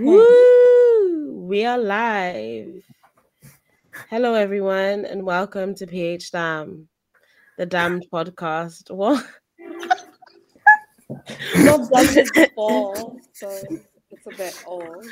Woo! 0.00 1.44
We 1.46 1.64
are 1.64 1.78
live. 1.78 2.82
Hello, 4.08 4.34
everyone, 4.34 5.04
and 5.04 5.22
welcome 5.24 5.74
to 5.74 5.86
PhDamn, 5.86 6.86
the 7.58 7.66
Damned 7.66 8.06
podcast. 8.12 8.90
What? 8.94 9.24
Not 11.56 11.90
done 11.90 12.14
this 12.14 12.30
before, 12.30 13.16
so 13.32 13.48
it's 14.10 14.26
a 14.26 14.36
bit 14.36 14.62
old. 14.66 15.04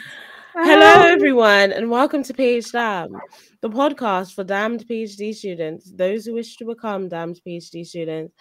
Hello, 0.54 1.06
everyone, 1.06 1.72
and 1.72 1.90
welcome 1.90 2.22
to 2.22 2.32
PhDamn, 2.32 3.18
the 3.60 3.70
podcast 3.70 4.34
for 4.34 4.44
damned 4.44 4.86
PhD 4.88 5.34
students, 5.34 5.92
those 5.94 6.24
who 6.24 6.34
wish 6.34 6.56
to 6.56 6.64
become 6.64 7.08
damned 7.08 7.40
PhD 7.46 7.86
students, 7.86 8.34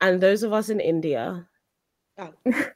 and 0.00 0.20
those 0.20 0.42
of 0.42 0.52
us 0.52 0.68
in 0.68 0.80
India, 0.80 1.48
Oh. 2.18 2.32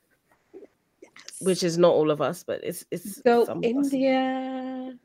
which 1.41 1.62
is 1.62 1.79
not 1.79 1.93
all 1.93 2.11
of 2.11 2.20
us, 2.20 2.43
but 2.45 2.61
it's 2.62 2.84
it's 2.91 3.22
So 3.22 3.45
some 3.45 3.59
of 3.59 3.64
us. 3.64 3.93
India, 3.93 4.96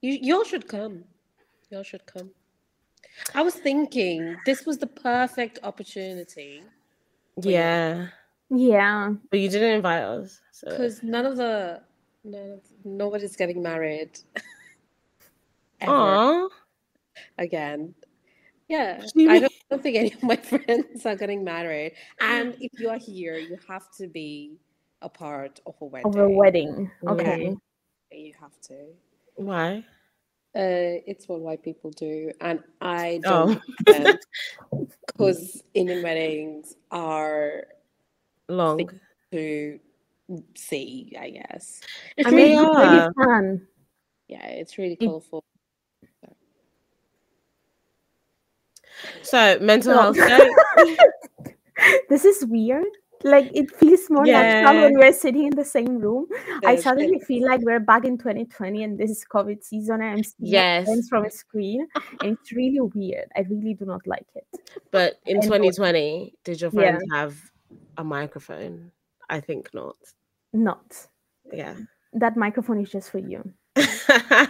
you 0.00 0.18
you 0.20 0.36
all 0.36 0.44
should 0.44 0.68
come. 0.68 1.04
You 1.70 1.78
all 1.78 1.84
should 1.84 2.06
come. 2.06 2.30
I 3.34 3.42
was 3.42 3.54
thinking 3.54 4.36
this 4.46 4.64
was 4.66 4.78
the 4.78 4.86
perfect 4.86 5.58
opportunity 5.62 6.62
Yeah, 7.36 8.08
Yeah. 8.50 9.14
but 9.30 9.38
you 9.40 9.48
didn't 9.50 9.74
invite 9.76 10.02
us. 10.02 10.40
So. 10.52 10.70
because 10.70 11.02
none 11.02 11.26
of 11.26 11.36
the 11.36 11.82
none 12.24 12.52
of, 12.52 12.60
nobody's 12.84 13.36
getting 13.36 13.62
married 13.62 14.18
ever 15.80 15.92
Aw. 15.92 16.48
again. 17.38 17.94
Yeah, 18.68 19.02
I 19.28 19.38
don't, 19.40 19.52
don't 19.70 19.82
think 19.82 19.96
any 19.98 20.12
of 20.14 20.22
my 20.22 20.36
friends 20.50 21.04
are 21.04 21.16
getting 21.16 21.44
married. 21.44 21.92
And 22.20 22.56
if 22.60 22.80
you 22.80 22.88
are 22.88 22.96
here, 22.98 23.36
you 23.36 23.58
have 23.68 23.90
to 23.98 24.06
be 24.08 24.56
a 25.02 25.08
part 25.08 25.60
of 25.66 25.74
a 25.80 25.84
wedding. 25.84 26.06
Of 26.06 26.16
a 26.16 26.28
wedding. 26.28 26.90
Yeah. 27.02 27.10
Okay. 27.10 27.56
You 28.12 28.32
have 28.40 28.58
to. 28.68 28.76
Why? 29.36 29.84
Uh, 30.54 31.00
it's 31.06 31.26
what 31.28 31.40
white 31.40 31.62
people 31.62 31.90
do, 31.90 32.30
and 32.40 32.62
I 32.80 33.20
Oh. 33.24 33.58
don't 33.86 34.18
because 35.06 35.62
Indian 35.72 36.02
weddings 36.02 36.76
are 36.90 37.64
Long. 38.48 38.90
to 39.32 39.80
see, 40.54 41.16
I 41.18 41.30
guess. 41.30 41.80
I 42.18 42.30
They 42.30 42.36
mean, 42.36 42.58
it's 42.58 42.68
really 42.76 42.98
are. 42.98 43.12
fun. 43.14 43.66
Yeah, 44.28 44.46
it's 44.46 44.76
really 44.76 44.98
It- 45.00 45.06
colorful. 45.06 45.42
So 49.22 49.58
mental 49.60 49.94
So- 49.94 50.12
health 50.12 50.16
day. 50.76 50.96
This 52.10 52.24
is 52.26 52.44
weird. 52.44 52.84
Like 53.24 53.50
it 53.54 53.70
feels 53.76 54.08
more 54.10 54.24
natural 54.24 54.82
when 54.82 54.98
we're 54.98 55.12
sitting 55.12 55.44
in 55.44 55.54
the 55.56 55.64
same 55.64 55.98
room. 55.98 56.26
I 56.64 56.76
suddenly 56.76 57.16
it's- 57.16 57.26
feel 57.26 57.46
like 57.46 57.60
we're 57.62 57.80
back 57.80 58.04
in 58.04 58.18
2020 58.18 58.82
and 58.82 58.98
this 58.98 59.10
is 59.10 59.24
COVID 59.30 59.62
season 59.62 60.02
and 60.02 60.18
I'm 60.18 60.24
seeing 60.24 60.52
Yes. 60.52 60.84
friends 60.86 61.08
from 61.08 61.24
a 61.24 61.30
screen 61.30 61.86
and 62.20 62.36
it's 62.38 62.52
really 62.52 62.80
weird. 62.80 63.28
I 63.36 63.40
really 63.42 63.74
do 63.74 63.84
not 63.84 64.06
like 64.06 64.26
it. 64.34 64.46
But 64.90 65.20
in 65.26 65.36
And- 65.36 65.42
2020, 65.44 66.34
did 66.44 66.60
your 66.60 66.70
Yeah. 66.74 66.80
friends 66.80 67.02
have 67.12 67.36
a 67.98 68.04
microphone? 68.04 68.90
I 69.30 69.40
think 69.40 69.72
not. 69.72 69.96
Not. 70.52 71.06
Yeah. 71.52 71.74
That 72.12 72.36
microphone 72.36 72.80
is 72.80 72.90
just 72.90 73.10
for 73.10 73.18
you. 73.18 73.42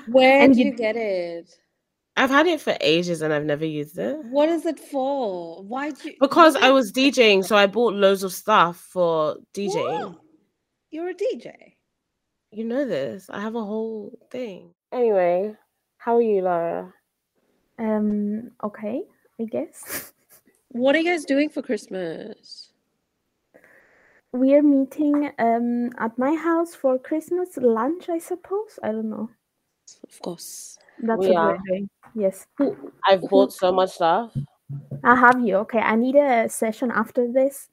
Where 0.09 0.41
And 0.43 0.55
do 0.55 0.61
you- 0.61 0.67
you 0.67 0.73
get 0.77 0.97
it? 0.97 1.59
I've 2.17 2.31
had 2.31 2.47
it 2.47 2.61
for 2.61 2.77
ages 2.81 3.23
and 3.23 3.33
I've 3.33 3.45
never 3.45 3.65
used 3.65 3.99
it. 3.99 4.19
What 4.25 4.49
is 4.49 4.67
it 4.67 4.79
for? 4.79 5.63
Why 5.63 5.91
do 5.91 6.11
you? 6.11 6.17
Because 6.21 6.57
I 6.57 6.71
was 6.71 6.93
DJing, 6.93 7.45
so 7.45 7.57
I 7.57 7.67
bought 7.67 7.95
loads 7.95 8.23
of 8.23 8.33
stuff 8.33 8.77
for 8.77 9.37
DJing. 9.55 10.11
What? 10.11 10.21
You're 10.91 11.11
a 11.11 11.15
DJ. 11.15 11.75
You 12.51 12.65
know 12.65 12.85
this. 12.87 13.31
I 13.31 13.41
have 13.41 13.55
a 13.55 13.65
whole 13.65 14.19
thing. 14.31 14.75
Anyway, 14.93 15.57
how 15.97 16.17
are 16.17 16.23
you, 16.23 16.43
Lara? 16.43 16.93
Um, 17.79 18.51
okay, 18.63 19.03
I 19.41 19.45
guess. 19.45 20.13
What 20.75 20.95
are 20.95 21.01
you 21.01 21.11
guys 21.11 21.27
doing 21.27 21.51
for 21.51 21.61
Christmas? 21.61 22.73
We 24.33 24.55
are 24.55 24.63
meeting 24.63 25.31
um 25.39 25.91
at 25.99 26.17
my 26.17 26.35
house 26.35 26.75
for 26.75 26.99
Christmas 26.99 27.59
lunch, 27.59 28.09
I 28.09 28.19
suppose. 28.19 28.79
I 28.83 28.93
don't 28.93 29.11
know. 29.11 29.29
Of 30.09 30.19
course. 30.23 30.79
That's 31.03 31.21
We 31.21 31.29
what 31.29 31.37
are. 31.37 31.51
we're 31.53 31.59
doing. 31.67 31.91
Yes. 32.15 32.47
I've 33.07 33.23
bought 33.23 33.53
so 33.53 33.73
much 33.73 33.91
stuff. 33.91 34.33
I 35.05 35.17
have 35.17 35.41
you. 35.41 35.57
Okay, 35.57 35.81
I 35.81 35.97
need 35.97 36.17
a 36.17 36.49
session 36.49 36.91
after 36.91 37.31
this 37.31 37.69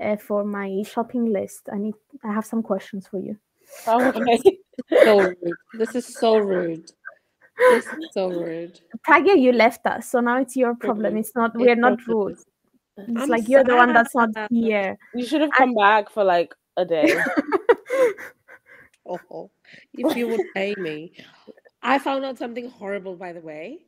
uh, 0.00 0.16
for 0.16 0.44
my 0.44 0.82
shopping 0.86 1.32
list. 1.32 1.68
I 1.72 1.78
need. 1.78 1.94
I 2.24 2.32
have 2.32 2.46
some 2.46 2.62
questions 2.62 3.06
for 3.06 3.20
you. 3.20 3.36
Okay. 3.86 4.38
So 5.04 5.20
rude. 5.20 5.36
This 5.74 5.94
is 5.94 6.06
so 6.06 6.38
rude. 6.38 6.90
This 7.58 7.86
is 7.86 8.08
so 8.12 8.30
rude. 8.30 8.80
Pragya, 9.06 9.38
you 9.38 9.52
left 9.52 9.84
us, 9.86 10.08
so 10.08 10.20
now 10.20 10.38
it's 10.40 10.56
your 10.56 10.74
problem. 10.76 11.16
It's 11.18 11.34
not. 11.34 11.54
We're 11.54 11.76
not 11.76 12.06
rude. 12.06 12.38
It's 12.96 13.22
I'm 13.22 13.28
like 13.28 13.48
you're 13.48 13.64
the 13.64 13.76
one 13.76 13.92
that's 13.92 14.14
not 14.14 14.30
here. 14.50 14.96
You 15.14 15.26
should 15.26 15.42
have 15.42 15.52
come 15.52 15.74
back 15.74 16.08
for 16.10 16.24
like 16.24 16.54
a 16.76 16.84
day. 16.84 17.12
Oh, 19.08 19.50
if 19.94 20.16
you 20.16 20.28
would 20.28 20.42
pay 20.54 20.74
me. 20.76 21.12
I 21.82 21.98
found 21.98 22.24
out 22.24 22.38
something 22.38 22.68
horrible, 22.68 23.16
by 23.16 23.32
the 23.32 23.40
way. 23.40 23.84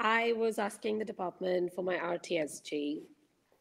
I 0.00 0.32
was 0.34 0.58
asking 0.58 0.98
the 0.98 1.04
department 1.04 1.72
for 1.74 1.82
my 1.82 1.96
RTSG 1.96 3.02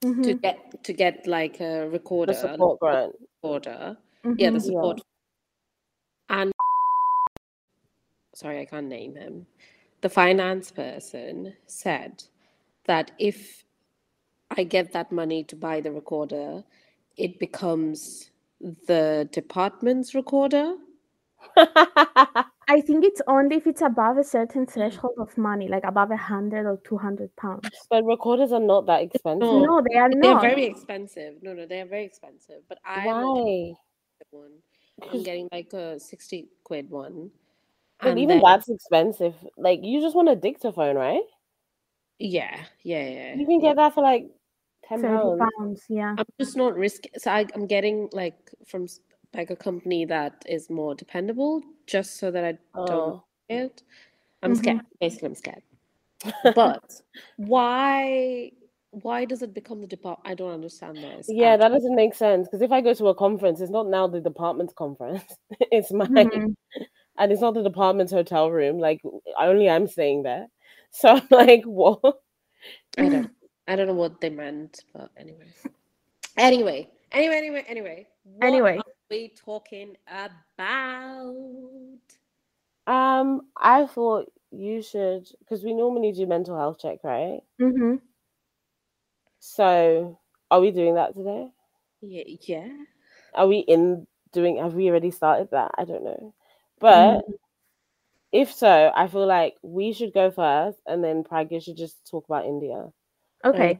to 0.01 0.07
Mhm, 0.07 0.41
get 0.41 0.83
to 0.83 0.93
get 0.93 1.25
like 1.25 1.59
a 1.59 1.89
recorder, 1.89 2.33
the 2.33 2.39
support 2.39 2.79
grant. 2.79 3.15
recorder. 3.43 3.97
Yeah, 4.37 4.51
the 4.51 4.59
support. 4.59 5.01
And 6.29 6.51
sorry, 8.35 8.59
I 8.61 8.65
can't 8.65 8.87
name 8.87 9.15
him. 9.15 9.47
The 10.01 10.09
finance 10.09 10.69
person 10.71 11.55
said 11.65 12.23
that 12.85 13.11
if 13.17 13.65
I 14.51 14.63
get 14.63 14.93
that 14.93 15.11
money 15.11 15.43
to 15.45 15.55
buy 15.55 15.81
the 15.81 15.91
recorder, 15.91 16.63
it 17.17 17.39
becomes 17.39 18.29
the 18.61 19.27
department's 19.31 20.13
recorder. 20.13 20.75
I 22.69 22.81
think 22.81 23.05
it's 23.05 23.21
only 23.27 23.55
if 23.57 23.67
it's 23.67 23.81
above 23.81 24.17
a 24.17 24.23
certain 24.23 24.65
threshold 24.65 25.13
of 25.19 25.37
money, 25.37 25.67
like 25.67 25.83
above 25.85 26.11
a 26.11 26.17
hundred 26.17 26.65
or 26.65 26.79
two 26.83 26.97
hundred 26.97 27.33
pounds. 27.35 27.69
but 27.89 28.03
recorders 28.03 28.51
are 28.51 28.59
not 28.59 28.85
that 28.87 29.01
expensive. 29.03 29.39
No. 29.41 29.59
No, 29.63 29.81
they 29.89 29.97
are 29.97 30.09
They're 30.09 30.33
not. 30.33 30.41
very 30.41 30.65
expensive. 30.65 31.35
No, 31.41 31.53
no, 31.53 31.65
they're 31.65 31.85
very 31.85 32.05
expensive. 32.05 32.61
But 32.67 32.79
I 32.85 33.05
Why? 33.05 33.73
one. 34.31 34.51
I'm 35.11 35.23
getting 35.23 35.47
like 35.51 35.71
a 35.73 35.99
60 35.99 36.47
quid 36.63 36.89
one. 36.89 37.29
But 38.01 38.09
And 38.09 38.19
even 38.19 38.37
then- 38.39 38.43
that's 38.43 38.67
expensive. 38.69 39.35
Like 39.57 39.79
you 39.83 40.01
just 40.01 40.15
want 40.15 40.29
a 40.29 40.35
dictaphone, 40.35 40.95
right? 40.95 41.21
Yeah, 42.19 42.59
yeah, 42.83 43.07
yeah. 43.07 43.35
You 43.35 43.45
can 43.45 43.59
get 43.59 43.75
that 43.75 43.93
for 43.93 44.01
like 44.01 44.25
ten 44.83 45.01
pounds. 45.03 45.39
pounds. 45.57 45.83
Yeah. 45.87 46.15
I'm 46.17 46.25
just 46.39 46.57
not 46.57 46.75
risking. 46.75 47.11
So 47.17 47.29
I, 47.31 47.45
I'm 47.53 47.67
getting 47.67 48.09
like 48.11 48.35
from 48.65 48.83
s- 48.85 48.99
like 49.33 49.49
a 49.49 49.55
company 49.55 50.05
that 50.05 50.43
is 50.47 50.69
more 50.69 50.95
dependable, 50.95 51.61
just 51.85 52.17
so 52.17 52.31
that 52.31 52.43
I 52.43 52.57
don't 52.85 53.15
Oh. 53.15 53.23
it. 53.49 53.83
I'm 54.43 54.53
Mhm. 54.53 54.57
scared. 54.57 54.81
Basically, 54.99 55.27
I'm 55.27 55.35
scared. 55.35 55.63
But 56.55 57.01
why? 57.37 58.51
Why 58.91 59.25
does 59.25 59.41
it 59.43 59.53
become 59.53 59.81
the 59.81 59.87
department? 59.87 60.27
I 60.29 60.33
don't 60.33 60.53
understand 60.53 60.97
this. 61.03 61.27
Yeah, 61.29 61.53
at 61.53 61.59
that 61.59 61.69
doesn't 61.69 61.95
make 61.95 62.15
sense. 62.15 62.47
Because 62.47 62.61
if 62.61 62.71
I 62.71 62.81
go 62.81 62.93
to 62.93 63.07
a 63.09 63.15
conference, 63.15 63.61
it's 63.61 63.69
not 63.71 63.87
now 63.87 64.07
the 64.07 64.21
department's 64.21 64.73
conference. 64.73 65.23
it's 65.71 65.91
mine. 65.91 66.07
Mhm. 66.09 66.55
And 67.19 67.31
it's 67.31 67.41
not 67.41 67.55
the 67.55 67.63
department's 67.63 68.11
hotel 68.11 68.51
room. 68.51 68.77
Like 68.77 69.01
only 69.39 69.67
I'm 69.69 69.87
staying 69.87 70.23
there. 70.23 70.47
So 70.91 71.09
I'm 71.09 71.27
like, 71.31 71.63
what? 71.65 72.21
I 72.97 73.09
don't. 73.09 73.31
I 73.67 73.75
don't 73.75 73.87
know 73.87 73.93
what 73.93 74.21
they 74.21 74.29
meant, 74.29 74.83
but 74.93 75.11
anyway. 75.17 75.47
Anyway, 76.37 76.89
anyway, 77.11 77.35
anyway, 77.37 77.65
anyway. 77.67 78.07
What 78.23 78.47
Anyway. 78.47 78.79
We 79.09 79.29
talking 79.29 79.95
about? 80.07 81.99
Um, 82.87 83.47
I 83.57 83.85
thought 83.85 84.31
you 84.51 84.81
should 84.81 85.27
because 85.39 85.63
we 85.63 85.73
normally 85.73 86.11
do 86.11 86.25
mental 86.25 86.57
health 86.57 86.79
check, 86.79 86.99
right? 87.03 87.41
Mhm. 87.59 87.99
So 89.39 90.19
are 90.51 90.59
we 90.61 90.71
doing 90.71 90.95
that 90.95 91.15
today? 91.15 91.51
Yeah, 92.01 92.23
yeah. 92.47 92.69
Are 93.33 93.47
we 93.47 93.59
in 93.59 94.07
doing 94.31 94.57
have 94.57 94.73
we 94.73 94.89
already 94.89 95.11
started 95.11 95.49
that? 95.51 95.71
I 95.77 95.85
don't 95.85 96.03
know. 96.03 96.33
But 96.79 97.25
if 98.31 98.51
so, 98.53 98.91
I 98.95 99.07
feel 99.07 99.25
like 99.27 99.55
we 99.61 99.93
should 99.93 100.13
go 100.13 100.31
first 100.31 100.79
and 100.85 101.03
then 101.03 101.23
Pragya 101.23 101.61
should 101.63 101.77
just 101.77 102.05
talk 102.09 102.25
about 102.27 102.45
India. 102.45 102.91
Okay. 103.43 103.79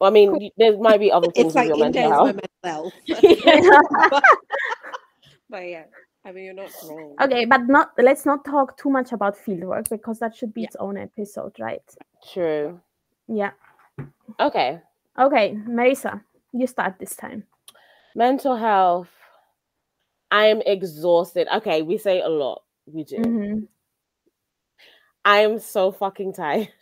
Well, 0.00 0.10
I 0.10 0.12
mean, 0.12 0.38
y- 0.38 0.50
there 0.56 0.76
might 0.78 1.00
be 1.00 1.12
other 1.12 1.30
things 1.30 1.54
It's 1.54 1.56
like 1.56 1.72
India 1.74 2.06
is 2.06 2.20
my 2.20 2.32
mental 2.32 2.50
health. 2.64 2.94
but 5.50 5.66
yeah, 5.68 5.84
I 6.24 6.32
mean, 6.32 6.44
you're 6.44 6.54
not 6.54 6.70
wrong. 6.84 7.14
Okay, 7.20 7.44
but 7.44 7.66
not 7.68 7.92
let's 7.98 8.24
not 8.26 8.44
talk 8.44 8.76
too 8.76 8.90
much 8.90 9.12
about 9.12 9.36
fieldwork 9.36 9.88
because 9.88 10.18
that 10.20 10.34
should 10.36 10.52
be 10.54 10.62
Yeah. 10.62 10.66
its 10.68 10.76
own 10.76 10.96
episode, 10.96 11.58
right? 11.58 11.82
True. 12.32 12.80
Yeah. 13.28 13.52
Okay. 14.40 14.80
Okay, 15.18 15.54
Marisa, 15.66 16.22
you 16.52 16.66
start 16.66 16.98
this 16.98 17.16
time. 17.16 17.44
Mental 18.14 18.56
health. 18.56 19.08
I'm 20.30 20.60
exhausted. 20.66 21.48
Okay, 21.56 21.82
we 21.82 21.98
say 21.98 22.20
a 22.20 22.28
lot. 22.28 22.62
We 22.86 23.04
do. 23.04 23.16
Mhm. 23.16 23.68
I 25.24 25.40
am 25.40 25.58
so 25.58 25.90
fucking 25.92 26.34
tired. 26.34 26.68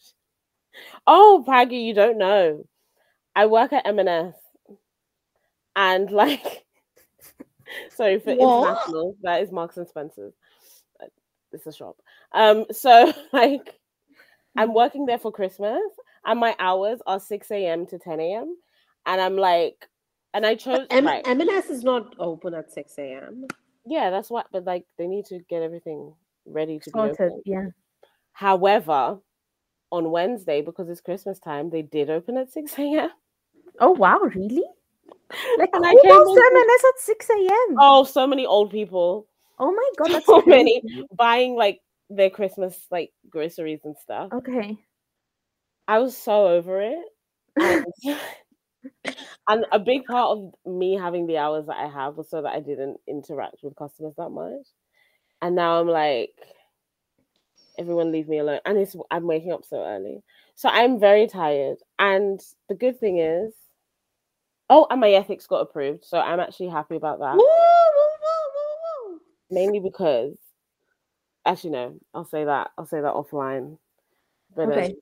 Oh, 1.06 1.42
Paggy, 1.46 1.78
you 1.78 1.94
don't 1.94 2.18
know. 2.18 2.66
I 3.34 3.46
work 3.46 3.72
at 3.72 3.86
M&S 3.86 4.34
and 5.74 6.10
like 6.22 6.65
sorry 7.96 8.18
for 8.18 8.32
What? 8.32 8.40
international, 8.40 9.16
that 9.22 9.42
is 9.42 9.52
Marks 9.52 9.76
and 9.76 9.88
Spencer's. 9.88 10.34
It's 11.52 11.66
a 11.66 11.72
shop. 11.72 11.96
Um, 12.32 12.66
so 12.70 13.12
like 13.32 13.78
I'm 14.56 14.74
working 14.74 15.06
there 15.06 15.18
for 15.18 15.32
Christmas 15.32 15.80
and 16.24 16.40
my 16.40 16.54
hours 16.58 17.00
are 17.06 17.20
6 17.20 17.50
a.m. 17.50 17.86
to 17.86 17.98
10 17.98 18.20
a.m. 18.20 18.56
And 19.06 19.20
I'm 19.20 19.36
like, 19.36 19.88
and 20.34 20.44
I 20.44 20.54
chose 20.54 20.86
M- 20.90 21.06
right. 21.06 21.22
M&S 21.26 21.70
is 21.70 21.84
not 21.84 22.14
open 22.18 22.52
at 22.54 22.72
6 22.72 22.92
a.m. 22.98 23.46
yeah, 23.86 24.10
that's 24.10 24.28
what, 24.30 24.46
but 24.52 24.64
like 24.64 24.84
they 24.98 25.06
need 25.06 25.24
to 25.26 25.38
get 25.48 25.62
everything 25.62 26.12
ready 26.44 26.78
to 26.80 26.90
be 26.90 26.98
Sorted. 26.98 27.20
open. 27.20 27.42
Yeah. 27.44 27.66
However, 28.32 29.18
on 29.90 30.10
Wednesday, 30.10 30.60
because 30.62 30.88
it's 30.88 31.00
Christmas 31.00 31.38
time, 31.38 31.70
they 31.70 31.82
did 31.82 32.10
open 32.10 32.36
at 32.36 32.52
6 32.52 32.72
a.m. 32.78 33.10
Oh 33.80 33.92
wow, 33.92 34.18
really? 34.18 34.64
Like 35.58 35.70
And 35.72 35.84
I 35.84 35.92
came 35.92 36.02
to 36.02 36.50
M&S 36.54 36.84
at 36.84 37.00
six 37.00 37.28
a.m. 37.30 37.76
Oh, 37.80 38.04
so 38.04 38.26
many 38.26 38.46
old 38.46 38.70
people 38.70 39.26
Oh 39.58 39.72
my 39.72 39.90
god, 39.96 40.14
that's 40.14 40.26
so 40.26 40.42
many 40.46 40.82
buying 41.16 41.54
like 41.54 41.80
their 42.10 42.30
Christmas 42.30 42.78
like 42.90 43.12
groceries 43.30 43.80
and 43.84 43.96
stuff. 43.96 44.32
Okay. 44.32 44.78
I 45.88 45.98
was 45.98 46.16
so 46.16 46.48
over 46.48 46.82
it. 46.82 47.04
And, 47.56 47.86
and 49.48 49.64
a 49.72 49.78
big 49.78 50.04
part 50.04 50.38
of 50.38 50.54
me 50.66 50.94
having 50.94 51.26
the 51.26 51.38
hours 51.38 51.66
that 51.66 51.76
I 51.76 51.88
have 51.88 52.16
was 52.16 52.28
so 52.28 52.42
that 52.42 52.52
I 52.52 52.60
didn't 52.60 52.98
interact 53.06 53.56
with 53.62 53.76
customers 53.76 54.14
that 54.18 54.30
much. 54.30 54.66
And 55.40 55.54
now 55.54 55.80
I'm 55.80 55.88
like, 55.88 56.34
everyone 57.78 58.12
leave 58.12 58.28
me 58.28 58.38
alone. 58.38 58.60
And 58.66 58.76
it's 58.76 58.94
I'm 59.10 59.26
waking 59.26 59.52
up 59.52 59.64
so 59.64 59.84
early. 59.84 60.22
So 60.54 60.68
I'm 60.68 61.00
very 61.00 61.26
tired. 61.26 61.78
And 61.98 62.40
the 62.68 62.74
good 62.74 63.00
thing 63.00 63.18
is, 63.18 63.54
oh, 64.70 64.86
and 64.90 65.00
my 65.00 65.10
ethics 65.12 65.46
got 65.46 65.60
approved. 65.62 66.04
So 66.04 66.18
I'm 66.18 66.40
actually 66.40 66.68
happy 66.68 66.96
about 66.96 67.18
that. 67.20 67.34
Woo, 67.34 67.38
woo, 67.38 68.06
woo, 68.22 69.12
woo, 69.12 69.20
Mainly 69.50 69.80
because 69.80 70.36
actually 71.44 71.70
no, 71.70 71.94
I'll 72.14 72.24
say 72.24 72.44
that. 72.44 72.70
I'll 72.76 72.86
say 72.86 73.00
that 73.00 73.14
offline. 73.14 73.78
But 74.54 74.68
Okay. 74.68 74.94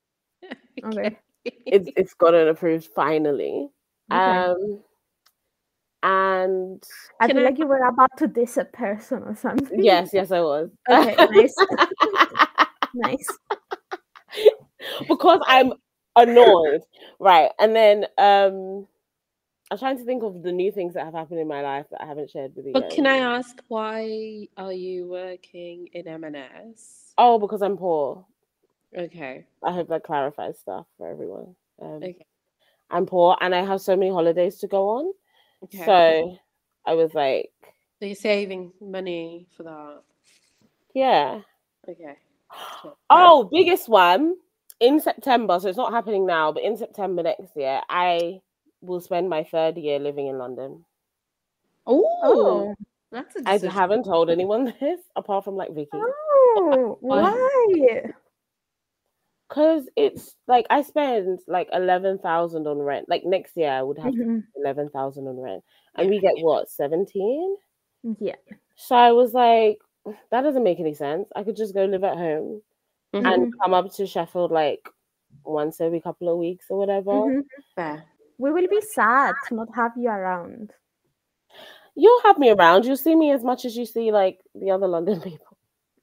um, 0.82 0.90
woo. 0.92 0.98
Okay. 0.98 1.18
it's 1.44 1.88
it's 1.96 2.14
gotten 2.14 2.48
approved 2.48 2.86
finally. 2.94 3.68
Okay. 4.12 4.20
Um 4.20 4.80
and 6.02 6.82
I 7.20 7.26
feel 7.28 7.38
I- 7.38 7.42
like 7.44 7.58
you 7.58 7.66
were 7.66 7.78
about 7.86 8.10
to 8.18 8.26
diss 8.26 8.56
a 8.58 8.64
person 8.66 9.22
or 9.22 9.34
something. 9.34 9.82
yes, 9.82 10.10
yes 10.12 10.30
I 10.30 10.40
was. 10.40 10.70
Okay, 10.90 11.16
nice. 11.30 11.54
nice. 12.94 13.28
because 15.08 15.40
I'm 15.46 15.72
annoyed. 16.16 16.82
Right. 17.18 17.50
And 17.58 17.74
then 17.74 18.06
um 18.18 18.86
I'm 19.74 19.78
trying 19.78 19.98
to 19.98 20.04
think 20.04 20.22
of 20.22 20.44
the 20.44 20.52
new 20.52 20.70
things 20.70 20.94
that 20.94 21.04
have 21.04 21.14
happened 21.14 21.40
in 21.40 21.48
my 21.48 21.60
life 21.60 21.86
that 21.90 22.00
I 22.00 22.06
haven't 22.06 22.30
shared 22.30 22.54
with 22.54 22.64
you. 22.64 22.72
But 22.72 22.90
can 22.90 23.08
I 23.08 23.16
ask 23.16 23.60
why 23.66 24.46
are 24.56 24.72
you 24.72 25.08
working 25.08 25.88
in 25.92 26.06
M&S? 26.06 27.12
Oh, 27.18 27.40
because 27.40 27.60
I'm 27.60 27.76
poor. 27.76 28.24
Okay. 28.96 29.44
I 29.64 29.72
hope 29.72 29.88
that 29.88 30.04
clarifies 30.04 30.60
stuff 30.60 30.86
for 30.96 31.10
everyone. 31.10 31.56
Um, 31.82 32.04
Okay. 32.04 32.24
I'm 32.92 33.04
poor 33.04 33.36
and 33.40 33.52
I 33.52 33.64
have 33.64 33.80
so 33.80 33.96
many 33.96 34.12
holidays 34.12 34.58
to 34.58 34.68
go 34.68 34.90
on. 34.90 35.12
Okay. 35.64 35.84
So 35.84 36.38
I 36.86 36.94
was 36.94 37.12
like, 37.12 37.50
So 37.98 38.06
you're 38.06 38.14
saving 38.14 38.72
money 38.80 39.48
for 39.56 39.64
that. 39.64 40.02
yeah. 40.94 41.40
Okay. 41.88 42.16
Sure. 42.80 42.94
Oh, 43.10 43.48
biggest 43.52 43.88
one 43.88 44.36
in 44.78 45.00
September. 45.00 45.58
So 45.58 45.68
it's 45.68 45.76
not 45.76 45.92
happening 45.92 46.26
now, 46.26 46.52
but 46.52 46.62
in 46.62 46.76
September 46.76 47.24
next 47.24 47.56
year, 47.56 47.80
I 47.88 48.40
will 48.84 49.00
spend 49.00 49.28
my 49.28 49.44
third 49.44 49.76
year 49.78 49.98
living 49.98 50.26
in 50.28 50.38
London. 50.38 50.84
Oh, 51.86 52.04
Oh. 52.22 52.74
that's 53.10 53.36
a 53.36 53.40
I 53.46 53.54
decision. 53.54 53.70
haven't 53.70 54.04
told 54.04 54.30
anyone 54.30 54.64
this 54.80 55.00
apart 55.16 55.44
from 55.44 55.56
like 55.56 55.72
Vicky. 55.74 55.90
Oh, 55.92 56.98
why? 57.00 58.12
Because 59.48 59.88
it's 59.96 60.34
like 60.48 60.66
I 60.70 60.82
spend 60.82 61.40
like 61.46 61.68
11,000 61.72 62.66
on 62.66 62.78
rent. 62.78 63.08
Like 63.08 63.24
next 63.24 63.56
year, 63.56 63.70
I 63.70 63.82
would 63.82 63.98
have 63.98 64.14
Mhm. 64.14 64.44
11,000 64.56 65.28
on 65.28 65.38
rent. 65.38 65.62
And 65.96 66.08
we 66.10 66.18
get 66.18 66.38
what, 66.38 66.70
17? 66.70 67.56
Yeah. 68.18 68.36
So 68.76 68.96
I 68.96 69.12
was 69.12 69.34
like, 69.34 69.78
that 70.30 70.42
doesn't 70.42 70.64
make 70.64 70.80
any 70.80 70.94
sense. 70.94 71.28
I 71.36 71.44
could 71.44 71.56
just 71.56 71.74
go 71.74 71.84
live 71.84 72.04
at 72.04 72.16
home 72.16 72.62
Mhm. 73.12 73.34
and 73.34 73.54
come 73.60 73.74
up 73.74 73.92
to 73.92 74.06
Sheffield 74.06 74.50
like 74.50 74.88
once 75.44 75.80
every 75.80 76.00
couple 76.00 76.28
of 76.28 76.38
weeks 76.38 76.70
or 76.70 76.78
whatever. 76.78 77.12
Mhm. 77.12 77.44
Fair. 78.44 78.52
We 78.52 78.60
will 78.62 78.68
be 78.68 78.80
sad 78.80 79.34
to 79.48 79.54
not 79.54 79.68
have 79.74 79.92
you 79.96 80.08
around. 80.08 80.70
You'll 81.96 82.22
have 82.22 82.38
me 82.38 82.50
around. 82.50 82.84
You'll 82.84 82.96
see 82.96 83.14
me 83.14 83.30
as 83.32 83.44
much 83.44 83.64
as 83.64 83.76
you 83.76 83.86
see 83.86 84.10
like 84.12 84.40
the 84.54 84.70
other 84.70 84.88
London 84.88 85.20
people, 85.28 85.56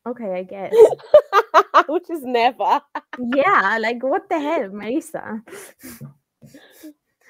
Okay, 0.07 0.31
I 0.33 0.43
guess. 0.53 0.73
which 1.87 2.09
is 2.09 2.23
never. 2.23 2.81
yeah, 3.35 3.77
like 3.81 4.01
what 4.01 4.29
the 4.29 4.39
hell, 4.47 4.69
Marisa? 4.69 5.41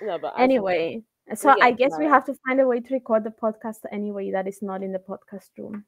No, 0.02 0.18
but 0.20 0.34
I- 0.38 0.44
Anyway, 0.44 1.04
so 1.36 1.54
get 1.56 1.64
I 1.64 1.72
guess 1.72 1.92
we 1.98 2.06
have 2.06 2.26
to 2.26 2.36
find 2.46 2.60
a 2.60 2.68
way 2.68 2.80
to 2.80 2.94
record 2.94 3.24
the 3.24 3.32
podcast 3.32 3.80
anyway 3.92 4.32
that 4.32 4.48
is 4.48 4.62
not 4.62 4.84
in 4.84 4.92
the 4.92 5.00
podcast 5.00 5.50
room. 5.58 5.86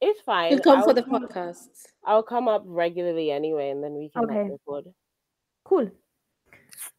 it's 0.00 0.20
fine. 0.22 0.52
You'll 0.52 0.60
come 0.60 0.82
for 0.82 0.90
I'll 0.90 0.94
the 0.94 1.02
come- 1.02 1.26
podcasts. 1.26 1.86
I'll 2.04 2.22
come 2.22 2.48
up 2.48 2.62
regularly 2.66 3.30
anyway, 3.30 3.70
and 3.70 3.82
then 3.82 3.94
we 3.94 4.10
can 4.10 4.24
Okay. 4.24 4.48
record. 4.50 4.84
Cool. 5.64 5.90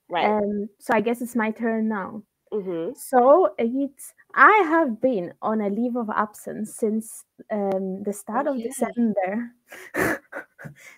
Right. 0.09 0.25
Um, 0.25 0.69
so 0.79 0.93
I 0.93 1.01
guess 1.01 1.21
it's 1.21 1.35
my 1.35 1.51
turn 1.51 1.87
now. 1.89 2.23
mm-hmm. 2.53 2.93
So 2.95 3.53
it's 3.57 4.13
I 4.33 4.63
have 4.69 5.01
been 5.01 5.33
on 5.41 5.61
a 5.61 5.69
leave 5.69 5.95
of 5.95 6.09
absence 6.09 6.75
since 6.75 7.23
um, 7.51 8.03
the 8.03 8.13
start 8.13 8.47
Oh, 8.47 8.53
of 8.53 8.57
yeah. 8.57 8.67
December. 8.69 9.51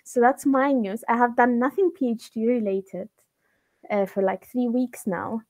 so 0.03 0.19
that's 0.21 0.45
my 0.45 0.71
news. 0.71 1.03
I 1.07 1.17
have 1.17 1.35
done 1.35 1.59
nothing 1.59 1.91
PhD 1.99 2.47
related 2.47 3.09
uh, 3.89 4.05
for 4.05 4.23
like 4.23 4.45
three 4.47 4.67
weeks 4.67 5.07
now 5.07 5.41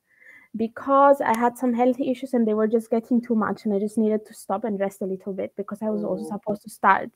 because 0.56 1.22
I 1.22 1.38
had 1.38 1.58
some 1.58 1.74
health 1.74 2.00
issues 2.00 2.34
and 2.34 2.48
they 2.48 2.54
were 2.56 2.68
just 2.68 2.90
getting 2.90 3.22
too 3.22 3.36
much, 3.36 3.66
and 3.66 3.74
I 3.74 3.80
just 3.80 3.98
needed 3.98 4.26
to 4.28 4.34
stop 4.34 4.64
and 4.64 4.80
rest 4.80 5.02
a 5.02 5.06
little 5.06 5.34
bit 5.34 5.56
because 5.56 5.82
I 5.82 5.90
was 5.90 6.04
also 6.04 6.26
Mm. 6.26 6.30
supposed 6.30 6.64
to 6.64 6.70
start 6.70 7.12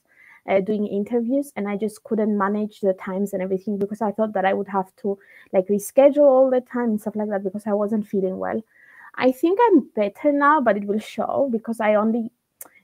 uh, 0.50 0.60
doing 0.60 0.88
interviews 0.88 1.52
and 1.56 1.68
I 1.68 1.78
just 1.78 2.04
couldn't 2.04 2.38
manage 2.38 2.82
the 2.82 2.94
times 2.94 3.34
and 3.34 3.42
everything 3.42 3.78
because 3.78 4.02
I 4.02 4.12
thought 4.12 4.34
that 4.34 4.46
I 4.46 4.54
would 4.54 4.68
have 4.68 4.94
to 4.98 5.18
like 5.54 5.68
reschedule 5.68 6.28
all 6.28 6.50
the 6.50 6.62
time 6.62 6.92
and 6.92 7.02
stuff 7.02 7.16
like 7.16 7.30
that 7.30 7.44
because 7.44 7.64
I 7.66 7.74
wasn't 7.74 8.08
feeling 8.08 8.38
well. 8.38 8.62
I 9.16 9.32
think 9.32 9.60
I'm 9.68 9.90
better 9.96 10.32
now, 10.32 10.60
but 10.60 10.78
it 10.78 10.86
will 10.86 11.00
show 11.00 11.50
because 11.52 11.80
I 11.80 11.96
only 11.96 12.32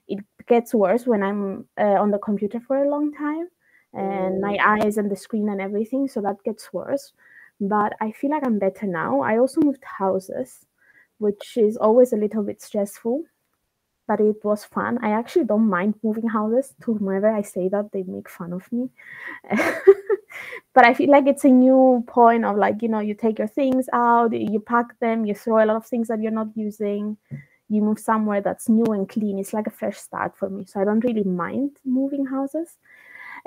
it 0.08 0.24
gets 0.46 0.74
worse 0.74 1.06
when 1.06 1.22
I'm 1.22 1.66
uh, 1.78 2.00
on 2.00 2.10
the 2.10 2.18
computer 2.18 2.60
for 2.60 2.82
a 2.82 2.90
long 2.90 3.12
time 3.12 3.48
and 3.92 4.40
my 4.40 4.56
eyes 4.62 4.98
and 4.98 5.10
the 5.10 5.16
screen 5.16 5.48
and 5.48 5.60
everything, 5.60 6.08
so 6.08 6.20
that 6.20 6.42
gets 6.44 6.72
worse. 6.72 7.12
But 7.60 7.92
I 8.00 8.12
feel 8.12 8.30
like 8.30 8.46
I'm 8.46 8.58
better 8.58 8.86
now. 8.86 9.20
I 9.20 9.38
also 9.38 9.60
moved 9.60 9.84
houses, 9.84 10.66
which 11.18 11.56
is 11.56 11.76
always 11.76 12.12
a 12.12 12.16
little 12.16 12.42
bit 12.42 12.62
stressful, 12.62 13.24
but 14.10 14.18
it 14.20 14.44
was 14.44 14.64
fun. 14.64 14.98
I 15.02 15.12
actually 15.12 15.44
don't 15.44 15.68
mind 15.68 15.94
moving 16.02 16.28
houses. 16.28 16.74
To 16.82 16.94
whomever 16.94 17.28
I 17.32 17.42
say 17.42 17.68
that, 17.68 17.92
they 17.92 18.02
make 18.02 18.28
fun 18.28 18.52
of 18.52 18.64
me. 18.72 18.88
but 20.74 20.84
I 20.84 20.94
feel 20.94 21.10
like 21.12 21.28
it's 21.28 21.44
a 21.44 21.48
new 21.48 22.02
point 22.08 22.44
of 22.44 22.56
like, 22.56 22.82
you 22.82 22.88
know, 22.88 22.98
you 22.98 23.14
take 23.14 23.38
your 23.38 23.46
things 23.46 23.88
out, 23.92 24.32
you 24.32 24.58
pack 24.58 24.98
them, 24.98 25.26
you 25.26 25.34
throw 25.36 25.62
a 25.62 25.66
lot 25.66 25.76
of 25.76 25.86
things 25.86 26.08
that 26.08 26.20
you're 26.20 26.32
not 26.32 26.48
using, 26.56 27.18
you 27.68 27.82
move 27.82 28.00
somewhere 28.00 28.40
that's 28.40 28.68
new 28.68 28.86
and 28.86 29.08
clean. 29.08 29.38
It's 29.38 29.52
like 29.52 29.68
a 29.68 29.78
fresh 29.80 29.98
start 29.98 30.36
for 30.36 30.50
me. 30.50 30.64
So 30.64 30.80
I 30.80 30.84
don't 30.84 31.04
really 31.04 31.22
mind 31.22 31.76
moving 31.84 32.26
houses. 32.26 32.78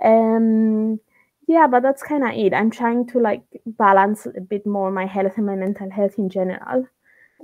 Um 0.02 1.02
yeah, 1.46 1.68
but 1.68 1.84
that's 1.84 2.04
kind 2.04 2.24
of 2.24 2.32
it. 2.34 2.54
I'm 2.54 2.72
trying 2.72 3.06
to 3.08 3.20
like 3.20 3.44
balance 3.66 4.26
a 4.28 4.40
bit 4.40 4.66
more 4.66 4.92
my 4.92 5.08
health 5.08 5.34
and 5.36 5.46
my 5.46 5.56
mental 5.56 5.92
health 5.92 6.18
in 6.18 6.30
general. 6.30 6.88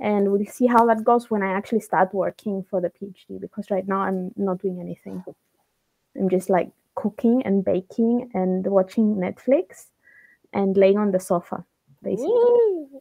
And 0.00 0.32
we'll 0.32 0.46
see 0.46 0.66
how 0.66 0.86
that 0.86 1.04
goes 1.04 1.30
when 1.30 1.42
I 1.42 1.52
actually 1.52 1.80
start 1.80 2.14
working 2.14 2.64
for 2.70 2.80
the 2.80 2.88
PhD 2.90 3.38
because 3.40 3.70
right 3.70 3.86
now 3.86 4.00
I'm 4.00 4.32
not 4.36 4.60
doing 4.62 4.80
anything. 4.80 5.22
I'm 6.16 6.30
just 6.30 6.48
like 6.48 6.70
cooking 6.94 7.42
and 7.44 7.64
baking 7.64 8.30
and 8.34 8.66
watching 8.66 9.16
Netflix 9.16 9.86
and 10.52 10.76
laying 10.76 10.98
on 10.98 11.10
the 11.10 11.20
sofa, 11.20 11.64
basically. 12.02 12.32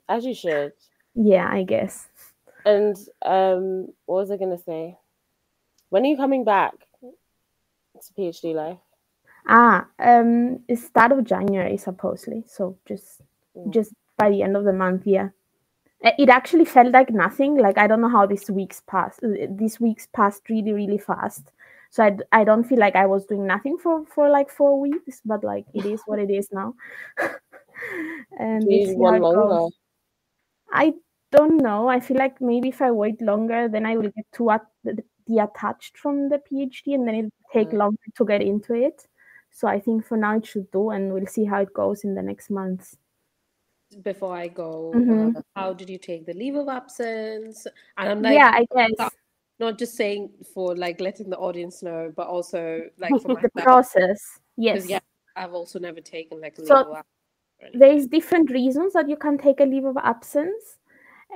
As 0.10 0.26
you 0.26 0.34
should. 0.34 0.74
Yeah, 1.16 1.48
I 1.50 1.64
guess. 1.64 2.08
And 2.66 2.96
um, 3.26 3.88
what 4.06 4.18
was 4.18 4.32
I 4.32 4.38
gonna 4.38 4.58
say? 4.58 4.98
When 5.90 6.04
are 6.04 6.08
you 6.08 6.18
coming 6.18 6.44
back 6.44 6.74
to 7.02 8.14
PhD 8.18 8.54
life? 8.54 8.78
Ah, 9.48 9.88
um, 10.00 10.60
it's 10.68 10.84
start 10.84 11.12
of 11.12 11.24
January 11.24 11.78
supposedly. 11.78 12.44
So 12.48 12.78
just 12.86 13.22
Mm. 13.58 13.74
just 13.74 13.94
by 14.18 14.30
the 14.30 14.44
end 14.44 14.56
of 14.56 14.64
the 14.64 14.74
month, 14.74 15.08
yeah. 15.08 15.30
It 16.02 16.30
actually 16.30 16.66
felt 16.66 16.92
like 16.92 17.10
nothing. 17.10 17.58
Like 17.58 17.78
i 17.78 17.88
don't 17.88 18.02
know 18.02 18.10
how 18.10 18.26
this 18.26 18.50
week's 18.50 18.82
passed 18.82 19.20
this 19.22 19.80
week's 19.80 20.08
passed 20.08 20.50
really 20.50 20.74
really 20.74 20.98
fast. 20.98 21.52
So 21.92 22.04
I, 22.04 22.18
I 22.32 22.44
don't 22.44 22.64
feel 22.64 22.80
like 22.80 22.96
i 22.96 23.06
was 23.06 23.26
doing 23.26 23.48
nothing 23.48 23.78
for 23.78 24.06
for 24.06 24.30
like 24.30 24.50
four 24.50 24.80
weeks 24.80 25.22
but 25.26 25.44
like 25.44 25.66
it 25.74 25.86
is 25.86 26.02
what 26.06 26.20
it 26.20 26.30
is 26.30 26.50
now. 26.52 26.74
And 28.38 28.66
it's 28.68 28.92
one 28.94 29.22
longer. 29.22 29.74
i 30.74 30.94
don't 31.32 31.62
know. 31.62 31.88
I 31.88 32.00
feel 32.00 32.18
like 32.18 32.42
maybe 32.42 32.70
if 32.70 32.82
i 32.82 32.92
wait 32.92 33.22
longer 33.22 33.68
then 33.68 33.86
i 33.86 33.96
will 33.96 34.10
get 34.10 34.26
too 34.34 34.52
at- 34.52 34.66
detached 35.28 35.98
from 35.98 36.28
the 36.30 36.40
phd 36.40 36.94
and 36.96 37.08
then 37.08 37.16
it'll 37.16 37.32
take 37.54 37.70
mm. 37.70 37.78
longer 37.78 38.02
to 38.18 38.26
get 38.26 38.42
into 38.42 38.74
it. 38.74 39.08
So 39.52 39.68
i 39.68 39.80
think 39.80 40.06
for 40.06 40.18
now 40.18 40.38
it 40.38 40.46
should 40.46 40.70
do 40.72 40.90
and 40.92 41.14
we'll 41.14 41.28
see 41.28 41.46
how 41.46 41.62
it 41.62 41.74
goes 41.74 42.04
in 42.04 42.16
the 42.16 42.22
next 42.22 42.50
months 42.50 42.98
before 44.04 44.36
I 44.36 44.48
go, 44.48 44.94
mm-hmm. 44.96 45.38
uh, 45.38 45.42
how 45.56 45.74
did 45.74 45.90
you 45.90 45.98
take 45.98 46.26
the 46.26 46.34
leave 46.34 46.56
of 46.56 46.68
absence? 46.68 47.66
And 47.98 48.10
I'm 48.10 48.22
like, 48.22 48.36
yeah, 48.36 48.52
I 48.54 48.66
guess 48.76 49.12
not, 49.60 49.78
just 49.78 49.96
saying 49.96 50.30
for 50.54 50.76
like 50.76 51.02
letting 51.02 51.30
the 51.30 51.38
audience 51.38 51.84
know, 51.84 52.14
but 52.16 52.28
also 52.28 52.84
like 52.98 53.12
for 53.22 53.36
the 53.42 53.50
process. 53.62 54.40
Yes, 54.58 54.88
yeah, 54.88 55.00
I've 55.36 55.54
also 55.54 55.80
never 55.80 56.02
taken 56.02 56.40
like 56.42 56.58
a 56.58 56.66
so 56.66 56.76
leave 56.76 56.88
of 56.88 56.98
absence. 56.98 57.80
There's 57.80 58.08
different 58.08 58.52
reasons 58.52 58.94
that 58.94 59.10
you 59.10 59.18
can 59.18 59.38
take 59.38 59.60
a 59.60 59.66
leave 59.66 59.86
of 59.86 59.98
absence. 59.98 60.78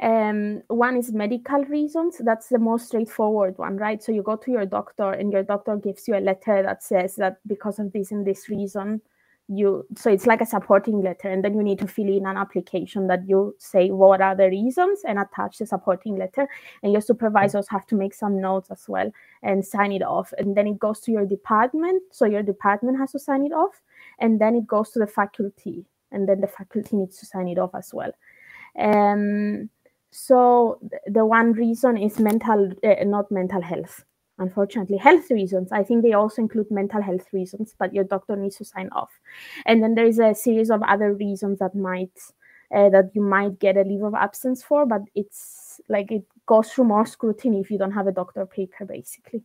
Um, 0.02 0.64
one 0.70 0.98
is 0.98 1.12
medical 1.12 1.64
reasons. 1.66 2.18
That's 2.20 2.48
the 2.48 2.58
most 2.60 2.88
straightforward 2.88 3.58
one, 3.58 3.78
right? 3.78 4.02
So 4.02 4.12
you 4.12 4.24
go 4.24 4.36
to 4.38 4.52
your 4.52 4.66
doctor, 4.66 5.12
and 5.12 5.32
your 5.32 5.44
doctor 5.44 5.76
gives 5.76 6.08
you 6.08 6.16
a 6.16 6.20
letter 6.22 6.64
that 6.64 6.82
says 6.82 7.16
that 7.18 7.38
because 7.46 7.78
of 7.78 7.92
this 7.92 8.12
and 8.12 8.26
this 8.26 8.50
reason, 8.50 9.02
you 9.50 9.86
so 9.98 10.10
it's 10.10 10.26
like 10.26 10.40
a 10.40 10.46
supporting 10.46 11.02
letter 11.02 11.30
and 11.30 11.44
then 11.44 11.54
you 11.54 11.64
need 11.64 11.78
to 11.78 11.88
fill 11.88 12.08
in 12.08 12.26
an 12.26 12.38
application 12.38 13.08
that 13.08 13.28
you 13.28 13.54
say 13.60 13.90
what 13.90 14.22
are 14.22 14.36
the 14.36 14.48
reasons 14.48 15.02
and 15.06 15.20
attach 15.20 15.58
the 15.58 15.66
supporting 15.66 16.16
letter 16.16 16.48
and 16.82 16.94
your 16.94 17.02
supervisors 17.02 17.68
have 17.68 17.86
to 17.86 17.96
make 17.96 18.14
some 18.14 18.40
notes 18.40 18.72
as 18.72 18.86
well 18.88 19.12
and 19.42 19.66
sign 19.66 19.92
it 19.92 20.02
off. 20.02 20.34
And 20.38 20.56
then 20.56 20.68
it 20.68 20.80
goes 20.80 21.02
to 21.02 21.12
your 21.12 21.26
department 21.26 22.02
so 22.12 22.26
your 22.26 22.42
department 22.44 22.98
has 23.00 23.12
to 23.12 23.20
sign 23.20 23.46
it 23.46 23.52
off 23.52 23.82
and 24.20 24.40
then 24.40 24.56
it 24.56 24.66
goes 24.66 24.92
to 24.92 25.00
the 25.00 25.08
faculty 25.08 25.86
and 26.12 26.28
then 26.28 26.40
the 26.40 26.48
faculty 26.48 26.96
needs 26.96 27.18
to 27.18 27.26
sign 27.26 27.50
it 27.50 27.58
off 27.58 27.76
as 27.76 27.94
well. 27.94 28.12
Um 28.80 29.70
so 30.12 30.80
the 31.08 31.26
one 31.26 31.52
reason 31.54 31.98
is 31.98 32.18
mental 32.20 32.72
uh, 32.84 33.04
not 33.04 33.30
mental 33.30 33.62
health 33.62 34.06
unfortunately 34.40 34.98
health 34.98 35.30
reasons. 35.32 35.72
I 35.72 35.84
think 35.84 36.04
they 36.04 36.14
also 36.14 36.42
include 36.42 36.72
mental 36.72 37.02
health 37.02 37.28
reasons 37.32 37.76
but 37.78 37.94
your 37.94 38.04
doctor 38.04 38.36
needs 38.36 38.58
to 38.58 38.66
sign 38.66 38.90
off. 38.92 39.12
And 39.66 39.84
then 39.84 39.96
there 39.96 40.06
is 40.06 40.20
a 40.20 40.34
series 40.34 40.70
of 40.72 40.82
other 40.84 41.14
reasons 41.14 41.60
that 41.60 41.76
might 41.76 42.18
uh, 42.74 42.90
that 42.90 43.12
you 43.14 43.22
might 43.22 43.60
get 43.60 43.78
a 43.78 43.82
leave 43.82 44.02
of 44.04 44.16
absence 44.16 44.64
for 44.64 44.86
but 44.86 45.02
it's 45.14 45.80
like 45.90 46.12
it 46.12 46.24
goes 46.46 46.72
through 46.72 46.86
more 46.86 47.06
scrutiny 47.06 47.60
if 47.60 47.70
you 47.70 47.78
don't 47.78 47.92
have 47.92 48.08
a 48.08 48.12
doctor 48.12 48.46
paper 48.46 48.86
basically. 48.86 49.44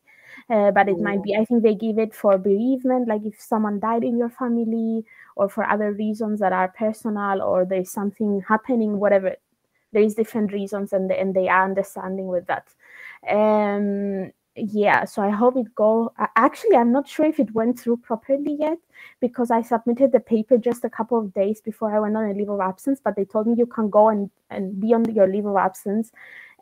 Uh, 0.50 0.70
but 0.70 0.88
it 0.90 0.98
might 0.98 1.22
be 1.22 1.34
i 1.34 1.44
think 1.44 1.62
they 1.62 1.74
give 1.74 1.98
it 1.98 2.14
for 2.14 2.36
bereavement 2.36 3.08
like 3.08 3.22
if 3.24 3.40
someone 3.40 3.80
died 3.80 4.04
in 4.04 4.18
your 4.18 4.28
family 4.28 5.02
or 5.36 5.48
for 5.48 5.64
other 5.64 5.92
reasons 5.92 6.38
that 6.38 6.52
are 6.52 6.68
personal 6.68 7.40
or 7.40 7.64
there's 7.64 7.90
something 7.90 8.42
happening 8.46 8.98
whatever. 8.98 9.36
There's 9.90 10.14
different 10.14 10.52
reasons 10.52 10.92
and, 10.92 11.10
and 11.10 11.34
they 11.34 11.48
are 11.48 11.64
understanding 11.64 12.26
with 12.26 12.46
that. 12.46 12.68
Um 13.26 14.32
yeah 14.58 15.04
so 15.04 15.22
i 15.22 15.30
hope 15.30 15.56
it 15.56 15.74
go 15.74 16.12
actually 16.36 16.76
i'm 16.76 16.92
not 16.92 17.08
sure 17.08 17.26
if 17.26 17.40
it 17.40 17.52
went 17.54 17.78
through 17.78 17.96
properly 17.98 18.56
yet 18.58 18.78
because 19.20 19.50
i 19.50 19.62
submitted 19.62 20.12
the 20.12 20.20
paper 20.20 20.58
just 20.58 20.84
a 20.84 20.90
couple 20.90 21.18
of 21.18 21.32
days 21.34 21.60
before 21.60 21.94
i 21.94 22.00
went 22.00 22.16
on 22.16 22.30
a 22.30 22.34
leave 22.34 22.50
of 22.50 22.60
absence 22.60 23.00
but 23.02 23.16
they 23.16 23.24
told 23.24 23.46
me 23.46 23.54
you 23.58 23.66
can 23.66 23.90
go 23.90 24.08
and, 24.10 24.30
and 24.50 24.80
be 24.80 24.94
on 24.94 25.04
your 25.14 25.28
leave 25.28 25.46
of 25.46 25.56
absence 25.56 26.12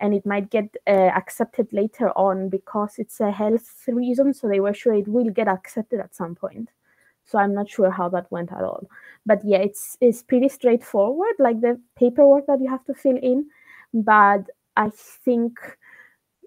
and 0.01 0.15
it 0.15 0.27
might 0.27 0.51
get 0.51 0.75
uh, 0.87 0.93
accepted 0.93 1.69
later 1.73 2.11
on 2.11 2.49
because 2.51 2.97
it's 2.99 3.21
a 3.21 3.31
health 3.31 3.85
reason 3.89 4.35
so 4.35 4.49
they 4.49 4.61
were 4.61 4.75
sure 4.75 4.95
it 4.95 5.09
will 5.09 5.31
get 5.31 5.49
accepted 5.49 6.01
at 6.01 6.15
some 6.15 6.35
point. 6.35 6.71
So 7.25 7.39
i'm 7.39 7.55
not 7.55 7.71
sure 7.71 7.91
how 7.91 8.09
that 8.11 8.31
went 8.31 8.53
at 8.53 8.63
all. 8.63 8.89
But 9.27 9.41
yeah 9.45 9.59
it's 9.59 9.97
it's 10.01 10.23
pretty 10.23 10.49
straightforward 10.49 11.35
like 11.39 11.61
the 11.61 11.81
paperwork 11.97 12.47
that 12.47 12.61
you 12.61 12.71
have 12.71 12.85
to 12.87 12.95
fill 12.95 13.19
in 13.19 13.47
but 13.95 14.45
i 14.77 14.91
think 15.25 15.59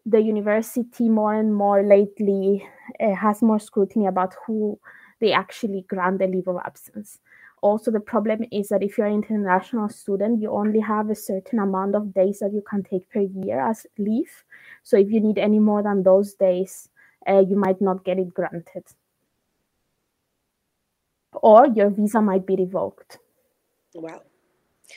the 0.10 0.22
university 0.22 1.08
more 1.08 1.36
and 1.36 1.54
more 1.54 1.84
lately 1.84 2.68
uh, 3.00 3.14
has 3.14 3.42
more 3.42 3.60
scrutiny 3.60 4.08
about 4.08 4.34
who 4.46 4.80
they 5.20 5.32
actually 5.32 5.86
grant 5.88 6.20
the 6.20 6.28
leave 6.28 6.48
of 6.48 6.58
absence. 6.66 7.20
Also, 7.62 7.92
the 7.92 8.00
problem 8.00 8.46
is 8.52 8.70
that 8.70 8.82
if 8.82 8.98
you're 8.98 9.08
an 9.08 9.16
international 9.16 9.90
student, 9.90 10.42
you 10.42 10.50
only 10.50 10.80
have 10.80 11.10
a 11.10 11.16
certain 11.16 11.60
amount 11.60 11.94
of 11.94 12.14
days 12.14 12.40
that 12.40 12.54
you 12.54 12.64
can 12.68 12.82
take 12.84 13.10
per 13.10 13.20
year 13.20 13.60
as 13.60 13.86
leave. 13.98 14.44
So, 14.82 14.98
if 14.98 15.12
you 15.12 15.20
need 15.20 15.38
any 15.38 15.60
more 15.60 15.84
than 15.84 16.04
those 16.04 16.34
days, 16.34 16.90
uh, 17.28 17.44
you 17.48 17.58
might 17.58 17.82
not 17.82 18.06
get 18.06 18.18
it 18.18 18.34
granted. 18.34 18.86
Or 21.34 21.68
your 21.68 21.90
visa 21.90 22.22
might 22.22 22.46
be 22.48 22.56
revoked. 22.56 23.20
Well, 23.94 24.24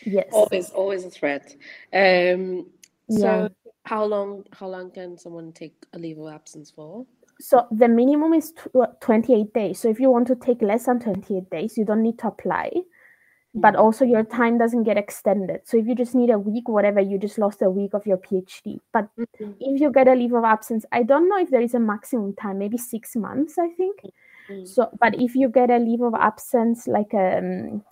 yes. 0.05 0.29
Always, 0.31 0.71
always 0.71 1.05
a 1.05 1.11
threat. 1.11 1.57
Um, 1.93 2.71
so, 3.11 3.27
yeah 3.27 3.49
how 3.85 4.05
long? 4.05 4.45
How 4.53 4.69
long 4.69 4.91
can 4.91 5.19
someone 5.19 5.53
take 5.53 5.75
a 5.93 5.99
leave 5.99 6.19
of 6.19 6.33
absence 6.33 6.71
for? 6.71 7.07
So 7.41 7.67
the 7.71 7.89
minimum 7.89 8.35
is 8.35 8.53
tw- 8.53 9.01
28 9.01 9.53
days. 9.53 9.81
So 9.81 9.89
if 9.89 9.99
you 9.99 10.11
want 10.11 10.29
to 10.29 10.37
take 10.37 10.63
less 10.63 10.87
than 10.87 11.01
28 11.01 11.51
days, 11.51 11.77
you 11.77 11.85
don't 11.85 12.03
need 12.03 12.19
to 12.21 12.29
apply. 12.29 12.71
Mm-hmm. 12.73 13.61
But 13.61 13.75
also 13.75 14.05
your 14.05 14.23
time 14.23 14.59
doesn't 14.59 14.85
get 14.85 14.97
extended. 14.97 15.63
So 15.65 15.77
if 15.77 15.87
you 15.87 15.97
just 15.97 16.15
need 16.15 16.31
a 16.31 16.39
week, 16.39 16.69
whatever, 16.69 17.01
you 17.01 17.19
just 17.19 17.39
lost 17.39 17.61
a 17.61 17.69
week 17.69 17.95
of 17.95 18.07
your 18.07 18.19
PhD. 18.19 18.79
But 18.93 19.09
mm-hmm. 19.19 19.53
if 19.59 19.81
you 19.81 19.91
get 19.91 20.07
a 20.07 20.15
leave 20.15 20.33
of 20.33 20.45
absence, 20.45 20.85
I 20.93 21.03
don't 21.03 21.29
know 21.29 21.39
if 21.39 21.51
there 21.51 21.61
is 21.61 21.75
a 21.75 21.81
maximum 21.81 22.35
time, 22.35 22.59
maybe 22.59 22.79
six 22.79 23.17
months, 23.17 23.59
I 23.59 23.69
think. 23.71 24.03
Mm-hmm. 24.49 24.65
So, 24.65 24.91
but 25.01 25.21
if 25.21 25.35
you 25.35 25.49
get 25.49 25.71
a 25.71 25.79
leave 25.79 26.03
of 26.03 26.15
absence, 26.15 26.87
like 26.87 27.13
um, 27.15 27.83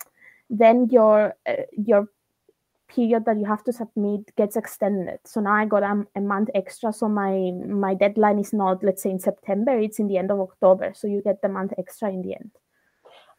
then 0.49 0.87
your 0.89 1.35
uh, 1.45 1.63
your 1.75 2.07
period 2.93 3.25
that 3.25 3.37
you 3.37 3.45
have 3.45 3.63
to 3.63 3.73
submit 3.73 4.35
gets 4.35 4.55
extended. 4.55 5.19
So 5.25 5.41
now 5.41 5.53
I 5.53 5.65
got 5.65 5.83
a, 5.83 6.05
a, 6.15 6.21
month 6.21 6.49
extra. 6.53 6.91
So 6.93 7.07
my 7.07 7.51
my 7.65 7.93
deadline 7.93 8.39
is 8.39 8.53
not 8.53 8.83
let's 8.83 9.03
say 9.03 9.09
in 9.09 9.19
September; 9.19 9.77
it's 9.77 9.99
in 9.99 10.07
the 10.07 10.17
end 10.17 10.31
of 10.31 10.39
October. 10.39 10.93
So 10.95 11.07
you 11.07 11.21
get 11.21 11.41
the 11.41 11.49
month 11.49 11.73
extra 11.77 12.09
in 12.09 12.21
the 12.21 12.35
end. 12.35 12.51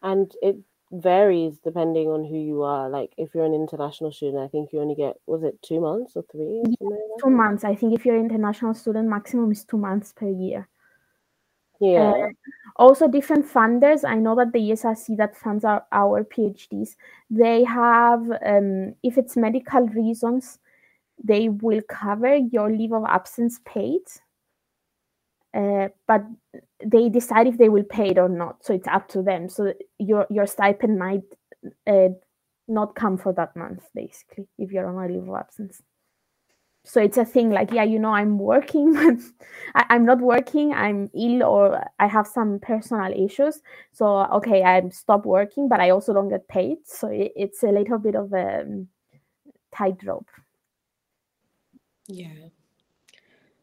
And 0.02 0.32
it 0.42 0.56
varies 0.90 1.59
depending 1.64 2.09
on 2.09 2.25
who 2.25 2.37
you 2.37 2.62
are. 2.62 2.88
Like 2.90 3.12
if 3.16 3.35
you're 3.35 3.47
an 3.47 3.54
international 3.54 4.12
student, 4.12 4.42
I 4.42 4.49
think 4.49 4.73
you 4.73 4.80
only 4.80 4.94
get 4.94 5.16
was 5.26 5.42
it 5.42 5.61
two 5.62 5.80
months 5.80 6.16
or 6.16 6.25
three? 6.30 6.62
Yeah, 6.80 6.97
two 7.23 7.30
months. 7.30 7.64
I 7.64 7.75
think 7.75 7.94
if 7.94 8.04
you're 8.04 8.16
an 8.16 8.26
international 8.26 8.75
student, 8.75 9.09
maximum 9.09 9.52
is 9.52 9.64
two 9.64 9.78
months 9.78 10.12
per 10.12 10.28
year. 10.28 10.68
Yeah. 11.82 12.28
Also, 12.76 13.08
different 13.08 13.44
funders. 13.46 14.04
I 14.08 14.14
know 14.14 14.36
that 14.36 14.52
the 14.52 14.60
ESRC 14.60 15.16
that 15.16 15.36
funds 15.36 15.64
our, 15.64 15.84
our 15.92 16.24
PhDs, 16.24 16.96
they 17.28 17.64
have, 17.64 18.20
um, 18.46 18.94
if 19.02 19.18
it's 19.18 19.36
medical 19.36 19.88
reasons, 19.88 20.58
they 21.22 21.48
will 21.48 21.82
cover 21.88 22.36
your 22.36 22.70
leave 22.70 22.92
of 22.92 23.04
absence 23.06 23.60
paid. 23.64 24.02
Uh, 25.54 25.88
but 26.06 26.24
they 26.84 27.08
decide 27.08 27.46
if 27.46 27.58
they 27.58 27.68
will 27.68 27.84
pay 27.84 28.10
it 28.10 28.18
or 28.18 28.28
not. 28.28 28.64
So 28.64 28.72
it's 28.72 28.88
up 28.88 29.08
to 29.08 29.22
them. 29.22 29.48
So 29.50 29.74
your 29.98 30.26
your 30.30 30.46
stipend 30.46 30.98
might 30.98 31.24
uh, 31.86 32.08
not 32.68 32.94
come 32.94 33.18
for 33.18 33.34
that 33.34 33.54
month, 33.54 33.82
basically, 33.94 34.48
if 34.58 34.72
you're 34.72 34.86
on 34.86 35.04
a 35.04 35.12
leave 35.12 35.28
of 35.28 35.34
absence 35.34 35.82
so 36.84 37.00
it's 37.00 37.16
a 37.16 37.24
thing 37.24 37.50
like 37.50 37.70
yeah 37.72 37.84
you 37.84 37.98
know 37.98 38.12
i'm 38.12 38.38
working 38.38 38.92
but 38.94 39.18
I, 39.74 39.94
am 39.94 40.04
not 40.04 40.20
working 40.20 40.72
i'm 40.72 41.10
ill 41.14 41.44
or 41.44 41.84
i 41.98 42.06
have 42.06 42.26
some 42.26 42.58
personal 42.58 43.12
issues. 43.12 43.60
So 43.92 44.06
okay 44.06 44.62
i'm 44.62 44.90
stop 44.90 45.24
working 45.24 45.68
but 45.68 45.80
i 45.80 45.90
also 45.90 46.12
don't 46.12 46.28
get 46.28 46.48
paid. 46.48 46.78
So 46.84 47.08
it, 47.08 47.32
it's 47.36 47.62
a 47.62 47.68
little 47.68 47.98
bit 47.98 48.16
of 48.16 48.32
a 48.32 48.62
um, 48.62 48.88
tightrope. 49.74 50.28
Yeah. 52.08 52.48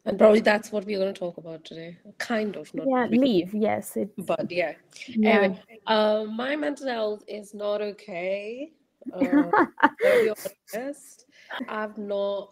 And 0.06 0.18
probably 0.18 0.40
that's 0.40 0.72
what 0.72 0.86
we're 0.86 0.98
going 0.98 1.14
to 1.14 1.20
talk 1.20 1.38
about 1.38 1.66
today. 1.66 1.98
Kind 2.18 2.56
of 2.56 2.74
not 2.74 2.88
yeah 2.88 3.04
really, 3.04 3.18
leave 3.18 3.54
yes 3.54 3.98
but 4.18 4.50
yeah, 4.50 4.74
yeah. 5.08 5.30
anyway 5.30 5.60
uh, 5.88 6.24
my 6.24 6.56
mental 6.56 6.88
health 6.88 7.24
is 7.28 7.54
not 7.54 7.82
okay 7.82 8.72
uh, 9.14 9.66
I've 11.68 11.98
not 11.98 12.52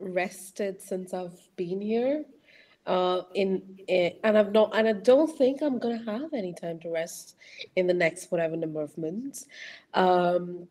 rested 0.00 0.80
since 0.80 1.14
I've 1.14 1.38
been 1.56 1.80
here. 1.80 2.24
Uh, 2.86 3.22
in, 3.34 3.62
in 3.88 4.12
and 4.24 4.38
I've 4.38 4.52
not, 4.52 4.74
and 4.74 4.88
I 4.88 4.94
don't 4.94 5.36
think 5.36 5.60
I'm 5.62 5.78
gonna 5.78 6.02
have 6.04 6.32
any 6.32 6.54
time 6.54 6.80
to 6.80 6.90
rest 6.90 7.36
in 7.76 7.86
the 7.86 7.94
next 7.94 8.32
whatever 8.32 8.56
number 8.56 8.80
of 8.80 8.96
months. 8.96 9.46
Um, 9.94 10.66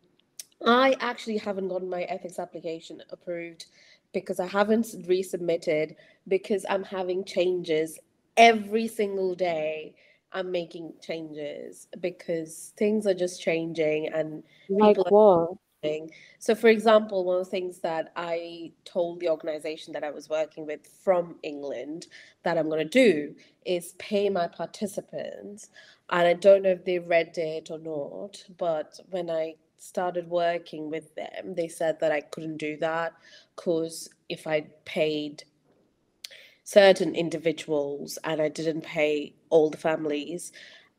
I 0.66 0.96
actually 1.00 1.38
haven't 1.38 1.70
gotten 1.70 1.90
my 1.90 2.04
ethics 2.04 2.40
application 2.40 3.02
approved 3.12 3.68
because 4.12 4.40
I 4.40 4.48
haven't 4.48 4.86
resubmitted 5.08 5.96
because 6.28 6.66
I'm 6.70 6.84
having 6.84 7.24
changes 7.24 8.00
every 8.38 8.88
single 8.88 9.36
day. 9.36 9.96
I'm 10.32 10.52
making 10.52 10.94
changes 11.02 11.88
because 12.02 12.74
things 12.78 13.08
are 13.08 13.14
just 13.14 13.42
changing 13.42 14.08
and 14.08 14.44
like 14.70 14.98
what? 14.98 15.58
So, 16.40 16.56
for 16.56 16.68
example, 16.68 17.24
one 17.24 17.40
of 17.40 17.46
the 17.46 17.52
things 17.52 17.80
that 17.80 18.12
I 18.16 18.74
told 18.86 19.20
the 19.20 19.30
organization 19.30 19.94
that 19.94 20.04
I 20.04 20.12
was 20.12 20.30
working 20.30 20.66
with 20.66 20.88
from 21.04 21.38
England 21.44 22.08
that 22.44 22.58
I'm 22.58 22.68
going 22.70 22.88
to 22.88 22.90
do 22.90 23.36
is 23.66 23.94
pay 23.98 24.30
my 24.30 24.48
participants. 24.48 25.70
And 26.10 26.28
I 26.28 26.34
don't 26.34 26.64
know 26.64 26.72
if 26.72 26.84
they 26.86 27.00
read 27.00 27.38
it 27.38 27.72
or 27.72 27.80
not, 27.80 28.44
but 28.58 29.00
when 29.10 29.30
I 29.30 29.56
started 29.78 30.30
working 30.30 30.90
with 30.90 31.16
them, 31.16 31.56
they 31.56 31.70
said 31.70 32.00
that 32.02 32.12
I 32.12 32.22
couldn't 32.22 32.58
do 32.58 32.76
that 32.78 33.14
because 33.56 34.10
if 34.28 34.48
I 34.48 34.68
paid 34.86 35.44
certain 36.64 37.16
individuals 37.16 38.20
and 38.24 38.42
I 38.42 38.50
didn't 38.50 38.84
pay 38.84 39.34
all 39.50 39.70
the 39.70 39.78
families 39.78 40.52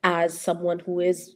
as 0.02 0.40
someone 0.40 0.80
who 0.80 1.00
is 1.00 1.34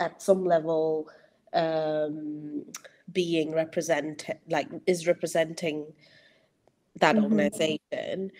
at 0.00 0.22
some 0.22 0.44
level 0.44 1.08
um, 1.52 2.64
being 3.12 3.52
represented, 3.52 4.38
like 4.48 4.68
is 4.86 5.06
representing 5.06 5.92
that 6.96 7.14
mm-hmm. 7.14 7.24
organization, 7.24 8.30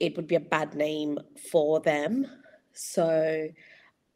it 0.00 0.16
would 0.16 0.26
be 0.26 0.34
a 0.34 0.40
bad 0.40 0.74
name 0.74 1.18
for 1.50 1.80
them. 1.80 2.26
So, 2.72 3.48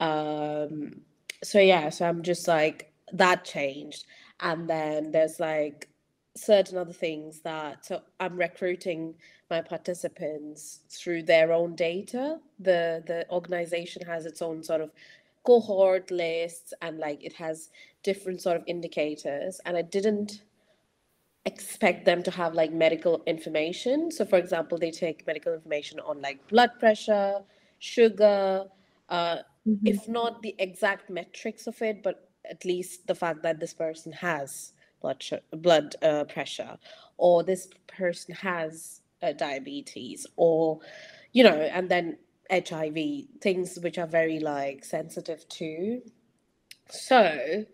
um, 0.01 1.01
so 1.43 1.59
yeah, 1.59 1.89
so 1.89 2.07
I'm 2.07 2.23
just 2.23 2.47
like 2.47 2.93
that 3.13 3.45
changed, 3.45 4.05
and 4.41 4.69
then 4.69 5.11
there's 5.11 5.41
like 5.41 5.89
certain 6.37 6.79
other 6.79 6.93
things 6.93 7.41
that 7.41 7.85
so 7.85 8.01
I'm 8.21 8.37
recruiting 8.37 9.15
my 9.51 9.61
participants 9.61 10.81
through 10.89 11.25
their 11.25 11.53
own 11.53 11.75
data. 11.75 12.39
The 12.59 13.03
the 13.07 13.27
organization 13.31 14.07
has 14.07 14.27
its 14.27 14.43
own 14.43 14.63
sort 14.63 14.81
of 14.81 14.91
cohort 15.45 16.11
lists 16.11 16.73
and 16.83 16.99
like 16.99 17.25
it 17.25 17.33
has 17.35 17.71
different 18.03 18.41
sort 18.41 18.57
of 18.57 18.65
indicators 18.67 19.61
and 19.65 19.77
I 19.77 19.83
didn't 19.83 20.43
expect 21.47 22.05
them 22.05 22.23
to 22.23 22.31
have 22.31 22.55
like 22.55 22.73
medical 22.73 23.23
information. 23.27 24.11
So 24.11 24.25
for 24.25 24.39
example, 24.39 24.79
they 24.79 24.91
take 24.91 25.27
medical 25.27 25.55
information 25.55 25.99
on 26.01 26.21
like 26.21 26.47
blood 26.49 26.71
pressure, 26.79 27.41
sugar, 27.79 28.67
uh, 29.09 29.37
mm-hmm. 29.67 29.87
if 29.87 30.07
not 30.09 30.43
the 30.43 30.55
exact 30.59 31.09
metrics 31.09 31.67
of 31.67 31.81
it, 31.83 32.03
but 32.03 32.29
at 32.49 32.65
least 32.65 33.07
the 33.07 33.15
fact 33.15 33.43
that 33.43 33.61
this 33.61 33.75
person 33.75 34.13
has 34.13 34.73
blood 35.01 35.23
sh- 35.23 35.33
blood 35.53 35.97
uh, 36.03 36.25
pressure 36.25 36.79
or 37.17 37.43
this 37.43 37.69
person 37.87 38.35
has 38.35 39.01
uh, 39.23 39.33
diabetes 39.33 40.27
or 40.37 40.81
you 41.33 41.45
know 41.45 41.55
and 41.55 41.89
then 41.89 42.17
hiv 42.51 42.97
things 43.41 43.79
which 43.83 43.99
are 43.99 44.07
very 44.07 44.41
like 44.41 44.85
sensitive 44.85 45.49
to 45.49 46.03
so 46.89 47.65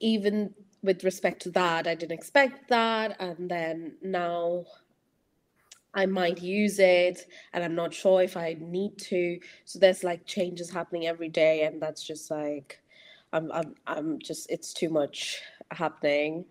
even 0.00 0.54
with 0.82 1.04
respect 1.04 1.42
to 1.42 1.50
that 1.50 1.86
i 1.86 1.94
didn't 1.94 2.12
expect 2.12 2.68
that 2.68 3.16
and 3.20 3.50
then 3.50 3.94
now 4.02 4.64
I 5.94 6.06
might 6.06 6.40
use 6.40 6.78
it 6.78 7.26
and 7.52 7.64
I'm 7.64 7.74
not 7.74 7.94
sure 7.94 8.22
if 8.22 8.36
I 8.36 8.56
need 8.60 8.98
to. 8.98 9.40
So 9.64 9.78
there's 9.78 10.04
like 10.04 10.26
changes 10.26 10.70
happening 10.70 11.06
every 11.06 11.28
day 11.28 11.62
and 11.62 11.80
that's 11.80 12.04
just 12.04 12.30
like 12.30 12.80
I'm 13.32 13.50
I'm 13.52 13.74
I'm 13.86 14.18
just 14.18 14.50
it's 14.50 14.72
too 14.72 14.90
much 14.90 15.40
happening 15.70 16.44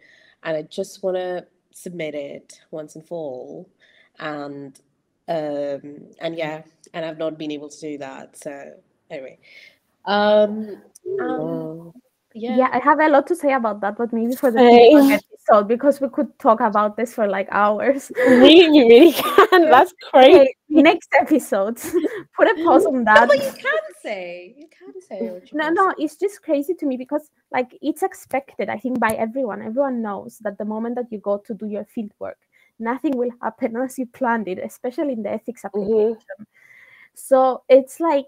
and 0.43 0.57
I 0.57 0.63
just 0.63 1.03
want 1.03 1.17
to 1.17 1.47
submit 1.71 2.15
it 2.15 2.59
once 2.71 2.95
and 2.95 3.07
for 3.07 3.17
all 3.17 3.69
and 4.19 4.79
um 5.27 6.07
and 6.19 6.37
yeah 6.37 6.61
and 6.93 7.05
i've 7.05 7.17
not 7.17 7.37
been 7.37 7.51
able 7.51 7.69
to 7.69 7.79
do 7.79 7.97
that 7.97 8.37
so 8.37 8.73
anyway. 9.09 9.37
Um, 10.05 10.81
um 11.21 11.91
yeah. 12.33 12.57
yeah 12.57 12.69
i 12.71 12.79
have 12.79 12.99
a 12.99 13.09
lot 13.09 13.27
to 13.27 13.35
say 13.35 13.51
about 13.53 13.81
that 13.81 13.97
but 13.97 14.13
maybe 14.13 14.35
for 14.35 14.51
the 14.51 14.59
hey. 14.59 15.19
episode 15.47 15.67
because 15.67 16.01
we 16.01 16.09
could 16.09 16.37
talk 16.39 16.59
about 16.59 16.97
this 16.97 17.13
for 17.13 17.27
like 17.27 17.47
hours. 17.51 18.11
Really 18.27 18.77
you 18.77 18.87
really 18.87 19.13
can. 19.13 19.69
That's 19.69 19.93
crazy. 20.11 20.39
Okay, 20.39 20.55
next 20.69 21.09
episode. 21.19 21.77
Put 22.35 22.47
a 22.47 22.63
pause 22.63 22.85
on 22.85 23.03
that. 23.05 23.21
no, 23.21 23.27
but 23.27 23.37
you 23.37 23.51
can 23.51 23.79
say. 24.01 24.55
You 24.57 24.67
can 24.67 25.01
say 25.01 25.41
no 25.53 25.69
no 25.69 25.93
it's 25.97 26.15
just 26.15 26.41
crazy 26.43 26.73
to 26.73 26.85
me 26.85 26.97
because 26.97 27.29
like 27.51 27.77
it's 27.81 28.03
expected 28.03 28.69
i 28.69 28.77
think 28.77 28.99
by 28.99 29.11
everyone. 29.11 29.61
Everyone 29.61 30.01
knows 30.01 30.37
that 30.39 30.57
the 30.57 30.65
moment 30.65 30.95
that 30.95 31.11
you 31.11 31.19
go 31.19 31.37
to 31.37 31.53
do 31.53 31.65
your 31.67 31.85
field 31.85 32.11
work 32.19 32.37
nothing 32.79 33.17
will 33.17 33.31
happen 33.41 33.75
as 33.77 33.97
you 33.97 34.05
planned 34.05 34.47
it, 34.47 34.59
especially 34.59 35.13
in 35.13 35.23
the 35.23 35.31
ethics 35.31 35.63
mm-hmm. 35.63 35.79
application. 35.79 36.37
Mm-hmm. 36.39 36.43
So 37.15 37.63
it's 37.69 37.99
like 37.99 38.25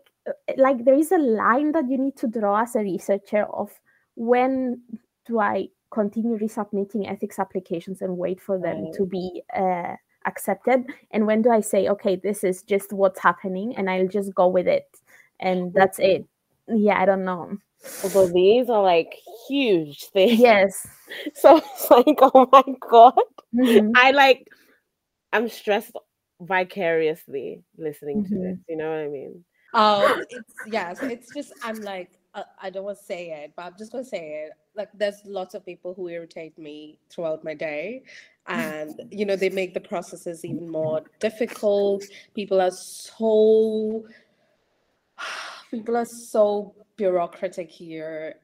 like 0.58 0.84
there 0.86 0.96
is 0.96 1.12
a 1.12 1.18
line 1.18 1.72
that 1.72 1.90
you 1.90 1.98
need 1.98 2.16
to 2.18 2.28
draw 2.28 2.62
as 2.62 2.76
a 2.76 2.80
researcher 2.80 3.46
of 3.46 3.72
when 4.16 4.82
do 5.26 5.40
I 5.40 5.70
continue 5.92 6.38
resubmitting 6.38 7.10
ethics 7.10 7.40
applications 7.40 8.02
and 8.02 8.18
wait 8.18 8.40
for 8.42 8.60
them 8.60 8.86
right. 8.86 8.94
to 8.94 9.06
be 9.06 9.44
uh, 9.56 9.96
accepted, 10.26 10.86
and 11.12 11.26
when 11.26 11.42
do 11.42 11.52
I 11.52 11.62
say 11.62 11.88
okay, 11.90 12.16
this 12.16 12.44
is 12.44 12.64
just 12.64 12.94
what's 12.94 13.20
happening, 13.20 13.76
and 13.76 13.90
I'll 13.90 14.08
just 14.08 14.34
go 14.34 14.48
with 14.48 14.68
it, 14.68 14.88
and 15.40 15.74
that's 15.74 16.00
it. 16.00 16.26
Yeah, 16.68 17.00
I 17.00 17.06
don't 17.06 17.26
know. 17.26 17.58
Although 18.04 18.28
these 18.28 18.70
are 18.70 18.84
like 18.84 19.16
huge 19.48 20.06
things. 20.06 20.40
Yes. 20.40 20.88
So 21.34 21.58
it's 21.58 21.90
like, 21.90 22.20
oh 22.22 22.48
my 22.52 22.64
god. 22.88 23.18
Mm-hmm. 23.56 23.92
I 23.96 24.12
like 24.12 24.48
I'm 25.34 25.50
stressed 25.50 25.92
vicariously 26.42 27.64
listening 27.78 28.24
mm-hmm. 28.24 28.36
to 28.36 28.42
this. 28.42 28.58
You 28.68 28.78
know 28.78 28.90
what 28.90 29.00
I 29.00 29.08
mean? 29.08 29.44
Oh, 29.74 30.24
it's 30.30 30.54
yeah. 30.68 30.94
So 30.94 31.08
it's 31.08 31.34
just 31.34 31.54
I'm 31.64 31.82
like 31.82 32.12
uh, 32.34 32.44
I 32.62 32.70
don't 32.70 32.84
want 32.84 32.98
to 32.98 33.04
say 33.04 33.32
it, 33.44 33.54
but 33.56 33.64
I'm 33.64 33.76
just 33.78 33.92
gonna 33.92 34.04
say 34.04 34.46
it. 34.46 34.52
Like 34.76 34.90
there's 34.94 35.22
lots 35.26 35.56
of 35.56 35.66
people 35.66 35.94
who 35.94 36.10
irritate 36.10 36.58
me 36.58 36.98
throughout 37.10 37.44
my 37.44 37.54
day, 37.54 38.04
and 38.48 39.00
you 39.12 39.26
know 39.26 39.36
they 39.36 39.50
make 39.50 39.74
the 39.74 39.80
processes 39.80 40.46
even 40.46 40.70
more 40.70 41.04
difficult. 41.20 42.04
People 42.34 42.62
are 42.62 42.72
so 42.72 44.06
people 45.72 45.98
are 45.98 46.06
so 46.06 46.74
bureaucratic 46.96 47.72
here 47.72 48.36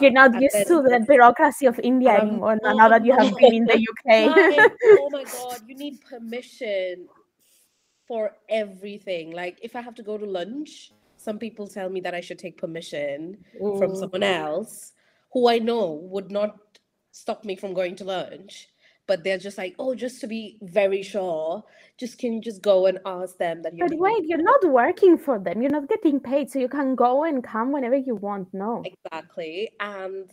you're 0.00 0.10
not 0.10 0.40
used 0.40 0.66
to 0.66 0.82
the 0.82 1.04
bureaucracy 1.06 1.66
of 1.66 1.78
India 1.80 2.14
um, 2.14 2.28
anymore 2.28 2.58
oh, 2.62 2.72
now 2.72 2.88
that 2.88 3.04
you 3.04 3.12
have 3.12 3.36
been 3.36 3.54
in 3.54 3.64
the 3.64 3.74
UK. 3.90 4.36
Like, 4.36 4.72
oh 4.84 5.08
my 5.10 5.24
god, 5.24 5.60
you 5.66 5.76
need 5.76 6.00
permission 6.00 7.08
for 8.06 8.32
everything. 8.48 9.32
Like 9.32 9.58
if 9.62 9.76
I 9.76 9.80
have 9.80 9.94
to 9.96 10.02
go 10.02 10.16
to 10.18 10.24
lunch, 10.24 10.92
some 11.16 11.38
people 11.38 11.66
tell 11.66 11.90
me 11.90 12.00
that 12.00 12.14
I 12.14 12.20
should 12.20 12.38
take 12.38 12.56
permission 12.56 13.38
mm. 13.60 13.78
from 13.78 13.94
someone 13.94 14.22
else 14.22 14.92
who 15.32 15.48
I 15.48 15.58
know 15.58 16.00
would 16.10 16.30
not 16.30 16.56
stop 17.10 17.44
me 17.44 17.56
from 17.56 17.74
going 17.74 17.96
to 17.96 18.04
lunch 18.04 18.68
but 19.08 19.24
they're 19.24 19.38
just 19.38 19.58
like, 19.58 19.74
oh, 19.78 19.94
just 19.94 20.20
to 20.20 20.26
be 20.28 20.58
very 20.62 21.02
sure, 21.02 21.64
just 21.96 22.18
can 22.18 22.34
you 22.34 22.40
just 22.40 22.62
go 22.62 22.86
and 22.86 23.00
ask 23.06 23.38
them 23.38 23.62
that 23.62 23.74
you're. 23.74 23.88
But 23.88 23.98
wait, 23.98 24.24
you're 24.26 24.42
not 24.42 24.62
working 24.64 25.16
for 25.16 25.38
them. 25.40 25.62
You're 25.62 25.72
not 25.72 25.88
getting 25.88 26.20
paid, 26.20 26.50
so 26.50 26.60
you 26.60 26.68
can 26.68 26.94
go 26.94 27.24
and 27.24 27.42
come 27.42 27.72
whenever 27.72 27.96
you 27.96 28.14
want. 28.14 28.52
No. 28.52 28.84
Exactly, 28.84 29.70
and 29.80 30.30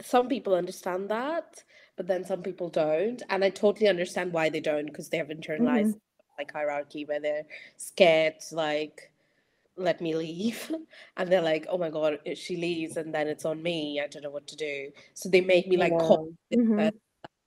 some 0.00 0.28
people 0.28 0.54
understand 0.54 1.10
that, 1.10 1.62
but 1.96 2.08
then 2.08 2.24
some 2.24 2.42
people 2.42 2.70
don't, 2.70 3.22
and 3.28 3.44
I 3.44 3.50
totally 3.50 3.88
understand 3.88 4.32
why 4.32 4.48
they 4.48 4.60
don't 4.60 4.86
because 4.86 5.10
they 5.10 5.18
have 5.18 5.28
internalized 5.28 5.94
mm-hmm. 5.94 6.38
like 6.38 6.52
hierarchy 6.52 7.04
where 7.04 7.20
they're 7.20 7.44
scared, 7.76 8.36
like 8.50 9.12
let 9.76 10.00
me 10.00 10.14
leave 10.14 10.74
and 11.16 11.30
they're 11.32 11.40
like 11.40 11.66
oh 11.70 11.78
my 11.78 11.88
god 11.88 12.18
if 12.26 12.36
she 12.36 12.56
leaves 12.56 12.98
and 12.98 13.14
then 13.14 13.26
it's 13.28 13.46
on 13.46 13.62
me 13.62 13.98
i 13.98 14.06
don't 14.08 14.22
know 14.22 14.28
what 14.28 14.46
to 14.46 14.54
do 14.56 14.90
so 15.14 15.26
they 15.30 15.40
make 15.40 15.68
me 15.68 15.78
like 15.78 15.92
yeah. 15.92 15.98
call 15.98 16.28
mm-hmm 16.52 16.88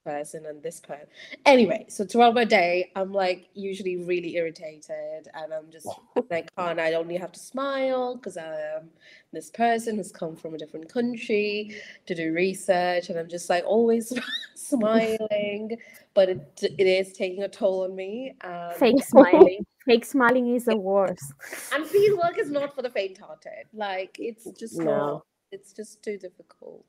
person 0.03 0.45
and 0.45 0.61
this 0.61 0.79
person. 0.79 1.07
Anyway, 1.45 1.85
so 1.89 2.05
throughout 2.05 2.33
my 2.33 2.43
day, 2.43 2.91
I'm 2.95 3.11
like 3.11 3.49
usually 3.53 3.97
really 3.97 4.35
irritated 4.35 5.27
and 5.33 5.53
I'm 5.53 5.71
just 5.71 5.87
like, 6.29 6.53
can't 6.55 6.79
I 6.79 6.93
only 6.93 7.17
have 7.17 7.31
to 7.31 7.39
smile 7.39 8.15
because 8.15 8.37
I 8.37 8.45
am 8.45 8.81
um, 8.81 8.89
this 9.31 9.49
person 9.49 9.97
has 9.97 10.11
come 10.11 10.35
from 10.35 10.53
a 10.53 10.57
different 10.57 10.91
country 10.91 11.75
to 12.05 12.15
do 12.15 12.33
research 12.33 13.09
and 13.09 13.17
I'm 13.17 13.29
just 13.29 13.49
like 13.49 13.63
always 13.65 14.13
smiling, 14.55 15.77
but 16.13 16.29
it, 16.29 16.59
it 16.61 16.87
is 16.87 17.13
taking 17.13 17.43
a 17.43 17.49
toll 17.49 17.83
on 17.83 17.95
me. 17.95 18.35
And... 18.41 18.75
Fake 18.75 19.03
smiling. 19.07 19.65
Fake 19.85 20.05
smiling 20.05 20.55
is 20.55 20.65
the 20.65 20.77
worst. 20.77 21.33
And 21.73 21.85
field 21.85 22.19
work 22.19 22.37
is 22.37 22.49
not 22.49 22.73
for 22.73 22.81
the 22.81 22.89
faint-hearted. 22.89 23.67
Like 23.73 24.17
it's 24.19 24.45
just 24.51 24.77
no. 24.77 24.85
not. 24.85 25.25
It's 25.51 25.73
just 25.73 26.01
too 26.01 26.17
difficult. 26.17 26.85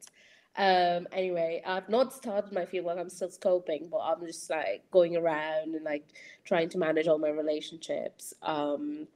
Um, 0.56 1.08
anyway, 1.12 1.62
I've 1.66 1.88
not 1.88 2.12
started 2.12 2.52
my 2.52 2.64
fieldwork. 2.64 2.98
I'm 2.98 3.10
still 3.10 3.28
scoping, 3.28 3.90
but 3.90 3.98
I'm 3.98 4.24
just 4.24 4.48
like 4.48 4.88
going 4.90 5.16
around 5.16 5.74
and 5.74 5.84
like 5.84 6.06
trying 6.44 6.68
to 6.70 6.78
manage 6.78 7.08
all 7.08 7.18
my 7.18 7.30
relationships. 7.30 8.34
Um, 8.42 9.08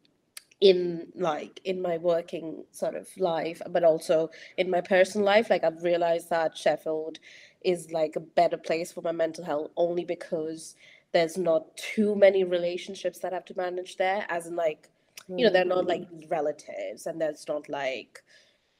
in 0.60 1.06
like 1.14 1.60
in 1.64 1.80
my 1.80 1.98
working 1.98 2.64
sort 2.72 2.94
of 2.94 3.08
life, 3.16 3.62
but 3.70 3.84
also 3.84 4.30
in 4.56 4.70
my 4.70 4.80
personal 4.80 5.24
life. 5.24 5.50
Like 5.50 5.64
I've 5.64 5.82
realized 5.82 6.30
that 6.30 6.56
Sheffield 6.56 7.18
is 7.62 7.92
like 7.92 8.16
a 8.16 8.20
better 8.20 8.56
place 8.56 8.92
for 8.92 9.02
my 9.02 9.12
mental 9.12 9.44
health 9.44 9.70
only 9.76 10.04
because 10.04 10.74
there's 11.12 11.38
not 11.38 11.76
too 11.76 12.14
many 12.14 12.44
relationships 12.44 13.20
that 13.20 13.32
I 13.32 13.36
have 13.36 13.44
to 13.46 13.56
manage 13.56 13.96
there. 13.96 14.26
As 14.28 14.46
in 14.46 14.56
like, 14.56 14.88
you 15.28 15.44
know, 15.44 15.52
they're 15.52 15.64
not 15.64 15.86
like 15.86 16.10
mm. 16.10 16.30
relatives 16.30 17.06
and 17.06 17.20
there's 17.20 17.46
not 17.48 17.68
like 17.68 18.22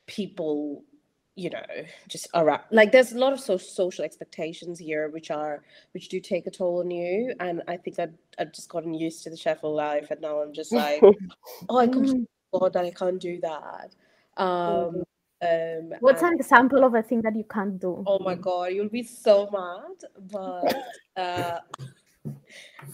people 0.07 0.83
you 1.39 1.49
know 1.51 1.63
just 2.09 2.27
around 2.35 2.63
like 2.73 2.91
there's 2.91 3.13
a 3.13 3.19
lot 3.19 3.33
of 3.33 3.39
so- 3.39 3.57
social 3.57 4.05
expectations 4.05 4.77
here 4.79 5.09
which 5.11 5.31
are 5.31 5.63
which 5.93 6.09
do 6.09 6.19
take 6.21 6.47
a 6.49 6.51
toll 6.51 6.81
on 6.81 6.91
you 6.91 7.33
and 7.39 7.63
i 7.69 7.77
think 7.77 7.97
that 7.97 8.11
i've 8.41 8.53
just 8.53 8.69
gotten 8.69 8.93
used 8.93 9.23
to 9.23 9.31
the 9.31 9.37
sheffield 9.37 9.77
life 9.77 10.11
and 10.11 10.21
now 10.21 10.41
i'm 10.43 10.53
just 10.53 10.73
like 10.73 11.01
oh 11.69 11.79
i 11.79 11.87
completely 11.87 12.27
forgot 12.51 12.73
that 12.73 12.85
i 12.85 12.91
can't 12.91 13.21
do 13.21 13.39
that 13.41 13.95
um 14.37 15.05
um 15.41 15.93
What's 16.01 16.23
and- 16.23 16.33
an 16.33 16.41
example 16.41 16.83
of 16.85 16.95
a 16.95 17.03
thing 17.03 17.23
that 17.23 17.37
you 17.37 17.45
can't 17.45 17.79
do? 17.81 18.03
Oh 18.09 18.19
my 18.19 18.35
god, 18.35 18.73
you'll 18.73 18.89
be 18.89 19.05
so 19.05 19.49
mad. 19.53 19.99
But 20.33 20.75
uh, 21.17 21.61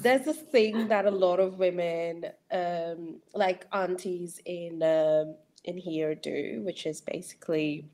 there's 0.03 0.27
this 0.27 0.37
thing 0.53 0.87
that 0.89 1.07
a 1.07 1.11
lot 1.11 1.41
of 1.41 1.59
women, 1.59 2.27
um, 2.53 3.21
like 3.33 3.65
aunties 3.73 4.43
in 4.45 4.83
um, 4.83 5.37
in 5.65 5.79
here, 5.79 6.15
do, 6.15 6.61
which 6.67 6.85
is 6.85 7.01
basically 7.01 7.89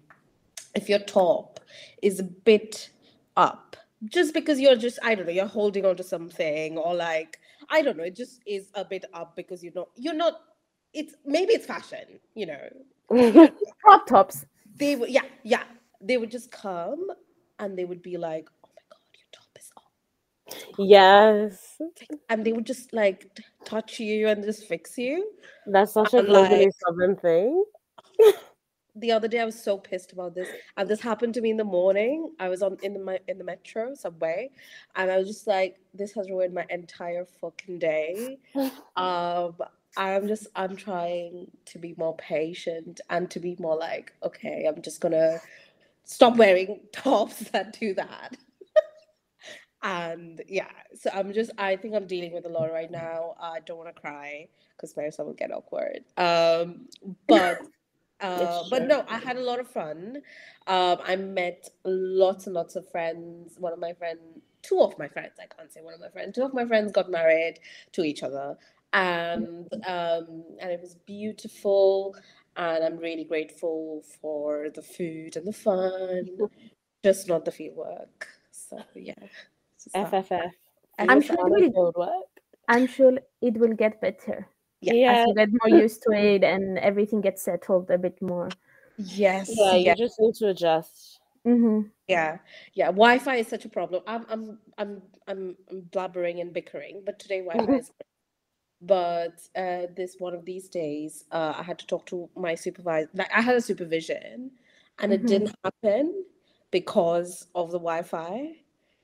if 0.75 0.89
your 0.89 0.99
top 1.01 1.61
is 2.03 2.21
a 2.21 2.25
bit 2.25 2.91
up, 3.37 3.77
just 4.05 4.33
because 4.35 4.61
you're 4.61 4.77
just 4.77 4.99
I 5.03 5.15
don't 5.15 5.27
know, 5.27 5.33
you're 5.33 5.47
holding 5.47 5.85
on 5.85 5.97
to 5.97 6.03
something, 6.03 6.79
or 6.79 6.95
like 6.95 7.39
I 7.71 7.83
don't 7.83 7.97
know, 7.97 8.05
it 8.05 8.17
just 8.17 8.41
is 8.47 8.71
a 8.75 8.85
bit 8.85 9.05
up 9.15 9.37
because 9.37 9.63
you're 9.63 9.73
not 9.75 9.89
you're 9.97 10.15
not. 10.15 10.41
It's 10.93 11.15
maybe 11.25 11.53
it's 11.53 11.67
fashion, 11.67 12.19
you 12.35 12.47
know 12.47 12.69
Crop 13.85 14.07
tops. 14.07 14.45
they 14.77 14.97
would 14.97 15.09
yeah 15.11 15.23
yeah 15.45 15.63
they 16.01 16.17
would 16.17 16.31
just 16.31 16.51
come 16.51 17.07
and 17.59 17.77
they 17.79 17.85
would 17.85 18.03
be 18.03 18.17
like 18.17 18.49
oh 18.65 18.69
my 18.75 18.83
god 18.91 18.99
your 19.15 19.27
top 19.33 19.47
is 19.59 19.71
up 19.77 20.79
yes, 20.79 21.81
and 22.29 22.45
they 22.45 22.53
would 22.53 22.67
just 22.67 22.93
like 22.93 23.27
touch 23.65 24.01
you 24.01 24.27
and 24.29 24.43
just 24.43 24.65
fix 24.67 24.97
you 24.99 25.31
that's 25.67 25.93
such 25.93 26.15
a 26.15 26.19
I'm 26.19 26.27
globally 26.27 26.65
like- 26.65 26.73
southern 26.87 27.17
thing. 27.17 27.65
the 28.97 29.13
other 29.13 29.29
day 29.29 29.41
i 29.41 29.45
was 29.45 29.61
so 29.61 29.79
pissed 29.79 30.13
about 30.13 30.35
this 30.35 30.49
and 30.77 30.89
this 30.89 31.01
happened 31.01 31.35
to 31.35 31.41
me 31.41 31.51
in 31.51 31.57
the 31.57 31.65
morning. 31.65 32.33
I 32.39 32.49
was 32.49 32.63
on 32.63 32.77
in 32.83 32.95
the 32.95 33.21
in 33.29 33.39
the 33.39 33.45
metro 33.45 33.95
subway 33.95 34.51
and 34.97 35.11
i 35.11 35.17
was 35.19 35.29
just 35.29 35.47
like 35.47 35.79
this 35.95 36.13
has 36.15 36.29
ruined 36.31 36.55
my 36.55 36.67
entire 36.71 37.25
fucking 37.25 37.79
day. 37.79 38.39
Um 38.97 39.55
i'm 39.97 40.29
just 40.29 40.47
i'm 40.55 40.77
trying 40.77 41.49
to 41.67 41.79
be 41.79 41.95
more 41.99 42.17
patient 42.17 43.01
and 43.11 43.29
to 43.31 43.41
be 43.41 43.57
more 43.59 43.77
like 43.77 44.13
okay 44.23 44.65
i'm 44.69 44.81
just 44.83 45.01
gonna 45.01 45.39
stop 46.05 46.37
wearing 46.37 46.81
tops 46.93 47.39
that 47.51 47.79
do 47.79 47.95
that. 47.95 48.37
And 49.83 50.43
yeah 50.47 50.71
so 50.95 51.11
i'm 51.15 51.33
just 51.33 51.51
i 51.57 51.75
think 51.75 51.95
i'm 51.95 52.07
dealing 52.07 52.33
with 52.33 52.45
a 52.45 52.49
lot 52.51 52.71
right 52.71 52.91
now. 52.91 53.35
I 53.41 53.61
don't 53.61 53.79
want 53.79 53.95
to 53.95 54.01
cry 54.01 54.49
because 54.77 54.95
Marisol 54.95 55.27
will 55.27 55.33
get 55.33 55.51
awkward. 55.53 56.01
Um 56.19 56.87
but 57.27 57.61
uh, 58.21 58.63
but 58.71 58.87
no 58.87 59.05
i 59.09 59.19
had 59.19 59.37
a 59.37 59.41
lot 59.43 59.59
of 59.61 59.69
fun. 59.69 60.23
Um 60.67 60.99
i 61.05 61.17
met 61.17 61.69
lots 61.85 62.47
and 62.47 62.55
lots 62.55 62.77
of 62.77 62.89
friends. 62.91 63.57
One 63.59 63.73
of 63.73 63.79
my 63.79 63.93
friends 63.93 64.21
two 64.63 64.81
of 64.83 64.99
my 64.99 65.09
friends 65.09 65.33
i 65.41 65.47
can't 65.47 65.73
say 65.73 65.81
one 65.81 65.95
of 65.95 66.01
my 66.01 66.11
friends 66.11 66.35
two 66.35 66.45
of 66.45 66.53
my 66.53 66.67
friends 66.67 66.93
got 66.93 67.11
married 67.11 67.59
to 67.93 68.03
each 68.05 68.23
other. 68.23 68.57
And 68.93 69.69
um 69.87 70.45
and 70.61 70.71
it 70.71 70.81
was 70.81 70.95
beautiful. 71.07 72.15
And 72.57 72.85
i'm 72.85 72.99
really 72.99 73.25
grateful 73.25 74.03
for 74.21 74.69
the 74.75 74.83
food 74.83 75.37
and 75.37 75.47
the 75.47 75.53
fun 75.53 76.27
just 77.05 77.29
not 77.29 77.45
the 77.45 77.53
field 77.53 77.77
work. 77.77 78.29
So 78.51 78.79
yeah 78.95 79.15
it's 79.75 79.85
just 79.85 79.95
that. 79.95 80.13
FFF. 80.29 80.51
I'm 80.99 81.23
sure 81.23 81.37
and 81.41 81.55
we- 81.55 81.69
work. 81.97 82.31
I'm 82.69 82.87
sure 82.87 83.19
it 83.41 83.55
will 83.57 83.75
get 83.75 84.01
better 84.01 84.47
Yeah. 84.81 84.93
Yeah, 84.95 85.13
as 85.23 85.29
you 85.29 85.35
get 85.35 85.49
more 85.53 85.69
used 85.81 86.03
to 86.05 86.13
it 86.13 86.43
and 86.45 86.79
everything 86.79 87.21
gets 87.21 87.43
settled 87.43 87.91
a 87.91 87.99
bit 87.99 88.21
more. 88.23 88.49
yes 88.97 89.49
yeah, 89.57 89.75
you 89.77 89.85
yeah 89.85 89.95
just 89.95 90.19
need 90.21 90.35
to 90.35 90.49
adjust. 90.49 91.21
hmm 91.45 91.81
yeah 92.09 92.39
yeah 92.75 92.87
wi-fi 92.87 93.37
is 93.37 93.47
such 93.49 93.65
a 93.65 93.69
problem 93.69 94.03
i'm 94.07 94.27
i'm 94.29 94.59
i'm 94.79 95.03
i'm, 95.29 95.57
I'm 95.71 95.83
blabbering 95.91 96.41
and 96.41 96.53
bickering 96.53 97.03
but 97.05 97.19
today 97.19 97.41
wi-fi 97.41 97.79
is 97.79 97.91
great. 97.91 98.07
but 98.83 99.41
uh 99.57 99.87
this 99.97 100.17
one 100.19 100.35
of 100.35 100.45
these 100.45 100.69
days 100.69 101.25
uh 101.33 101.55
i 101.57 101.63
had 101.63 101.79
to 101.79 101.87
talk 101.87 102.07
to 102.07 102.29
my 102.37 102.55
supervisor 102.55 103.09
like 103.15 103.31
i 103.35 103.41
had 103.41 103.57
a 103.57 103.61
supervision 103.61 104.51
and 104.99 105.13
it 105.13 105.23
Mhm. 105.23 105.29
didn't 105.29 105.55
happen 105.65 106.25
because 106.71 107.47
of 107.55 107.71
the 107.71 107.79
wi-fi 107.79 108.53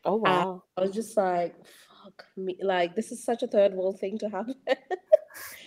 Oh 0.05 0.17
wow. 0.17 0.63
i 0.77 0.81
was 0.81 0.93
just 0.93 1.17
like 1.17 1.55
fuck 1.89 2.27
me 2.37 2.57
like 2.63 2.97
this 2.97 3.13
is 3.13 3.23
such 3.23 3.43
a 3.43 3.47
third 3.47 3.73
world 3.75 3.99
thing 4.01 4.19
to 4.19 4.29
happen 4.29 4.55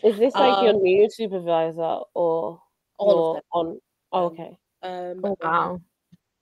Is 0.03 0.17
this 0.17 0.34
like 0.36 0.62
your 0.62 0.73
um, 0.73 0.82
new 0.84 1.10
supervisor 1.10 1.99
or 2.13 2.62
all 2.97 3.13
your 3.15 3.29
of 3.29 3.36
them 3.36 3.43
on? 3.51 3.79
Oh, 4.12 4.25
Um, 4.25 4.32
okay. 4.34 4.58
um 4.82 5.19
Oh 5.23 5.38
wow. 5.41 5.82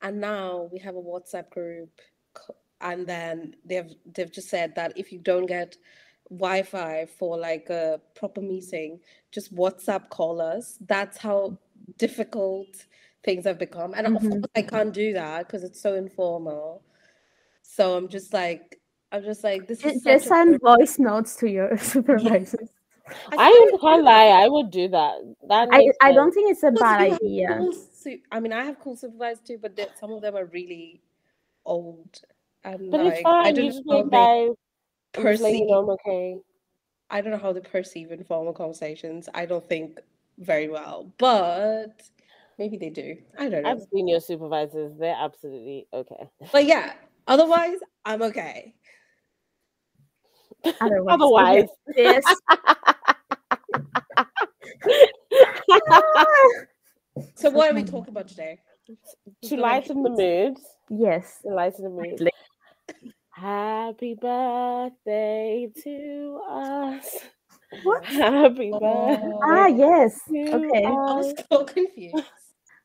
and 0.02 0.22
now 0.22 0.70
we 0.72 0.80
have 0.80 0.96
a 0.96 1.02
WhatsApp 1.02 1.50
group, 1.50 1.90
and 2.82 3.08
then 3.08 3.56
they've 3.66 3.92
they've 4.14 4.32
just 4.32 4.50
said 4.50 4.76
that 4.76 4.94
if 4.96 5.12
you 5.12 5.20
don't 5.20 5.48
get 5.48 5.76
Wi-Fi 6.30 7.08
for 7.18 7.38
like 7.38 7.70
a 7.70 8.00
proper 8.16 8.42
meeting, 8.42 9.00
just 9.32 9.56
WhatsApp 9.56 10.10
call 10.10 10.40
us. 10.42 10.78
That's 10.88 11.18
how 11.18 11.58
difficult 11.98 12.68
things 13.24 13.46
have 13.46 13.58
become, 13.58 13.94
and 13.96 14.06
of 14.08 14.14
Mhm. 14.14 14.30
course 14.30 14.52
I 14.56 14.62
can't 14.62 14.94
do 14.94 15.14
that 15.14 15.48
because 15.48 15.64
it's 15.64 15.82
so 15.82 15.96
informal. 15.96 16.84
So 17.64 17.98
I'm 17.98 18.08
just 18.08 18.34
like, 18.34 18.80
I'm 19.12 19.24
just 19.24 19.44
like, 19.44 19.68
this 19.68 19.82
Ju- 19.82 19.90
is 19.90 20.04
Just 20.04 20.26
such 20.26 20.32
a 20.32 20.36
send 20.36 20.62
voice 20.62 21.00
notes 21.00 21.36
to 21.38 21.50
your 21.50 21.78
supervisors. 21.94 22.70
I 23.32 23.52
feel 23.52 23.80
can't 23.80 24.04
lie. 24.04 24.28
I 24.28 24.48
would 24.48 24.72
do 24.72 24.88
that. 24.90 25.16
That 25.48 25.70
I, 25.72 25.90
I 26.02 26.12
don't 26.14 26.32
think 26.32 26.52
it's 26.52 26.64
a 26.64 26.72
bad 26.72 27.00
idea. 27.14 27.48
cool 27.60 27.74
su- 27.74 28.20
I 28.32 28.40
mean, 28.40 28.54
I 28.54 28.64
have 28.66 28.80
cool 28.80 28.96
supervisors 28.96 29.42
too, 29.46 29.58
but 29.62 29.80
some 30.00 30.12
of 30.12 30.22
them 30.22 30.36
are 30.36 30.46
really 30.46 31.02
old, 31.66 32.22
and 32.64 32.92
But 32.92 33.02
it's 33.02 33.06
like 33.18 33.26
I 33.44 33.52
fine. 33.52 33.56
don't 33.56 33.66
You 33.66 33.70
know 33.70 33.74
just 33.74 33.84
how 33.90 34.04
make 34.04 34.12
they 34.12 34.18
guys 34.18 34.50
just 35.16 35.42
let 35.42 35.54
you 35.54 35.66
perceive. 35.66 35.68
know 35.68 35.80
I'm 35.80 35.90
okay. 35.92 36.38
I 37.10 37.22
don't 37.22 37.32
know 37.32 37.38
how 37.38 37.54
they 37.54 37.62
perceive 37.62 38.12
informal 38.12 38.54
conversations. 38.54 39.30
I 39.34 39.46
don't 39.46 39.68
think 39.68 40.00
very 40.40 40.68
well, 40.68 41.12
but 41.18 42.02
maybe 42.60 42.78
they 42.78 42.90
do. 42.90 43.16
I 43.38 43.50
don't 43.50 43.64
know. 43.64 43.70
I've 43.70 43.82
seen 43.94 44.08
your 44.08 44.20
supervisors. 44.20 44.92
They're 45.00 45.16
absolutely 45.18 45.88
okay. 45.94 46.30
But 46.52 46.66
yeah, 46.66 46.94
otherwise, 47.28 47.78
I'm 48.06 48.22
okay. 48.24 48.74
Otherwise, 50.82 51.16
Otherwise, 51.22 51.68
yes. 51.96 52.26
So 57.36 57.50
what 57.50 57.72
are 57.72 57.74
we 57.74 57.84
talking 57.84 58.10
about 58.10 58.28
today? 58.28 58.60
to 59.44 59.58
lighten 59.58 60.04
the 60.04 60.10
mood, 60.10 60.58
yes. 60.90 61.40
to 61.42 61.50
lighten 61.50 61.84
the 61.84 61.90
mood. 61.90 62.30
Happy 63.32 64.14
birthday 64.16 65.70
to 65.84 66.42
us. 66.50 67.18
What? 67.84 68.06
Happy 68.06 68.72
birthday 68.72 69.22
Oh, 69.24 69.42
Ah, 69.44 69.68
yes. 69.68 70.20
to 70.30 70.54
Okay. 70.56 70.86
I 70.86 70.92
was 70.92 71.34
so 71.52 71.64
confused. 71.66 72.24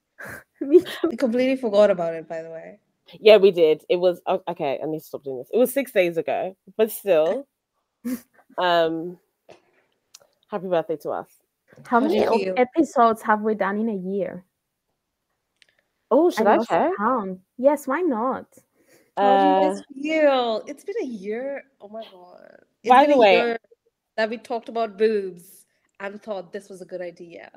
Me. 0.61 0.83
I 1.11 1.17
completely 1.17 1.57
forgot 1.57 1.91
about 1.91 2.15
it, 2.15 2.29
by 2.29 2.43
the 2.43 2.51
way. 2.51 2.79
Yeah, 3.21 3.37
we 3.37 3.51
did. 3.51 3.85
It 3.89 3.97
was 3.97 4.21
okay. 4.27 4.79
I 4.83 4.87
need 4.87 5.01
to 5.01 5.05
stop 5.05 5.25
doing 5.25 5.39
this. 5.39 5.49
It 5.53 5.59
was 5.59 5.73
six 5.73 5.93
days 5.93 6.17
ago, 6.17 6.57
but 6.77 6.91
still. 6.91 7.47
Um, 8.59 9.19
happy 10.51 10.69
birthday 10.69 10.97
to 10.99 11.11
us. 11.11 11.42
How 11.87 12.01
How 12.01 12.01
many 12.01 12.19
you 12.21 12.55
episodes 12.57 13.23
have 13.23 13.43
we 13.43 13.55
done 13.55 13.79
in 13.79 13.89
a 13.89 13.95
year? 13.97 14.45
Oh, 16.11 16.31
should 16.31 16.47
I 16.47 16.57
lost 16.57 16.69
check? 16.69 16.93
count. 16.99 17.41
Yes, 17.57 17.87
why 17.87 18.01
not? 18.03 18.47
How 19.17 19.25
Uh, 19.25 19.81
feel? 19.95 20.63
It's 20.67 20.85
been 20.85 20.97
a 21.03 21.07
year. 21.07 21.65
Oh 21.81 21.89
my 21.89 22.03
god. 22.13 22.65
It's 22.83 22.89
By 22.91 23.07
the 23.07 23.17
way- 23.17 23.57
that 24.17 24.29
we 24.29 24.37
talked 24.37 24.69
about 24.69 24.99
boobs 24.99 25.65
and 26.01 26.21
thought 26.23 26.53
this 26.53 26.69
was 26.69 26.83
a 26.83 26.85
good 26.85 27.01
idea. 27.01 27.51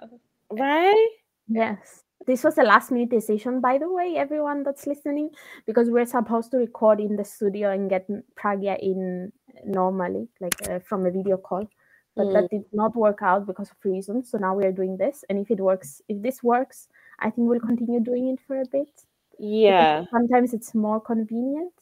right? 0.51 1.09
Yes. 1.47 2.03
This 2.25 2.43
was 2.43 2.57
a 2.57 2.63
last 2.63 2.91
minute 2.91 3.09
decision, 3.09 3.59
by 3.61 3.77
the 3.77 3.91
way, 3.91 4.15
everyone 4.15 4.63
that's 4.63 4.87
listening, 4.87 5.29
because 5.67 5.89
we're 5.91 6.05
supposed 6.05 6.49
to 6.51 6.57
record 6.57 6.99
in 6.99 7.15
the 7.17 7.25
studio 7.25 7.71
and 7.71 7.89
get 7.89 8.05
m- 8.09 8.23
Pragya 8.39 8.79
in 8.79 9.31
normally, 9.65 10.27
like 10.39 10.55
uh, 10.69 10.79
from 10.79 11.05
a 11.05 11.11
video 11.11 11.37
call. 11.37 11.67
But 12.15 12.31
that 12.33 12.49
did 12.49 12.65
not 12.71 12.95
work 12.95 13.19
out 13.21 13.45
because 13.45 13.69
of 13.71 13.77
reasons. 13.83 14.29
So 14.31 14.37
now 14.37 14.55
we 14.55 14.65
are 14.65 14.71
doing 14.71 14.97
this. 14.97 15.25
And 15.29 15.37
if 15.37 15.51
it 15.51 15.59
works, 15.59 16.01
if 16.07 16.21
this 16.21 16.41
works, 16.41 16.87
I 17.19 17.29
think 17.29 17.49
we'll 17.49 17.59
continue 17.59 17.99
doing 17.99 18.29
it 18.29 18.39
for 18.47 18.61
a 18.61 18.65
bit. 18.65 18.89
because 18.89 19.03
Yeah. 19.37 20.05
Sometimes 20.11 20.53
it's 20.53 20.73
more 20.73 21.01
convenient. 21.01 21.73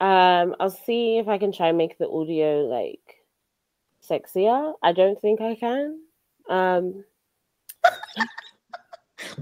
Um, 0.00 0.56
I'll 0.58 0.70
see 0.70 1.18
if 1.18 1.28
I 1.28 1.38
can 1.38 1.52
try 1.52 1.68
and 1.68 1.78
make 1.78 1.96
the 1.96 2.08
audio 2.08 2.66
like 2.66 3.24
sexier. 4.02 4.74
I 4.82 4.92
don't 4.92 5.20
think 5.20 5.40
I 5.40 5.54
can. 5.54 6.00
Um, 6.48 7.04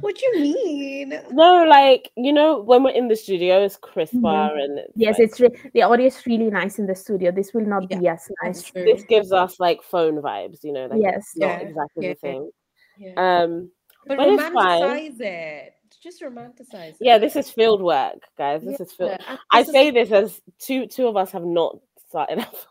What 0.00 0.16
do 0.16 0.26
you 0.26 0.40
mean? 0.40 1.14
no, 1.30 1.64
like 1.64 2.10
you 2.16 2.32
know, 2.32 2.60
when 2.60 2.82
we're 2.82 2.90
in 2.90 3.08
the 3.08 3.16
studio, 3.16 3.64
it's 3.64 3.76
crisper 3.76 4.18
and 4.58 4.78
it's 4.78 4.92
Yes, 4.96 5.18
like- 5.18 5.28
it's 5.28 5.40
re- 5.40 5.70
the 5.74 5.82
audio 5.82 6.06
is 6.06 6.24
really 6.26 6.50
nice 6.50 6.78
in 6.78 6.86
the 6.86 6.94
studio. 6.94 7.30
This 7.32 7.52
will 7.54 7.66
not 7.66 7.90
Yeah, 7.90 7.98
be 7.98 8.08
as 8.08 8.30
nice. 8.42 8.70
this 8.72 9.04
gives 9.04 9.32
us 9.32 9.58
like 9.60 9.82
phone 9.82 10.20
vibes, 10.22 10.62
you 10.62 10.72
know, 10.72 10.86
like 10.86 11.00
Yes. 11.02 11.32
not 11.36 11.46
Yeah, 11.48 11.58
exactly 11.68 12.06
yeah, 12.06 12.12
the 12.14 12.18
same. 12.18 12.50
Yeah. 12.98 13.14
Um, 13.42 13.70
But, 14.06 14.16
but 14.16 14.28
romanticize 14.28 15.20
it. 15.20 15.74
Just 16.02 16.22
romanticize. 16.22 16.90
It. 16.90 16.96
Yeah, 17.02 17.18
this 17.18 17.36
is 17.36 17.50
field 17.50 17.82
work, 17.82 18.24
guys. 18.38 18.62
This 18.62 18.80
is 18.80 18.92
field. 18.92 19.18
I 19.52 19.60
is- 19.60 19.70
say 19.70 19.90
this 19.90 20.10
as 20.12 20.40
two 20.58 20.86
two 20.86 21.06
of 21.06 21.16
us 21.16 21.30
have 21.32 21.44
not 21.44 21.78
started 22.08 22.38
off. 22.40 22.66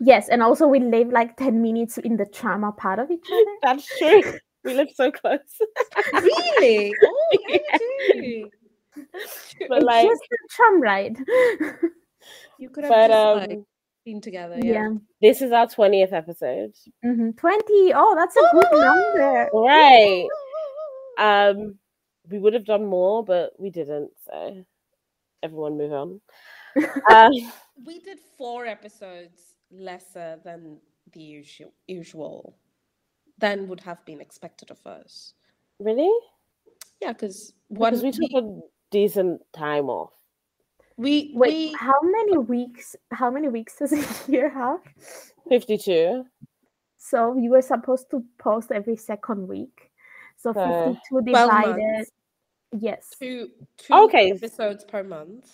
Yes, 0.00 0.30
and 0.30 0.42
also 0.42 0.66
we 0.66 0.80
live 0.80 1.08
like 1.08 1.36
10 1.36 1.60
minutes 1.60 1.98
in 1.98 2.16
the 2.16 2.24
trauma 2.24 2.72
part 2.72 2.98
of 2.98 3.10
each 3.10 3.26
other. 3.30 3.54
That's 3.62 3.86
true. 3.98 4.22
We 4.64 4.74
live 4.74 4.88
so 4.94 5.10
close. 5.10 5.38
really. 6.14 6.94
Oh, 7.04 7.38
yeah, 7.48 7.58
you 8.14 8.22
do. 8.22 8.50
That's. 9.12 9.54
But 9.68 9.78
It's 9.78 9.84
like, 9.86 10.08
just 10.08 10.22
a 10.22 10.36
tram 10.50 10.80
ride. 10.80 11.16
you 12.58 12.70
could 12.70 12.84
have 12.84 12.90
but 12.92 13.08
just 13.08 13.48
like 13.48 13.58
um, 13.58 13.66
been 14.04 14.20
together. 14.20 14.58
yeah. 14.62 14.72
Yeah. 14.72 14.88
this 15.20 15.42
is 15.42 15.52
our 15.52 15.66
twentieth 15.68 16.12
episode, 16.12 16.72
hmm 17.02 17.30
20. 17.32 17.92
Oh, 17.94 18.14
that's 18.16 18.36
a 18.36 18.48
good 18.52 18.72
number. 18.72 19.50
right? 19.54 20.28
Um, 21.18 21.76
we 22.30 22.38
would 22.38 22.54
have 22.54 22.64
done 22.64 22.86
more, 22.86 23.24
but 23.24 23.52
we 23.58 23.70
didn't. 23.70 24.10
So 24.26 24.64
everyone 25.42 25.76
move 25.78 25.92
on. 25.92 26.20
Um, 27.10 27.32
We 27.84 27.98
did 27.98 28.20
four 28.38 28.66
episodes 28.66 29.56
lesser 29.72 30.38
than 30.44 30.78
the 31.12 31.20
usual 31.20 31.72
usual 31.88 32.56
than 33.38 33.68
would 33.68 33.80
have 33.80 34.04
been 34.04 34.20
expected 34.20 34.70
of 34.70 34.84
us. 34.86 35.34
really? 35.80 36.10
Yeah, 37.00 37.12
because 37.12 37.52
one 37.68 37.92
Because 37.92 38.02
we 38.02 38.12
took 38.12 38.44
a 38.44 38.60
decent 38.90 39.40
time 39.52 39.90
off. 39.90 40.12
we 40.96 41.32
Wait, 41.34 41.52
we 41.52 41.72
how 41.74 41.98
many 42.02 42.38
weeks? 42.38 42.94
How 43.10 43.30
many 43.30 43.48
weeks 43.48 43.76
does 43.76 43.92
a 44.28 44.30
year 44.30 44.48
have? 44.48 44.80
Fifty-two. 45.48 46.24
So 46.96 47.36
you 47.36 47.50
were 47.50 47.62
supposed 47.62 48.08
to 48.12 48.24
post 48.38 48.70
every 48.72 48.96
second 48.96 49.48
week. 49.48 49.90
So 50.36 50.52
So, 50.52 50.96
52 51.12 51.20
12 51.20 51.24
divided. 51.26 51.82
months. 51.82 52.10
Yes. 52.72 53.10
two 53.18 53.50
two 53.76 53.94
Okay. 53.94 54.30
episodes 54.30 54.84
per 54.84 55.02
month. 55.02 55.50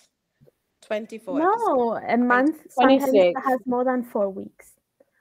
Twenty 0.83 1.19
four. 1.19 1.41
episodes. 1.41 1.63
No, 1.67 1.97
a 1.97 2.17
month 2.17 2.67
sometimes 2.71 3.11
26. 3.11 3.41
has 3.45 3.59
more 3.67 3.85
than 3.85 4.03
four 4.05 4.31
weeks. 4.31 4.73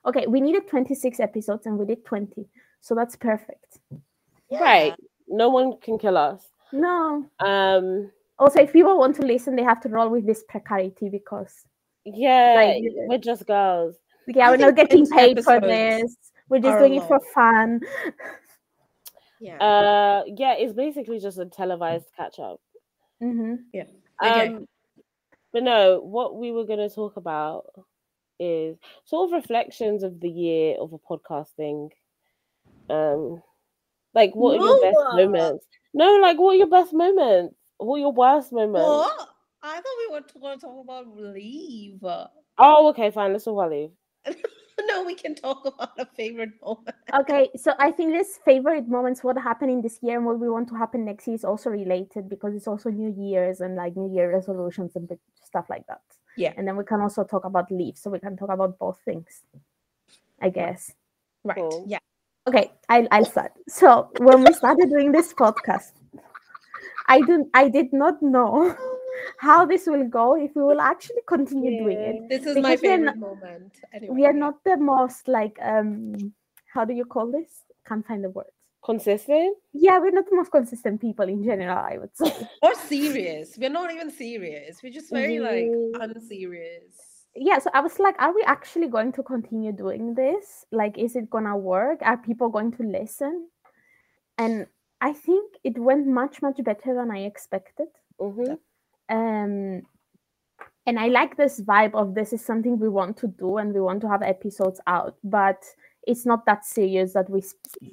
Okay, 0.05 0.25
we 0.27 0.39
needed 0.41 0.67
26 0.67 1.19
episodes 1.19 1.65
and 1.65 1.77
we 1.77 1.85
did 1.85 2.05
20. 2.05 2.47
So 2.81 2.95
that's 2.95 3.15
perfect. 3.15 3.79
Right. 4.51 4.93
No 5.27 5.49
one 5.49 5.77
can 5.79 5.97
kill 5.99 6.17
us. 6.17 6.43
No. 6.71 7.25
Um. 7.39 8.12
Also, 8.39 8.62
if 8.62 8.71
people 8.71 8.97
want 8.97 9.15
to 9.17 9.21
listen, 9.23 9.55
they 9.55 9.63
have 9.63 9.81
to 9.81 9.89
roll 9.89 10.09
with 10.09 10.25
this 10.25 10.43
precarity 10.47 11.09
because 11.09 11.65
Yeah, 12.05 12.53
Like- 12.55 12.83
we're 13.09 13.17
just 13.17 13.45
girls. 13.45 13.95
yeah, 14.27 14.47
I 14.47 14.51
we're 14.51 14.57
not 14.57 14.75
getting 14.75 15.05
paid 15.05 15.43
for 15.43 15.59
this. 15.59 16.15
We're 16.47 16.62
just 16.62 16.79
doing 16.79 16.95
it 16.95 17.03
for 17.07 17.19
fun. 17.33 17.81
Yeah. 19.41 19.57
Uh. 19.57 20.23
Yeah, 20.35 20.55
it's 20.55 20.73
basically 20.73 21.19
just 21.19 21.38
a 21.39 21.45
televised 21.45 22.07
catch 22.17 22.39
up. 22.39 22.59
Mm-hmm. 23.23 23.79
Okay. 24.21 24.47
Um, 24.47 24.67
but 25.53 25.63
no, 25.63 26.01
what 26.01 26.35
we 26.35 26.51
were 26.51 26.65
going 26.65 26.79
to 26.79 26.93
talk 26.93 27.15
about 27.15 27.65
is 28.39 28.78
sort 29.06 29.30
of 29.30 29.34
reflections 29.34 30.04
of 30.04 30.19
the 30.19 30.30
year 30.30 30.75
of 30.80 30.93
a 30.93 30.97
podcasting. 30.97 31.89
Um, 32.89 33.41
like 34.13 34.32
what 34.34 34.60
are 34.60 34.65
your 34.65 34.82
best 34.82 35.15
moments? 35.15 35.65
No, 35.93 36.17
like 36.21 36.38
what 36.38 36.52
are 36.52 36.58
your 36.58 36.67
best 36.69 36.93
moments? 36.93 37.56
What 37.78 37.95
are 37.95 37.99
your 37.99 38.13
worst 38.13 38.52
moments? 38.52 38.88
what? 38.88 39.30
I 39.62 39.75
thought 39.75 39.84
we 39.84 40.15
were 40.15 40.21
going 40.39 40.60
to 40.60 40.65
talk 40.65 40.84
about 40.84 41.17
leave. 41.17 41.99
Oh, 42.58 42.89
okay, 42.89 43.12
fine. 43.12 43.34
Let's 43.34 43.43
talk 43.43 43.54
about 43.54 43.71
leave. 43.71 43.91
no, 44.88 45.04
we 45.04 45.15
can 45.15 45.36
talk 45.36 45.65
about 45.65 45.91
a 45.97 46.06
favorite 46.06 46.52
moment. 46.63 46.95
Okay, 47.13 47.49
so 47.58 47.73
I 47.80 47.91
think 47.91 48.13
this 48.13 48.39
favorite 48.45 48.88
moments, 48.88 49.23
what 49.23 49.38
happened 49.38 49.71
in 49.71 49.82
this 49.82 49.99
year 50.02 50.17
and 50.17 50.25
what 50.25 50.39
we 50.39 50.49
want 50.49 50.69
to 50.69 50.75
happen 50.75 51.06
next 51.06 51.28
year 51.28 51.36
is 51.36 51.43
also 51.43 51.69
related 51.69 52.30
because 52.30 52.56
it's 52.56 52.67
also 52.67 52.89
New 52.89 53.13
Year's 53.17 53.62
and 53.62 53.75
like 53.75 53.95
New 53.95 54.13
Year 54.13 54.32
resolutions 54.34 54.95
and 54.95 55.10
stuff 55.43 55.65
like 55.69 55.86
that. 55.88 56.02
Yeah. 56.39 56.54
And 56.58 56.65
then 56.67 56.78
we 56.78 56.84
can 56.86 57.02
also 57.02 57.23
talk 57.23 57.43
about 57.45 57.69
leave. 57.69 57.97
So 57.97 58.10
we 58.10 58.19
can 58.19 58.38
talk 58.38 58.49
about 58.49 58.80
both 58.80 58.97
things, 59.04 59.43
I 60.41 60.49
guess. 60.49 60.91
Right. 61.43 61.58
Cool. 61.58 61.84
Yeah. 61.86 61.99
Okay, 62.47 62.71
I'll, 62.88 63.08
I'll 63.12 63.25
start. 63.25 63.52
So 63.67 64.10
when 64.19 64.43
we 64.43 64.54
started 64.54 64.89
doing 64.89 65.12
this 65.12 65.34
podcast, 65.34 65.91
I 67.08 67.19
didn't 67.19 67.49
I 67.54 67.67
did 67.69 67.91
not 67.91 68.21
know 68.23 68.75
how 69.39 69.65
this 69.65 69.86
will 69.86 70.08
go 70.08 70.36
if 70.36 70.56
we 70.56 70.63
will 70.63 70.80
actually 70.82 71.21
continue 71.28 71.78
doing 71.84 71.99
it. 71.99 72.30
This 72.30 72.45
is 72.47 72.56
my 72.56 72.75
Because 72.75 72.82
we 72.82 72.89
are 72.89 72.97
favorite 72.97 73.06
not- 73.06 73.17
moment. 73.17 73.73
Anyway, 73.93 74.15
We 74.15 74.25
are 74.25 74.34
not 74.34 74.63
the 74.63 74.78
most 74.78 75.28
like 75.28 75.58
um 75.62 76.34
how 76.73 76.86
do 76.86 76.93
you 76.93 77.06
call 77.06 77.32
this? 77.32 77.63
Can't 77.86 78.06
find 78.08 78.23
the 78.23 78.30
words. 78.30 78.59
Consistent? 78.83 79.57
Yeah, 79.73 79.99
we're 79.99 80.11
not 80.11 80.29
the 80.29 80.35
most 80.35 80.51
consistent 80.51 81.01
people 81.01 81.27
in 81.27 81.43
general, 81.43 81.77
I 81.77 81.97
would 81.97 82.15
say. 82.15 82.33
or 82.61 82.73
serious. 82.75 83.57
We're 83.57 83.69
not 83.69 83.91
even 83.91 84.09
serious. 84.09 84.81
We're 84.81 84.93
just 84.93 85.11
very 85.11 85.39
like 85.39 85.65
Mhm. 85.71 86.01
unserious. 86.15 87.25
yeah, 87.35 87.59
so 87.59 87.69
I 87.73 87.81
was 87.81 87.99
like, 87.99 88.15
are 88.19 88.33
we 88.33 88.41
actually 88.43 88.87
going 88.87 89.11
to 89.13 89.23
continue 89.23 89.71
doing 89.71 90.15
this? 90.15 90.65
Like, 90.71 90.97
is 90.97 91.15
it 91.15 91.29
gonna 91.29 91.55
work? 91.57 91.99
Are 92.01 92.17
people 92.17 92.49
going 92.49 92.71
to 92.73 92.83
listen? 92.83 93.47
And 94.37 94.67
I 95.01 95.13
think 95.13 95.53
it 95.63 95.77
went 95.77 96.07
much, 96.07 96.41
much 96.41 96.61
better 96.63 96.93
than 96.95 97.11
I 97.11 97.19
expected. 97.19 97.87
hmm 98.19 98.53
um 99.11 99.81
and 100.85 100.99
i 100.99 101.07
like 101.07 101.35
this 101.35 101.61
vibe 101.61 101.95
of 101.95 102.13
this 102.13 102.31
is 102.33 102.45
something 102.45 102.77
we 102.77 102.87
want 102.89 103.17
to 103.17 103.27
do 103.27 103.57
and 103.57 103.73
we 103.73 103.81
want 103.81 103.99
to 104.01 104.07
have 104.07 104.21
episodes 104.21 104.79
out 104.85 105.15
but 105.23 105.63
it's 106.07 106.25
not 106.25 106.45
that 106.45 106.65
serious 106.65 107.13
that 107.13 107.29
we 107.29 107.43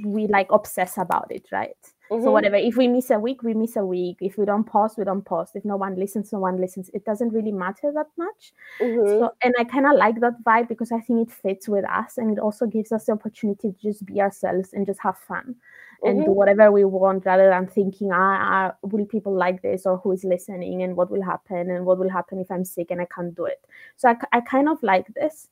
we 0.05 0.27
like 0.27 0.51
obsess 0.51 0.99
about 0.99 1.31
it 1.31 1.47
right? 1.53 1.77
Mm-hmm. 2.11 2.23
so 2.23 2.31
whatever 2.31 2.55
if 2.55 2.77
we 2.77 2.87
miss 2.87 3.11
a 3.11 3.19
week 3.19 3.43
we 3.43 3.53
miss 3.53 3.75
a 3.75 3.85
week. 3.85 4.19
If 4.21 4.39
we 4.39 4.45
don't 4.45 4.65
post 4.65 4.97
we 4.97 5.05
don't 5.05 5.25
post. 5.25 5.57
If 5.57 5.65
no 5.65 5.77
one 5.77 5.97
listens 5.97 6.33
no 6.33 6.39
one 6.39 6.61
listens. 6.61 6.89
It 6.95 7.05
doesn't 7.05 7.31
really 7.31 7.53
matter 7.53 7.93
that 7.93 8.07
much. 8.17 8.53
Hmm 8.81 9.07
so 9.07 9.33
and 9.43 9.55
i 9.59 9.65
kind 9.65 9.87
of 9.87 9.97
like 9.97 10.21
that 10.21 10.43
vibe 10.45 10.69
because 10.69 10.93
i 10.93 11.01
think 11.01 11.29
it 11.29 11.35
fits 11.35 11.69
with 11.69 11.85
us 11.89 12.19
and 12.19 12.31
it 12.31 12.39
also 12.39 12.67
gives 12.67 12.93
us 12.93 13.07
the 13.07 13.13
opportunity 13.13 13.73
to 13.73 13.79
just 13.83 14.05
be 14.07 14.21
ourselves 14.21 14.73
and 14.73 14.87
just 14.87 15.01
have 15.01 15.19
fun 15.19 15.57
and 16.03 16.25
do 16.25 16.31
whatever 16.31 16.71
we 16.71 16.85
want 16.85 17.25
rather 17.25 17.49
than 17.49 17.67
thinking 17.67 18.11
ah, 18.13 18.39
ah 18.41 18.75
will 18.83 19.05
people 19.07 19.35
like 19.35 19.63
this 19.63 19.87
or 19.87 19.99
who 19.99 20.13
is 20.13 20.25
listening 20.25 20.83
and 20.83 20.97
what 20.97 21.11
will 21.11 21.23
happen 21.23 21.71
and 21.71 21.85
what 21.85 21.99
will 21.99 22.09
happen 22.09 22.39
if 22.39 22.51
i'm 22.51 22.65
sick 22.65 22.91
and 22.91 23.01
i 23.01 23.07
can't 23.07 23.35
do 23.35 23.45
it? 23.45 23.65
So 23.97 24.09
I, 24.11 24.17
I 24.33 24.41
kind 24.41 24.69
of 24.69 24.83
like 24.83 25.07
this 25.15 25.49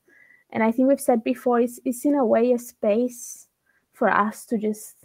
and 0.54 0.62
i 0.62 0.72
think 0.72 0.88
we've 0.88 1.00
said 1.00 1.22
before 1.22 1.60
it's, 1.60 1.78
it's 1.84 2.04
in 2.06 2.14
a 2.14 2.24
way 2.24 2.52
a 2.52 2.58
space 2.58 3.48
for 3.92 4.08
us 4.08 4.46
to 4.46 4.56
just 4.56 5.04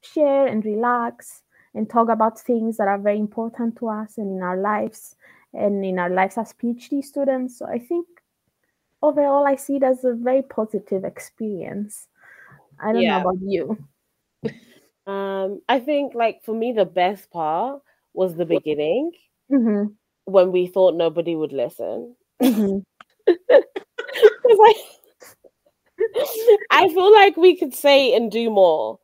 share 0.00 0.46
and 0.46 0.64
relax 0.64 1.42
and 1.74 1.90
talk 1.90 2.08
about 2.08 2.38
things 2.40 2.78
that 2.78 2.88
are 2.88 2.98
very 2.98 3.18
important 3.18 3.76
to 3.76 3.88
us 3.88 4.16
and 4.16 4.36
in 4.36 4.42
our 4.42 4.56
lives 4.56 5.16
and 5.52 5.84
in 5.84 5.98
our 5.98 6.10
lives 6.10 6.38
as 6.38 6.54
phd 6.54 7.04
students. 7.04 7.58
So 7.58 7.66
i 7.66 7.78
think 7.78 8.06
overall 9.02 9.46
i 9.46 9.56
see 9.56 9.76
it 9.76 9.82
as 9.82 10.04
a 10.04 10.14
very 10.14 10.42
positive 10.42 11.04
experience. 11.04 12.08
I 12.80 12.92
don't 12.92 13.02
Yeah. 13.02 13.22
know 13.22 13.28
about 13.28 13.40
you. 13.42 13.78
Um, 15.06 15.60
I 15.68 15.80
think 15.80 16.14
like 16.14 16.42
for 16.44 16.54
me 16.54 16.72
the 16.72 16.86
best 16.86 17.30
part 17.30 17.82
was 18.14 18.34
the 18.36 18.46
beginning. 18.46 19.12
Hmm 19.50 19.84
when 20.24 20.52
we 20.52 20.66
thought 20.66 20.94
nobody 20.94 21.36
would 21.36 21.52
listen. 21.52 22.16
hmm 22.42 22.78
'Cause 23.26 23.62
I, 24.16 24.74
I 26.70 26.88
feel 26.88 27.12
like 27.12 27.36
we 27.36 27.56
could 27.56 27.74
say 27.74 28.14
and 28.14 28.30
do 28.30 28.50
more 28.50 28.98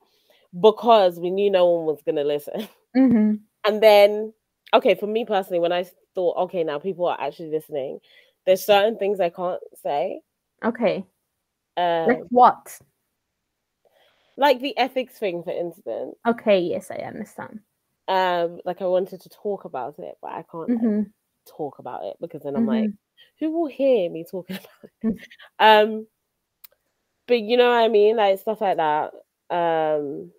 because 0.60 1.18
we 1.18 1.30
knew 1.30 1.50
no 1.50 1.66
one 1.66 1.86
was 1.86 2.02
gonna 2.04 2.24
listen. 2.24 2.68
hmm 2.94 3.34
And 3.66 3.82
then, 3.82 4.32
okay, 4.74 4.94
for 4.94 5.06
me 5.06 5.24
personally, 5.24 5.60
when 5.60 5.72
I 5.72 5.84
thought, 6.14 6.36
okay, 6.44 6.64
now 6.64 6.78
people 6.78 7.06
are 7.06 7.20
actually 7.20 7.50
listening, 7.50 8.00
there's 8.46 8.64
certain 8.64 8.96
things 8.98 9.20
I 9.20 9.28
can't 9.30 9.60
say. 9.76 10.20
okay 10.64 11.04
Um, 11.76 12.06
like 12.08 12.22
what 12.30 12.78
like 14.36 14.60
the 14.60 14.76
ethics 14.78 15.18
thing, 15.18 15.42
for 15.42 15.50
instance. 15.52 16.16
okay 16.26 16.60
yes 16.60 16.90
i 16.90 16.96
understand 16.96 17.60
Um, 18.08 18.60
like 18.64 18.82
I 18.82 18.86
wanted 18.86 19.20
to 19.20 19.28
talk 19.28 19.64
about 19.64 19.98
it, 19.98 20.16
but 20.20 20.32
I 20.32 20.44
can't 20.50 20.68
like, 20.70 20.78
hmm 20.80 21.02
talk 21.56 21.78
about 21.78 22.04
it 22.04 22.16
because 22.20 22.42
then 22.42 22.56
I'm 22.56 22.66
like, 22.66 22.88
Mm-hmm. 22.88 22.96
who 23.40 23.50
will 23.52 23.68
hear 23.68 24.10
me 24.10 24.24
talking 24.30 24.56
about 24.58 24.84
it? 24.84 24.90
Mm. 25.04 25.20
Um, 25.58 26.06
but 27.26 27.40
you 27.40 27.56
know 27.56 27.68
what 27.70 27.78
I 27.84 27.88
mean, 27.88 28.16
like 28.16 28.38
stuff 28.40 28.60
like 28.60 28.76
that. 28.78 29.12
Um, 29.50 30.32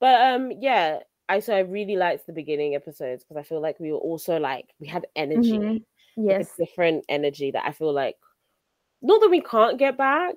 but 0.00 0.20
um, 0.34 0.52
yeah, 0.60 1.00
I 1.28 1.40
so 1.40 1.54
I 1.56 1.60
really 1.60 1.96
liked 1.96 2.26
the 2.26 2.32
beginning 2.32 2.74
episodes 2.74 3.24
because 3.24 3.36
I 3.38 3.44
feel 3.44 3.60
like 3.62 3.80
we 3.80 3.92
were 3.92 3.98
also 3.98 4.38
like 4.38 4.66
we 4.80 4.86
had 4.88 5.06
energy, 5.16 5.60
Mhm. 5.60 5.84
like, 6.28 6.40
yes 6.40 6.58
a 6.58 6.64
different 6.64 7.04
energy 7.08 7.52
that 7.52 7.64
I 7.66 7.72
feel 7.72 7.92
like 7.94 8.16
not 9.02 9.20
that 9.22 9.30
we 9.30 9.40
can't 9.42 9.78
get 9.78 9.98
back, 9.98 10.36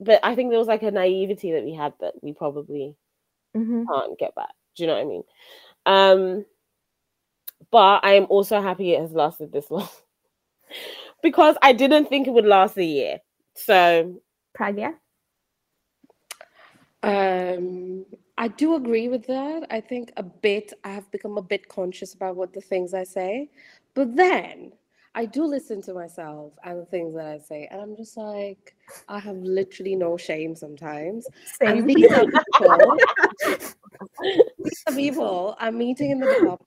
but 0.00 0.20
I 0.24 0.34
think 0.36 0.50
there 0.50 0.58
was 0.58 0.68
like 0.68 0.82
a 0.82 0.90
naivety 0.92 1.52
that 1.52 1.64
we 1.64 1.74
had 1.74 1.94
that 2.00 2.14
we 2.22 2.32
probably 2.34 2.96
hmm 3.54 3.92
can't 3.92 4.18
get 4.18 4.34
back. 4.34 4.50
Do 4.76 4.82
you 4.84 4.86
know 4.88 4.94
what 4.94 5.02
I 5.02 5.04
mean? 5.04 5.22
Um, 5.86 6.46
but 7.70 8.04
I 8.04 8.14
am 8.14 8.26
also 8.28 8.60
happy 8.60 8.92
it 8.94 9.00
has 9.00 9.12
lasted 9.12 9.52
this 9.52 9.70
long 9.70 9.88
because 11.22 11.56
I 11.62 11.72
didn't 11.72 12.08
think 12.08 12.26
it 12.26 12.32
would 12.32 12.46
last 12.46 12.76
a 12.76 12.84
year. 12.84 13.18
So 13.54 14.20
pragya 14.58 14.94
Um, 17.02 18.04
I 18.38 18.48
do 18.48 18.74
agree 18.74 19.08
with 19.08 19.26
that. 19.26 19.66
I 19.70 19.80
think 19.80 20.12
a 20.16 20.22
bit, 20.22 20.72
I 20.84 20.90
have 20.90 21.10
become 21.10 21.36
a 21.38 21.42
bit 21.42 21.68
conscious 21.68 22.14
about 22.14 22.36
what 22.36 22.52
the 22.52 22.60
things 22.60 22.94
I 22.94 23.04
say. 23.04 23.50
But 23.94 24.16
then 24.16 24.72
I 25.14 25.26
do 25.26 25.44
listen 25.44 25.82
to 25.82 25.94
myself 25.94 26.52
and 26.64 26.80
the 26.80 26.84
things 26.86 27.14
that 27.14 27.26
I 27.26 27.38
say. 27.38 27.68
And 27.70 27.80
I'm 27.80 27.96
just 27.96 28.16
like, 28.16 28.74
I 29.08 29.18
have 29.18 29.36
literally 29.36 29.96
no 29.96 30.16
shame 30.16 30.54
sometimes. 30.54 31.26
Same. 31.60 31.78
And 31.78 31.90
these 31.90 32.10
are 32.12 32.24
people, 32.24 32.96
these 34.64 34.82
are 34.86 34.94
people 34.94 35.56
I'm 35.58 35.76
meeting 35.76 36.12
in 36.12 36.20
the 36.20 36.34
pub 36.46 36.60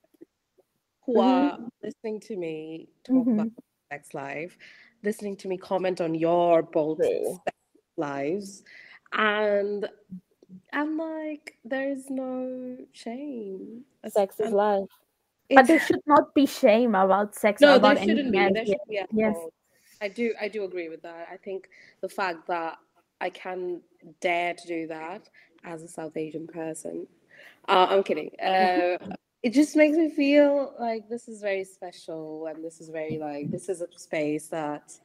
who 1.05 1.19
are 1.19 1.59
listening 1.81 2.19
to 2.21 2.35
me 2.37 2.89
talk 3.03 3.27
about 3.27 3.47
Mhm. 3.47 3.55
sex 3.91 4.13
life, 4.13 4.57
listening 5.03 5.35
to 5.37 5.47
me 5.47 5.57
comment 5.57 6.01
on 6.01 6.15
your 6.15 6.63
both 6.63 6.97
True. 6.97 7.39
sex 7.45 7.57
lives. 7.97 8.63
And 9.11 9.89
I'm 10.71 10.97
like, 10.97 11.57
there's 11.65 12.09
no 12.09 12.77
shame. 12.91 13.85
Sex 14.07 14.39
is 14.39 14.51
life. 14.51 14.89
But 15.55 15.67
there 15.67 15.79
should 15.79 16.01
not 16.07 16.33
be 16.33 16.45
shame 16.45 16.95
about 16.95 17.35
sex 17.35 17.61
no, 17.61 17.75
about 17.75 17.95
there 17.97 18.05
shouldn't 18.05 18.31
be. 18.31 18.37
There 18.39 18.65
should 18.65 18.77
be 18.87 19.01
Yes. 19.11 19.35
all. 19.35 19.53
I 20.01 20.07
do. 20.07 20.33
I 20.39 20.47
do 20.47 20.63
agree 20.63 20.89
with 20.89 21.01
that. 21.03 21.27
I 21.31 21.37
think 21.37 21.69
the 22.01 22.09
fact 22.09 22.47
that 22.47 22.77
I 23.21 23.29
can 23.29 23.81
dare 24.19 24.53
to 24.53 24.67
do 24.67 24.87
that 24.87 25.29
as 25.63 25.83
a 25.83 25.87
South 25.87 26.17
Asian 26.17 26.47
person. 26.47 27.07
Uh, 27.67 27.87
I'm 27.89 28.03
kidding. 28.03 28.31
Uh, 28.41 28.97
it 29.43 29.51
just 29.53 29.75
makes 29.75 29.97
me 29.97 30.09
feel 30.09 30.73
like 30.79 31.07
this 31.09 31.27
is 31.27 31.41
very 31.41 31.63
special, 31.65 32.47
and 32.47 32.63
this 32.63 32.79
is 32.81 32.89
very 32.89 33.17
like 33.17 33.51
this 33.51 33.69
is 33.69 33.81
a 33.81 33.87
space 33.97 34.47
that 34.47 34.97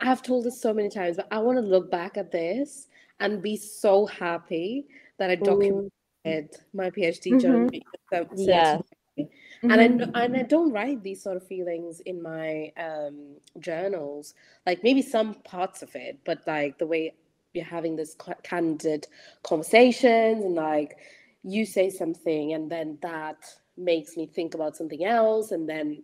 I 0.00 0.04
have 0.04 0.22
told 0.22 0.44
this 0.44 0.60
so 0.60 0.72
many 0.72 0.88
times, 0.90 1.16
but 1.16 1.28
I 1.30 1.38
want 1.38 1.58
to 1.58 1.62
look 1.62 1.90
back 1.90 2.16
at 2.16 2.30
this 2.30 2.88
and 3.20 3.42
be 3.42 3.56
so 3.56 4.06
happy 4.06 4.86
that 5.18 5.30
I 5.30 5.36
documented 5.36 6.56
my 6.74 6.90
PhD 6.90 7.32
Mhm. 7.32 7.40
journey. 7.40 7.82
so- 8.12 8.28
so 8.36 8.42
Yeah. 8.42 8.80
and 9.16 9.80
I 9.80 9.88
Mhm. 9.88 9.98
kn- 9.98 10.12
and 10.14 10.36
I 10.36 10.42
don't 10.42 10.70
write 10.72 11.02
these 11.02 11.22
sort 11.22 11.36
of 11.36 11.46
feelings 11.46 12.00
in 12.00 12.20
my 12.22 12.72
um, 12.76 13.36
journals. 13.58 14.34
Like 14.66 14.82
maybe 14.82 15.02
some 15.02 15.34
parts 15.44 15.82
of 15.82 15.94
it, 15.96 16.18
but 16.24 16.46
like 16.46 16.78
the 16.78 16.86
way 16.86 17.14
you're 17.54 17.64
having 17.64 17.96
this 17.96 18.16
candid 18.42 19.06
conversations 19.42 20.44
and 20.44 20.54
like 20.54 20.96
you 21.42 21.64
say 21.66 21.90
something 21.90 22.52
and 22.54 22.70
then 22.70 22.98
that 23.02 23.38
makes 23.76 24.16
me 24.16 24.26
think 24.26 24.54
about 24.54 24.76
something 24.76 25.04
else 25.04 25.50
and 25.52 25.68
then 25.68 26.02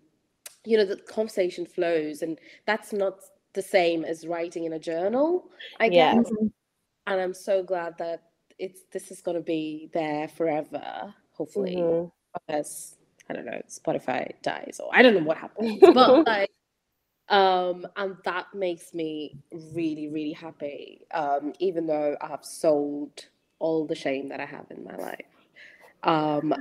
you 0.65 0.77
know 0.77 0.85
the 0.85 0.97
conversation 0.97 1.65
flows 1.67 2.23
and 2.23 2.39
that's 2.67 2.93
not 2.93 3.21
the 3.55 3.63
same 3.63 4.05
as 4.05 4.27
writing 4.27 4.65
in 4.65 4.75
a 4.75 4.79
journal. 4.79 5.51
I 5.81 5.89
guess, 5.89 6.15
Mhm. 6.15 6.53
and 7.07 7.21
I'm 7.21 7.35
so 7.35 7.63
glad 7.63 7.97
that 7.99 8.23
it's 8.59 8.83
this 8.93 9.11
is 9.11 9.21
going 9.21 9.37
to 9.37 9.43
be 9.43 9.91
there 9.93 10.29
forever. 10.29 11.15
Hopefully 11.33 11.77
Mhm. 11.77 12.11
unless 12.49 12.97
I 13.31 13.35
don't 13.35 13.47
know, 13.47 13.61
Spotify 13.69 14.33
dies 14.43 14.81
or 14.83 14.91
I 14.93 15.03
don't 15.03 15.15
know 15.15 15.23
what 15.25 15.37
happens. 15.39 15.83
But 15.93 16.27
like 16.27 16.51
um 17.29 17.87
and 17.97 18.17
that 18.25 18.47
makes 18.55 18.95
me 18.95 19.37
really, 19.73 20.09
really 20.09 20.33
happy. 20.33 21.07
Um, 21.13 21.53
even 21.59 21.87
though 21.87 22.17
I 22.21 22.27
have 22.29 22.45
sold 22.45 23.27
all 23.59 23.87
the 23.87 23.95
shame 23.95 24.29
that 24.29 24.41
I 24.41 24.47
have 24.47 24.67
in 24.71 24.85
my 24.85 24.97
life. 24.97 25.27
Um 26.05 26.55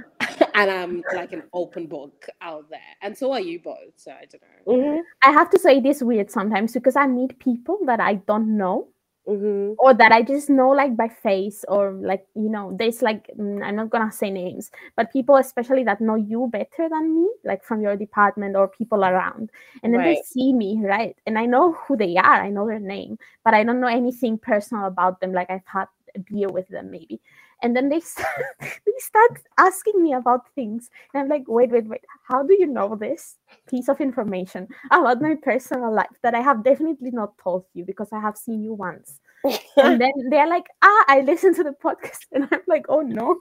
and 0.57 0.71
I'm 0.71 1.03
like 1.15 1.33
an 1.33 1.43
open 1.53 1.85
book 1.85 2.27
out 2.41 2.69
there. 2.69 2.79
And 3.01 3.15
so 3.17 3.31
are 3.31 3.39
you 3.39 3.59
both. 3.59 3.93
So 3.95 4.11
I 4.11 4.25
don't 4.25 4.41
know. 4.41 4.73
Mhm. 4.73 5.01
I 5.21 5.31
have 5.31 5.49
to 5.51 5.59
say 5.59 5.79
this 5.79 6.01
weird 6.01 6.31
sometimes 6.31 6.73
because 6.73 6.95
I 6.95 7.05
meet 7.07 7.37
people 7.39 7.79
that 7.85 7.99
I 7.99 8.15
don't 8.15 8.57
know 8.57 8.87
Mhm. 9.27 9.75
or 9.77 9.93
that 9.93 10.11
I 10.11 10.21
just 10.23 10.49
know 10.49 10.69
like 10.69 10.95
by 10.95 11.09
face 11.09 11.65
or 11.67 11.91
like 11.91 12.25
you 12.33 12.49
know 12.49 12.73
there's 12.79 13.01
like 13.01 13.29
mm, 13.37 13.61
I'm 13.61 13.75
not 13.75 13.89
gonna 13.89 14.11
say 14.11 14.31
names 14.31 14.71
but 14.95 15.11
people 15.11 15.35
especially 15.35 15.83
that 15.83 15.99
know 15.99 16.15
you 16.15 16.47
better 16.49 16.87
than 16.89 17.13
me 17.13 17.29
like 17.43 17.61
from 17.63 17.81
your 17.81 17.97
department 17.97 18.55
or 18.55 18.69
people 18.69 19.03
around 19.03 19.51
and 19.83 19.93
then 19.93 20.01
they 20.01 20.21
see 20.25 20.53
me 20.53 20.79
right 20.81 21.15
and 21.25 21.37
I 21.37 21.45
know 21.45 21.73
who 21.73 21.97
they 21.97 22.15
are 22.15 22.41
I 22.41 22.49
know 22.49 22.65
their 22.65 22.79
name 22.79 23.19
but 23.43 23.53
I 23.53 23.65
don't 23.65 23.81
know 23.81 23.87
anything 23.87 24.37
personal 24.37 24.85
about 24.85 25.19
them 25.19 25.33
like 25.33 25.49
I've 25.49 25.67
had 25.67 25.87
a 26.15 26.19
beer 26.19 26.47
with 26.47 26.69
them 26.69 26.89
maybe 26.89 27.19
and 27.61 27.75
then 27.75 27.89
they 27.89 27.99
start, 28.13 28.45
they 28.61 28.97
start 28.99 29.39
asking 29.57 30.01
me 30.01 30.13
about 30.13 30.41
things. 30.55 30.89
And 31.13 31.23
I'm 31.23 31.29
like 31.29 31.43
wait 31.47 31.71
wait 31.71 31.87
wait. 31.87 32.05
How 32.27 32.43
do 32.43 32.55
you 32.57 32.67
know 32.67 32.95
this 32.95 33.37
piece 33.69 33.89
of 33.89 34.01
information 34.01 34.67
about 34.91 35.21
my 35.21 35.35
personal 35.41 35.93
life 35.93 36.17
that 36.23 36.35
I 36.35 36.41
have 36.41 36.63
definitely 36.63 37.11
not 37.11 37.37
told 37.37 37.65
you 37.73 37.85
because 37.85 38.09
I 38.11 38.19
have 38.19 38.37
seen 38.37 38.63
you 38.63 38.73
once? 38.73 39.19
And 39.77 40.01
then 40.01 40.11
they're 40.29 40.49
like, 40.49 40.65
ah, 40.81 41.05
I 41.07 41.21
listened 41.21 41.55
to 41.57 41.63
the 41.63 41.71
podcast, 41.71 42.25
and 42.31 42.47
I'm 42.51 42.61
like, 42.67 42.85
oh 42.89 43.01
no. 43.01 43.37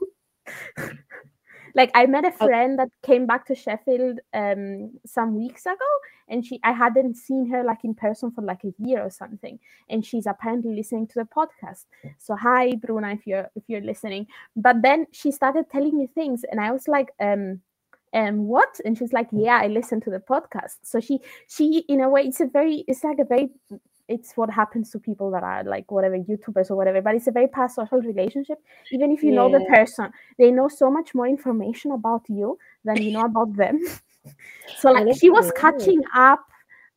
Like 1.77 1.91
I 1.95 2.05
met 2.07 2.25
a 2.25 2.31
friend 2.31 2.77
that 2.79 2.89
came 3.03 3.25
back 3.25 3.45
to 3.47 3.55
Sheffield 3.55 4.19
um 4.33 4.99
some 5.05 5.35
weeks 5.35 5.65
ago, 5.65 5.91
and 6.27 6.45
she 6.45 6.59
I 6.63 6.73
hadn't 6.73 7.15
seen 7.15 7.47
her 7.51 7.63
like 7.63 7.83
in 7.83 7.93
person 7.93 8.31
for 8.31 8.41
like 8.41 8.63
a 8.65 8.73
year 8.79 9.01
or 9.01 9.11
something, 9.11 9.59
and 9.89 10.05
she's 10.05 10.25
apparently 10.25 10.75
listening 10.75 11.07
to 11.07 11.19
the 11.21 11.27
podcast. 11.39 11.85
So 12.17 12.35
hi, 12.35 12.75
Bruna, 12.75 13.13
if 13.13 13.25
you're 13.25 13.49
if 13.55 13.63
you're 13.67 13.87
listening. 13.91 14.27
But 14.55 14.81
then 14.81 15.07
she 15.11 15.31
started 15.31 15.69
telling 15.71 15.97
me 15.97 16.07
things, 16.07 16.43
and 16.51 16.59
I 16.59 16.71
was 16.71 16.87
like, 16.87 17.09
um. 17.21 17.61
Um, 18.13 18.47
what? 18.47 18.79
And 18.85 18.97
she's 18.97 19.11
like, 19.11 19.27
yeah, 19.33 19.59
I 19.61 19.67
listened 19.67 20.01
to 20.03 20.09
the 20.09 20.19
podcast. 20.19 20.77
So 20.81 21.01
she, 21.01 21.19
she, 21.49 21.83
in 21.89 21.99
a 21.99 22.09
way, 22.09 22.21
it's 22.21 22.39
a 22.39 22.45
very, 22.45 22.85
it's 22.87 23.03
like 23.03 23.19
a 23.19 23.25
very 23.25 23.49
it's 24.07 24.35
what 24.35 24.49
happens 24.49 24.91
to 24.91 24.99
people 24.99 25.31
that 25.31 25.43
are 25.43 25.63
like 25.63 25.91
whatever 25.91 26.17
YouTubers 26.17 26.71
or 26.71 26.75
whatever, 26.75 27.01
but 27.01 27.15
it's 27.15 27.27
a 27.27 27.31
very 27.31 27.47
parasocial 27.47 28.03
relationship. 28.05 28.57
Even 28.91 29.11
if 29.11 29.23
you 29.23 29.31
know 29.31 29.51
the 29.51 29.65
person, 29.65 30.11
they 30.37 30.51
know 30.51 30.67
so 30.67 30.89
much 30.89 31.13
more 31.13 31.27
information 31.27 31.91
about 31.91 32.23
you 32.29 32.57
than 32.85 33.01
you 33.01 33.11
know 33.11 33.25
about 33.25 33.55
them. 33.55 33.79
so 34.77 34.91
like 34.91 35.17
she 35.19 35.29
was 35.29 35.51
catching 35.53 36.01
up 36.15 36.45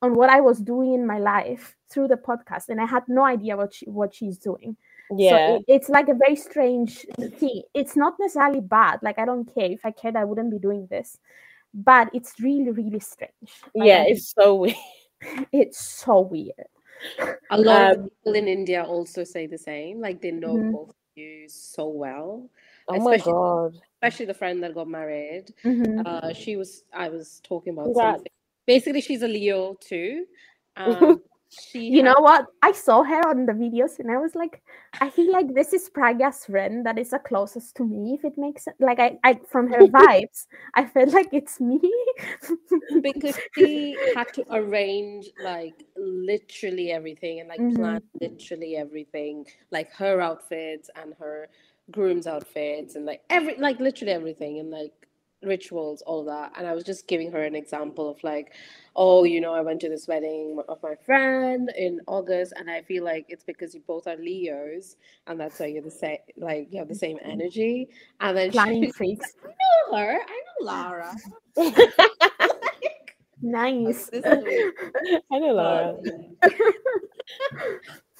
on 0.02 0.14
what 0.14 0.30
I 0.30 0.40
was 0.40 0.58
doing 0.58 0.94
in 0.94 1.06
my 1.06 1.18
life 1.18 1.76
through 1.88 2.08
the 2.08 2.16
podcast, 2.16 2.68
and 2.68 2.80
I 2.80 2.86
had 2.86 3.02
no 3.08 3.24
idea 3.24 3.56
what 3.56 3.74
she, 3.74 3.86
what 3.86 4.14
she's 4.14 4.38
doing. 4.38 4.76
Yeah. 5.16 5.30
So 5.30 5.56
it, 5.56 5.64
it's 5.66 5.88
like 5.88 6.08
a 6.08 6.14
very 6.14 6.36
strange 6.36 7.04
thing. 7.38 7.62
It's 7.74 7.96
not 7.96 8.14
necessarily 8.20 8.60
bad. 8.60 9.00
Like 9.02 9.18
I 9.18 9.24
don't 9.24 9.52
care. 9.52 9.70
If 9.70 9.84
I 9.84 9.90
cared, 9.90 10.16
I 10.16 10.24
wouldn't 10.24 10.50
be 10.50 10.58
doing 10.58 10.86
this. 10.88 11.18
But 11.74 12.10
it's 12.14 12.34
really, 12.40 12.70
really 12.70 13.00
strange. 13.00 13.32
Like, 13.74 13.88
yeah, 13.88 14.04
it's 14.06 14.32
so 14.32 14.54
weird. 14.54 14.76
it's 15.52 15.78
so 15.78 16.20
weird. 16.20 16.66
A 17.50 17.58
lot 17.60 17.96
Um, 17.96 18.04
of 18.04 18.10
people 18.10 18.34
in 18.34 18.48
India 18.48 18.82
also 18.84 19.24
say 19.24 19.46
the 19.46 19.58
same. 19.58 20.00
Like 20.00 20.20
they 20.20 20.30
know 20.30 20.54
Mhm. 20.56 20.72
both 20.72 20.90
of 20.90 20.96
you 21.14 21.48
so 21.48 21.88
well. 21.88 22.48
Oh 22.88 22.98
my 23.00 23.14
Especially- 23.14 23.32
god. 23.32 23.78
Especially 24.02 24.26
the 24.26 24.34
friend 24.34 24.62
that 24.62 24.74
got 24.74 24.88
married. 24.88 25.52
Mhm. 25.64 26.06
Uh, 26.06 26.32
she 26.32 26.56
was 26.56 26.84
I 26.92 27.08
was 27.08 27.40
talking 27.42 27.72
about 27.74 27.84
Congrats. 27.86 28.16
something. 28.18 28.32
Basically, 28.66 29.00
she's 29.00 29.22
a 29.22 29.28
Leo 29.28 29.74
too. 29.74 30.26
Um, 30.76 31.22
she 31.50 31.80
you 31.88 32.02
know 32.02 32.14
what 32.18 32.46
i 32.62 32.72
saw 32.72 33.02
her 33.02 33.28
on 33.28 33.44
the 33.46 33.52
videos 33.52 33.98
and 33.98 34.10
i 34.10 34.16
was 34.16 34.34
like 34.34 34.62
i 35.00 35.10
feel 35.10 35.32
like 35.32 35.52
this 35.54 35.72
is 35.72 35.90
Pragya's 35.90 36.44
friend 36.46 36.86
that 36.86 36.98
is 36.98 37.10
the 37.10 37.18
closest 37.18 37.74
to 37.76 37.84
me 37.84 38.14
if 38.14 38.24
it 38.24 38.38
makes 38.38 38.64
sense 38.64 38.76
like 38.78 39.00
i, 39.00 39.18
I 39.24 39.40
from 39.48 39.68
her 39.68 39.78
vibes 39.98 40.46
i 40.74 40.84
felt 40.84 41.12
like 41.12 41.28
it's 41.32 41.60
me 41.60 41.80
because 43.02 43.36
she 43.56 43.98
had 44.14 44.32
to 44.34 44.44
arrange 44.50 45.28
like 45.38 45.84
literally 45.96 46.92
everything 46.92 47.40
and 47.40 47.48
like 47.48 47.60
Mhm. 47.60 47.74
plan 47.74 48.00
literally 48.20 48.76
everything, 48.76 49.46
like 49.70 49.92
her 49.92 50.20
outfits 50.20 50.90
and 50.96 51.14
her 51.18 51.48
groom's 51.90 52.26
outfits 52.26 52.94
and 52.94 53.04
like 53.04 53.22
every 53.30 53.56
like 53.56 53.80
literally 53.80 54.12
everything 54.12 54.60
and 54.60 54.70
like 54.70 54.92
rituals, 55.42 56.02
all 56.02 56.24
that. 56.24 56.52
And 56.56 56.66
I 56.66 56.74
was 56.74 56.84
just 56.84 57.06
giving 57.06 57.30
her 57.32 57.42
an 57.42 57.54
example 57.54 58.08
of 58.10 58.22
like, 58.22 58.52
oh, 58.96 59.24
you 59.24 59.40
know, 59.40 59.54
I 59.54 59.60
went 59.60 59.80
to 59.80 59.88
this 59.88 60.06
wedding 60.08 60.60
of 60.68 60.82
my 60.82 60.94
friend 60.94 61.70
in 61.76 62.00
August, 62.06 62.52
and 62.56 62.70
I 62.70 62.82
feel 62.82 63.04
like 63.04 63.26
it's 63.28 63.44
because 63.44 63.74
you 63.74 63.82
both 63.86 64.06
are 64.06 64.16
Leos, 64.16 64.96
and 65.26 65.38
that's 65.38 65.58
why 65.60 65.66
you're 65.66 65.82
the 65.82 65.90
same, 65.90 66.18
like 66.36 66.68
you 66.70 66.78
have 66.78 66.88
the 66.88 66.94
same 66.94 67.18
energy. 67.24 67.88
And 68.20 68.36
then 68.36 68.50
planning 68.50 68.84
she, 68.86 68.92
freaks 68.92 69.34
I 69.44 69.48
know 69.48 69.98
her, 69.98 70.18
I 70.20 70.42
know 70.60 70.66
Lara. 70.66 71.16
nice 73.42 74.06
This 74.06 74.24
is 74.24 74.44
weird. 74.44 74.74
I 75.32 75.38
know 75.38 75.52
Laura. 75.52 75.96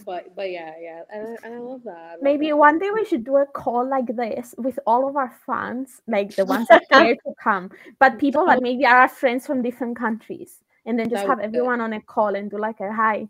But 0.04 0.34
but 0.36 0.50
yeah, 0.50 0.74
yeah, 0.80 1.02
and, 1.12 1.38
I- 1.42 1.46
and 1.46 1.54
I 1.54 1.58
love 1.58 1.82
that. 1.84 1.96
I 1.96 2.10
love 2.14 2.22
maybe 2.22 2.48
that. 2.48 2.56
one 2.56 2.78
day 2.78 2.90
we 2.92 3.04
should 3.04 3.24
do 3.24 3.36
a 3.36 3.46
call 3.46 3.88
like 3.88 4.06
this 4.16 4.54
with 4.58 4.78
all 4.86 5.08
of 5.08 5.16
our 5.16 5.32
fans 5.46 6.00
like 6.08 6.34
the 6.36 6.44
ones 6.44 6.66
that 6.68 6.88
care 6.92 7.14
to 7.14 7.32
come 7.42 7.70
but 7.98 8.18
people 8.18 8.44
that 8.46 8.62
maybe 8.62 8.84
are 8.86 9.00
our 9.00 9.08
friends 9.08 9.46
from 9.46 9.62
different 9.62 9.96
countries 9.96 10.58
and 10.86 10.98
then 10.98 11.08
just 11.08 11.22
That 11.22 11.28
have 11.28 11.38
would 11.38 11.46
be 11.52 11.52
good. 11.52 11.56
everyone 11.58 11.80
on 11.80 11.92
a 11.92 12.00
call 12.00 12.34
and 12.34 12.50
do 12.50 12.58
like 12.58 12.80
a 12.80 12.92
hi 12.92 13.28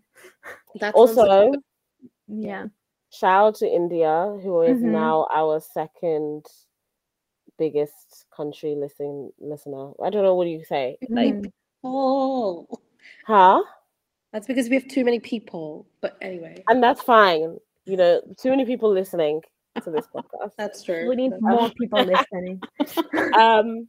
That 0.80 0.94
sounds 0.94 1.16
like- 1.16 1.28
Also, 1.28 1.52
yeah 2.28 2.66
shout 3.12 3.46
out 3.46 3.54
to 3.56 3.66
India, 3.66 4.38
who 4.42 4.62
is 4.62 4.78
Mhm. 4.78 4.92
now 4.92 5.26
our 5.34 5.60
second 5.60 6.46
biggest 7.58 8.26
country 8.30 8.74
listen 8.74 9.32
listener. 9.38 9.92
I 10.02 10.10
don't 10.10 10.22
know 10.22 10.34
what 10.34 10.44
do 10.44 10.50
you 10.50 10.64
say. 10.64 10.96
Like, 11.10 11.34
Mhm. 11.34 11.52
oh, 11.84 12.66
huh? 13.26 13.62
That's 14.32 14.46
because 14.46 14.68
we 14.68 14.76
have 14.76 14.88
too 14.88 15.04
many 15.04 15.20
people. 15.20 15.86
But 16.00 16.16
anyway, 16.20 16.62
And 16.68 16.82
that's 16.82 17.02
fine. 17.02 17.58
You 17.86 17.96
know, 17.96 18.20
too 18.40 18.50
many 18.50 18.64
people 18.64 18.90
listening. 18.92 19.40
to 19.84 19.90
this 19.90 20.06
podcast. 20.14 20.52
That's 20.58 20.82
true. 20.82 21.08
We 21.08 21.16
need 21.16 21.32
That's- 21.32 21.42
more 21.42 21.70
people 21.70 22.04
listening. 22.14 22.60
um 23.38 23.86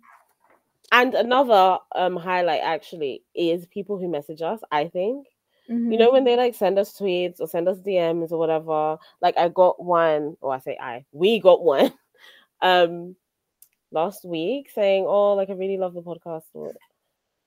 and 0.93 1.13
another 1.15 1.77
um 1.95 2.15
highlight 2.17 2.61
actually 2.61 3.23
is 3.33 3.65
people 3.67 3.97
who 3.97 4.09
message 4.09 4.41
us 4.41 4.59
i 4.71 4.87
think 4.87 5.25
you 5.69 5.75
Mhm. 5.75 5.99
know 5.99 6.11
when 6.11 6.25
they 6.25 6.35
like 6.35 6.53
send 6.53 6.77
us 6.77 6.91
tweets 6.99 7.39
or 7.39 7.47
send 7.47 7.67
us 7.69 7.77
dms 7.79 8.31
or 8.33 8.37
whatever 8.37 8.97
like 9.21 9.37
i 9.37 9.47
got 9.47 9.81
one 9.81 10.35
or 10.41 10.53
i 10.53 10.59
say 10.59 10.77
i 10.81 11.05
we 11.13 11.39
got 11.39 11.63
one 11.63 11.93
um 12.61 13.15
last 13.91 14.25
week 14.25 14.69
saying 14.69 15.05
oh 15.07 15.33
like 15.33 15.49
i 15.49 15.53
really 15.53 15.77
love 15.77 15.93
the 15.93 16.01
podcast 16.01 16.43
or, 16.53 16.73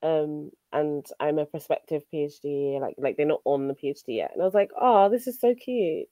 um 0.04 0.50
and 0.72 1.06
i'm 1.18 1.38
a 1.38 1.46
prospective 1.46 2.02
phd 2.12 2.80
like 2.80 2.94
like 2.98 3.16
they're 3.16 3.26
not 3.26 3.40
on 3.44 3.66
the 3.68 3.74
phd 3.74 4.04
yet. 4.08 4.30
And 4.32 4.42
i 4.42 4.44
was 4.44 4.54
like 4.54 4.70
oh 4.80 5.08
this 5.08 5.26
is 5.26 5.40
so 5.40 5.54
cute. 5.54 6.06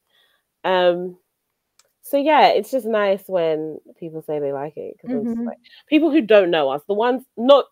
Um 0.64 1.18
so 2.03 2.16
yeah 2.16 2.49
it's 2.49 2.70
just 2.70 2.86
nice 2.86 3.22
when 3.28 3.78
people 3.99 4.22
say 4.22 4.40
they 4.40 4.53
like 4.53 4.76
it 4.76 4.97
because 5.01 5.26
Mhm. 5.26 5.47
like 5.47 5.59
people 5.88 6.11
who 6.11 6.20
don't 6.22 6.51
know 6.51 6.70
us 6.70 6.82
the 6.88 6.95
ones 6.95 7.22
not 7.36 7.66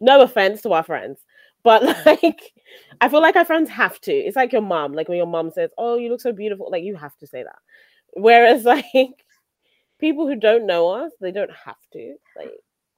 no 0.00 0.22
offense 0.22 0.62
to 0.62 0.72
our 0.72 0.82
friends 0.82 1.20
but 1.62 1.82
like 2.06 2.52
i 3.02 3.08
feel 3.08 3.20
like 3.20 3.36
our 3.36 3.44
friends 3.44 3.68
have 3.68 4.00
to. 4.02 4.12
It's 4.12 4.36
like 4.36 4.52
your 4.52 4.62
mom 4.62 4.92
like 4.94 5.08
when 5.08 5.18
your 5.18 5.26
mom 5.26 5.50
says 5.50 5.70
oh 5.78 5.96
you 5.96 6.08
look 6.10 6.20
so 6.20 6.32
beautiful 6.32 6.68
like 6.70 6.84
you 6.84 6.96
have 6.96 7.16
to 7.18 7.26
say 7.26 7.42
that. 7.42 7.58
Whereas 8.14 8.64
like 8.74 8.86
people 9.98 10.26
who 10.26 10.36
don't 10.36 10.66
know 10.66 10.88
us 10.90 11.12
they 11.20 11.32
don't 11.32 11.50
have 11.50 11.76
to 11.92 12.14
like 12.36 12.52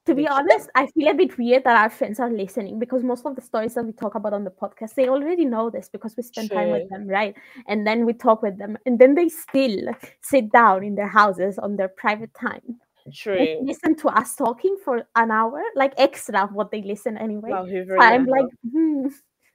to 0.07 0.15
be 0.15 0.27
honest, 0.27 0.69
I 0.75 0.87
feel 0.89 1.09
a 1.09 1.15
bit 1.15 1.39
weird 1.39 1.65
that 1.65 1.77
our 1.77 1.91
friends 1.91 2.19
are 2.19 2.31
listening 2.31 2.79
because 2.79 3.05
most 3.05 3.25
of 3.25 3.37
the 3.37 3.41
stories 3.41 3.75
that 3.75 3.85
we 3.85 3.93
talk 3.93 4.17
about 4.17 4.33
on 4.33 4.43
the 4.43 4.51
podcast, 4.51 4.95
they 4.95 5.09
already 5.09 5.45
know 5.45 5.71
this 5.71 5.89
because 5.89 6.17
we 6.17 6.25
spend 6.25 6.51
time 6.51 6.71
with 6.71 6.89
them, 6.91 7.07
right? 7.07 7.35
And 7.69 7.87
then 7.87 8.05
we 8.05 8.13
talk 8.13 8.43
with 8.43 8.59
them, 8.59 8.77
and 8.85 8.99
then 8.99 9.15
they 9.15 9.29
still 9.29 9.95
sit 10.23 10.51
down 10.51 10.83
in 10.83 10.97
their 10.97 11.09
houses 11.09 11.59
on 11.59 11.77
their 11.77 11.89
private 11.89 12.35
time. 12.35 12.81
true 13.15 13.47
Listen 13.63 13.95
to 13.97 14.09
us 14.09 14.35
talking 14.35 14.77
for 14.85 15.07
an 15.15 15.31
hour, 15.31 15.63
like 15.77 15.95
extra 15.99 16.43
of 16.43 16.53
what 16.53 16.73
they 16.73 16.83
listen 16.83 17.17
anyway. 17.17 17.51
Wow, 17.51 17.67
So 17.67 17.97
I'm 18.01 18.27
like, 18.27 18.47
hmm, 18.73 19.07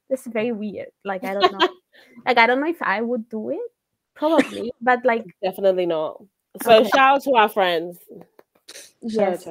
this 0.09 0.25
is 0.25 0.31
very 0.31 0.53
weird. 0.53 0.87
Like 1.03 1.25
I 1.25 1.33
don't 1.33 1.51
know. 1.51 1.67
like 2.25 2.37
I 2.37 2.47
don't 2.47 2.61
know 2.61 2.69
if 2.69 2.81
I 2.81 3.01
would 3.01 3.27
do 3.27 3.49
it. 3.49 3.59
Probably, 4.15 4.71
but 4.81 5.03
like 5.03 5.25
Definitely 5.43 5.85
not. 5.85 6.23
So 6.61 6.79
Okay. 6.79 6.89
shout 6.89 7.15
out 7.17 7.23
to 7.23 7.31
our 7.35 7.49
friends. 7.49 7.97
Shout 9.09 9.45
yes. 9.45 9.47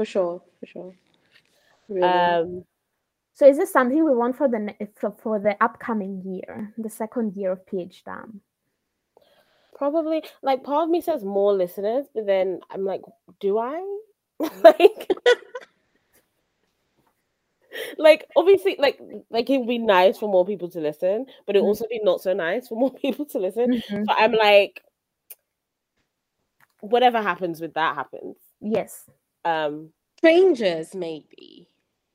Out. 0.00 0.06
For 0.06 0.10
sure, 0.10 0.42
for 0.60 0.66
sure. 0.66 0.94
Really. 1.88 2.06
Um, 2.06 2.64
So 3.34 3.46
is 3.46 3.56
this 3.58 3.72
something 3.72 4.04
we 4.04 4.14
want 4.14 4.36
for 4.36 4.48
the 4.48 4.74
for, 4.96 5.12
for 5.22 5.38
the 5.38 5.56
upcoming 5.62 6.22
year, 6.24 6.72
the 6.78 6.90
second 6.90 7.36
year 7.36 7.52
of 7.52 7.64
PhDamn? 7.66 8.40
probably 9.74 10.22
like 10.42 10.62
part 10.62 10.84
of 10.84 10.90
me 10.90 11.00
says 11.00 11.24
more 11.24 11.54
listeners, 11.54 12.06
but 12.14 12.26
then 12.26 12.60
I'm 12.70 12.84
like, 12.84 13.00
do 13.40 13.58
I? 13.58 13.82
like, 14.62 15.10
like 17.96 18.26
obviously, 18.36 18.76
like 18.78 19.00
like 19.30 19.48
it 19.48 19.58
would 19.58 19.68
be 19.68 19.78
nice 19.78 20.18
for 20.18 20.28
more 20.28 20.44
people 20.44 20.68
to 20.70 20.80
listen, 20.80 21.26
but 21.46 21.56
it 21.56 21.60
Mhm. 21.62 21.64
also 21.64 21.86
be 21.88 22.00
not 22.02 22.20
so 22.20 22.34
nice 22.34 22.68
for 22.68 22.76
more 22.76 22.92
people 23.04 23.24
to 23.26 23.38
listen. 23.38 23.82
Mhm. 23.82 24.06
So 24.06 24.12
I'm 24.16 24.32
like, 24.32 24.82
whatever 26.80 27.22
happens 27.22 27.60
with 27.60 27.74
that 27.74 27.94
happens. 27.94 28.36
Yes. 28.60 29.08
Um, 29.44 29.90
Strangers, 30.18 30.94
maybe, 30.94 31.68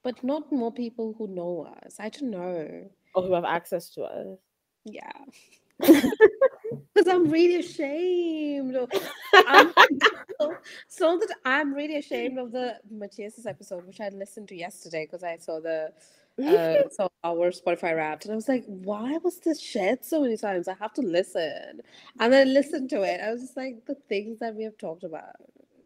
but 0.04 0.24
not 0.24 0.52
more 0.52 0.72
people 0.72 1.16
who 1.18 1.28
know 1.28 1.68
us. 1.84 1.96
I 2.00 2.10
don't 2.10 2.30
know. 2.30 2.90
or 3.16 3.24
who 3.24 3.34
have 3.34 3.46
access 3.46 3.90
to 3.92 4.04
us. 4.04 4.38
Yeah. 4.86 5.12
Because 6.94 7.08
I'm 7.14 7.30
really 7.30 7.58
ashamed. 7.58 8.76
Of, 8.76 8.90
I'm, 9.34 9.72
so, 10.88 11.18
that 11.18 11.36
I'm 11.46 11.74
really 11.74 11.98
ashamed 11.98 12.40
of 12.40 12.52
the 12.52 12.80
Matthias's 12.90 13.46
episode, 13.46 13.86
which 13.86 14.00
I 14.00 14.10
listened 14.10 14.48
to 14.50 14.56
yesterday 14.56 15.06
because 15.06 15.24
I 15.24 15.38
saw 15.38 15.60
the 15.60 15.92
uh, 16.44 16.90
saw 16.90 17.08
our 17.24 17.52
Spotify 17.52 17.96
Wrapped, 17.96 18.26
and 18.26 18.34
I 18.34 18.36
was 18.36 18.48
like, 18.50 18.66
why 18.66 19.18
was 19.24 19.40
this 19.40 19.62
shared 19.62 20.04
so 20.04 20.22
many 20.22 20.38
times? 20.38 20.68
I 20.68 20.76
have 20.80 20.94
to 20.94 21.02
listen, 21.02 21.82
and 22.20 22.34
then 22.34 22.48
I 22.48 22.52
listened 22.52 22.90
to 22.92 23.04
it. 23.04 23.22
I 23.22 23.32
was 23.32 23.42
just 23.42 23.58
like, 23.58 23.86
the 23.86 23.96
things 24.10 24.40
that 24.40 24.56
we 24.56 24.64
have 24.64 24.78
talked 24.78 25.04
about, 25.04 25.36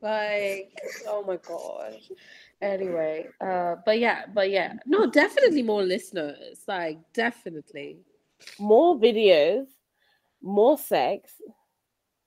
like, 0.01 0.71
oh 1.07 1.23
my 1.25 1.37
gosh. 1.37 2.11
Anyway, 2.61 3.27
uh, 3.41 3.75
but 3.85 3.99
yeah, 3.99 4.25
but 4.33 4.49
yeah, 4.49 4.73
no, 4.85 5.09
definitely 5.09 5.63
more 5.63 5.83
listeners, 5.83 6.63
like 6.67 6.99
definitely. 7.13 7.99
more 8.59 8.95
videos, 8.97 9.67
more 10.41 10.77
sex. 10.77 11.41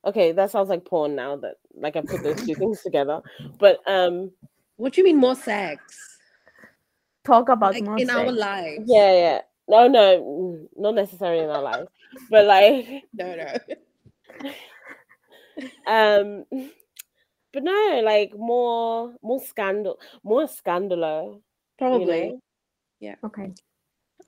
Okay, 0.05 0.31
that 0.33 0.51
sounds 0.51 0.69
like 0.69 0.85
porn 0.85 1.15
now 1.15 1.35
that 1.37 1.55
like 1.75 1.95
I 1.95 2.01
put 2.01 2.23
those 2.23 2.43
two 2.45 2.55
things 2.55 2.81
together. 2.81 3.21
But 3.59 3.79
um 3.87 4.31
What 4.75 4.93
do 4.93 5.01
you 5.01 5.05
mean 5.05 5.17
more 5.17 5.35
sex? 5.35 5.81
Talk 7.23 7.49
about 7.49 7.73
Like 7.73 7.83
more 7.85 7.97
in 7.97 8.09
our 8.09 8.25
sex. 8.27 8.37
lives? 8.37 8.83
yeah, 8.85 9.13
yeah. 9.13 9.41
No, 9.67 9.87
no, 9.87 10.67
not 10.75 10.95
necessarily 10.95 11.43
in 11.43 11.49
our 11.49 11.61
lives. 11.61 11.87
But 12.29 12.45
like 12.45 13.03
No, 13.13 13.35
no. 13.35 14.51
um 15.87 16.45
but 17.53 17.63
no, 17.63 18.01
like 18.03 18.33
more 18.35 19.15
more 19.21 19.39
scandal 19.41 19.99
more 20.23 20.45
scandalo. 20.47 21.41
Probably. 21.77 22.35
You 22.99 23.11
know? 23.11 23.15
Okay. 23.25 23.53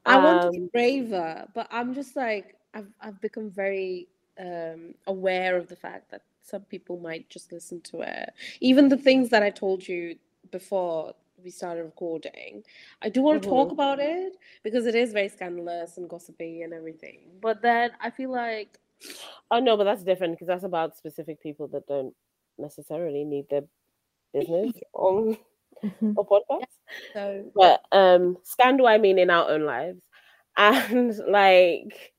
I 0.05 0.17
want 0.17 0.43
to 0.43 0.49
be 0.49 0.61
Um, 0.61 0.69
braver, 0.73 1.47
but 1.55 1.67
I'm 1.71 1.93
just 1.93 2.15
like 2.15 2.57
I've 2.73 2.91
I've 3.01 3.21
become 3.21 3.49
very 3.51 4.07
um 4.39 4.95
aware 5.07 5.57
of 5.57 5.67
the 5.67 5.76
fact 5.76 6.11
that 6.11 6.23
some 6.43 6.63
people 6.63 6.99
might 6.99 7.30
just 7.30 7.51
listen 7.51 7.82
to 7.82 8.01
it. 8.01 8.32
Even 8.61 8.89
the 8.89 8.97
things 8.97 9.30
that 9.30 9.43
I 9.43 9.49
told 9.49 9.88
you 9.88 10.17
before 10.51 11.13
we 11.43 11.51
started 11.51 11.84
recording. 11.84 12.63
I 13.01 13.09
do 13.09 13.21
want 13.21 13.41
to 13.41 13.49
talk 13.49 13.69
Mhm. 13.69 13.73
about 13.73 13.99
it 13.99 14.38
because 14.63 14.86
it 14.86 14.95
is 14.95 15.13
very 15.13 15.30
scandalous 15.30 15.97
and 15.97 16.09
gossipy 16.09 16.61
and 16.63 16.73
everything. 16.73 17.19
But 17.41 17.61
then 17.61 17.91
I 18.01 18.09
feel 18.11 18.32
like 18.32 18.80
Oh 19.51 19.59
no, 19.59 19.78
but 19.78 19.84
that's 19.86 20.03
different 20.03 20.34
because 20.34 20.47
that's 20.47 20.63
about 20.63 20.97
specific 20.97 21.41
people 21.41 21.67
that 21.69 21.88
don't 21.88 22.15
necessarily 22.58 23.24
need 23.24 23.49
their 23.49 23.64
business 24.34 24.72
on 24.93 25.38
a 26.18 26.24
podcast. 26.24 26.66
so 27.14 27.45
but 27.56 27.82
um 27.91 28.38
scandal 28.43 28.88
i 28.88 28.97
mean 28.97 29.18
in 29.20 29.30
our 29.30 29.49
own 29.49 29.64
lives 29.66 30.01
and 30.58 31.16
like 31.28 32.14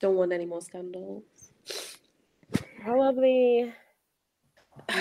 don't 0.00 0.16
want 0.16 0.32
any 0.32 0.46
more 0.46 0.60
scandals. 0.60 1.22
probably 2.82 3.72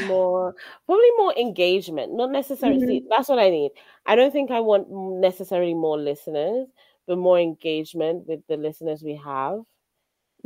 more 0.08 0.56
probably 0.86 1.12
more 1.18 1.34
engagement 1.38 2.14
not 2.14 2.32
necessarily 2.32 3.02
Mm-hmm. 3.02 3.08
that's 3.10 3.30
what 3.30 3.39
i 3.39 3.50
need 3.50 3.72
i 4.06 4.16
don't 4.16 4.32
think 4.32 4.52
i 4.52 4.60
want 4.60 4.88
necessarily 4.89 5.74
more 5.74 5.98
listeners 5.98 6.68
but 7.08 7.18
more 7.18 7.39
engagement 7.39 8.26
with 8.28 8.41
the 8.48 8.58
listeners 8.58 9.04
we 9.04 9.16
have 9.16 9.60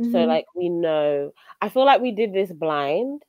so 0.02 0.24
Mhm. 0.24 0.26
like 0.26 0.46
we 0.54 0.68
know 0.68 1.32
i 1.60 1.68
feel 1.68 1.84
like 1.84 2.00
we 2.00 2.12
did 2.12 2.32
this 2.32 2.52
blind 2.52 3.22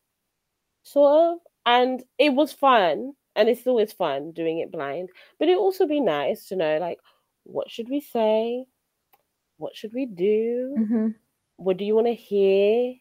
sort 0.84 1.34
of 1.34 1.40
and 1.66 2.04
it 2.18 2.34
was 2.34 2.54
fun 2.54 3.14
and 3.36 3.50
it's 3.50 3.68
always 3.68 3.94
fun 3.94 4.32
doing 4.32 4.60
it 4.60 4.72
blind 4.72 5.10
but 5.40 5.50
it 5.50 5.58
also 5.58 5.88
be 5.88 6.00
nice 6.02 6.48
to 6.48 6.56
know 6.56 6.78
like 6.80 7.00
what 7.44 7.70
should 7.72 7.90
we 7.90 8.00
say 8.02 8.66
what 9.58 9.76
should 9.76 9.94
we 9.94 10.06
do 10.06 10.80
Mhm. 10.80 11.20
what 11.58 11.78
do 11.78 11.86
you 11.86 11.96
want 11.96 12.08
to 12.08 12.16
hear 12.16 12.96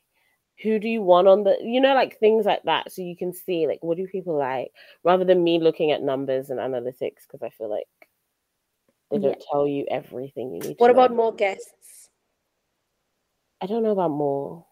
who 0.63 0.79
do 0.79 0.89
you 0.89 1.03
want 1.03 1.29
on 1.29 1.45
the 1.45 1.57
you 1.63 1.81
know 1.81 1.95
like 1.95 2.19
things 2.19 2.47
like 2.47 2.63
that 2.65 2.93
so 2.93 3.03
you 3.03 3.17
can 3.17 3.33
see 3.33 3.67
like 3.67 3.81
what 3.83 3.97
do 3.99 4.07
people 4.09 4.37
like 4.39 4.73
rather 5.05 5.25
than 5.25 5.45
me 5.45 5.61
looking 5.61 5.93
at 5.93 6.03
numbers 6.03 6.51
and 6.51 6.61
analytics 6.61 7.23
because 7.27 7.43
i 7.43 7.51
feel 7.51 7.71
like 7.71 7.89
they 9.11 9.19
don't 9.19 9.43
tell 9.51 9.67
you 9.67 9.87
everything 9.91 10.53
you 10.55 10.61
need 10.63 10.79
What 10.79 10.89
to 10.89 10.93
know. 10.93 11.09
about 11.09 11.15
more 11.15 11.35
guests? 11.35 11.98
I 13.61 13.67
don't 13.67 13.83
know 13.83 13.91
about 13.93 14.11
more 14.11 14.65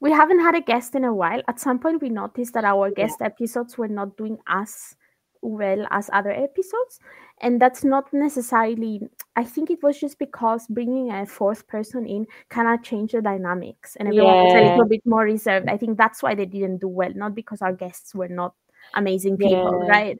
We 0.00 0.10
haven't 0.12 0.40
had 0.40 0.54
a 0.54 0.60
guest 0.60 0.94
in 0.94 1.04
a 1.04 1.14
while. 1.14 1.40
At 1.48 1.58
some 1.60 1.78
point, 1.78 2.02
we 2.02 2.10
noticed 2.10 2.52
that 2.54 2.64
our 2.64 2.88
Yeah. 2.88 3.06
guest 3.06 3.22
episodes 3.22 3.78
were 3.78 3.88
not 3.88 4.16
doing 4.18 4.38
as 4.46 4.96
well 5.40 5.86
as 5.90 6.10
other 6.12 6.30
episodes. 6.30 7.00
And 7.40 7.60
that's 7.60 7.84
not 7.84 8.12
necessarily, 8.12 9.00
I 9.36 9.44
think 9.44 9.70
it 9.70 9.82
was 9.82 9.98
just 9.98 10.18
because 10.18 10.66
bringing 10.68 11.10
a 11.10 11.24
fourth 11.26 11.66
person 11.68 12.06
in 12.06 12.26
kind 12.50 12.68
of 12.68 12.82
changed 12.82 13.14
the 13.14 13.22
dynamics 13.22 13.96
and 13.96 14.08
everyone 14.08 14.36
was 14.42 14.54
a 14.54 14.60
little 14.60 14.86
bit 14.86 15.00
more 15.06 15.22
reserved. 15.24 15.68
I 15.68 15.78
think 15.78 15.96
that's 15.96 16.22
why 16.22 16.34
they 16.34 16.46
didn't 16.46 16.78
do 16.80 16.88
well, 16.88 17.12
not 17.14 17.34
because 17.34 17.62
our 17.62 17.72
guests 17.72 18.14
were 18.14 18.28
not 18.28 18.54
amazing 18.94 19.38
people, 19.38 19.80
Yeah. 19.82 19.88
right? 19.88 20.18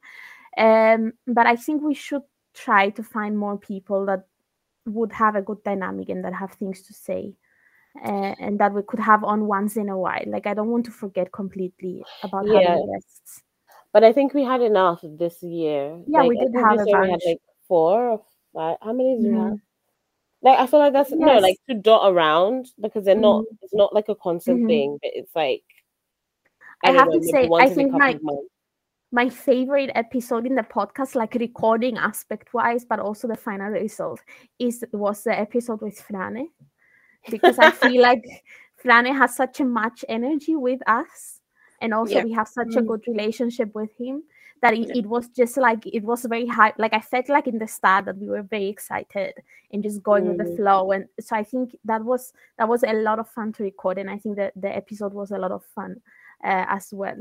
Um, 0.57 1.13
but 1.27 1.47
I 1.47 1.57
think 1.57 1.83
we 1.83 1.95
should 1.95 2.23
try 2.55 2.89
to 2.91 3.03
find 3.03 3.37
more 3.37 3.59
people 3.59 4.07
that 4.07 4.25
would 4.87 5.13
have 5.13 5.35
a 5.37 5.43
good 5.43 5.63
dynamic 5.65 6.09
and 6.09 6.25
that 6.25 6.35
have 6.35 6.53
things 6.53 6.83
to 6.83 6.93
say 6.93 7.35
uh, 8.05 8.35
and 8.39 8.59
that 8.59 8.73
we 8.75 8.83
could 8.83 9.01
have 9.01 9.25
on 9.25 9.47
once 9.47 9.77
in 9.77 9.89
a 9.89 9.97
while. 9.99 10.23
Like 10.27 10.47
I 10.47 10.55
don't 10.55 10.71
want 10.71 10.85
to 10.87 10.91
forget 10.91 11.33
completely 11.33 12.03
about 12.23 12.47
Yeah. 12.47 12.61
having 12.77 12.93
guests. 12.93 13.43
but 13.93 14.03
i 14.05 14.13
think 14.13 14.35
we 14.35 14.43
had 14.45 14.61
enough 14.61 15.01
this 15.05 15.43
year 15.43 16.01
Yeah, 16.07 16.23
we 16.27 16.37
Like, 16.37 16.49
I 16.49 16.51
did 16.51 16.55
have 16.61 16.79
a 16.81 16.85
we 16.85 17.11
had 17.11 17.21
like 17.27 17.41
four 17.69 18.09
or 18.11 18.23
five 18.53 18.77
how 18.83 18.93
many 18.93 19.15
did 19.17 19.31
we 19.31 19.37
have 19.39 19.53
Mhm. 19.53 19.61
Like 20.43 20.59
I 20.59 20.67
feel 20.67 20.81
like 20.81 20.93
that's 20.93 21.13
no 21.13 21.39
like 21.39 21.57
to 21.69 21.75
dot 21.75 22.13
around 22.13 22.69
because 22.79 23.05
they're 23.07 23.15
not. 23.29 23.41
Mhm. 23.45 23.57
It's 23.63 23.73
not 23.75 23.95
like 23.95 24.09
a 24.11 24.15
constant 24.15 24.61
Mhm. 24.63 24.69
thing, 24.69 24.99
but 25.01 25.13
it's 25.15 25.35
like. 25.35 25.65
I 26.85 26.89
don't 26.89 26.97
have 26.99 27.09
know, 27.09 27.19
to 27.21 27.29
say, 27.33 27.49
I 27.59 27.69
think 27.71 27.93
my 27.93 28.19
months. 28.21 28.51
My 29.15 29.29
favorite 29.29 29.91
episode 29.95 30.45
in 30.45 30.57
the 30.57 30.63
podcast, 30.63 31.15
like 31.15 31.35
recording 31.35 31.97
aspect 31.97 32.53
wise, 32.53 32.85
but 32.85 32.99
also 32.99 33.29
the 33.29 33.37
final 33.37 33.71
result, 33.71 34.21
is 34.59 34.85
was 34.93 35.23
the 35.23 35.39
episode 35.39 35.81
with 35.83 35.97
Frane. 36.01 36.49
Because 37.31 37.59
I 37.61 37.71
feel 37.71 38.03
like 38.11 38.25
Frane 38.77 39.15
has 39.17 39.37
such 39.37 39.61
a 39.61 39.65
much 39.65 40.05
energy 40.09 40.57
with 40.57 40.81
us. 40.89 41.41
And 41.81 41.95
also 41.95 42.15
Yeah. 42.17 42.25
we 42.25 42.33
have 42.33 42.49
such 42.49 42.75
a 42.77 42.83
Mm. 42.83 42.87
good 42.89 43.03
relationship 43.07 43.73
with 43.75 43.91
him 43.97 44.25
that 44.63 44.75
it, 44.75 44.89
Yeah. 44.89 44.97
it 44.97 45.07
was 45.07 45.29
just 45.29 45.57
like 45.59 45.87
it 45.87 46.03
was 46.03 46.25
very 46.25 46.47
high. 46.47 46.73
Like 46.77 46.93
I 46.95 47.01
felt 47.01 47.29
like 47.29 47.47
in 47.47 47.59
the 47.59 47.69
start 47.69 48.07
that 48.07 48.19
we 48.19 48.29
were 48.29 48.43
very 48.43 48.67
excited 48.69 49.35
and 49.73 49.83
just 49.83 50.03
going 50.03 50.27
with 50.27 50.39
the 50.39 50.45
Mm. 50.45 50.57
flow. 50.57 50.91
And 50.93 51.09
so 51.21 51.37
I 51.37 51.45
think 51.45 51.77
that 51.85 52.03
was 52.05 52.33
that 52.59 52.69
was 52.69 52.83
a 52.83 52.93
lot 52.93 53.19
of 53.21 53.29
fun 53.29 53.53
to 53.55 53.63
record. 53.63 53.99
And 53.99 54.11
I 54.11 54.19
think 54.19 54.37
that 54.37 54.55
the 54.57 54.75
episode 54.75 55.15
was 55.15 55.31
a 55.31 55.39
lot 55.39 55.53
of 55.53 55.63
fun 55.65 56.01
uh, 56.43 56.67
as 56.69 56.93
well 56.93 57.17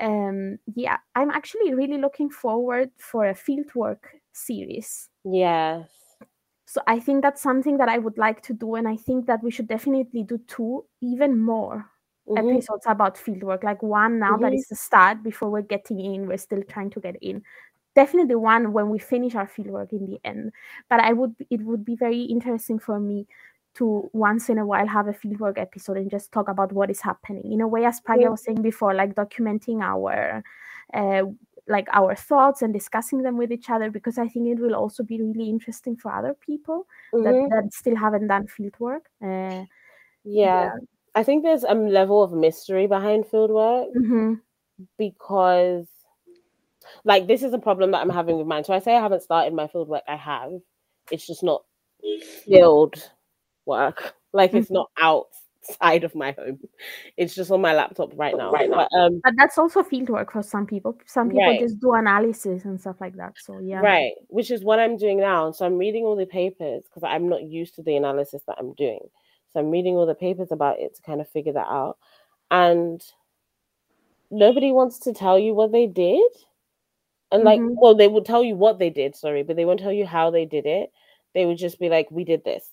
um 0.00 0.58
yeah 0.74 0.96
i'm 1.14 1.30
actually 1.30 1.74
really 1.74 1.98
looking 1.98 2.30
forward 2.30 2.90
for 2.98 3.26
a 3.26 3.34
fieldwork 3.34 3.98
series 4.32 5.08
Yes. 5.24 6.18
so 6.66 6.80
i 6.86 6.98
think 7.00 7.22
that's 7.22 7.42
something 7.42 7.76
that 7.78 7.88
i 7.88 7.98
would 7.98 8.18
like 8.18 8.42
to 8.42 8.52
do 8.52 8.74
and 8.74 8.86
i 8.88 8.96
think 8.96 9.26
that 9.26 9.42
we 9.42 9.50
should 9.50 9.68
definitely 9.68 10.22
do 10.22 10.38
two 10.46 10.84
even 11.00 11.38
more 11.40 11.86
Mhm. 12.26 12.36
episodes 12.38 12.84
about 12.86 13.16
fieldwork 13.16 13.64
like 13.64 13.82
one 13.82 14.18
now 14.18 14.36
that 14.36 14.52
Mhm. 14.52 14.54
is 14.54 14.66
the 14.68 14.76
start 14.76 15.22
before 15.22 15.50
we're 15.50 15.62
getting 15.62 16.00
in 16.00 16.26
we're 16.26 16.36
still 16.38 16.62
trying 16.68 16.90
to 16.90 17.00
get 17.00 17.16
in 17.22 17.42
definitely 17.94 18.34
one 18.34 18.72
when 18.72 18.90
we 18.90 18.98
finish 18.98 19.34
our 19.34 19.46
fieldwork 19.48 19.92
in 19.92 20.06
the 20.06 20.20
end 20.24 20.52
but 20.90 21.00
i 21.00 21.12
would 21.12 21.34
it 21.50 21.62
would 21.62 21.84
be 21.84 21.96
very 21.96 22.22
interesting 22.22 22.78
for 22.78 23.00
me 23.00 23.26
to 23.78 24.10
once 24.12 24.48
in 24.48 24.58
a 24.58 24.66
while 24.66 24.86
have 24.86 25.08
a 25.08 25.12
fieldwork 25.12 25.58
episode 25.58 25.96
and 25.96 26.10
just 26.10 26.32
talk 26.32 26.48
about 26.48 26.72
what 26.72 26.90
is 26.90 27.00
happening 27.00 27.52
in 27.52 27.60
a 27.60 27.68
way 27.68 27.84
as 27.84 28.00
Pragya 28.00 28.26
Mhm. 28.26 28.30
was 28.30 28.44
saying 28.44 28.62
before 28.62 28.94
like 28.94 29.14
documenting 29.14 29.82
our 29.82 30.42
uh, 30.94 31.22
like 31.66 31.88
our 31.92 32.14
thoughts 32.14 32.62
and 32.62 32.72
discussing 32.72 33.22
them 33.22 33.36
with 33.36 33.52
each 33.52 33.68
other 33.68 33.90
because 33.90 34.16
i 34.16 34.26
think 34.26 34.48
it 34.48 34.58
will 34.58 34.74
also 34.74 35.02
be 35.02 35.20
really 35.20 35.50
interesting 35.50 35.94
for 35.96 36.10
other 36.10 36.34
people 36.34 36.86
Mhm. 37.12 37.24
that, 37.24 37.50
that 37.50 37.72
still 37.72 37.96
haven't 37.96 38.26
done 38.26 38.46
fieldwork 38.46 39.04
uh, 39.22 39.64
yeah. 40.24 40.70
I 41.14 41.22
think 41.24 41.42
there's 41.42 41.64
a 41.64 41.74
level 41.74 42.22
of 42.22 42.32
mystery 42.32 42.86
behind 42.86 43.24
fieldwork 43.24 43.88
mhm, 43.94 44.40
because, 44.96 45.88
like, 47.04 47.26
this 47.26 47.42
is 47.42 47.52
a 47.52 47.58
problem 47.58 47.90
that 47.90 48.00
I'm 48.02 48.10
having 48.10 48.38
with 48.38 48.46
mine. 48.46 48.64
So 48.64 48.72
I 48.74 48.78
say 48.78 48.94
I 48.96 49.00
haven't 49.00 49.22
started 49.22 49.52
my 49.54 49.66
fieldwork. 49.66 50.02
I 50.06 50.16
have. 50.16 50.52
It's 51.10 51.26
just 51.26 51.42
not 51.42 51.64
field 52.44 53.10
work. 53.68 54.14
Like, 54.32 54.52
it's 54.54 54.70
not 54.70 54.90
outside 55.00 56.04
of 56.04 56.14
my 56.14 56.32
home. 56.32 56.58
It's 57.16 57.34
just 57.34 57.50
on 57.50 57.60
my 57.60 57.74
laptop 57.74 58.12
right 58.16 58.36
now. 58.36 58.50
Right 58.52 58.68
now. 58.68 58.86
But, 58.90 58.98
um, 58.98 59.20
but 59.24 59.34
that's 59.36 59.56
also 59.58 59.82
field 59.82 60.10
work 60.10 60.32
for 60.32 60.42
some 60.42 60.66
people 60.66 60.98
some 61.06 61.28
people 61.30 61.46
Right. 61.46 61.60
just 61.60 61.80
do 61.80 61.92
analysis 61.94 62.64
and 62.64 62.80
stuff 62.80 62.96
like 63.00 63.16
that 63.16 63.34
so 63.38 63.60
yeah 63.60 63.80
Right, 63.82 64.12
which 64.28 64.50
is 64.50 64.62
what 64.64 64.78
I'm 64.78 64.96
doing 64.96 65.18
now. 65.20 65.50
So 65.52 65.64
I'm 65.66 65.78
reading 65.78 66.04
all 66.04 66.16
the 66.16 66.26
papers 66.26 66.84
because 66.84 67.04
I'm 67.04 67.28
not 67.28 67.42
used 67.44 67.74
to 67.76 67.82
the 67.82 67.96
analysis 67.96 68.42
that 68.46 68.56
I'm 68.58 68.74
doing. 68.74 69.00
So 69.52 69.60
I'm 69.60 69.70
reading 69.70 69.96
all 69.96 70.06
the 70.06 70.14
papers 70.14 70.52
about 70.52 70.78
it 70.78 70.94
to 70.96 71.02
kind 71.02 71.20
of 71.20 71.28
figure 71.30 71.52
that 71.54 71.66
out. 71.66 71.96
And 72.50 73.02
nobody 74.30 74.72
wants 74.72 74.98
to 75.00 75.12
tell 75.12 75.38
you 75.38 75.54
what 75.54 75.72
they 75.72 75.86
did. 75.86 76.30
And 77.32 77.44
like, 77.44 77.60
Mhm. 77.60 77.74
well, 77.80 77.94
they 77.94 78.08
will 78.08 78.24
tell 78.24 78.42
you 78.44 78.54
what 78.56 78.78
they 78.78 78.90
did, 78.90 79.14
sorry, 79.16 79.42
but 79.42 79.56
they 79.56 79.64
won't 79.64 79.80
tell 79.80 79.92
you 79.92 80.06
how 80.06 80.30
they 80.30 80.44
did 80.46 80.66
it. 80.66 80.90
They 81.34 81.44
would 81.46 81.58
just 81.58 81.78
be 81.78 81.88
like, 81.88 82.10
we 82.10 82.24
did 82.24 82.44
this 82.44 82.70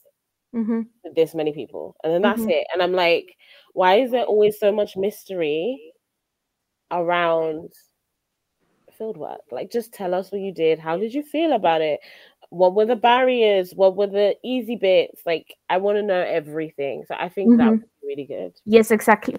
hmm 0.53 0.81
with 1.03 1.15
this 1.15 1.35
many 1.35 1.53
people. 1.53 1.95
And 2.03 2.13
then 2.13 2.21
that's 2.21 2.43
Mhm. 2.43 2.47
it. 2.47 2.67
And 2.73 2.81
I'm 2.81 2.93
like, 2.93 3.37
why 3.73 3.95
is 3.97 4.11
there 4.11 4.23
always 4.25 4.59
so 4.59 4.71
much 4.71 4.97
mystery 4.97 5.93
around 6.91 7.73
field 8.97 9.17
work? 9.17 9.41
Like, 9.51 9.71
just 9.71 9.93
tell 9.93 10.13
us 10.13 10.31
what 10.31 10.41
you 10.41 10.53
did. 10.53 10.79
How 10.79 10.97
did 10.97 11.13
you 11.13 11.23
feel 11.23 11.53
about 11.53 11.81
it? 11.81 11.99
What 12.49 12.75
were 12.75 12.85
the 12.85 12.95
barriers? 12.95 13.73
What 13.75 13.95
were 13.97 14.07
the 14.07 14.35
easy 14.43 14.75
bits? 14.75 15.21
Like, 15.25 15.55
I 15.69 15.77
want 15.77 15.97
to 15.97 16.03
know 16.03 16.21
everything. 16.21 17.03
So 17.07 17.15
I 17.17 17.29
think 17.29 17.55
that 17.57 17.69
Mhm. 17.69 17.81
would 17.81 17.89
be 17.94 17.94
really 18.05 18.25
good. 18.25 18.53
Yes, 18.65 18.91
exactly. 18.91 19.35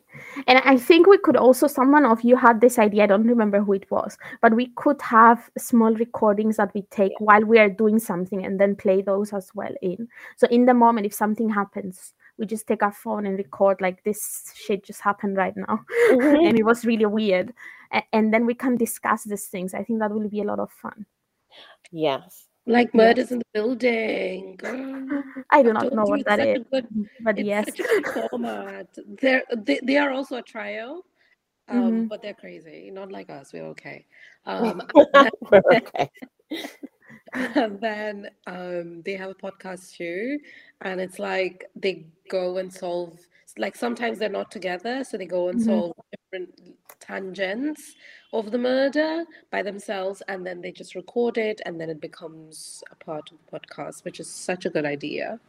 And 0.46 0.58
I 0.64 0.76
think 0.76 1.06
we 1.06 1.18
could 1.18 1.36
also, 1.36 1.66
someone 1.66 2.04
of 2.04 2.22
you 2.22 2.36
had 2.36 2.60
this 2.60 2.78
idea, 2.78 3.04
I 3.04 3.06
don't 3.06 3.26
remember 3.26 3.60
who 3.60 3.72
it 3.72 3.90
was, 3.90 4.16
but 4.42 4.54
we 4.54 4.66
could 4.76 5.00
have 5.02 5.50
small 5.58 5.92
recordings 5.94 6.56
that 6.56 6.72
we 6.74 6.82
take 6.90 7.12
while 7.18 7.44
we 7.44 7.58
are 7.58 7.70
doing 7.70 7.98
something 7.98 8.44
and 8.44 8.60
then 8.60 8.76
play 8.76 9.02
those 9.02 9.32
as 9.32 9.50
well 9.54 9.74
in. 9.82 10.08
So 10.36 10.46
in 10.48 10.66
the 10.66 10.74
moment, 10.74 11.06
if 11.06 11.14
something 11.14 11.48
happens, 11.48 12.14
we 12.38 12.46
just 12.46 12.66
take 12.66 12.82
our 12.82 12.92
phone 12.92 13.26
and 13.26 13.38
record 13.38 13.80
like 13.80 14.04
this 14.04 14.52
shit 14.54 14.84
just 14.84 15.00
happened 15.00 15.36
right 15.36 15.56
now. 15.56 15.80
Mhm. 16.10 16.48
and 16.48 16.58
it 16.58 16.64
was 16.64 16.84
really 16.84 17.06
weird. 17.06 17.54
And 18.12 18.32
then 18.34 18.46
we 18.46 18.54
can 18.54 18.76
discuss 18.76 19.24
these 19.24 19.46
things. 19.46 19.72
I 19.74 19.82
think 19.84 20.00
that 20.00 20.10
will 20.10 20.28
be 20.28 20.40
a 20.42 20.44
lot 20.44 20.58
of 20.58 20.70
fun. 20.70 21.06
Yes. 21.92 22.46
Like 22.66 22.92
murders 22.94 23.30
in 23.30 23.38
the 23.38 23.44
building. 23.54 24.56
Girl, 24.56 25.22
I 25.50 25.62
do 25.62 25.72
not 25.72 25.92
know 25.92 26.04
what 26.04 26.24
that 26.26 26.40
is, 26.40 26.64
good 26.72 26.86
but 27.20 27.38
yes. 27.38 27.66
such 27.66 27.80
a 27.80 28.00
good 28.00 28.28
format. 28.30 28.88
They're 29.20 29.44
they, 29.56 29.78
they 29.82 29.96
are 29.98 30.10
also 30.10 30.36
a 30.38 30.42
trio. 30.42 31.02
Um, 31.68 31.78
Mhm. 31.92 32.08
but 32.08 32.22
they're 32.22 32.34
crazy. 32.34 32.90
Not 32.92 33.10
like 33.10 33.28
us. 33.30 33.52
We're 33.52 33.66
okay. 33.66 34.06
Um, 34.46 34.82
We're 35.50 35.62
okay. 35.72 36.10
and 37.34 37.80
then 37.80 38.30
um, 38.46 39.02
they 39.02 39.14
have 39.14 39.30
a 39.30 39.34
podcast 39.34 39.96
too, 39.96 40.38
and 40.82 41.00
it's 41.00 41.18
like 41.18 41.64
they 41.74 42.06
go 42.28 42.58
and 42.58 42.72
solve. 42.72 43.18
Like 43.58 43.74
sometimes 43.76 44.18
they're 44.18 44.28
not 44.28 44.50
together, 44.50 45.02
so 45.04 45.16
they 45.16 45.26
go 45.26 45.48
and 45.48 45.58
Mhm. 45.58 45.64
solve 45.64 45.92
different 46.12 46.76
tangents 47.00 47.94
of 48.32 48.50
the 48.50 48.58
murder 48.58 49.24
by 49.50 49.62
themselves, 49.62 50.22
and 50.28 50.46
then 50.46 50.60
they 50.60 50.72
just 50.72 50.94
record 50.94 51.38
it, 51.38 51.60
and 51.64 51.80
then 51.80 51.88
it 51.88 52.00
becomes 52.00 52.84
a 52.90 52.96
part 52.96 53.30
of 53.32 53.38
the 53.38 53.58
podcast, 53.58 54.04
which 54.04 54.20
is 54.20 54.28
such 54.28 54.66
a 54.66 54.70
good 54.70 54.84
idea. 54.84 55.40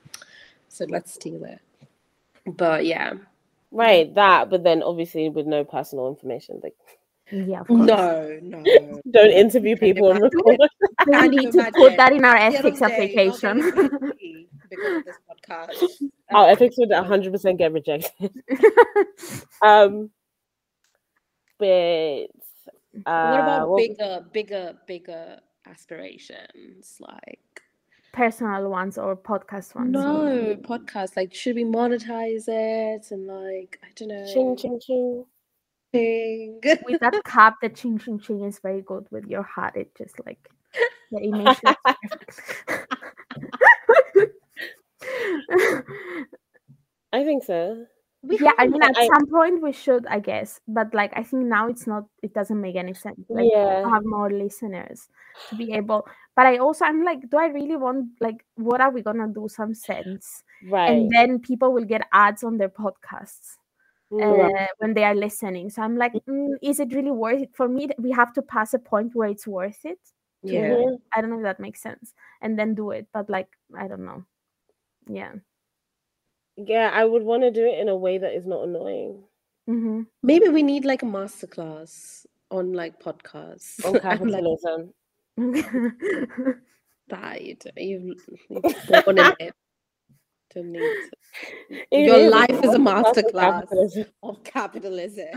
So 0.69 0.85
let's 0.85 1.13
steal 1.13 1.43
it. 1.43 1.59
But 2.45 2.85
yeah, 2.85 3.13
Right, 3.71 4.13
that, 4.15 4.49
but 4.49 4.63
then 4.63 4.81
obviously 4.81 5.27
with 5.29 5.45
no 5.45 5.65
personal 5.65 6.07
information. 6.07 6.61
Like, 6.63 6.75
Yeah, 7.29 7.59
of 7.61 7.67
course. 7.67 7.87
no, 7.87 8.39
no. 8.41 9.01
don't 9.11 9.31
interview 9.31 9.75
people 9.75 10.09
and 10.11 10.21
record. 10.21 10.57
We 11.05 11.13
Can 11.13 11.33
you 11.33 11.39
need 11.41 11.51
to 11.51 11.71
put 11.73 11.97
that 11.97 12.13
in 12.13 12.23
our 12.23 12.35
The 12.37 12.43
ethics 12.43 12.81
application. 12.81 13.59
Getting 14.69 14.83
paid 14.83 14.89
because 14.95 14.97
of 14.97 15.05
this 15.05 15.17
podcast. 15.29 16.09
Our 16.35 16.43
Um, 16.45 16.49
ethics 16.51 16.75
would 16.77 16.89
100% 16.89 17.57
get 17.57 17.71
rejected. 17.73 18.31
Um, 19.63 20.11
but 21.57 22.27
uh, 23.05 23.29
what 23.29 23.39
about 23.39 23.69
what- 23.69 23.77
bigger, 23.79 24.25
bigger, 24.31 24.73
bigger 24.87 25.39
aspirations? 25.65 26.97
Like, 26.99 27.39
Personal 28.13 28.69
ones 28.69 28.97
or 28.97 29.15
podcast 29.15 29.75
ones. 29.75 29.91
no, 29.91 30.55
podcast. 30.61 31.15
Like, 31.17 31.33
should 31.33 31.55
we 31.55 31.63
monetize 31.65 32.45
it? 32.47 33.11
And 33.11 33.27
like, 33.27 33.79
I 33.83 33.87
don't 33.95 34.07
know. 34.09 34.25
Ching 34.33 34.55
ching 34.57 34.79
ching. 34.79 35.25
Ching. 35.93 36.59
With 36.85 36.99
that 37.01 37.19
cap, 37.25 37.55
the 37.61 37.69
ching 37.69 37.97
ching 37.99 38.19
ching 38.19 38.43
is 38.43 38.59
very 38.59 38.81
good 38.81 39.07
with 39.11 39.25
your 39.25 39.43
heart. 39.43 39.75
It 39.75 39.93
just 39.95 40.19
like 40.25 40.49
the 41.11 41.19
image 41.21 41.57
looks 41.63 41.81
perfect. 41.85 42.31
I 47.13 47.16
think 47.27 47.43
so. 47.43 47.85
We 48.23 48.39
yeah, 48.41 48.53
I 48.57 48.67
mean, 48.67 48.81
at 48.81 48.97
I- 48.97 49.07
some 49.07 49.27
point 49.29 49.61
we 49.61 49.71
should, 49.71 50.07
I 50.07 50.19
guess, 50.19 50.59
but 50.67 50.93
like 50.93 51.13
I 51.15 51.23
think 51.23 51.45
now 51.45 51.67
it's 51.67 51.85
not. 51.85 52.05
It 52.23 52.33
doesn't 52.33 52.59
make 52.59 52.75
any 52.75 52.93
sense. 52.93 53.19
Like 53.29 53.49
Yeah. 53.51 53.87
have 53.89 54.03
more 54.05 54.31
listeners 54.31 55.07
to 55.49 55.55
be 55.55 55.71
able. 55.73 56.07
But 56.35 56.47
I 56.47 56.57
also, 56.57 56.85
I'm 56.85 57.03
like, 57.03 57.29
do 57.29 57.37
I 57.37 57.47
really 57.47 57.77
want 57.77 58.09
like 58.19 58.43
what 58.55 58.81
are 58.81 58.89
we 58.91 59.03
gonna 59.03 59.27
do? 59.27 59.47
Some 59.47 59.73
sense, 59.75 60.43
Right. 60.65 60.89
and 60.91 61.11
then 61.11 61.39
people 61.39 61.71
will 61.71 61.85
get 61.85 62.07
ads 62.11 62.43
on 62.43 62.57
their 62.57 62.69
podcasts. 62.73 63.57
Mm, 64.11 64.23
uh, 64.23 64.67
when 64.79 64.93
they 64.93 65.03
are 65.03 65.13
listening. 65.15 65.69
So 65.69 65.81
I'm 65.83 65.97
like, 65.97 66.13
mm, 66.29 66.55
is 66.63 66.79
it 66.79 66.93
really 66.93 67.11
worth 67.11 67.41
it 67.41 67.51
for 67.53 67.67
me? 67.67 67.89
We 67.99 68.11
have 68.11 68.31
to 68.33 68.41
pass 68.41 68.73
a 68.73 68.79
point 68.79 69.13
where 69.13 69.27
it's 69.27 69.45
worth 69.45 69.83
it. 69.83 69.99
Yeah. 70.43 70.79
I 71.13 71.19
don't 71.21 71.29
know 71.29 71.37
if 71.37 71.43
that 71.43 71.59
makes 71.59 71.81
sense, 71.81 72.13
and 72.41 72.57
then 72.57 72.73
do 72.73 72.91
it. 72.91 73.07
But 73.13 73.29
like, 73.29 73.49
I 73.77 73.87
don't 73.89 74.05
know. 74.05 74.23
Yeah. 75.07 75.33
Yeah, 76.57 76.91
I 76.93 77.05
would 77.05 77.23
want 77.23 77.43
to 77.43 77.51
do 77.51 77.65
it 77.65 77.79
in 77.79 77.89
a 77.89 77.95
way 77.97 78.17
that 78.19 78.35
is 78.35 78.47
not 78.47 78.63
annoying. 78.65 79.23
hmm 79.67 80.03
Maybe 80.23 80.49
we 80.49 80.63
need 80.63 80.85
like 80.85 81.03
a 81.03 81.07
masterclass 81.07 82.25
on 82.51 82.73
like 82.73 83.01
podcasts. 83.01 83.85
On 83.85 83.97
I'm 84.09 84.29
like, 84.29 84.45
capitalism. 84.57 84.93
that 87.09 87.41
you 87.43 87.55
do- 87.55 87.71
you've, 87.77 88.17
you've 88.49 88.65
born 88.87 89.17
in 89.19 89.33
it. 89.39 89.55
Don't 90.55 90.71
need 90.73 90.93
to. 91.01 91.11
It 91.91 91.95
Your 92.05 92.19
is 92.19 92.31
life 92.31 92.63
is 92.63 92.73
a 92.73 92.79
masterclass 92.79 93.63
of 93.73 93.79
capitalism. 93.79 94.05
of 94.23 94.43
capitalism. 94.43 95.27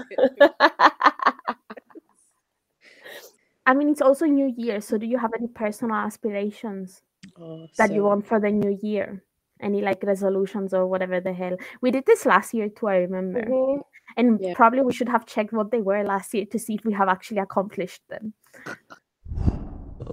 I 3.67 3.75
mean, 3.75 3.91
it's 3.91 4.03
also 4.03 4.27
New 4.27 4.53
Year. 4.57 4.81
So 4.81 4.99
do 4.99 5.07
you 5.07 5.19
have 5.19 5.33
any 5.39 5.49
personal 5.49 5.97
aspirations 5.97 7.03
Oh, 7.41 7.67
that 7.79 7.93
you 7.93 8.05
want 8.05 8.27
for 8.27 8.41
the 8.41 8.51
new 8.51 8.79
year? 8.83 9.25
Any 9.63 9.81
like 9.83 10.03
resolutions 10.03 10.73
or 10.75 10.87
whatever 10.87 11.21
the 11.21 11.33
hell. 11.33 11.57
We 11.81 11.91
did 11.91 12.07
this 12.07 12.27
last 12.27 12.55
year 12.55 12.69
too, 12.69 12.89
I 12.89 12.97
remember. 12.97 13.43
Mhm. 13.43 13.83
And 14.17 14.41
Yeah. 14.41 14.55
probably 14.55 14.83
we 14.83 14.93
should 14.93 15.09
have 15.09 15.27
checked 15.27 15.53
what 15.53 15.71
they 15.71 15.81
were 15.81 16.03
last 16.05 16.35
year 16.35 16.47
to 16.47 16.59
see 16.59 16.75
if 16.75 16.85
we 16.85 16.93
have 16.95 17.09
actually 17.09 17.39
accomplished 17.39 18.03
them. 18.09 18.35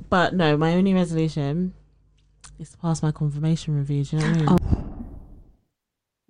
But 0.09 0.33
no, 0.35 0.57
my 0.57 0.75
only 0.75 0.93
resolution 0.93 1.73
is 2.59 2.71
to 2.71 2.77
pass 2.77 3.01
my 3.01 3.11
confirmation 3.11 3.75
review. 3.75 4.03
Do 4.03 4.17
you 4.17 4.21
know 4.21 4.29
what 4.29 4.37
I 4.37 4.45
mean? 4.45 4.57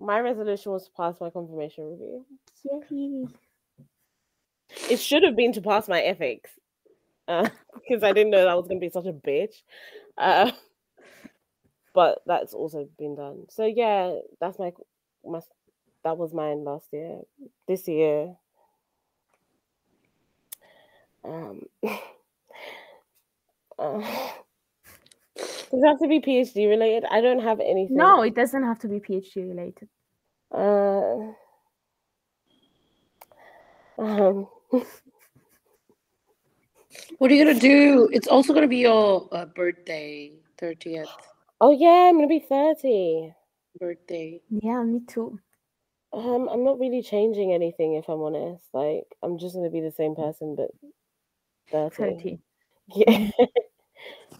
My 0.00 0.20
resolution 0.20 0.72
was 0.72 0.84
to 0.84 0.92
pass 0.92 1.20
my 1.20 1.28
confirmation 1.28 1.90
review. 1.90 2.24
Yay. 2.64 3.26
It 4.88 4.98
should 5.00 5.24
have 5.24 5.34
been 5.34 5.52
to 5.54 5.60
pass 5.60 5.88
my 5.88 6.00
ethics 6.00 6.52
uh, 7.26 7.48
because 7.74 8.04
I 8.04 8.12
didn't 8.12 8.30
know 8.30 8.44
that 8.44 8.56
was 8.56 8.68
going 8.68 8.80
to 8.80 8.86
be 8.86 8.90
such 8.90 9.06
a 9.06 9.12
bitch. 9.12 9.62
Uh, 10.16 10.52
but 11.94 12.20
that's 12.26 12.54
also 12.54 12.88
been 12.98 13.14
done. 13.16 13.46
So 13.50 13.64
yeah, 13.66 14.18
that's 14.40 14.58
my 14.58 14.72
my 15.24 15.40
that 16.04 16.16
was 16.16 16.32
mine 16.32 16.64
last 16.64 16.88
year. 16.92 17.20
This 17.66 17.88
year, 17.88 18.34
um, 21.24 21.62
uh, 23.78 24.00
does 25.36 25.72
it 25.72 25.86
have 25.86 25.98
to 26.00 26.08
be 26.08 26.20
PhD 26.20 26.68
related? 26.68 27.04
I 27.10 27.20
don't 27.20 27.40
have 27.40 27.60
anything. 27.60 27.96
No, 27.96 28.22
it 28.22 28.34
doesn't 28.34 28.62
have 28.62 28.78
to 28.80 28.88
be 28.88 29.00
PhD 29.00 29.48
related. 29.48 29.88
Uh, 30.52 31.32
um, 34.02 34.48
What 37.18 37.30
are 37.30 37.34
you 37.34 37.44
gonna 37.44 37.58
do? 37.58 38.08
It's 38.12 38.28
also 38.28 38.54
gonna 38.54 38.68
be 38.68 38.78
your 38.78 39.28
uh, 39.32 39.46
birthday, 39.46 40.32
thirtieth 40.58 41.08
oh 41.60 41.70
yeah, 41.70 42.08
I'm 42.08 42.16
gonna 42.16 42.26
be 42.28 42.40
thirty. 42.40 43.34
birthday. 43.78 44.40
Yeah, 44.50 44.82
me 44.82 45.00
too. 45.06 45.38
Um, 46.12 46.48
I'm 46.48 46.64
not 46.64 46.78
really 46.78 47.02
changing 47.02 47.52
anything 47.52 47.94
if 47.94 48.08
I'm 48.08 48.20
honest. 48.22 48.64
Like, 48.72 49.04
I'm 49.22 49.38
just 49.38 49.54
gonna 49.54 49.70
be 49.70 49.80
the 49.80 49.92
same 49.92 50.14
person, 50.14 50.56
but 50.56 50.70
30. 51.70 51.96
30. 51.96 52.40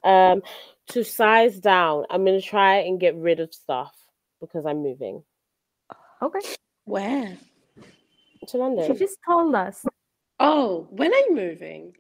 Yeah. 0.03 0.33
um, 0.33 0.43
to 0.89 1.05
size 1.05 1.61
down, 1.61 2.07
I'm 2.09 2.25
gonna 2.25 2.41
try 2.41 2.77
and 2.77 2.99
get 2.99 3.15
rid 3.17 3.41
of 3.41 3.53
stuff 3.53 3.95
because 4.41 4.65
I'm 4.65 4.83
moving 4.83 5.23
Okay. 6.23 6.41
Where? 6.85 7.37
to 8.49 8.57
London. 8.57 8.87
She 8.87 8.99
just 8.99 9.19
told 9.29 9.55
us. 9.55 9.85
Oh, 10.41 10.87
when 10.91 11.13
are 11.13 11.19
you 11.19 11.35
moving? 11.35 11.95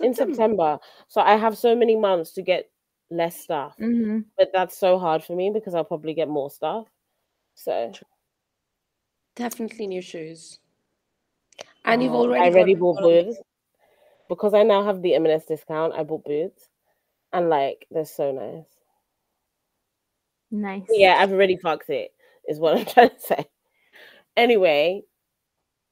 in 0.00 0.14
September. 0.14 0.78
So 1.08 1.20
I 1.20 1.36
have 1.36 1.56
so 1.56 1.76
many 1.76 1.96
months 1.96 2.32
to 2.32 2.42
get 2.42 2.70
less 3.10 3.38
stuff, 3.40 3.76
hmm 3.78 4.20
but 4.38 4.50
that's 4.52 4.76
so 4.78 4.98
hard 4.98 5.22
for 5.22 5.34
me 5.36 5.50
because 5.52 5.74
I'll 5.74 5.84
probably 5.84 6.14
get 6.14 6.28
more 6.28 6.50
stuff. 6.50 6.86
So 7.54 7.92
Definitely 9.36 9.86
new 9.86 10.02
shoes. 10.02 10.58
And 11.84 12.02
you've 12.02 12.12
Oh, 12.12 12.22
already 12.24 12.44
I 12.44 12.50
already 12.50 12.74
bought 12.74 13.00
boots 13.02 13.38
because 14.28 14.54
I 14.54 14.62
now 14.62 14.84
have 14.84 15.02
the 15.02 15.14
M&S 15.14 15.46
discount. 15.46 15.94
I 15.94 16.04
bought 16.04 16.24
boots, 16.24 16.68
and 17.32 17.48
like 17.48 17.86
they're 17.90 18.04
so 18.04 18.32
nice. 18.32 18.66
Nice. 20.50 20.88
Yeah, 20.90 21.16
I've 21.18 21.32
already 21.32 21.56
fucked 21.56 21.90
it. 21.90 22.12
Is 22.48 22.58
what 22.58 22.76
I'm 22.76 22.84
trying 22.94 23.10
to 23.10 23.20
say. 23.20 23.46
Anyway, 24.36 25.02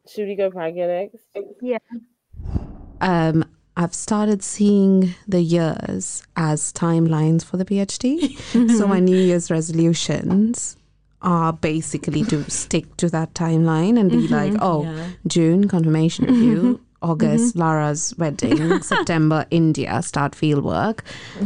should 0.06 0.26
we 0.26 0.34
go 0.34 0.50
Pragya 0.50 0.86
next? 0.86 1.24
Yeah. 1.60 1.78
Um, 3.00 3.44
I've 3.78 3.94
started 3.94 4.42
seeing 4.42 5.14
the 5.28 5.40
years 5.40 6.24
as 6.36 6.72
timelines 6.72 7.44
for 7.44 7.56
the 7.56 7.64
PhD. 7.64 8.36
so 8.76 8.88
my 8.88 8.98
New 8.98 9.16
Year's 9.16 9.52
resolutions 9.52 10.76
are 11.22 11.52
basically 11.52 12.24
to 12.24 12.42
stick 12.50 12.96
to 12.96 13.08
that 13.10 13.34
timeline 13.34 13.98
and 13.98 14.10
be 14.10 14.26
like, 14.26 14.54
oh, 14.60 14.82
Yeah. 14.82 15.10
June 15.28 15.68
confirmation 15.68 16.26
review. 16.26 16.80
August, 17.00 17.54
Lara's 17.54 18.12
wedding. 18.18 18.82
September, 18.82 19.46
India, 19.52 20.02
start 20.02 20.34
field 20.34 20.64
work. 20.64 21.04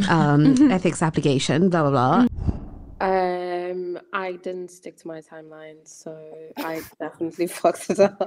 Um, 0.09 0.73
ethics 0.73 1.03
application, 1.03 1.69
blah, 1.69 1.91
blah, 1.91 1.91
blah. 1.91 3.07
Um, 3.07 3.99
I 4.15 4.33
didn't 4.33 4.71
stick 4.71 4.97
to 4.99 5.07
my 5.07 5.21
timeline, 5.21 5.87
so 5.87 6.17
I 6.57 6.81
definitely 6.99 7.49
fucked 7.49 7.91
it 7.91 8.01
up. 8.01 8.27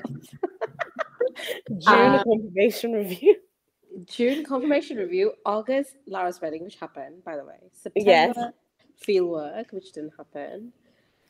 June 1.68 1.82
Uh, 1.88 2.24
confirmation 2.24 2.93
review. 2.93 3.36
June 4.06 4.43
confirmation 4.43 4.98
review, 4.98 5.34
August 5.46 5.96
Lara's 6.08 6.41
wedding, 6.41 6.64
which 6.64 6.76
happened, 6.76 7.24
by 7.24 7.38
the 7.38 7.46
way. 7.46 7.60
September 7.72 8.10
Yes. 8.10 8.38
field 8.98 9.30
work, 9.30 9.72
which 9.72 9.91
didn't 9.93 10.14
happen. 10.18 10.74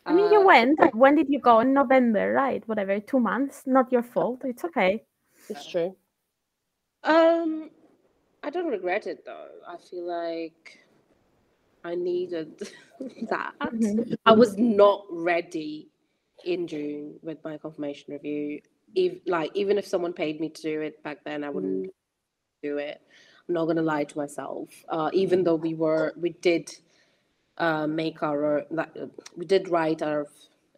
I 0.06 0.14
mean, 0.14 0.32
you 0.32 0.42
Uh, 0.42 0.46
went. 0.46 0.80
When 0.96 1.16
did 1.16 1.30
you 1.30 1.40
go? 1.40 1.60
In 1.60 1.74
November, 1.74 2.32
right? 2.34 2.68
Whatever, 2.68 3.00
two 3.00 3.20
months. 3.20 3.66
Not 3.66 3.92
your 3.92 4.04
fault. 4.04 4.42
It's 4.46 4.64
okay. 4.64 5.04
It's 5.50 5.66
true. 5.68 5.96
Um, 7.04 7.70
I 8.44 8.50
don't 8.50 8.68
regret 8.68 9.08
it 9.08 9.26
though. 9.26 9.50
I 9.68 9.78
feel 9.78 10.06
like 10.06 10.80
I 11.84 11.96
needed 11.96 12.60
that. 13.30 13.54
Mhm. 13.62 14.18
I 14.26 14.32
was 14.32 14.58
not 14.58 15.06
ready 15.10 15.90
in 16.44 16.68
June 16.68 17.20
with 17.22 17.44
my 17.44 17.58
confirmation 17.58 18.14
review. 18.14 18.62
If 18.96 19.20
like 19.28 19.52
even 19.56 19.78
if 19.78 19.86
someone 19.88 20.14
paid 20.14 20.40
me 20.40 20.50
to 20.50 20.62
do 20.62 20.82
it 20.82 21.02
back 21.04 21.24
then, 21.24 21.44
I 21.44 21.50
wouldn't 21.50 21.92
do 22.68 22.78
it. 22.90 22.98
I'm 23.48 23.54
not 23.58 23.66
gonna 23.66 23.90
lie 23.94 24.06
to 24.06 24.18
myself. 24.18 24.70
Uh, 24.96 25.10
even 25.14 25.44
though 25.46 25.60
we 25.68 25.74
were, 25.84 26.14
we 26.24 26.32
did 26.50 26.66
uh, 27.58 27.88
make 27.88 28.24
our, 28.24 28.66
we 29.38 29.46
did 29.46 29.70
write 29.70 30.02
our 30.02 30.28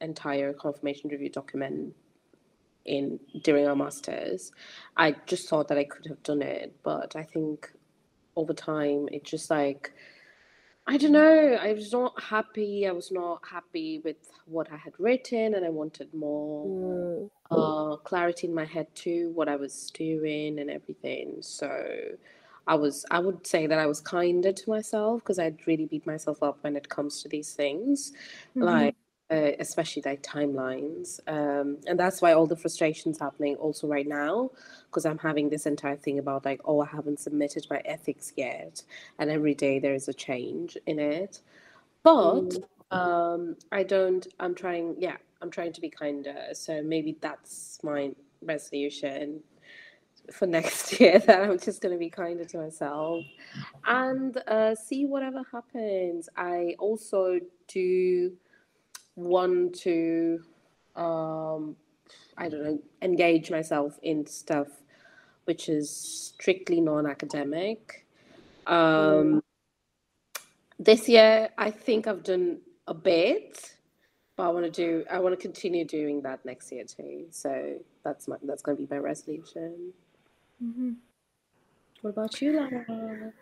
entire 0.01 0.53
confirmation 0.53 1.09
review 1.09 1.29
document 1.29 1.93
in 2.85 3.19
during 3.43 3.67
our 3.67 3.75
masters. 3.75 4.51
I 4.95 5.15
just 5.25 5.49
thought 5.49 5.67
that 5.69 5.77
I 5.77 5.83
could 5.83 6.05
have 6.07 6.23
done 6.23 6.41
it, 6.41 6.75
but 6.83 7.15
I 7.15 7.23
think 7.23 7.71
over 8.35 8.53
time 8.53 9.09
it 9.11 9.23
just 9.23 9.49
like 9.49 9.91
I 10.89 10.95
don't 10.97 11.11
know. 11.11 11.57
I 11.61 11.73
was 11.73 11.91
not 11.91 12.13
happy. 12.23 12.87
I 12.87 12.93
was 12.93 13.11
not 13.11 13.41
happy 13.51 13.99
with 14.05 14.21
what 14.45 14.71
I 14.71 14.77
had 14.77 14.93
written, 14.97 15.53
and 15.55 15.65
I 15.65 15.69
wanted 15.69 16.13
more 16.13 16.65
Mm, 16.65 17.29
uh, 17.51 17.97
clarity 17.97 18.47
in 18.47 18.53
my 18.53 18.65
head 18.65 18.87
too, 18.95 19.31
what 19.35 19.47
I 19.49 19.55
was 19.55 19.91
doing 19.91 20.59
and 20.59 20.69
everything. 20.69 21.37
So 21.41 21.69
I 22.67 22.75
was, 22.75 23.05
I 23.11 23.19
would 23.19 23.47
say 23.47 23.67
that 23.67 23.79
I 23.79 23.85
was 23.87 24.01
kinder 24.01 24.51
to 24.51 24.69
myself 24.69 25.21
because 25.21 25.39
I'd 25.39 25.65
really 25.67 25.85
beat 25.85 26.05
myself 26.05 26.43
up 26.43 26.57
when 26.61 26.75
it 26.75 26.89
comes 26.89 27.21
to 27.23 27.29
these 27.29 27.53
things, 27.53 28.11
Mhm. 28.55 28.65
like 28.65 28.95
uh, 29.31 29.51
especially 29.59 30.03
like 30.05 30.21
timelines. 30.23 31.19
Um, 31.27 31.77
and 31.87 31.99
that's 31.99 32.21
why 32.21 32.33
all 32.33 32.47
the 32.47 32.55
frustrations 32.57 33.19
happening 33.19 33.55
also 33.55 33.87
right 33.87 34.07
now 34.07 34.51
because 34.85 35.05
I'm 35.05 35.17
having 35.17 35.49
this 35.49 35.65
entire 35.65 35.97
thing 35.97 36.19
about 36.19 36.45
like, 36.45 36.61
oh, 36.65 36.81
I 36.81 36.85
haven't 36.87 37.19
submitted 37.19 37.67
my 37.69 37.81
ethics 37.85 38.33
yet, 38.37 38.83
and 39.19 39.29
every 39.29 39.53
day 39.53 39.79
there 39.79 39.93
is 39.93 40.07
a 40.07 40.13
change 40.13 40.77
in 40.85 40.99
it. 40.99 41.41
But 42.03 42.57
um, 42.91 43.57
I 43.71 43.83
don't. 43.83 44.27
I'm 44.39 44.55
trying. 44.55 44.95
Yeah, 44.99 45.17
I'm 45.41 45.51
trying 45.51 45.73
to 45.73 45.81
be 45.81 45.89
kinder. 45.89 46.35
So 46.53 46.81
maybe 46.83 47.17
that's 47.19 47.79
my 47.83 48.11
resolution 48.41 49.41
for 50.31 50.47
next 50.57 50.99
year. 50.99 51.19
That 51.25 51.43
I'm 51.43 51.59
just 51.59 51.81
going 51.81 51.93
to 51.93 51.99
be 51.99 52.09
kinder 52.09 52.45
to 52.45 52.57
myself 52.57 53.23
and 53.85 54.37
uh, 54.47 54.75
see 54.75 55.05
whatever 55.05 55.43
happens. 55.51 56.29
I 56.35 56.75
also 56.79 57.39
do 57.67 58.33
want 59.15 59.75
to, 59.81 60.39
um, 60.95 61.75
I 62.37 62.49
don't 62.49 62.63
know, 62.63 62.79
engage 63.01 63.49
myself 63.51 63.99
in 64.03 64.25
stuff 64.25 64.67
which 65.47 65.69
is 65.69 65.89
strictly 65.89 66.81
non-academic. 66.81 68.05
Um, 68.67 69.41
this 70.77 71.07
year, 71.07 71.49
I 71.57 71.71
think 71.71 72.05
I've 72.05 72.21
done 72.21 72.59
a 72.85 72.93
bit, 72.93 73.76
but 74.37 74.43
I 74.43 74.49
want 74.49 74.65
to 74.65 74.71
do. 74.71 75.03
I 75.11 75.19
want 75.19 75.33
to 75.33 75.41
continue 75.41 75.83
doing 75.83 76.21
that 76.21 76.45
next 76.45 76.71
year 76.71 76.85
too. 76.85 77.25
So 77.31 77.79
that's 78.03 78.27
my. 78.27 78.37
That's 78.43 78.61
going 78.61 78.77
to 78.77 78.83
be 78.83 78.95
my 78.95 78.99
resolution. 78.99 79.93
Mhm. 80.63 80.95
What 82.01 82.11
about 82.11 82.41
you, 82.41 82.53
Lara? 82.53 83.33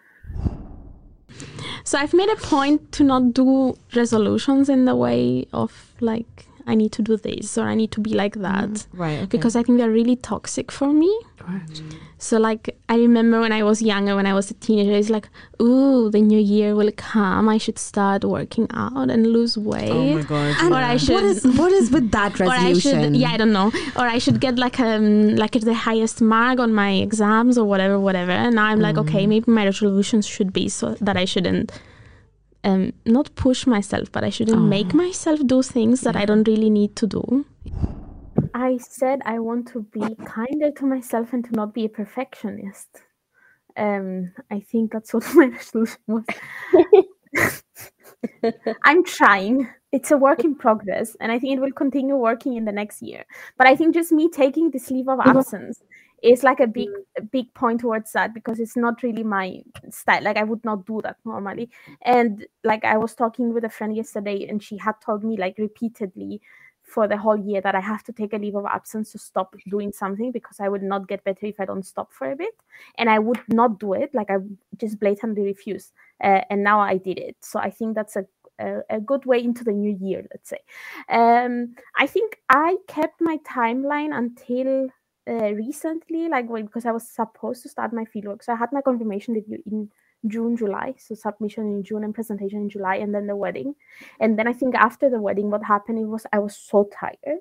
So 1.83 1.99
I've 1.99 2.13
made 2.13 2.29
a 2.29 2.35
point 2.37 2.91
to 2.93 3.03
not 3.03 3.33
do 3.33 3.77
resolutions 3.95 4.69
in 4.69 4.85
the 4.85 4.95
way 4.95 5.45
of 5.53 5.93
like 5.99 6.47
I 6.67 6.73
need 6.75 6.91
to 6.93 7.01
do 7.01 7.15
this 7.17 7.57
or 7.57 7.63
I 7.67 7.75
need 7.75 7.91
to 7.91 8.01
be 8.01 8.13
like 8.13 8.35
that 8.35 8.87
Right. 8.93 9.19
Okay. 9.19 9.25
because 9.37 9.55
I 9.55 9.63
think 9.63 9.77
they're 9.77 9.91
really 9.91 10.15
toxic 10.15 10.71
for 10.71 10.91
me. 10.91 11.11
Right. 11.47 11.81
So 12.17 12.37
like 12.39 12.75
I 12.89 12.95
remember 12.97 13.39
when 13.39 13.51
I 13.51 13.61
was 13.63 13.81
younger, 13.81 14.15
when 14.15 14.25
I 14.25 14.33
was 14.33 14.49
a 14.49 14.55
teenager, 14.55 14.93
it's 14.93 15.09
like, 15.11 15.27
ooh, 15.61 16.09
the 16.09 16.21
new 16.21 16.39
year 16.39 16.73
will 16.75 16.91
come. 16.95 17.47
I 17.49 17.57
should 17.59 17.77
start 17.77 18.23
working 18.23 18.67
out 18.73 19.09
and 19.11 19.27
lose 19.27 19.57
weight. 19.57 19.91
Oh 19.91 20.15
my 20.15 20.23
god. 20.23 20.55
And 20.61 20.73
Or 20.73 20.77
I 20.77 20.97
should- 20.97 21.13
what 21.13 21.23
is 21.23 21.45
what 21.45 21.71
is 21.71 21.91
with 21.91 22.09
that 22.11 22.39
or 22.41 22.45
I 22.45 22.57
resolution? 22.71 23.03
should, 23.03 23.15
yeah, 23.15 23.29
I 23.31 23.37
don't 23.37 23.53
know. 23.53 23.71
Or 23.95 24.05
I 24.07 24.17
should 24.17 24.39
get 24.39 24.57
like 24.57 24.79
um 24.79 25.35
like 25.35 25.51
the 25.51 25.73
highest 25.73 26.21
mark 26.21 26.59
on 26.59 26.73
my 26.73 26.91
exams 26.93 27.57
or 27.59 27.65
whatever, 27.65 27.99
whatever. 27.99 28.31
And 28.31 28.55
now 28.55 28.65
I'm 28.65 28.79
like, 28.79 28.95
Mm. 28.95 29.07
okay, 29.07 29.27
maybe 29.27 29.51
my 29.51 29.65
resolutions 29.65 30.25
should 30.25 30.51
be 30.51 30.67
so 30.69 30.95
that 31.01 31.15
I 31.17 31.25
shouldn't 31.25 31.71
um 32.65 32.91
not 33.05 33.33
push 33.35 33.65
myself, 33.67 34.11
but 34.11 34.23
I 34.23 34.29
shouldn't 34.31 34.61
make 34.75 34.93
Oh. 34.93 34.97
myself 34.97 35.39
do 35.45 35.61
things 35.61 36.01
that 36.01 36.15
I 36.15 36.25
don't 36.25 36.47
really 36.47 36.69
need 36.69 36.95
to 36.97 37.07
do. 37.07 37.45
I 38.53 38.77
said 38.77 39.21
I 39.25 39.39
want 39.39 39.67
to 39.73 39.83
be 39.83 40.15
kinder 40.25 40.71
to 40.77 40.85
myself 40.85 41.33
and 41.33 41.43
to 41.45 41.51
not 41.53 41.73
be 41.73 41.85
a 41.85 41.89
perfectionist. 41.89 42.87
Um, 43.77 44.31
I 44.51 44.61
think 44.61 44.91
that's 44.93 45.13
what 45.13 45.23
my 45.35 45.47
resolution 45.47 45.99
was. 46.07 46.25
I'm 48.83 49.03
trying. 49.03 49.67
It's 49.91 50.11
a 50.11 50.17
work 50.17 50.43
in 50.43 50.55
progress, 50.55 51.15
and 51.21 51.31
I 51.31 51.39
think 51.39 51.57
it 51.57 51.61
will 51.61 51.71
continue 51.71 52.15
working 52.15 52.55
in 52.55 52.65
the 52.65 52.71
next 52.71 53.01
year. 53.01 53.25
But 53.57 53.67
I 53.67 53.75
think 53.75 53.93
just 53.93 54.11
me 54.11 54.29
taking 54.29 54.71
this 54.71 54.89
leave 54.91 55.07
of 55.07 55.19
absence 55.19 55.81
is 56.25 56.43
like 56.43 56.59
a 56.59 56.67
big, 56.67 56.89
a 57.17 57.21
big 57.21 57.53
point 57.53 57.81
towards 57.81 58.11
that 58.13 58.33
because 58.33 58.59
it's 58.59 58.75
not 58.75 59.03
really 59.03 59.23
my 59.23 59.61
style. 59.89 60.23
Like 60.23 60.37
I 60.37 60.43
would 60.43 60.63
not 60.65 60.85
do 60.85 61.01
that 61.03 61.17
normally. 61.25 61.69
And 62.01 62.45
like 62.63 62.83
I 62.83 62.97
was 62.97 63.13
talking 63.13 63.53
with 63.53 63.63
a 63.63 63.69
friend 63.69 63.95
yesterday, 63.95 64.47
and 64.47 64.61
she 64.61 64.77
had 64.77 64.95
told 65.05 65.23
me 65.23 65.37
like 65.37 65.55
repeatedly 65.57 66.41
for 66.81 67.07
the 67.07 67.17
whole 67.17 67.37
year 67.37 67.61
that 67.61 67.73
I 67.73 67.79
have 67.79 68.03
to 68.03 68.13
take 68.13 68.33
a 68.33 68.37
leave 68.37 68.55
of 68.55 68.65
absence 68.65 69.11
to 69.11 69.17
stop 69.17 69.55
doing 69.69 69.91
something 69.91 70.31
because 70.31 70.59
I 70.59 70.69
would 70.69 70.83
not 70.83 71.07
get 71.07 71.23
better 71.23 71.47
if 71.47 71.59
I 71.59 71.65
don't 71.65 71.85
stop 71.85 72.13
for 72.13 72.31
a 72.31 72.35
bit. 72.35 72.53
And 72.97 73.09
I 73.09 73.19
would 73.19 73.41
not 73.47 73.79
do 73.79 73.93
it. 73.93 74.13
Like 74.13 74.29
I 74.29 74.37
just 74.77 74.99
blatantly 74.99 75.43
refuse. 75.43 75.93
Uh, 76.23 76.41
and 76.49 76.63
now 76.63 76.79
I 76.79 76.97
did 76.97 77.17
it. 77.17 77.37
So 77.41 77.59
I 77.59 77.69
think 77.69 77.95
that's 77.95 78.15
a 78.15 78.25
a, 78.59 78.79
a 78.89 78.99
good 78.99 79.25
way 79.25 79.43
into 79.43 79.63
the 79.63 79.71
new 79.71 79.97
year, 79.99 80.25
let's 80.31 80.49
say. 80.49 80.59
Um, 81.09 81.75
I 81.97 82.07
think 82.07 82.37
I 82.49 82.77
kept 82.87 83.19
my 83.19 83.37
timeline 83.39 84.15
until 84.15 84.89
uh, 85.27 85.53
recently, 85.53 86.29
like 86.29 86.49
when, 86.49 86.65
because 86.65 86.85
I 86.85 86.91
was 86.91 87.07
supposed 87.07 87.63
to 87.63 87.69
start 87.69 87.93
my 87.93 88.05
fieldwork. 88.05 88.43
So 88.43 88.53
I 88.53 88.55
had 88.55 88.71
my 88.71 88.81
confirmation 88.81 89.33
review 89.33 89.61
in 89.65 89.89
June, 90.27 90.57
July. 90.57 90.95
So 90.97 91.15
submission 91.15 91.65
in 91.65 91.83
June 91.83 92.03
and 92.03 92.13
presentation 92.13 92.61
in 92.61 92.69
July, 92.69 92.95
and 92.95 93.13
then 93.13 93.27
the 93.27 93.35
wedding. 93.35 93.75
And 94.19 94.37
then 94.37 94.47
I 94.47 94.53
think 94.53 94.75
after 94.75 95.09
the 95.09 95.21
wedding, 95.21 95.49
what 95.49 95.63
happened 95.63 95.99
it 95.99 96.05
was 96.05 96.25
I 96.33 96.39
was 96.39 96.55
so 96.55 96.89
tired 96.99 97.39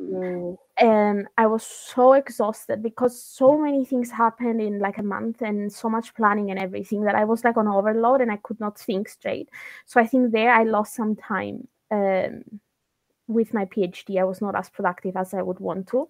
Mm, 0.00 0.58
and 0.78 1.26
I 1.38 1.46
was 1.46 1.64
so 1.64 2.12
exhausted 2.12 2.82
because 2.82 3.20
so 3.20 3.56
many 3.58 3.84
things 3.84 4.10
happened 4.10 4.60
in 4.60 4.78
like 4.78 4.98
a 4.98 5.02
month 5.02 5.42
and 5.42 5.72
so 5.72 5.88
much 5.88 6.14
planning 6.14 6.50
and 6.50 6.60
everything 6.60 7.02
that 7.04 7.14
I 7.14 7.24
was 7.24 7.44
like 7.44 7.56
on 7.56 7.66
overload 7.66 8.20
and 8.20 8.30
I 8.30 8.36
could 8.36 8.60
not 8.60 8.78
think 8.78 9.08
straight. 9.08 9.48
So 9.86 10.00
I 10.00 10.06
think 10.06 10.32
there 10.32 10.52
I 10.52 10.64
lost 10.64 10.94
some 10.94 11.16
time 11.16 11.66
um, 11.90 12.60
with 13.26 13.54
my 13.54 13.64
PhD. 13.64 14.18
I 14.18 14.24
was 14.24 14.40
not 14.40 14.54
as 14.54 14.68
productive 14.68 15.16
as 15.16 15.32
I 15.32 15.42
would 15.42 15.60
want 15.60 15.88
to, 15.88 16.08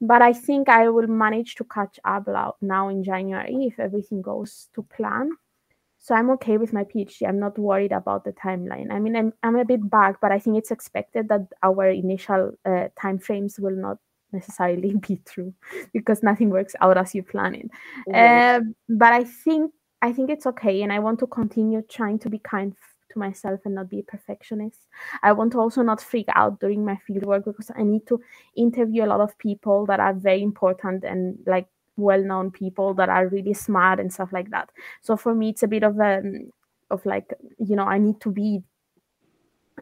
but 0.00 0.22
I 0.22 0.32
think 0.32 0.68
I 0.68 0.88
will 0.88 1.06
manage 1.06 1.56
to 1.56 1.64
catch 1.64 1.98
up 2.04 2.28
now 2.60 2.88
in 2.88 3.02
January 3.02 3.66
if 3.66 3.80
everything 3.80 4.22
goes 4.22 4.68
to 4.74 4.82
plan. 4.82 5.30
So 5.98 6.14
I'm 6.14 6.30
okay 6.30 6.56
with 6.58 6.72
my 6.72 6.84
PhD. 6.84 7.28
I'm 7.28 7.40
not 7.40 7.58
worried 7.58 7.92
about 7.92 8.24
the 8.24 8.32
timeline. 8.32 8.92
I 8.92 9.00
mean, 9.00 9.16
I'm, 9.16 9.32
I'm 9.42 9.56
a 9.56 9.64
bit 9.64 9.90
back, 9.90 10.20
but 10.20 10.30
I 10.30 10.38
think 10.38 10.56
it's 10.56 10.70
expected 10.70 11.28
that 11.28 11.48
our 11.62 11.88
initial 11.88 12.52
uh, 12.64 12.88
timeframes 13.02 13.58
will 13.58 13.74
not 13.74 13.98
necessarily 14.32 14.94
be 15.08 15.20
true 15.26 15.52
because 15.92 16.22
nothing 16.22 16.50
works 16.50 16.76
out 16.80 16.96
as 16.96 17.14
you 17.14 17.22
plan 17.22 17.54
it. 17.54 17.70
Um, 18.14 18.74
but 18.88 19.12
I 19.12 19.24
think 19.24 19.72
I 20.00 20.12
think 20.12 20.30
it's 20.30 20.46
okay, 20.46 20.82
and 20.82 20.92
I 20.92 21.00
want 21.00 21.18
to 21.18 21.26
continue 21.26 21.82
trying 21.82 22.20
to 22.20 22.30
be 22.30 22.38
kind 22.38 22.72
to 23.10 23.18
myself 23.18 23.60
and 23.64 23.74
not 23.74 23.88
be 23.88 24.00
a 24.00 24.02
perfectionist. 24.02 24.86
I 25.22 25.32
want 25.32 25.52
to 25.52 25.60
also 25.60 25.82
not 25.82 26.00
freak 26.00 26.26
out 26.34 26.60
during 26.60 26.84
my 26.84 26.98
fieldwork 27.08 27.44
because 27.44 27.70
I 27.76 27.82
need 27.82 28.06
to 28.08 28.20
interview 28.56 29.04
a 29.04 29.06
lot 29.06 29.20
of 29.20 29.36
people 29.38 29.86
that 29.86 30.00
are 30.00 30.14
very 30.14 30.42
important 30.42 31.04
and 31.04 31.38
like 31.46 31.66
well-known 31.96 32.50
people 32.50 32.94
that 32.94 33.08
are 33.08 33.28
really 33.28 33.54
smart 33.54 34.00
and 34.00 34.12
stuff 34.12 34.32
like 34.32 34.50
that. 34.50 34.70
So 35.02 35.16
for 35.16 35.34
me, 35.34 35.50
it's 35.50 35.62
a 35.62 35.68
bit 35.68 35.82
of 35.82 35.98
a 35.98 36.22
of 36.90 37.04
like 37.04 37.34
you 37.58 37.76
know 37.76 37.84
I 37.84 37.98
need 37.98 38.20
to 38.22 38.30
be 38.30 38.62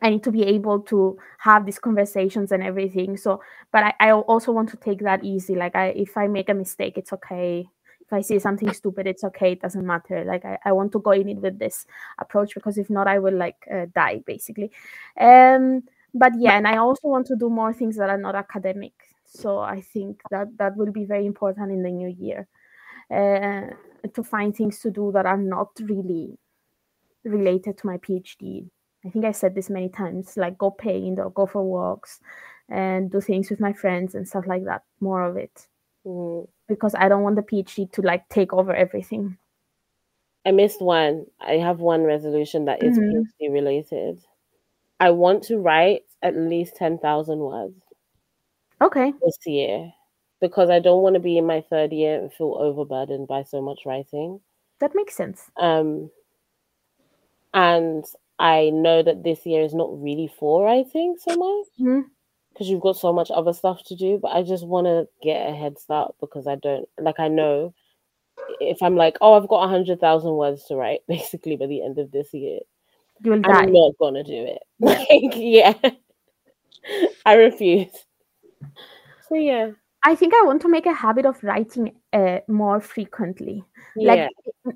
I 0.02 0.10
need 0.10 0.24
to 0.24 0.32
be 0.32 0.42
able 0.42 0.80
to 0.82 1.18
have 1.38 1.64
these 1.64 1.78
conversations 1.78 2.52
and 2.52 2.62
everything. 2.62 3.16
So, 3.16 3.40
but 3.72 3.82
I, 3.82 3.94
I 4.00 4.12
also 4.12 4.52
want 4.52 4.68
to 4.70 4.76
take 4.76 5.00
that 5.00 5.24
easy. 5.24 5.54
Like, 5.54 5.74
I 5.74 5.86
if 5.88 6.16
I 6.16 6.26
make 6.28 6.48
a 6.48 6.54
mistake, 6.54 6.98
it's 6.98 7.12
okay. 7.12 7.66
If 8.06 8.12
I 8.12 8.20
say 8.20 8.38
something 8.38 8.72
stupid, 8.72 9.06
it's 9.06 9.24
okay. 9.24 9.52
It 9.52 9.62
doesn't 9.62 9.84
matter. 9.84 10.24
Like, 10.24 10.44
I, 10.44 10.58
I 10.64 10.72
want 10.72 10.92
to 10.92 11.00
go 11.00 11.10
in 11.10 11.28
it 11.28 11.38
with 11.38 11.58
this 11.58 11.86
approach 12.18 12.54
because 12.54 12.78
if 12.78 12.88
not, 12.88 13.08
I 13.08 13.18
will 13.18 13.34
like 13.34 13.66
uh, 13.72 13.86
die 13.94 14.22
basically. 14.24 14.70
Um, 15.20 15.82
but 16.14 16.32
yeah, 16.38 16.56
and 16.56 16.66
I 16.66 16.76
also 16.76 17.08
want 17.08 17.26
to 17.26 17.36
do 17.36 17.50
more 17.50 17.72
things 17.72 17.96
that 17.96 18.08
are 18.08 18.18
not 18.18 18.34
academic. 18.34 18.92
So 19.24 19.58
I 19.58 19.80
think 19.80 20.22
that 20.30 20.56
that 20.58 20.76
will 20.76 20.92
be 20.92 21.04
very 21.04 21.26
important 21.26 21.72
in 21.72 21.82
the 21.82 21.90
new 21.90 22.08
year 22.08 22.48
uh, 23.10 23.74
to 24.14 24.22
find 24.22 24.56
things 24.56 24.78
to 24.80 24.90
do 24.90 25.10
that 25.12 25.26
are 25.26 25.36
not 25.36 25.70
really 25.80 26.38
related 27.24 27.76
to 27.78 27.86
my 27.86 27.98
PhD. 27.98 28.68
I 29.04 29.10
think 29.10 29.24
I 29.24 29.32
said 29.32 29.54
this 29.54 29.68
many 29.68 29.88
times, 29.88 30.36
like 30.36 30.56
go 30.58 30.70
paint 30.70 31.18
or 31.18 31.30
go 31.30 31.46
for 31.46 31.62
walks 31.62 32.20
and 32.68 33.10
do 33.10 33.20
things 33.20 33.50
with 33.50 33.60
my 33.60 33.72
friends 33.72 34.14
and 34.14 34.26
stuff 34.26 34.46
like 34.46 34.64
that. 34.64 34.82
More 35.00 35.22
of 35.22 35.36
it. 35.36 35.66
Mm. 36.06 36.48
Because 36.68 36.94
I 36.96 37.08
don't 37.08 37.22
want 37.22 37.36
the 37.36 37.42
PhD 37.42 37.90
to 37.92 38.02
like 38.02 38.28
take 38.28 38.52
over 38.52 38.74
everything. 38.74 39.38
I 40.46 40.52
missed 40.52 40.80
one. 40.80 41.26
I 41.40 41.54
have 41.54 41.80
one 41.80 42.02
resolution 42.04 42.64
that 42.66 42.82
is 42.82 42.98
Mhm. 42.98 43.10
PhD 43.40 43.52
related. 43.52 44.20
I 45.00 45.10
want 45.10 45.44
to 45.44 45.58
write 45.58 46.04
at 46.22 46.36
least 46.36 46.76
10,000 46.76 47.40
words 47.40 47.82
Okay. 48.80 49.12
this 49.22 49.38
year 49.46 49.92
because 50.40 50.70
I 50.70 50.78
don't 50.80 51.02
want 51.02 51.14
to 51.14 51.20
be 51.20 51.38
in 51.38 51.46
my 51.46 51.62
third 51.62 51.92
year 51.92 52.20
and 52.20 52.32
feel 52.32 52.54
overburdened 52.58 53.28
by 53.28 53.42
so 53.42 53.60
much 53.62 53.80
writing. 53.86 54.40
That 54.80 54.94
makes 54.94 55.14
sense. 55.16 55.50
Um, 55.56 56.10
and 57.54 58.04
I 58.38 58.70
know 58.70 59.02
that 59.02 59.24
this 59.24 59.46
year 59.46 59.62
is 59.62 59.74
not 59.74 60.00
really 60.02 60.28
for 60.38 60.64
writing 60.64 61.16
so 61.18 61.36
much 61.36 61.66
Mhm. 61.78 62.15
Because 62.56 62.70
you've 62.70 62.80
got 62.80 62.96
so 62.96 63.12
much 63.12 63.30
other 63.30 63.52
stuff 63.52 63.84
to 63.84 63.94
do. 63.94 64.18
But 64.20 64.28
I 64.28 64.42
just 64.42 64.66
want 64.66 64.86
to 64.86 65.06
get 65.22 65.46
a 65.46 65.54
head 65.54 65.78
start 65.78 66.14
because 66.20 66.46
I 66.46 66.54
don't 66.54 66.88
like. 66.98 67.20
I 67.20 67.28
know 67.28 67.74
if 68.60 68.82
I'm 68.82 68.96
like, 68.96 69.18
oh, 69.20 69.34
I've 69.34 69.48
got 69.48 69.64
a 69.64 69.68
hundred 69.68 70.00
thousand 70.00 70.32
words 70.32 70.64
to 70.66 70.76
write, 70.76 71.00
basically 71.08 71.56
by 71.56 71.66
the 71.66 71.84
end 71.84 71.98
of 71.98 72.10
this 72.10 72.32
year, 72.32 72.60
You 73.22 73.32
will 73.32 73.42
die. 73.42 73.64
I'm 73.64 73.72
not 73.72 73.98
gonna 73.98 74.24
do 74.24 74.32
it. 74.32 74.62
Like, 74.78 75.34
yeah, 75.36 75.74
I 77.26 77.34
refuse. 77.34 77.92
So 79.28 79.34
yeah, 79.34 79.72
I 80.06 80.14
think 80.14 80.32
I 80.34 80.44
want 80.44 80.62
to 80.62 80.68
make 80.68 80.86
a 80.86 80.92
habit 80.92 81.26
of 81.26 81.42
writing 81.42 81.92
uh, 82.12 82.38
more 82.46 82.80
frequently. 82.80 83.64
yeah, 83.96 84.14
like 84.14 84.30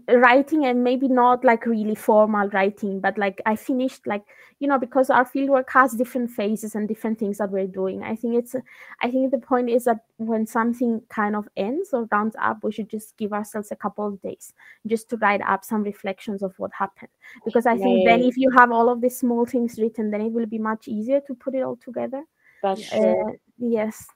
writing 0.08 0.66
and 0.66 0.82
maybe 0.82 1.06
not 1.08 1.44
like 1.44 1.66
really 1.66 1.94
formal 1.94 2.48
writing 2.50 3.00
but 3.00 3.18
like 3.18 3.40
i 3.46 3.56
finished 3.56 4.06
like 4.06 4.22
you 4.60 4.68
know 4.68 4.78
because 4.78 5.10
our 5.10 5.24
fieldwork 5.24 5.68
has 5.68 5.92
different 5.92 6.30
phases 6.30 6.74
and 6.74 6.86
different 6.86 7.18
things 7.18 7.38
that 7.38 7.50
we're 7.50 7.66
doing. 7.66 8.02
I 8.02 8.14
think 8.14 8.36
it's 8.36 8.54
i 9.02 9.10
think 9.10 9.30
the 9.30 9.38
point 9.38 9.70
is 9.70 9.84
that 9.84 10.00
when 10.16 10.46
something 10.46 11.02
kind 11.08 11.34
of 11.34 11.48
ends 11.56 11.90
or 11.92 12.08
rounds 12.12 12.36
up 12.40 12.62
we 12.62 12.72
should 12.72 12.88
just 12.88 13.16
give 13.16 13.32
ourselves 13.32 13.70
a 13.72 13.76
couple 13.76 14.06
of 14.06 14.20
days 14.22 14.52
just 14.86 15.08
to 15.10 15.16
write 15.16 15.42
up 15.42 15.64
some 15.64 15.82
reflections 15.82 16.42
of 16.42 16.54
what 16.58 16.72
happened. 16.72 17.10
Because 17.44 17.66
i 17.66 17.76
think 17.76 18.06
then 18.06 18.22
if 18.22 18.36
you 18.36 18.50
have 18.50 18.70
all 18.70 18.88
of 18.88 19.00
these 19.00 19.18
small 19.18 19.44
things 19.46 19.78
written 19.78 20.10
then 20.10 20.20
it 20.20 20.32
will 20.32 20.46
be 20.46 20.58
much 20.58 20.88
easier 20.88 21.20
to 21.20 21.34
put 21.34 21.54
it 21.54 21.62
all 21.62 21.76
together. 21.76 22.24
That's 22.62 22.88
true. 22.90 23.28
uh, 23.28 23.32
yes 23.58 24.06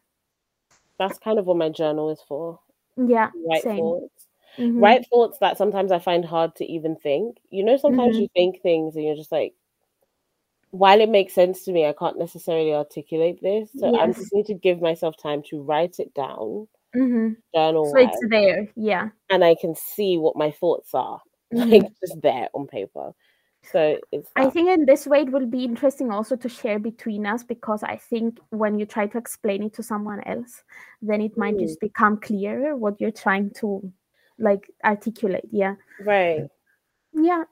That's 0.98 1.18
kind 1.18 1.38
of 1.38 1.46
what 1.46 1.56
my 1.56 1.68
journal 1.70 2.10
is 2.10 2.20
for. 2.26 2.60
yeah 2.96 3.30
Write 3.34 3.64
same 3.64 3.76
thoughts. 3.76 4.26
Mhm. 4.58 4.94
Write 4.94 5.06
thoughts 5.08 5.38
that 5.40 5.58
sometimes 5.58 5.92
I 5.92 5.98
find 6.00 6.24
hard 6.24 6.56
to 6.56 6.66
even 6.66 6.96
think. 6.96 7.38
You 7.50 7.64
know, 7.64 7.76
sometimes 7.76 8.18
Mhm. 8.18 8.20
you 8.20 8.28
think 8.34 8.62
things 8.62 8.96
and 8.96 9.04
you're 9.04 9.16
just 9.16 9.32
like, 9.32 9.54
while 10.72 11.00
it 11.00 11.10
makes 11.10 11.34
sense 11.34 11.64
to 11.64 11.72
me, 11.72 11.86
I 11.86 11.94
can't 11.94 12.18
necessarily 12.18 12.74
articulate 12.74 13.40
this. 13.42 13.72
So 13.76 13.92
I 13.94 14.08
just 14.08 14.32
need 14.34 14.46
to 14.48 14.54
give 14.54 14.80
myself 14.82 15.16
time 15.18 15.42
to 15.50 15.62
write 15.62 16.00
it 16.00 16.14
down, 16.14 16.68
Mhm. 16.94 17.36
journal 17.54 17.98
so 17.98 17.98
it's 17.98 18.18
there 18.30 18.68
yeah 18.76 19.10
and 19.30 19.44
I 19.44 19.54
can 19.54 19.74
see 19.74 20.18
what 20.18 20.36
my 20.36 20.50
thoughts 20.50 20.94
are, 20.94 21.20
Mhm. 21.52 21.70
like 21.70 21.92
just 22.00 22.20
there 22.22 22.48
on 22.54 22.66
paper. 22.66 23.12
So 23.72 23.98
it's 24.12 24.30
I 24.36 24.50
think 24.50 24.68
in 24.68 24.84
this 24.84 25.06
way 25.06 25.22
it 25.22 25.32
will 25.32 25.46
be 25.46 25.64
interesting 25.64 26.10
also 26.10 26.36
to 26.36 26.48
share 26.48 26.78
between 26.78 27.24
us 27.26 27.42
because 27.42 27.82
I 27.82 27.96
think 27.96 28.38
when 28.50 28.78
you 28.78 28.84
try 28.86 29.06
to 29.06 29.18
explain 29.18 29.62
it 29.62 29.72
to 29.74 29.82
someone 29.82 30.20
else, 30.26 30.62
then 31.00 31.20
it 31.22 31.36
might 31.38 31.56
Mm. 31.56 31.60
just 31.60 31.80
become 31.80 32.18
clearer 32.18 32.76
what 32.76 33.00
you're 33.00 33.10
trying 33.10 33.50
to 33.60 33.90
like 34.38 34.70
articulate. 34.84 35.48
Yeah. 35.50 35.76
right. 36.00 36.48
Yeah. 37.14 37.44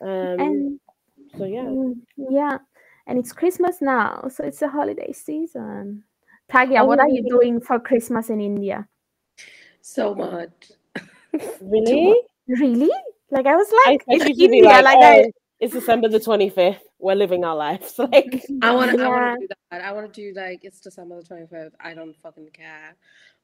Um. 0.00 0.40
And 0.40 0.80
so 1.36 1.44
yeah. 1.44 1.64
mm, 1.64 1.94
yeah. 2.16 2.58
And 3.06 3.18
it's 3.18 3.32
Christmas 3.32 3.82
now, 3.82 4.28
so 4.32 4.44
it's 4.44 4.60
the 4.60 4.68
holiday 4.68 5.12
season. 5.12 6.04
Pragya, 6.48 6.86
what 6.86 6.98
are 7.00 7.08
you 7.08 7.22
Oh. 7.26 7.38
doing 7.38 7.60
for 7.60 7.78
Christmas 7.80 8.30
in 8.30 8.40
India? 8.40 8.88
So 9.82 10.14
much. 10.14 10.72
Really? 11.60 12.16
Really? 12.48 12.90
Like 13.30 13.46
I 13.46 13.56
was 13.56 13.70
I 13.84 13.92
like, 13.92 14.04
expect 14.08 14.24
it's 14.26 14.38
you 14.38 14.50
India, 14.52 14.68
like, 14.68 14.84
like 14.84 15.00
oh, 15.00 15.02
I, 15.02 15.30
it's 15.60 15.74
December 15.74 16.08
the 16.08 16.20
twenty 16.20 16.50
fifth. 16.50 16.82
We're 16.98 17.14
living 17.14 17.44
our 17.44 17.56
lives. 17.56 17.98
Like, 17.98 18.44
I 18.62 18.72
want 18.72 18.90
to. 18.96 19.02
I 19.02 19.08
Yeah. 19.08 19.08
want 19.08 19.40
to 19.40 19.46
do 19.46 19.48
that. 19.70 19.82
I 19.82 19.92
want 19.92 20.12
to 20.12 20.20
do 20.32 20.38
like 20.38 20.64
it's 20.64 20.80
December 20.80 21.16
the 21.20 21.26
twenty 21.26 21.46
fifth. 21.46 21.74
I 21.80 21.94
don't 21.94 22.16
fucking 22.16 22.50
care. 22.52 22.96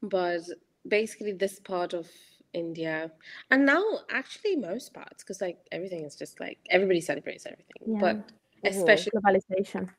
But 0.03 0.43
basically, 0.89 1.32
this 1.32 1.61
part 1.61 1.95
of 1.95 2.09
India, 2.53 3.11
and 3.51 3.66
now 3.66 3.82
actually 4.11 4.57
most 4.57 4.93
parts 4.95 5.22
because 5.22 5.41
like 5.41 5.59
everything 5.72 6.05
is 6.05 6.16
just 6.16 6.41
like 6.41 6.59
everybody 6.70 7.01
celebrates 7.01 7.47
everything, 7.47 7.82
Yeah. 7.87 8.01
but 8.01 8.16
Mhm. 8.64 8.64
especially 8.64 9.12
Globalization. 9.14 9.91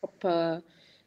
proper 0.00 0.62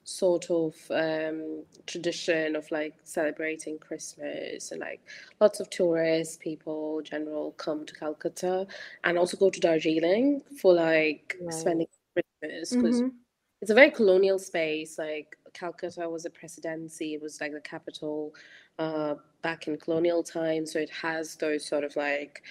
sort 0.07 0.49
of 0.49 0.75
um, 0.91 1.63
tradition 1.85 2.55
of 2.55 2.71
like 2.71 2.95
celebrating 3.03 3.77
Christmas 3.77 4.71
and 4.71 4.79
like 4.79 5.01
lots 5.41 5.59
of 5.59 5.69
tourists, 5.69 6.37
people, 6.37 7.01
general 7.03 7.51
come 7.53 7.85
to 7.85 7.93
Calcutta 7.93 8.67
and 9.03 9.17
also 9.17 9.35
go 9.37 9.49
to 9.49 9.59
Darjeeling 9.59 10.41
for 10.61 10.73
like 10.73 11.37
Right. 11.39 11.73
spending 11.73 11.87
Christmas 12.13 12.75
because 12.75 13.03
Mhm. 13.03 13.25
it's 13.61 13.71
a 13.71 13.75
very 13.75 13.91
colonial 13.91 14.39
space. 14.39 14.97
Like 14.97 15.35
Calcutta 15.53 16.09
was 16.09 16.25
a 16.25 16.29
presidency, 16.29 17.13
it 17.15 17.21
was 17.21 17.41
like 17.41 17.53
the 17.53 17.61
capital 17.61 18.33
uh, 18.79 19.15
back 19.41 19.67
in 19.67 19.77
colonial 19.77 20.23
times, 20.23 20.71
so 20.73 20.79
it 20.79 20.89
has 20.91 21.35
those 21.37 21.65
sort 21.67 21.83
of 21.83 21.95
like 21.95 22.43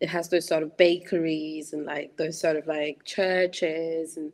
it 0.00 0.08
has 0.08 0.28
those 0.30 0.46
sort 0.48 0.62
of 0.64 0.76
bakeries 0.76 1.72
and 1.72 1.84
like 1.86 2.16
those 2.16 2.40
sort 2.40 2.56
of 2.56 2.66
like 2.66 3.04
churches 3.04 4.16
and 4.16 4.32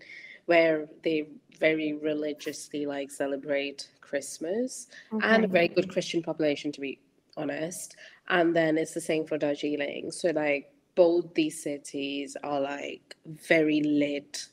where 0.49 0.89
they 1.05 1.29
very 1.61 1.93
religiously 1.93 2.87
like 2.87 3.11
celebrate 3.11 3.89
Christmas 4.01 4.87
and 5.23 5.45
a 5.45 5.49
very 5.49 5.69
good 5.69 5.91
Christian 5.91 6.23
population 6.23 6.73
to 6.73 6.81
be 6.81 6.99
honest. 7.37 7.97
And 8.29 8.57
then 8.57 8.79
it's 8.79 8.95
the 8.95 9.01
same 9.01 9.27
for 9.27 9.37
Darjeeling. 9.37 10.11
So 10.11 10.31
like 10.31 10.71
both 10.95 11.35
these 11.35 11.63
cities 11.63 12.35
are 12.43 12.61
like 12.61 13.15
very 13.27 13.83
lit 13.83 14.47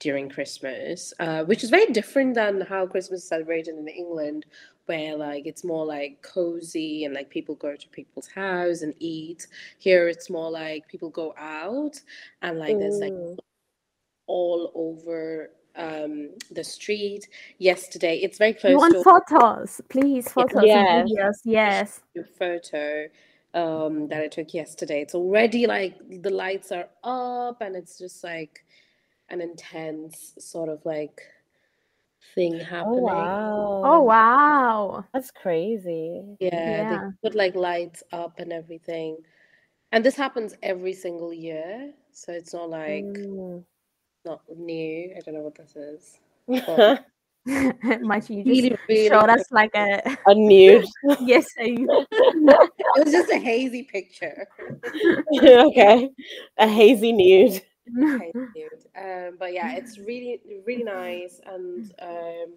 during 0.00 0.28
Christmas, 0.28 1.14
uh, 1.18 1.44
which 1.44 1.64
is 1.64 1.70
very 1.70 1.86
different 1.86 2.34
than 2.34 2.60
how 2.60 2.86
Christmas 2.86 3.22
is 3.22 3.28
celebrated 3.28 3.76
in 3.76 3.88
England, 3.88 4.44
where 4.84 5.16
like 5.16 5.46
it's 5.46 5.64
more 5.64 5.86
like 5.86 6.20
cozy 6.22 7.04
and 7.06 7.14
like 7.14 7.30
people 7.30 7.54
go 7.54 7.74
to 7.74 7.88
people's 7.88 8.28
house 8.28 8.82
and 8.82 8.94
eat. 8.98 9.46
Here 9.78 10.08
it's 10.08 10.28
more 10.28 10.50
like 10.50 10.86
people 10.88 11.08
go 11.08 11.34
out 11.38 12.00
and 12.42 12.58
like 12.58 12.78
there's 12.78 13.00
like 13.00 13.12
Mm. 13.12 13.38
All 14.28 14.70
over 14.74 15.50
um 15.76 16.30
the 16.52 16.62
street. 16.64 17.28
Yesterday, 17.58 18.18
it's 18.18 18.38
very 18.38 18.52
close. 18.54 18.70
You 18.70 18.78
want 18.78 18.94
to 18.94 19.02
photos, 19.02 19.80
please? 19.88 20.28
Photos 20.28 20.62
Yes. 20.64 20.86
and 20.88 21.10
videos. 21.10 21.36
Yes. 21.44 22.00
a 22.16 22.24
photo 22.24 23.08
um 23.54 24.08
that 24.08 24.20
I 24.22 24.28
took 24.28 24.54
yesterday. 24.54 25.00
It's 25.02 25.14
already 25.14 25.66
like 25.66 25.94
the 26.22 26.30
lights 26.30 26.70
are 26.72 26.88
up 27.02 27.60
and 27.60 27.74
it's 27.74 27.98
just 27.98 28.22
like 28.22 28.64
an 29.30 29.40
intense 29.40 30.34
sort 30.38 30.68
of 30.68 30.84
like 30.84 31.20
thing 32.34 32.58
happening. 32.60 33.04
Oh 33.04 33.04
happening. 33.04 33.04
wow. 33.04 33.82
Oh 33.84 34.02
wow. 34.02 35.04
That's 35.14 35.30
crazy. 35.30 36.36
Yeah, 36.40 36.84
they 36.90 37.28
put 37.28 37.34
like 37.34 37.54
lights 37.54 38.02
up 38.12 38.38
and 38.38 38.52
everything. 38.52 39.18
And 39.92 40.04
this 40.04 40.16
happens 40.16 40.54
every 40.62 40.92
single 40.92 41.32
year. 41.32 41.92
So 42.12 42.32
it's 42.32 42.52
not 42.52 42.68
like 42.68 43.04
Mm. 43.04 43.64
Not 44.28 44.42
new. 44.56 45.12
I 45.16 45.20
don't 45.20 45.34
know 45.34 45.40
what 45.40 45.54
this 45.56 45.74
is. 45.76 46.18
But 46.46 47.06
Much 48.02 48.28
you 48.28 48.44
just 48.44 48.62
really, 48.62 48.76
really 48.88 49.08
showed 49.08 49.30
us 49.30 49.44
like 49.50 49.74
a 49.74 50.02
a 50.26 50.34
nude. 50.34 50.84
yes. 51.20 51.46
a- 51.58 51.64
it 51.78 53.04
was 53.04 53.12
just 53.12 53.30
a 53.30 53.38
hazy 53.38 53.82
picture. 53.84 54.46
okay. 55.42 56.10
A 56.58 56.68
hazy 56.68 57.12
nude. 57.12 57.62
Okay. 58.02 58.32
Um, 58.96 59.36
but 59.38 59.54
yeah, 59.54 59.72
it's 59.76 59.98
really, 59.98 60.40
really 60.66 60.84
nice. 60.84 61.40
And 61.46 61.90
um, 62.02 62.52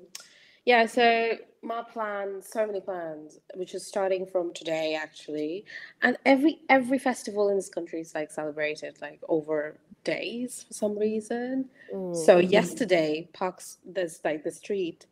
yeah, 0.66 0.86
so 0.86 1.38
my 1.64 1.84
plans, 1.84 2.50
so 2.52 2.68
many 2.68 2.82
plans, 2.82 3.40
which 3.56 3.74
is 3.74 3.88
starting 3.88 4.26
from 4.26 4.54
today 4.54 5.00
actually. 5.02 5.66
And 6.02 6.18
every 6.26 6.60
every 6.70 7.00
festival 7.00 7.50
in 7.50 7.56
this 7.56 7.70
country 7.70 8.02
is 8.02 8.14
like 8.14 8.30
celebrated 8.32 8.98
like 9.02 9.22
over 9.30 9.78
days 10.04 10.64
for 10.68 10.74
some 10.74 10.98
reason. 10.98 11.70
Mm. 11.94 12.16
So 12.16 12.38
yesterday, 12.38 13.28
Parks, 13.34 13.78
there's 13.86 14.20
like 14.24 14.44
the 14.44 14.52
street, 14.52 15.06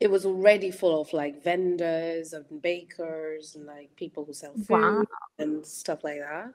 it 0.00 0.10
was 0.10 0.26
already 0.26 0.70
full 0.70 1.00
of 1.00 1.12
like 1.12 1.42
vendors 1.44 2.32
and 2.32 2.44
bakers 2.60 3.54
and 3.54 3.66
like 3.66 3.94
people 3.96 4.24
who 4.24 4.32
sell 4.32 4.52
food 4.54 4.68
Wow. 4.70 5.04
and 5.38 5.64
stuff 5.64 6.02
like 6.02 6.18
that. 6.20 6.52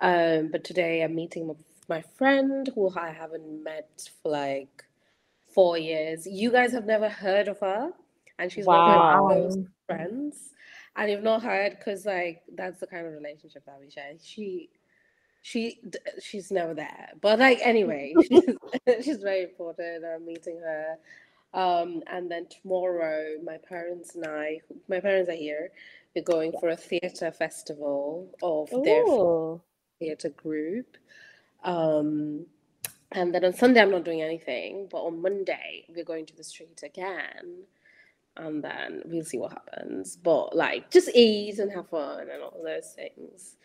Um, 0.00 0.48
but 0.50 0.64
today 0.64 1.02
I'm 1.02 1.14
meeting 1.14 1.46
with 1.46 1.62
my 1.88 2.00
friend 2.02 2.68
who 2.74 2.90
I 2.96 3.10
haven't 3.10 3.62
met 3.62 4.10
for 4.22 4.32
like 4.32 4.84
four 5.54 5.78
years. 5.78 6.26
You 6.26 6.50
guys 6.50 6.72
have 6.72 6.86
never 6.86 7.08
heard 7.08 7.48
of 7.48 7.58
her, 7.60 7.90
and 8.38 8.50
she's 8.50 8.66
one 8.66 8.80
of 8.80 8.86
my 8.86 8.96
Wow. 8.96 9.26
close 9.28 9.58
friends. 9.86 10.50
And 10.96 11.10
you've 11.10 11.22
not 11.22 11.42
heard 11.42 11.78
because 11.78 12.04
like 12.06 12.42
that's 12.54 12.80
the 12.80 12.86
kind 12.86 13.06
of 13.06 13.12
relationship 13.12 13.64
that 13.66 13.78
we 13.80 13.88
share. 13.90 14.12
She 14.20 14.70
she 15.42 15.80
she's 16.22 16.50
never 16.50 16.74
there 16.74 17.10
but 17.20 17.38
like 17.38 17.58
anyway 17.62 18.14
she's, 18.28 18.44
she's 19.04 19.18
very 19.18 19.44
important 19.44 20.04
i'm 20.04 20.24
meeting 20.26 20.60
her 20.60 20.96
um 21.54 22.02
and 22.08 22.30
then 22.30 22.46
tomorrow 22.62 23.36
my 23.44 23.56
parents 23.68 24.14
and 24.14 24.26
i 24.26 24.60
my 24.88 25.00
parents 25.00 25.28
are 25.30 25.34
here 25.34 25.70
we're 26.14 26.22
going 26.24 26.52
for 26.52 26.68
a 26.68 26.76
theater 26.76 27.30
festival 27.32 28.30
of 28.42 28.68
their 28.84 29.04
theater 29.98 30.28
group 30.30 30.96
um 31.64 32.46
and 33.12 33.34
then 33.34 33.44
on 33.44 33.52
sunday 33.54 33.80
i'm 33.80 33.90
not 33.90 34.04
doing 34.04 34.22
anything 34.22 34.88
but 34.90 34.98
on 34.98 35.20
monday 35.20 35.84
we're 35.94 36.04
going 36.04 36.26
to 36.26 36.36
the 36.36 36.44
street 36.44 36.82
again 36.84 37.64
and 38.36 38.62
then 38.62 39.02
we'll 39.06 39.24
see 39.24 39.38
what 39.38 39.52
happens 39.52 40.16
but 40.16 40.54
like 40.56 40.90
just 40.90 41.10
ease 41.14 41.58
and 41.58 41.72
have 41.72 41.88
fun 41.88 42.28
and 42.32 42.42
all 42.42 42.60
those 42.64 42.92
things 42.94 43.56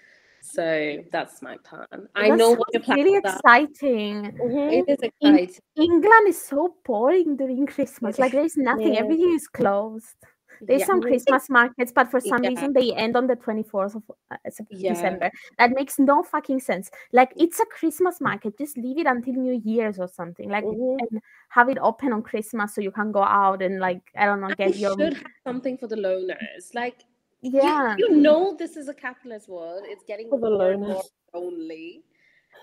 so 0.45 1.03
that's 1.11 1.41
my 1.41 1.57
plan. 1.63 2.07
I 2.15 2.29
know 2.29 2.51
what 2.51 2.67
your 2.73 2.83
sounds 2.83 2.85
plans 2.85 3.03
really 3.03 3.15
are. 3.17 3.35
exciting. 3.35 4.31
Mhm. 4.37 4.73
It 4.73 4.85
is 4.89 4.99
exciting. 5.01 5.49
England 5.75 6.27
is 6.27 6.41
so 6.41 6.75
boring 6.85 7.35
during 7.35 7.65
Christmas. 7.65 8.19
Like 8.19 8.31
there's 8.31 8.55
nothing. 8.57 8.93
Yeah. 8.93 8.99
Everything 9.01 9.33
is 9.33 9.47
closed. 9.47 10.15
There's 10.61 10.81
Yeah. 10.81 10.85
some 10.85 11.01
Christmas 11.01 11.49
markets, 11.49 11.91
but 11.91 12.09
for 12.09 12.21
some 12.21 12.41
Yeah. 12.43 12.49
reason 12.51 12.71
they 12.71 12.93
end 12.93 13.17
on 13.17 13.27
the 13.27 13.35
24th 13.35 13.95
of 13.95 14.03
uh, 14.31 14.37
Sep- 14.49 14.67
Yeah. 14.71 14.93
December. 14.93 15.29
That 15.57 15.71
makes 15.71 15.99
no 15.99 16.23
fucking 16.23 16.61
sense. 16.61 16.89
Like 17.11 17.33
it's 17.35 17.59
a 17.59 17.65
Christmas 17.65 18.21
market. 18.21 18.57
Just 18.57 18.77
leave 18.77 18.97
it 18.97 19.05
until 19.05 19.33
New 19.33 19.59
Year's 19.65 19.99
or 19.99 20.07
something. 20.07 20.47
Like 20.49 20.63
Mhm. 20.63 20.97
and 21.11 21.21
have 21.49 21.67
it 21.69 21.77
open 21.81 22.13
on 22.13 22.21
Christmas 22.23 22.73
so 22.73 22.79
you 22.81 22.91
can 22.91 23.11
go 23.11 23.21
out 23.23 23.61
and 23.61 23.79
like 23.79 24.01
I 24.15 24.25
don't 24.25 24.39
know 24.39 24.47
I 24.47 24.53
get 24.55 24.77
your 24.77 24.95
should 24.97 25.13
have 25.15 25.31
something 25.43 25.77
for 25.77 25.87
the 25.87 25.97
loners. 25.97 26.73
Like 26.73 26.99
you- 27.01 27.14
yeah. 27.53 27.95
you, 27.97 28.11
know 28.11 28.55
this 28.57 28.75
is 28.77 28.87
a 28.87 28.93
capitalist 28.93 29.47
world. 29.49 29.83
It's 29.85 30.03
getting 30.03 30.29
For 30.29 30.39
the 30.39 30.49
more 30.49 30.71
and 30.71 30.81
more 30.81 31.03
lonely. 31.33 32.03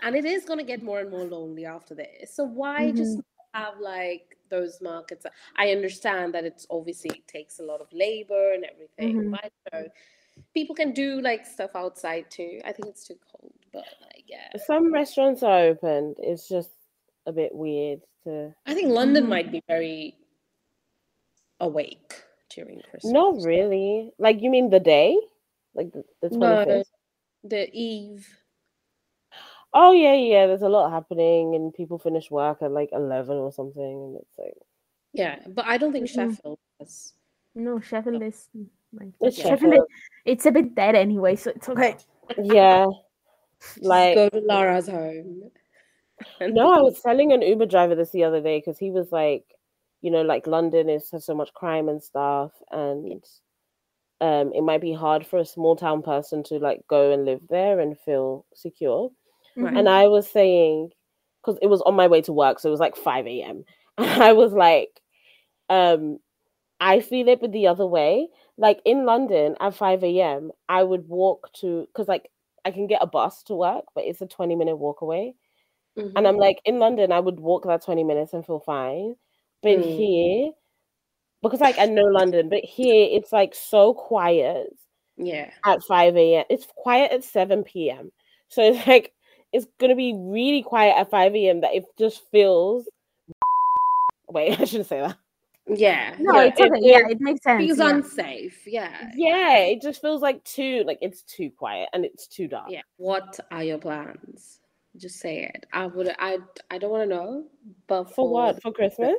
And 0.03 0.17
it 0.17 0.25
is 0.25 0.45
gonna 0.45 0.65
get 0.65 0.83
more 0.83 1.01
and 1.01 1.11
more 1.11 1.25
lonely 1.25 1.65
after 1.65 1.95
this. 1.95 2.35
So 2.35 2.45
why 2.45 2.91
just 2.93 3.19
Mm-hmm. 3.19 3.61
have 3.63 3.79
like 3.81 4.37
those 4.49 4.81
markets? 4.81 5.27
I 5.57 5.71
understand 5.71 6.35
that 6.35 6.45
it's 6.45 6.67
obviously 6.71 7.11
it 7.11 7.29
takes 7.29 7.61
a 7.61 7.63
lot 7.63 7.81
of 7.81 7.89
labor 7.93 8.53
and 8.55 8.65
everything, 8.65 9.17
Mhm. 9.25 9.31
but 9.33 9.53
so 9.73 9.89
people 10.55 10.75
can 10.75 10.93
do 10.93 11.21
like 11.21 11.47
stuff 11.47 11.71
outside 11.77 12.31
too. 12.31 12.61
I 12.65 12.73
think 12.73 12.89
it's 12.89 13.07
too 13.07 13.19
cold, 13.31 13.53
but 13.73 13.85
like 14.01 14.25
yeah. 14.27 14.57
Some 14.67 14.93
restaurants 14.93 15.43
are 15.43 15.61
opened. 15.61 16.17
It's 16.19 16.49
just 16.49 16.71
a 17.27 17.33
bit 17.33 17.55
weird 17.55 18.01
to. 18.25 18.55
I 18.67 18.75
think 18.75 18.89
London 18.89 19.25
Mhm. 19.25 19.29
might 19.29 19.53
be 19.53 19.63
very 19.69 20.17
awake 21.61 22.25
during 22.55 22.81
Christmas. 22.91 23.13
Not 23.13 23.43
really. 23.43 24.11
Like 24.19 24.41
you 24.43 24.51
mean 24.51 24.71
the 24.71 24.81
day, 24.81 25.19
like 25.75 25.93
the, 25.93 26.05
the 26.21 26.37
No, 26.37 26.83
the 27.45 27.71
eve. 27.73 28.29
Oh 29.75 29.93
yeah, 29.93 30.15
yeah. 30.15 30.47
There's 30.47 30.63
a 30.63 30.69
lot 30.69 30.91
happening, 30.91 31.55
and 31.55 31.73
people 31.73 31.99
finish 31.99 32.31
work 32.31 32.63
at 32.63 32.71
like 32.71 32.91
eleven 32.93 33.37
or 33.39 33.53
something, 33.53 33.83
and 33.83 34.17
it's 34.17 34.39
like 34.39 34.55
Yeah, 35.13 35.39
but 35.49 35.67
I 35.67 35.79
don't 35.79 35.93
think 35.93 36.09
Mhm. 36.09 36.15
Sheffield 36.37 36.59
has. 36.81 37.15
No, 37.55 37.81
Sheffield 37.81 38.23
is 38.23 38.49
like 38.93 39.09
it's 39.21 39.39
Yeah. 39.39 39.45
Sheffield. 39.45 39.73
Sheffield. 39.73 39.89
It's 40.25 40.47
a 40.47 40.51
bit 40.53 40.75
dead 40.75 40.95
anyway, 40.95 41.37
so 41.37 41.51
it's 41.57 41.69
okay. 41.69 41.97
Yeah, 42.39 42.87
Just 43.61 43.83
like 43.83 44.15
go 44.15 44.29
to 44.29 44.41
Lara's 44.41 44.89
home. 44.89 45.51
no, 46.41 46.71
I 46.73 46.81
was 46.81 47.01
telling 47.01 47.33
an 47.33 47.43
Uber 47.43 47.67
driver 47.67 47.95
this 47.95 48.11
the 48.11 48.25
other 48.25 48.41
day 48.41 48.59
because 48.59 48.79
he 48.79 48.91
was 48.91 49.11
like, 49.13 49.45
you 50.03 50.11
know, 50.11 50.23
like 50.23 50.47
London 50.47 50.89
is 50.91 51.11
has 51.13 51.25
so 51.27 51.35
much 51.35 51.55
crime 51.55 51.89
and 51.89 52.03
stuff, 52.03 52.53
and 52.73 53.25
um, 54.21 54.53
it 54.55 54.63
might 54.63 54.81
be 54.81 54.93
hard 54.93 55.27
for 55.27 55.39
a 55.39 55.45
small 55.45 55.75
town 55.77 56.03
person 56.03 56.43
to 56.45 56.59
like 56.59 56.83
go 56.89 57.13
and 57.13 57.25
live 57.25 57.41
there 57.51 57.81
and 57.81 57.99
feel 57.99 58.47
secure. 58.55 59.11
Right. 59.57 59.75
And 59.77 59.89
I 59.89 60.09
was 60.09 60.31
saying, 60.31 60.91
because 61.43 61.59
it 61.63 61.69
was 61.69 61.83
on 61.83 61.95
my 61.97 62.09
way 62.09 62.23
to 62.23 62.33
work, 62.33 62.61
so 62.61 62.69
it 62.69 62.73
was 62.73 62.81
like 62.81 62.97
5 62.97 63.43
a.m. 63.43 63.65
And 63.99 64.23
I 64.23 64.33
was 64.33 64.53
like, 64.55 65.01
um, 65.71 66.19
I 66.81 67.01
feel 67.01 67.29
it, 67.29 67.41
but 67.41 67.53
the 67.53 67.69
other 67.69 67.87
way. 67.87 68.29
Like 68.59 68.81
in 68.85 69.07
London 69.07 69.57
at 69.61 69.75
5 69.75 70.21
a.m., 70.21 70.53
I 70.69 70.83
would 70.85 71.09
walk 71.09 71.53
to, 71.61 71.87
because 71.89 72.09
like 72.09 72.31
I 72.65 72.71
can 72.73 72.87
get 72.89 73.03
a 73.03 73.07
bus 73.07 73.43
to 73.45 73.55
work, 73.55 73.85
but 73.95 74.05
it's 74.05 74.23
a 74.23 74.27
20 74.27 74.57
minute 74.57 74.77
walk 74.77 75.03
away. 75.03 75.35
Mhm. 75.97 76.17
And 76.17 76.27
I'm 76.29 76.37
like, 76.39 76.61
in 76.65 76.79
London, 76.79 77.13
I 77.13 77.21
would 77.21 77.41
walk 77.41 77.65
that 77.67 77.83
20 77.85 78.05
minutes 78.05 78.33
and 78.35 78.45
feel 78.47 78.61
fine. 78.61 79.17
But 79.63 79.79
Mm. 79.79 79.97
here, 79.97 80.53
because 81.43 81.61
like 81.61 81.79
I 81.79 81.87
know 81.87 82.05
London, 82.05 82.49
but 82.49 82.65
here 82.65 83.09
it's 83.11 83.33
like 83.33 83.55
so 83.55 83.95
quiet 83.95 84.69
Yeah. 85.17 85.51
at 85.65 85.83
5 85.85 86.17
a.m. 86.17 86.45
It's 86.51 86.67
quiet 86.77 87.13
at 87.13 87.25
7 87.25 87.63
p.m. 87.65 88.11
So 88.49 88.63
it's 88.63 88.87
like 88.87 89.13
it's 89.53 89.67
gonna 89.79 89.95
be 89.97 90.15
really 90.17 90.63
quiet 90.63 90.97
at 90.97 91.11
5 91.11 91.35
a.m. 91.35 91.61
that 91.61 91.75
it 91.75 91.85
just 91.99 92.23
feels 92.31 92.89
wait, 94.29 94.59
I 94.61 94.65
shouldn't 94.65 94.89
say 94.89 95.01
that. 95.01 95.17
Yeah. 95.69 96.17
No, 96.19 96.41
Yeah, 96.41 96.47
it's 96.47 96.61
it- 96.61 96.73
yeah, 96.83 96.99
it 97.07 97.13
it 97.13 97.21
makes 97.21 97.43
sense. 97.45 97.63
It 97.63 97.67
feels 97.67 97.79
yeah. 97.79 97.89
unsafe. 97.97 98.67
Yeah. 98.67 99.11
Yeah, 99.17 99.59
it 99.59 99.81
just 99.81 100.01
feels 100.01 100.23
like 100.23 100.43
too 100.45 100.83
like 100.87 100.99
it's 101.01 101.23
too 101.23 101.51
quiet 101.57 101.89
and 101.93 102.05
it's 102.05 102.27
too 102.27 102.49
dark. 102.49 102.71
Yeah. 102.71 102.83
What 102.97 103.39
are 103.51 103.63
your 103.63 103.79
plans? 103.79 104.59
Just 104.97 105.21
say 105.21 105.45
it. 105.55 105.67
I 105.73 105.87
would. 105.87 106.15
I. 106.19 106.39
I 106.71 106.79
don't 106.79 106.91
want 106.91 107.09
to 107.09 107.15
know. 107.17 107.45
But 107.87 108.15
For 108.15 108.29
what? 108.29 108.61
For 108.61 108.73
Christmas? 108.73 109.15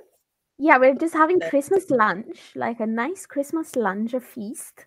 Yeah, 0.57 0.77
we're 0.77 0.95
just 0.95 1.13
having 1.13 1.39
Christmas 1.39 1.89
lunch, 1.89 2.39
like 2.55 2.79
a 2.79 2.85
nice 2.85 3.25
Christmas 3.25 3.75
lunch, 3.75 4.13
a 4.13 4.19
feast. 4.19 4.85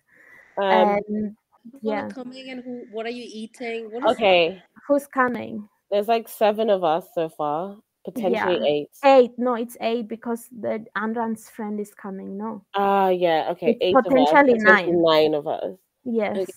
Um 0.57 0.99
and 1.07 1.35
yeah, 1.81 2.05
are 2.05 2.09
coming 2.09 2.49
and 2.49 2.63
who? 2.63 2.85
What 2.91 3.05
are 3.05 3.11
you 3.11 3.25
eating? 3.27 3.91
What 3.91 4.03
is 4.03 4.11
okay. 4.17 4.61
who's 4.87 5.07
coming? 5.07 5.67
There's 5.91 6.07
like 6.07 6.27
seven 6.27 6.69
of 6.69 6.83
us 6.83 7.07
so 7.13 7.29
far, 7.29 7.77
potentially 8.05 8.67
eight. 8.67 8.89
Eight. 9.03 9.31
No, 9.37 9.55
it's 9.55 9.77
eight 9.81 10.07
because 10.07 10.47
the 10.51 10.85
Andran's 10.97 11.49
friend 11.49 11.79
is 11.79 11.93
coming. 11.93 12.37
No. 12.37 12.63
Ah, 12.73 13.09
yeah, 13.09 13.47
okay. 13.51 13.71
It's 13.71 13.79
eight 13.81 13.95
of 13.95 14.05
us, 14.05 14.11
potentially 14.11 14.59
potentially 14.59 14.91
nine. 14.93 15.01
nine 15.01 15.33
of 15.33 15.47
us. 15.47 15.77
Yes. 16.03 16.49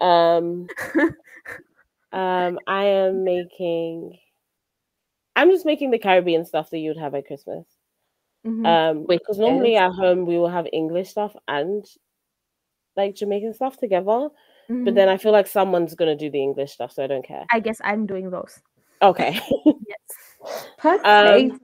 Um, 0.00 0.68
um, 2.12 2.58
I 2.66 2.84
am 2.84 3.24
making. 3.24 4.18
I'm 5.36 5.50
just 5.50 5.66
making 5.66 5.92
the 5.92 5.98
Caribbean 5.98 6.44
stuff 6.44 6.70
that 6.70 6.78
you'd 6.78 6.96
have 6.96 7.14
at 7.14 7.26
Christmas. 7.26 7.64
Mhm. 8.48 8.66
Um, 8.66 9.06
because 9.06 9.38
normally 9.38 9.74
is? 9.74 9.80
at 9.80 9.92
home 9.92 10.24
we 10.26 10.38
will 10.38 10.48
have 10.48 10.66
English 10.72 11.10
stuff 11.10 11.36
and 11.46 11.84
like 12.96 13.14
Jamaican 13.14 13.54
stuff 13.54 13.76
together. 13.76 14.28
But 14.68 14.92
Mhm. 14.92 14.94
then 14.94 15.08
I 15.08 15.16
feel 15.16 15.32
like 15.32 15.46
someone's 15.46 15.94
gonna 15.94 16.16
do 16.16 16.30
the 16.30 16.42
English 16.42 16.72
stuff, 16.72 16.92
so 16.92 17.04
I 17.04 17.06
don't 17.06 17.24
care. 17.24 17.46
I 17.52 17.60
guess 17.60 17.80
I'm 17.84 18.06
doing 18.06 18.30
those. 18.30 18.60
Okay. 19.02 19.38
Yes. 19.88 20.68
Um, 21.04 21.58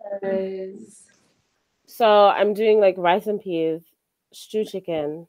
so 1.86 2.26
I'm 2.28 2.54
doing 2.54 2.80
like 2.80 2.96
rice 2.98 3.26
and 3.26 3.40
peas, 3.40 3.82
stew 4.32 4.64
chicken, 4.64 5.26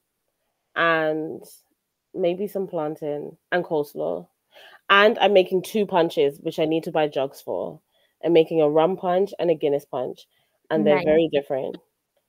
and 0.76 1.43
maybe 2.14 2.47
some 2.47 2.68
plantain 2.68 3.38
and 3.51 3.64
coleslaw. 3.66 4.28
And 4.89 5.18
I'm 5.20 5.34
making 5.34 5.64
two 5.64 5.86
punches, 5.86 6.39
which 6.41 6.60
I 6.60 6.66
need 6.66 6.84
to 6.86 6.91
buy 6.91 7.08
jugs 7.08 7.41
for. 7.41 7.80
I'm 8.24 8.34
making 8.34 8.62
a 8.62 8.70
rum 8.70 8.97
punch 8.97 9.34
and 9.39 9.51
a 9.51 9.56
Guinness 9.56 9.86
punch, 9.86 10.28
and 10.70 10.86
they're 10.86 10.95
Nice. 10.97 11.05
very 11.05 11.28
different. 11.32 11.78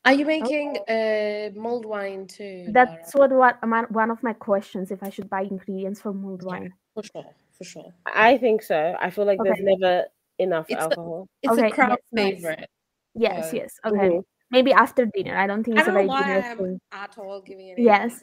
Are 0.05 0.13
you 0.13 0.25
making 0.25 0.77
uh 0.89 1.51
mulled 1.59 1.85
wine 1.85 2.27
too? 2.27 2.67
That's 2.71 3.15
Laura? 3.15 3.37
what, 3.37 3.55
what 3.69 3.91
one 3.91 4.11
of 4.11 4.23
my 4.23 4.33
questions 4.35 4.91
if 4.91 5.03
I 5.03 5.11
should 5.11 5.29
buy 5.29 5.43
ingredients 5.43 6.01
for 6.01 6.13
mulled 6.13 6.43
Yeah. 6.43 6.49
wine. 6.49 6.75
for 6.95 7.03
sure. 7.03 7.27
For 7.59 7.65
sure. 7.65 7.91
I 8.07 8.37
think 8.39 8.63
so. 8.63 8.97
I 9.01 9.11
feel 9.11 9.25
like 9.25 9.41
Okay. 9.41 9.49
there's 9.51 9.65
never 9.81 10.05
enough 10.39 10.67
It's 10.69 10.77
the- 10.77 10.83
alcohol. 10.83 11.27
It's 11.43 11.53
Okay, 11.53 11.69
a 11.69 11.71
crowd 11.71 11.99
yes, 12.13 12.25
favorite. 12.43 12.69
Yes, 13.15 13.51
So- 13.51 13.57
yes. 13.57 13.81
Okay. 13.85 14.09
Mhm. 14.11 14.23
Maybe 14.51 14.73
after 14.73 15.07
dinner. 15.07 15.37
I 15.37 15.47
don't 15.49 15.65
think 15.65 15.77
I 15.79 15.81
it's 15.81 15.89
a 15.89 15.93
don't 15.93 16.07
know 16.07 16.13
very 16.15 16.23
why 16.23 16.23
dinner 16.35 16.47
I'm 16.51 16.59
thing. 16.59 16.81
at 16.93 17.19
all 17.19 17.41
giving 17.41 17.71
any. 17.73 17.83
Yes. 17.83 18.21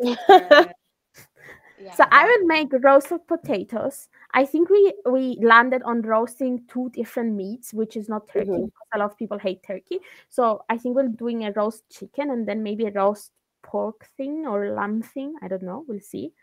Uh, 1.79 1.83
yeah, 1.85 1.93
So 1.95 2.03
I 2.11 2.23
but- 2.23 2.27
will 2.39 2.47
make 2.47 2.69
roasted 2.83 3.27
potatoes. 3.27 4.07
I 4.33 4.45
think 4.45 4.69
we 4.69 4.93
we 5.05 5.37
landed 5.41 5.81
on 5.83 6.01
roasting 6.01 6.65
two 6.67 6.89
different 6.89 7.35
meats, 7.35 7.73
which 7.73 7.95
is 7.97 8.09
not 8.09 8.27
turkey 8.27 8.49
Mhm. 8.49 8.65
because 8.65 8.87
a 8.93 8.97
lot 8.99 9.11
of 9.11 9.17
people 9.17 9.37
hate 9.37 9.61
turkey. 9.63 9.99
So 10.29 10.63
I 10.69 10.77
think 10.77 10.95
we're 10.95 11.07
doing 11.07 11.45
a 11.45 11.51
roast 11.51 11.83
chicken 11.89 12.31
and 12.31 12.47
then 12.47 12.63
maybe 12.63 12.85
a 12.85 12.91
roast 12.91 13.31
pork 13.61 14.05
thing 14.17 14.45
or 14.47 14.69
lamb 14.71 15.01
thing. 15.01 15.35
I 15.41 15.47
don't 15.47 15.63
know. 15.63 15.85
We'll 15.87 15.99
see. 15.99 16.33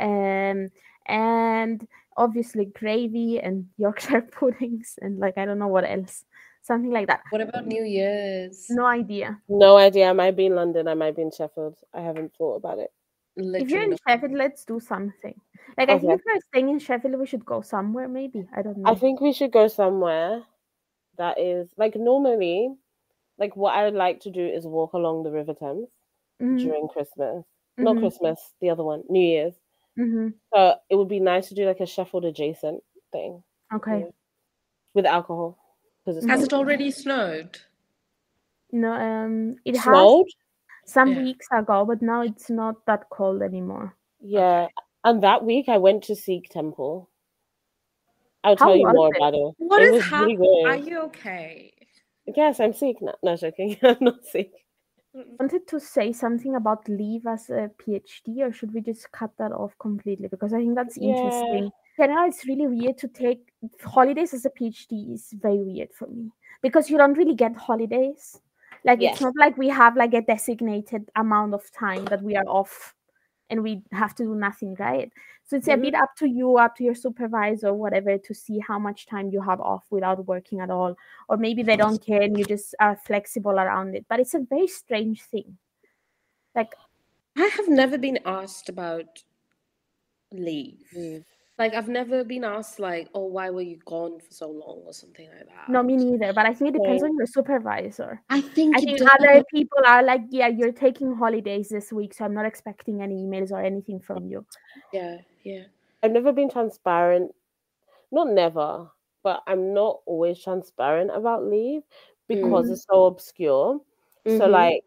Um, 0.00 0.70
and 1.06 1.86
obviously 2.16 2.66
gravy 2.66 3.40
and 3.40 3.68
Yorkshire 3.76 4.22
puddings 4.22 4.98
and 5.02 5.18
like 5.18 5.36
I 5.38 5.44
don't 5.44 5.58
know 5.58 5.68
what 5.68 5.84
else, 5.84 6.24
something 6.62 6.90
like 6.90 7.06
that. 7.08 7.22
What 7.30 7.40
about 7.42 7.66
New 7.66 7.84
Year's? 7.84 8.66
No 8.70 8.86
idea. 8.86 9.40
No 9.48 9.76
idea. 9.76 10.08
I 10.08 10.12
might 10.12 10.36
be 10.36 10.46
in 10.46 10.54
London. 10.54 10.88
I 10.88 10.94
might 10.94 11.16
be 11.16 11.22
in 11.22 11.30
Sheffield. 11.30 11.76
I 11.92 12.00
haven't 12.00 12.32
thought 12.36 12.56
about 12.56 12.78
it. 12.78 12.90
If 13.36 13.68
you're 13.70 13.82
in 13.82 13.90
no- 13.90 13.96
Sheffield, 14.08 14.32
let's 14.32 14.64
do 14.64 14.80
something. 14.80 15.40
Like 15.76 15.88
I 15.90 15.98
think 15.98 16.12
if 16.20 16.20
we're 16.26 16.40
staying 16.40 16.68
in 16.68 16.78
Sheffield, 16.78 17.18
we 17.18 17.26
should 17.26 17.44
go 17.44 17.60
somewhere. 17.62 18.08
Maybe 18.08 18.46
I 18.54 18.62
don't 18.62 18.78
know. 18.78 18.90
I 18.90 18.94
think 18.94 19.20
we 19.20 19.32
should 19.32 19.52
go 19.52 19.68
somewhere 19.68 20.42
that 21.18 21.38
is 21.38 21.70
like 21.76 21.96
normally, 21.96 22.74
like 23.38 23.56
what 23.56 23.74
I 23.74 23.84
would 23.84 23.94
like 23.94 24.20
to 24.20 24.30
do 24.30 24.44
is 24.46 24.66
walk 24.66 24.92
along 24.94 25.22
the 25.24 25.30
River 25.32 25.54
Thames 25.54 25.88
Mhm, 26.40 26.58
during 26.58 26.88
Christmas. 26.88 27.44
Not 27.78 27.96
mhm, 27.96 28.00
Christmas, 28.00 28.54
the 28.60 28.70
other 28.70 28.84
one, 28.84 29.02
New 29.08 29.20
Year's. 29.26 29.54
mhm. 29.96 30.34
So 30.54 30.76
it 30.90 30.96
would 30.96 31.08
be 31.08 31.20
nice 31.20 31.48
to 31.48 31.54
do 31.54 31.66
like 31.66 31.80
a 31.80 31.86
Sheffield 31.86 32.24
adjacent 32.24 32.82
thing 33.12 33.42
Okay. 33.72 34.00
Yeah. 34.00 34.10
with 34.94 35.06
alcohol. 35.06 35.58
Because 36.04 36.24
Has 36.26 36.40
cold. 36.40 36.52
it 36.52 36.52
already 36.54 36.90
snowed? 36.90 37.58
No, 38.72 38.92
um, 38.92 39.56
it 39.64 39.76
has 39.76 39.84
snowed. 39.84 40.26
Some 40.86 41.12
Yeah. 41.12 41.22
weeks 41.22 41.46
ago, 41.52 41.84
but 41.84 42.02
now 42.02 42.22
it's 42.22 42.50
not 42.50 42.84
that 42.86 43.08
cold 43.10 43.42
anymore. 43.42 43.96
Yeah. 44.20 44.68
And 45.04 45.22
that 45.22 45.44
week 45.44 45.68
I 45.68 45.78
went 45.78 46.04
to 46.04 46.16
Sikh 46.16 46.48
temple. 46.50 47.10
I'll 48.42 48.56
How 48.56 48.66
tell 48.66 48.76
you 48.76 48.86
more 48.92 49.08
it? 49.14 49.16
about 49.16 49.34
it. 49.34 49.54
What 49.58 49.82
it 49.82 49.86
is 49.86 49.92
was 49.94 50.04
happening? 50.04 50.38
really 50.38 50.64
Are 50.64 50.76
you 50.76 51.00
okay? 51.02 51.72
Yes, 52.26 52.60
I'm 52.60 52.72
Sikh. 52.72 53.00
No, 53.02 53.14
no 53.22 53.36
joking. 53.36 53.76
I'm 53.82 53.96
not 54.00 54.24
Sikh. 54.24 54.52
Mm. 55.16 55.38
Wanted 55.38 55.66
to 55.68 55.78
say 55.80 56.12
something 56.12 56.56
about 56.56 56.88
leave 56.88 57.26
as 57.26 57.48
a 57.50 57.70
PhD, 57.78 58.40
or 58.40 58.52
should 58.52 58.74
we 58.74 58.80
just 58.80 59.10
cut 59.12 59.30
that 59.38 59.52
off 59.52 59.72
completely? 59.78 60.28
Because 60.28 60.52
I 60.52 60.58
think 60.58 60.74
that's 60.74 60.96
Yeah. 60.98 61.14
interesting. 61.14 61.70
Yeah, 61.98 62.06
now 62.06 62.26
it's 62.26 62.44
really 62.46 62.66
weird 62.66 62.98
to 62.98 63.08
take 63.08 63.52
holidays 63.84 64.34
as 64.34 64.44
a 64.44 64.50
PhD 64.50 65.14
is 65.14 65.32
very 65.32 65.62
weird 65.62 65.92
for 65.94 66.08
me 66.08 66.30
because 66.60 66.90
you 66.90 66.98
don't 66.98 67.16
really 67.16 67.36
get 67.36 67.54
holidays. 67.54 68.40
Like 68.84 69.00
Yes. 69.00 69.14
it's 69.14 69.22
not 69.22 69.34
like 69.38 69.56
we 69.56 69.68
have 69.68 69.96
like 69.96 70.14
a 70.14 70.22
designated 70.22 71.10
amount 71.16 71.54
of 71.54 71.70
time 71.72 72.04
that 72.06 72.22
we 72.22 72.36
are 72.36 72.46
off 72.46 72.94
and 73.50 73.62
we 73.62 73.82
have 73.92 74.14
to 74.16 74.24
do 74.24 74.34
nothing, 74.34 74.76
right? 74.78 75.10
So 75.46 75.56
it's 75.56 75.68
a 75.68 75.72
mm-hmm. 75.72 75.82
bit 75.82 75.94
up 75.94 76.16
to 76.18 76.28
you, 76.28 76.56
up 76.56 76.76
to 76.76 76.84
your 76.84 76.94
supervisor, 76.94 77.74
whatever, 77.74 78.16
to 78.16 78.34
see 78.34 78.58
how 78.58 78.78
much 78.78 79.06
time 79.06 79.30
you 79.30 79.42
have 79.42 79.60
off 79.60 79.84
without 79.90 80.26
working 80.26 80.60
at 80.60 80.70
all. 80.70 80.96
Or 81.28 81.36
maybe 81.36 81.62
they 81.62 81.76
don't 81.76 82.04
care 82.04 82.22
and 82.22 82.38
you 82.38 82.44
just 82.44 82.74
are 82.80 82.96
flexible 82.96 83.52
around 83.52 83.94
it. 83.94 84.06
But 84.08 84.20
it's 84.20 84.34
a 84.34 84.40
very 84.48 84.66
strange 84.66 85.22
thing. 85.22 85.58
Like 86.54 86.74
I 87.36 87.46
have 87.46 87.68
never 87.68 87.98
been 87.98 88.20
asked 88.24 88.68
about 88.68 89.22
leave. 90.32 90.88
Leave. 90.94 91.26
Like 91.56 91.72
I've 91.74 91.88
never 91.88 92.24
been 92.24 92.42
asked 92.42 92.80
like, 92.80 93.08
oh, 93.14 93.26
why 93.26 93.48
were 93.50 93.62
you 93.62 93.78
gone 93.84 94.18
for 94.18 94.32
so 94.34 94.50
long 94.50 94.82
or 94.86 94.92
something 94.92 95.28
like 95.28 95.46
that. 95.46 95.68
no, 95.68 95.84
me 95.84 95.96
neither. 95.96 96.32
But 96.32 96.46
I 96.46 96.52
think 96.54 96.74
it 96.74 96.78
depends 96.78 97.02
Same. 97.02 97.10
on 97.12 97.16
your 97.16 97.26
supervisor. 97.28 98.20
I 98.28 98.40
think 98.40 98.76
I 98.76 98.80
think 98.80 98.98
does- 98.98 99.08
other 99.20 99.44
people 99.54 99.78
are 99.86 100.02
like, 100.02 100.22
yeah, 100.30 100.48
you're 100.48 100.72
taking 100.72 101.14
holidays 101.14 101.68
this 101.68 101.92
week, 101.92 102.12
so 102.14 102.24
I'm 102.24 102.34
not 102.34 102.44
expecting 102.44 103.02
any 103.02 103.14
emails 103.22 103.52
or 103.52 103.62
anything 103.62 104.00
from 104.00 104.26
you. 104.26 104.44
Yeah, 104.92 105.18
yeah. 105.44 105.62
I've 106.02 106.10
never 106.10 106.32
been 106.32 106.50
transparent. 106.50 107.32
Not 108.10 108.30
never, 108.30 108.90
but 109.22 109.42
I'm 109.46 109.72
not 109.74 110.00
always 110.06 110.42
transparent 110.42 111.10
about 111.14 111.44
leave 111.46 111.82
because 112.26 112.66
Mm. 112.68 112.72
it's 112.72 112.84
so 112.90 113.04
obscure. 113.06 113.80
So 114.26 114.40
Mhm. 114.48 114.50
like 114.50 114.84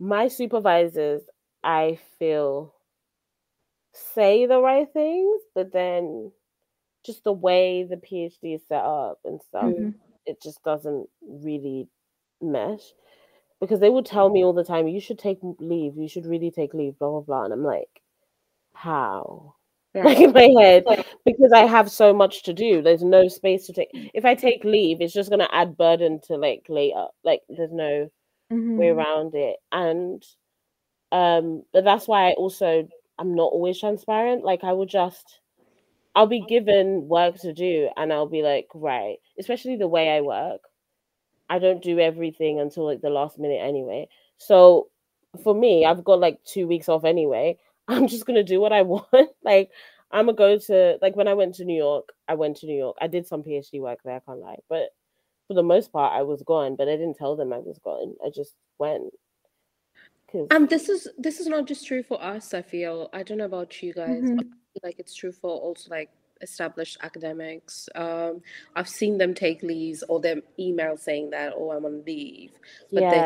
my 0.00 0.28
supervisors, 0.28 1.22
I 1.62 1.98
feel 2.18 2.74
say 3.92 4.46
the 4.46 4.60
right 4.60 4.88
things, 4.92 5.40
but 5.54 5.72
then 5.72 6.32
just 7.04 7.24
the 7.24 7.32
way 7.32 7.84
the 7.84 7.96
PhD 7.96 8.54
is 8.56 8.66
set 8.68 8.84
up 8.84 9.20
and 9.24 9.40
stuff, 9.42 9.74
Mhm. 9.76 9.94
it 10.26 10.42
just 10.42 10.62
doesn't 10.64 11.08
really 11.22 11.88
mesh. 12.42 12.94
Because 13.60 13.80
they 13.80 13.90
would 13.90 14.06
tell 14.06 14.30
me 14.30 14.44
all 14.44 14.52
the 14.54 14.64
time, 14.64 14.88
you 14.88 15.00
should 15.00 15.18
take 15.18 15.38
leave, 15.60 15.96
you 15.96 16.08
should 16.08 16.26
really 16.26 16.50
take 16.50 16.74
leave, 16.74 16.98
blah 16.98 17.10
blah 17.10 17.20
blah. 17.20 17.44
And 17.44 17.52
I'm 17.54 17.64
like, 17.64 18.02
how? 18.74 19.54
Like 20.04 20.20
in 20.20 20.32
my 20.32 20.48
head, 20.60 20.84
because 21.26 21.52
I 21.52 21.66
have 21.66 21.90
so 21.90 22.12
much 22.14 22.44
to 22.44 22.54
do. 22.54 22.82
There's 22.82 23.02
no 23.04 23.28
space 23.28 23.66
to 23.66 23.72
take. 23.74 23.90
If 24.14 24.24
I 24.24 24.34
take 24.34 24.64
leave, 24.64 25.00
it's 25.02 25.12
just 25.14 25.30
gonna 25.30 25.48
add 25.52 25.76
burden 25.76 26.20
to 26.28 26.36
like 26.36 26.66
later. 26.68 27.06
Like 27.24 27.42
there's 27.48 27.72
no 27.72 28.10
Mhm. 28.50 28.76
way 28.76 28.88
around 28.88 29.34
it 29.34 29.56
and 29.72 30.24
um 31.12 31.62
but 31.72 31.84
that's 31.84 32.08
why 32.08 32.28
i 32.30 32.32
also 32.32 32.88
i'm 33.20 33.36
not 33.36 33.52
always 33.52 33.80
transparent. 33.80 34.44
Like 34.44 34.64
i 34.64 34.72
will 34.74 34.86
just 34.86 35.40
i'll 36.16 36.26
be 36.26 36.44
given 36.48 37.08
work 37.08 37.36
to 37.40 37.52
do 37.54 37.90
and 37.96 38.12
i'll 38.12 38.28
be 38.28 38.42
like 38.42 38.68
right. 38.74 39.18
Especially 39.38 39.76
the 39.76 39.88
way 39.88 40.10
i 40.10 40.20
work. 40.22 40.62
I 41.50 41.58
don't 41.58 41.82
do 41.82 41.98
everything 41.98 42.60
until 42.60 42.86
like 42.86 43.00
the 43.02 43.10
last 43.10 43.38
minute 43.38 43.60
anyway. 43.62 44.08
So 44.38 44.88
for 45.44 45.54
me 45.54 45.86
i've 45.86 46.04
got 46.04 46.20
like 46.20 46.42
two 46.44 46.66
weeks 46.66 46.88
off 46.88 47.04
anyway. 47.04 47.58
I'm 47.88 48.08
just 48.08 48.26
gonna 48.26 48.44
do 48.44 48.60
what 48.60 48.72
i 48.72 48.82
want. 48.94 49.30
Like 49.44 49.70
i'm 50.12 50.26
gonna 50.26 50.36
go 50.36 50.58
to 50.58 50.98
like 51.02 51.16
when 51.16 51.28
i 51.28 51.34
went 51.34 51.54
to 51.56 51.64
new 51.64 51.76
york 51.76 52.10
i 52.28 52.34
went 52.34 52.56
to 52.58 52.66
new 52.66 52.76
york. 52.78 52.96
I 53.00 53.06
did 53.08 53.26
some 53.26 53.42
phd 53.44 53.80
work 53.80 54.00
there 54.04 54.16
i 54.16 54.20
can't 54.20 54.40
lie. 54.40 54.58
But 54.68 54.90
for 55.48 55.54
the 55.54 55.62
most 55.64 55.92
part, 55.92 56.12
I 56.12 56.22
was 56.22 56.42
gone, 56.44 56.76
but 56.76 56.88
I 56.88 56.92
didn't 56.92 57.16
tell 57.16 57.36
them 57.36 57.52
I 57.52 57.58
was 57.58 57.78
gone. 57.82 58.14
I 58.24 58.30
just 58.34 58.54
went 58.78 59.12
'cause- 60.32 60.48
And 60.50 60.68
this 60.68 60.88
is 60.88 61.08
this 61.18 61.40
is 61.40 61.46
not 61.46 61.66
just 61.66 61.86
true 61.86 62.02
for 62.02 62.20
us, 62.22 62.54
I 62.54 62.62
feel. 62.62 63.08
I 63.12 63.22
don't 63.22 63.38
know 63.38 63.44
about 63.46 63.82
you 63.82 63.92
guys. 63.92 64.30
Mhm. 64.30 64.36
but 64.36 64.46
I 64.46 64.72
feel 64.74 64.80
like 64.88 64.98
it's 65.00 65.14
true 65.14 65.32
for 65.32 65.50
also 65.50 65.90
like 65.90 66.10
established 66.42 66.98
academics. 67.02 67.88
Um, 67.94 68.42
I've 68.76 68.88
seen 68.88 69.18
them 69.18 69.34
take 69.34 69.62
leaves 69.62 70.02
or 70.04 70.20
them 70.20 70.42
email 70.58 70.96
saying 70.96 71.30
that, 71.30 71.54
oh, 71.56 71.70
I'm 71.72 71.84
on 71.84 72.04
leave, 72.04 72.52
but 72.92 73.08
they're 73.08 73.24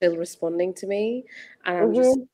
still 0.00 0.16
responding 0.18 0.74
to 0.74 0.86
me. 0.86 1.24
And 1.64 1.78
I'm 1.78 1.92
just, 1.94 2.18
Mhm. 2.18 2.28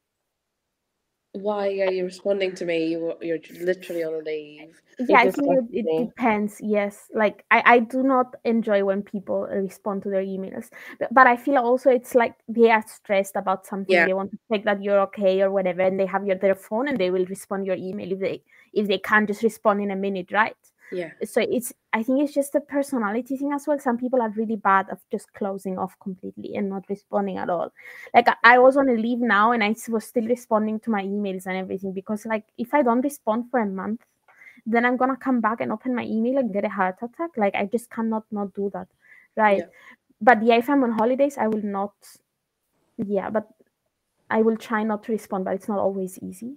Why 1.33 1.67
are 1.81 1.91
you 1.91 2.05
responding 2.05 2.55
to 2.57 2.65
me? 2.65 2.89
You, 2.89 3.15
you're 3.21 3.39
literally 3.61 4.05
on 4.05 4.23
leave. 4.25 4.75
yeah 4.99 5.19
i 5.21 5.31
think 5.31 5.49
it, 5.73 5.87
it 5.87 6.07
depends 6.07 6.61
yes 6.61 7.09
like 7.15 7.45
I, 7.51 7.63
I 7.67 7.79
do 7.81 8.03
not 8.03 8.35
enjoy 8.45 8.85
when 8.85 9.03
people 9.03 9.49
respond 9.51 10.03
to 10.03 10.11
their 10.11 10.23
emails 10.23 10.69
but, 11.01 11.13
but 11.13 11.27
i 11.27 11.37
feel 11.37 11.57
also 11.57 11.91
it's 11.91 12.15
like 12.15 12.35
they 12.49 12.71
are 12.71 12.85
stressed 12.87 13.35
about 13.37 13.67
something 13.67 13.95
Yeah. 13.95 14.07
they 14.07 14.13
want 14.13 14.31
to 14.33 14.39
check 14.53 14.65
that 14.65 14.83
you're 14.83 15.01
okay 15.01 15.41
or 15.41 15.51
whatever 15.51 15.81
and 15.81 15.99
they 15.99 16.07
have 16.07 16.27
your 16.27 16.37
their 16.37 16.55
phone 16.55 16.89
and 16.89 16.99
they 16.99 17.11
will 17.11 17.25
respond 17.27 17.67
your 17.67 17.77
email 17.77 18.13
if 18.13 18.21
they 18.21 18.43
if 18.75 18.87
they 18.87 18.99
can't 18.99 19.27
just 19.27 19.43
respond 19.43 19.81
in 19.81 19.91
a 19.91 19.97
minute 19.97 20.31
right 20.31 20.57
Yeah. 20.93 21.11
so 21.25 21.41
it's 21.41 21.73
i 21.93 22.03
think 22.03 22.23
it's 22.23 22.35
just 22.35 22.55
a 22.55 22.61
personality 22.61 23.37
thing 23.37 23.53
as 23.53 23.67
well 23.67 23.79
some 23.79 23.97
people 23.99 24.21
are 24.23 24.31
really 24.31 24.57
bad 24.57 24.91
of 24.91 24.99
just 25.11 25.33
closing 25.33 25.79
off 25.79 25.95
completely 26.01 26.55
and 26.57 26.69
not 26.69 26.85
responding 26.89 27.39
at 27.39 27.49
all 27.51 27.73
like 28.15 28.29
I- 28.29 28.37
i 28.55 28.59
was 28.59 28.77
on 28.77 28.89
a 28.89 28.95
leave 28.95 29.19
now 29.21 29.53
and 29.53 29.65
i 29.65 29.75
was 29.89 30.05
still 30.05 30.27
responding 30.27 30.81
to 30.81 30.91
my 30.91 31.03
emails 31.03 31.47
and 31.47 31.57
everything 31.57 31.93
because 31.93 32.27
like 32.27 32.45
if 32.59 32.75
i 32.75 32.83
don't 32.83 33.01
respond 33.03 33.51
for 33.51 33.61
a 33.61 33.67
month 33.67 34.01
then 34.67 34.85
i'm 34.85 34.97
gonna 34.97 35.17
come 35.17 35.41
back 35.41 35.61
and 35.61 35.73
open 35.73 35.95
my 35.95 36.05
email 36.05 36.39
and 36.39 36.53
get 36.53 36.65
a 36.65 36.69
heart 36.69 36.97
attack 37.03 37.31
like 37.37 37.55
i 37.55 37.65
just 37.67 37.91
cannot 37.91 38.25
not 38.31 38.53
do 38.55 38.71
that 38.75 38.89
right 39.37 39.59
Yeah. 39.59 39.67
but 40.21 40.43
yeah 40.43 40.57
if 40.57 40.69
i'm 40.71 40.85
on 40.85 40.93
holidays 40.93 41.39
i 41.39 41.47
will 41.49 41.65
not 41.65 41.95
yeah 42.99 43.31
but 43.31 43.49
i 44.31 44.43
will 44.43 44.57
try 44.57 44.83
not 44.83 45.03
to 45.05 45.13
respond 45.13 45.45
but 45.45 45.55
it's 45.55 45.69
not 45.69 45.79
always 45.79 46.19
easy 46.23 46.53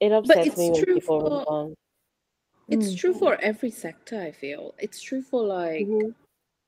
It 0.00 0.10
upsets 0.12 0.46
it's 0.48 0.58
me 0.58 0.70
when 0.70 0.84
true 0.84 0.94
people 0.94 1.20
for- 1.20 1.38
respond. 1.38 1.76
It's 2.70 2.92
Mm. 2.92 2.94
true 2.94 3.14
for 3.14 3.36
every 3.40 3.70
sector, 3.70 4.20
I 4.20 4.32
feel. 4.32 4.74
It's 4.78 5.00
true 5.00 5.22
for 5.22 5.44
like 5.44 5.88
Mhm. 5.88 6.14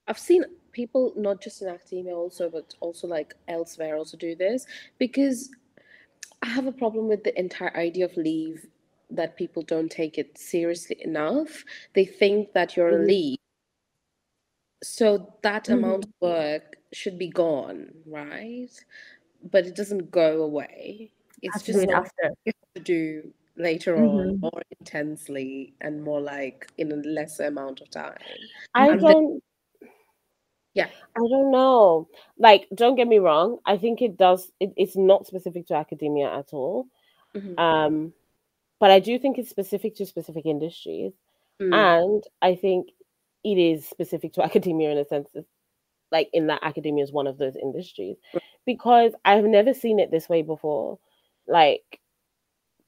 I've 0.08 0.18
seen 0.18 0.44
people 0.72 1.12
not 1.16 1.42
just 1.42 1.62
in 1.62 1.68
academia 1.68 2.16
also, 2.16 2.50
but 2.50 2.74
also 2.80 3.06
like 3.08 3.34
elsewhere 3.48 3.96
also 3.96 4.16
do 4.18 4.34
this 4.36 4.66
because 4.98 5.50
I 6.42 6.48
have 6.48 6.66
a 6.66 6.72
problem 6.72 7.08
with 7.08 7.24
the 7.24 7.38
entire 7.38 7.76
idea 7.76 8.06
of 8.06 8.16
leave 8.16 8.66
that 9.10 9.36
people 9.36 9.62
don't 9.62 9.90
take 9.90 10.18
it 10.18 10.38
seriously 10.38 11.02
enough. 11.02 11.64
They 11.94 12.04
think 12.06 12.52
that 12.54 12.76
you're 12.76 12.88
on 12.94 13.06
Mhm. 13.06 13.06
leave, 13.06 13.38
so 14.82 15.38
that 15.42 15.68
Mhm. 15.68 15.70
amount 15.70 16.04
of 16.04 16.10
work 16.20 16.76
should 16.92 17.18
be 17.18 17.28
gone, 17.28 17.92
right? 18.06 18.70
But 19.42 19.66
it 19.66 19.76
doesn't 19.76 20.10
go 20.10 20.42
away. 20.42 21.12
It's 21.42 21.62
just 21.62 21.86
after 21.92 22.30
you 22.44 22.52
have 22.76 22.84
to 22.84 22.92
do 22.92 23.34
later 23.56 23.96
Mhm. 23.96 24.08
on, 24.08 24.40
more 24.40 24.62
intensely 24.80 25.74
and 25.80 26.02
more 26.02 26.20
like 26.20 26.70
in 26.78 26.90
a 26.92 26.96
lesser 26.96 27.44
amount 27.46 27.80
of 27.80 27.90
time. 27.90 28.18
I 28.74 28.90
And 28.90 29.00
don't. 29.00 29.42
Yeah. 30.74 30.90
I 31.16 31.20
don't 31.20 31.52
know. 31.52 32.08
Like, 32.36 32.66
don't 32.74 32.96
get 32.96 33.06
me 33.06 33.18
wrong. 33.18 33.58
I 33.64 33.76
think 33.78 34.02
it 34.02 34.16
does. 34.16 34.50
It, 34.58 34.72
it's 34.76 34.96
not 34.96 35.26
specific 35.26 35.66
to 35.68 35.74
academia 35.74 36.32
at 36.36 36.52
all. 36.52 36.88
Mhm. 37.34 37.58
Um, 37.58 38.14
but 38.80 38.90
I 38.90 38.98
do 38.98 39.18
think 39.18 39.38
it's 39.38 39.50
specific 39.50 39.94
to 39.96 40.06
specific 40.06 40.46
industries, 40.46 41.12
Mm. 41.60 41.72
and 41.72 42.24
I 42.42 42.56
think 42.56 42.90
it 43.44 43.58
is 43.58 43.86
specific 43.88 44.32
to 44.32 44.42
academia 44.44 44.90
in 44.90 44.98
a 44.98 45.04
sense, 45.04 45.28
like 46.10 46.28
in 46.32 46.48
that 46.48 46.60
academia 46.62 47.04
is 47.04 47.12
one 47.12 47.28
of 47.28 47.38
those 47.38 47.54
industries, 47.54 48.16
because 48.66 49.14
I've 49.24 49.44
never 49.44 49.74
seen 49.74 50.00
it 50.00 50.10
this 50.10 50.28
way 50.28 50.42
before. 50.42 50.98
Like, 51.46 52.00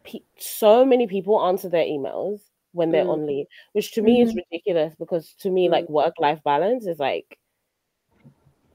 pe- 0.07 0.21
so 0.39 0.85
many 0.85 1.07
people 1.07 1.45
answer 1.45 1.69
their 1.69 1.85
emails 1.85 2.41
when 2.73 2.91
they're 2.91 3.05
Mm. 3.05 3.11
on 3.11 3.27
leave, 3.27 3.47
which 3.73 3.93
to 3.93 4.03
me 4.03 4.21
is 4.23 4.35
ridiculous 4.35 4.95
because 4.99 5.35
to 5.41 5.51
me, 5.51 5.69
Mm. 5.69 5.73
like 5.73 5.89
work 5.89 6.15
life 6.19 6.43
balance 6.45 6.87
is 6.87 6.99
like, 6.99 7.39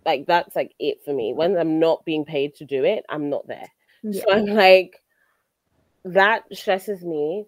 like 0.06 0.26
that's 0.26 0.56
like 0.56 0.74
it 0.80 1.04
for 1.04 1.14
me. 1.14 1.34
When 1.34 1.58
I'm 1.58 1.80
not 1.80 2.04
being 2.06 2.26
paid 2.26 2.56
to 2.56 2.66
do 2.66 2.84
it, 2.84 3.06
I'm 3.10 3.30
not 3.30 3.48
there. 3.48 3.68
yeah 4.04 4.22
So 4.22 4.32
I'm 4.32 4.46
like, 4.46 5.02
that 6.06 6.44
stresses 6.54 7.04
me. 7.04 7.46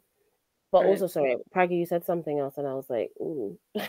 But 0.72 0.80
Right. 0.80 0.88
also, 0.90 1.08
sorry, 1.08 1.38
Praggy, 1.52 1.76
you 1.76 1.86
said 1.86 2.04
something 2.06 2.40
else, 2.40 2.58
and 2.58 2.68
I 2.68 2.74
was 2.74 2.90
like, 2.90 3.12
ooh. 3.22 3.58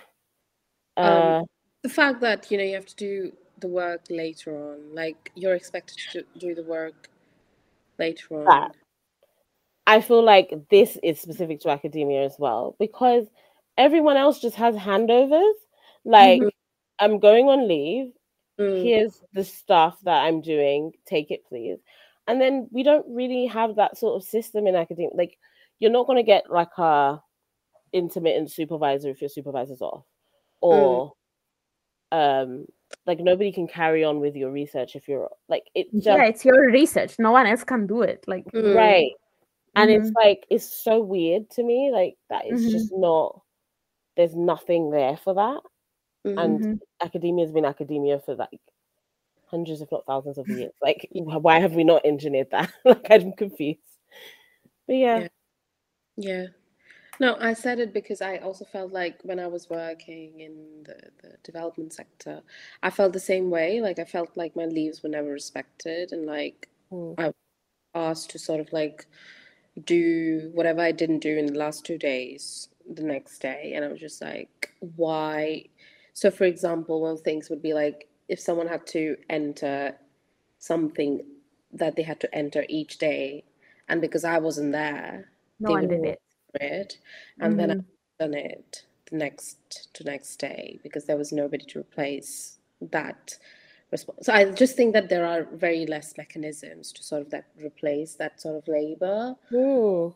Um, 0.96 1.06
uh, 1.06 1.42
the 1.82 1.88
fact 1.88 2.20
that 2.20 2.50
you 2.50 2.58
know 2.58 2.62
you 2.62 2.74
have 2.74 2.86
to 2.86 2.94
do 2.96 3.32
the 3.58 3.66
work 3.68 4.02
later 4.10 4.56
on, 4.56 4.94
like 4.94 5.32
you're 5.34 5.54
expected 5.56 5.98
to 6.12 6.24
do 6.38 6.54
the 6.54 6.62
work 6.62 7.08
later 7.98 8.36
on. 8.36 8.44
That. 8.44 8.76
I 9.86 10.00
feel 10.00 10.22
like 10.22 10.52
this 10.70 10.98
is 11.02 11.20
specific 11.20 11.60
to 11.60 11.70
academia 11.70 12.24
as 12.24 12.36
well 12.38 12.76
because 12.78 13.26
everyone 13.76 14.16
else 14.16 14.40
just 14.40 14.56
has 14.56 14.74
handovers. 14.74 15.54
Like, 16.04 16.40
Mhm. 16.40 16.50
I'm 16.98 17.18
going 17.18 17.48
on 17.48 17.68
leave. 17.68 18.12
Mm, 18.58 18.82
Here's 18.82 19.22
the 19.32 19.44
stuff 19.44 19.98
that 20.04 20.24
I'm 20.24 20.40
doing. 20.40 20.92
Take 21.06 21.30
it, 21.30 21.44
please. 21.46 21.78
And 22.26 22.40
then 22.40 22.68
we 22.70 22.82
don't 22.82 23.04
really 23.08 23.46
have 23.46 23.76
that 23.76 23.98
sort 23.98 24.16
of 24.16 24.26
system 24.26 24.66
in 24.66 24.74
academia. 24.76 25.10
Like, 25.14 25.38
you're 25.78 25.90
not 25.90 26.06
going 26.06 26.16
to 26.16 26.22
get 26.22 26.50
like 26.50 26.76
a 26.78 27.20
intermittent 27.92 28.50
supervisor 28.50 29.10
if 29.10 29.20
your 29.20 29.28
supervisor's 29.28 29.82
off, 29.82 30.04
or 30.60 31.12
um, 32.12 32.66
like 33.06 33.18
nobody 33.18 33.52
can 33.52 33.66
carry 33.66 34.04
on 34.04 34.20
with 34.20 34.36
your 34.36 34.50
research 34.50 34.96
if 34.96 35.08
you're 35.08 35.30
like 35.48 35.64
it. 35.74 35.92
Just, 35.92 36.06
yeah 36.06 36.24
it's 36.24 36.44
your 36.44 36.70
research 36.70 37.16
no 37.18 37.32
one 37.32 37.46
else 37.46 37.64
can 37.64 37.86
do 37.86 38.02
it 38.02 38.24
like 38.26 38.44
mm, 38.52 38.74
right 38.74 39.10
and 39.76 39.90
it's 39.90 40.10
Mhm. 40.10 40.14
like 40.14 40.46
it's 40.50 40.84
so 40.84 41.00
weird 41.00 41.48
to 41.50 41.62
me 41.62 41.90
like 41.92 42.16
that 42.30 42.44
it's 42.46 42.62
Mhm. 42.62 42.70
just 42.70 42.92
not 42.92 43.40
there's 44.16 44.34
nothing 44.36 44.90
there 44.90 45.16
for 45.16 45.34
that 45.34 45.60
mhm. 46.24 46.38
and 46.42 46.80
academia 47.02 47.44
has 47.44 47.52
been 47.52 47.64
academia 47.64 48.20
for 48.20 48.34
like 48.36 48.60
hundreds 49.46 49.80
if 49.80 49.90
not 49.92 50.06
thousands 50.06 50.38
of 50.38 50.48
years 50.50 50.72
like 50.82 51.08
why 51.12 51.60
have 51.60 51.74
we 51.74 51.84
not 51.84 52.04
engineered 52.06 52.50
that 52.50 52.72
like 52.84 53.06
i'm 53.10 53.32
confused 53.32 53.80
but 54.86 54.96
yeah, 54.96 55.22
Yeah. 55.22 55.28
Yeah. 56.16 56.46
No, 57.20 57.36
I 57.40 57.54
said 57.54 57.80
it 57.80 57.92
because 57.94 58.22
I 58.22 58.38
also 58.38 58.64
felt 58.64 58.92
like 58.92 59.20
when 59.22 59.38
I 59.40 59.46
was 59.48 59.70
working 59.70 60.40
in 60.40 60.84
the, 60.84 60.96
the 61.22 61.36
development 61.44 61.92
sector, 61.92 62.42
I 62.82 62.90
felt 62.90 63.12
the 63.12 63.20
same 63.20 63.50
way. 63.50 63.80
Like 63.80 63.98
I 64.00 64.04
felt 64.04 64.36
like 64.36 64.56
my 64.56 64.66
leaves 64.66 65.02
were 65.02 65.10
never 65.10 65.30
respected 65.30 66.12
and 66.12 66.26
like 66.26 66.68
Mm. 66.90 67.18
asked 67.94 68.30
to 68.30 68.38
sort 68.38 68.60
of 68.60 68.72
like 68.72 69.06
do 69.84 70.50
whatever 70.54 70.80
I 70.80 70.92
didn't 70.92 71.20
do 71.20 71.36
in 71.36 71.46
the 71.46 71.58
last 71.58 71.84
two 71.84 71.98
days 71.98 72.68
the 72.88 73.02
next 73.02 73.38
day. 73.40 73.72
And 73.74 73.84
I 73.84 73.88
was 73.88 74.00
just 74.00 74.20
like, 74.22 74.74
why? 74.96 75.66
So, 76.12 76.30
for 76.30 76.44
example, 76.44 77.00
one 77.00 77.12
of 77.12 77.18
the 77.18 77.24
things 77.24 77.50
would 77.50 77.62
be 77.62 77.74
like 77.74 78.08
if 78.28 78.40
someone 78.40 78.68
had 78.68 78.86
to 78.88 79.16
enter 79.28 79.98
something 80.58 81.22
that 81.72 81.96
they 81.96 82.02
had 82.02 82.20
to 82.20 82.34
enter 82.34 82.64
each 82.68 82.98
day, 82.98 83.44
and 83.88 84.00
because 84.00 84.24
I 84.24 84.38
wasn't 84.38 84.72
there, 84.72 85.30
no 85.58 85.74
they 85.74 85.76
would 85.76 85.88
did 85.88 86.04
it 86.04 86.20
it, 86.60 86.98
and 87.40 87.58
then 87.58 87.70
Mhm. 87.70 87.84
I've 88.18 88.18
done 88.30 88.34
it 88.34 88.86
the 89.10 89.16
next 89.16 89.90
to 89.94 90.04
next 90.04 90.36
day 90.36 90.78
because 90.82 91.06
there 91.06 91.16
was 91.16 91.32
nobody 91.32 91.64
to 91.66 91.80
replace 91.80 92.58
that 92.80 93.38
response. 93.94 94.26
So 94.26 94.32
I 94.40 94.42
just 94.62 94.74
think 94.78 94.92
that 94.96 95.08
there 95.08 95.26
are 95.32 95.40
very 95.66 95.86
less 95.94 96.08
mechanisms 96.22 96.92
to 96.94 97.00
sort 97.10 97.22
of 97.24 97.30
that 97.34 97.46
replace 97.68 98.10
that 98.22 98.40
sort 98.44 98.56
of 98.60 98.64
labor. 98.68 99.34
Mm. 99.52 100.14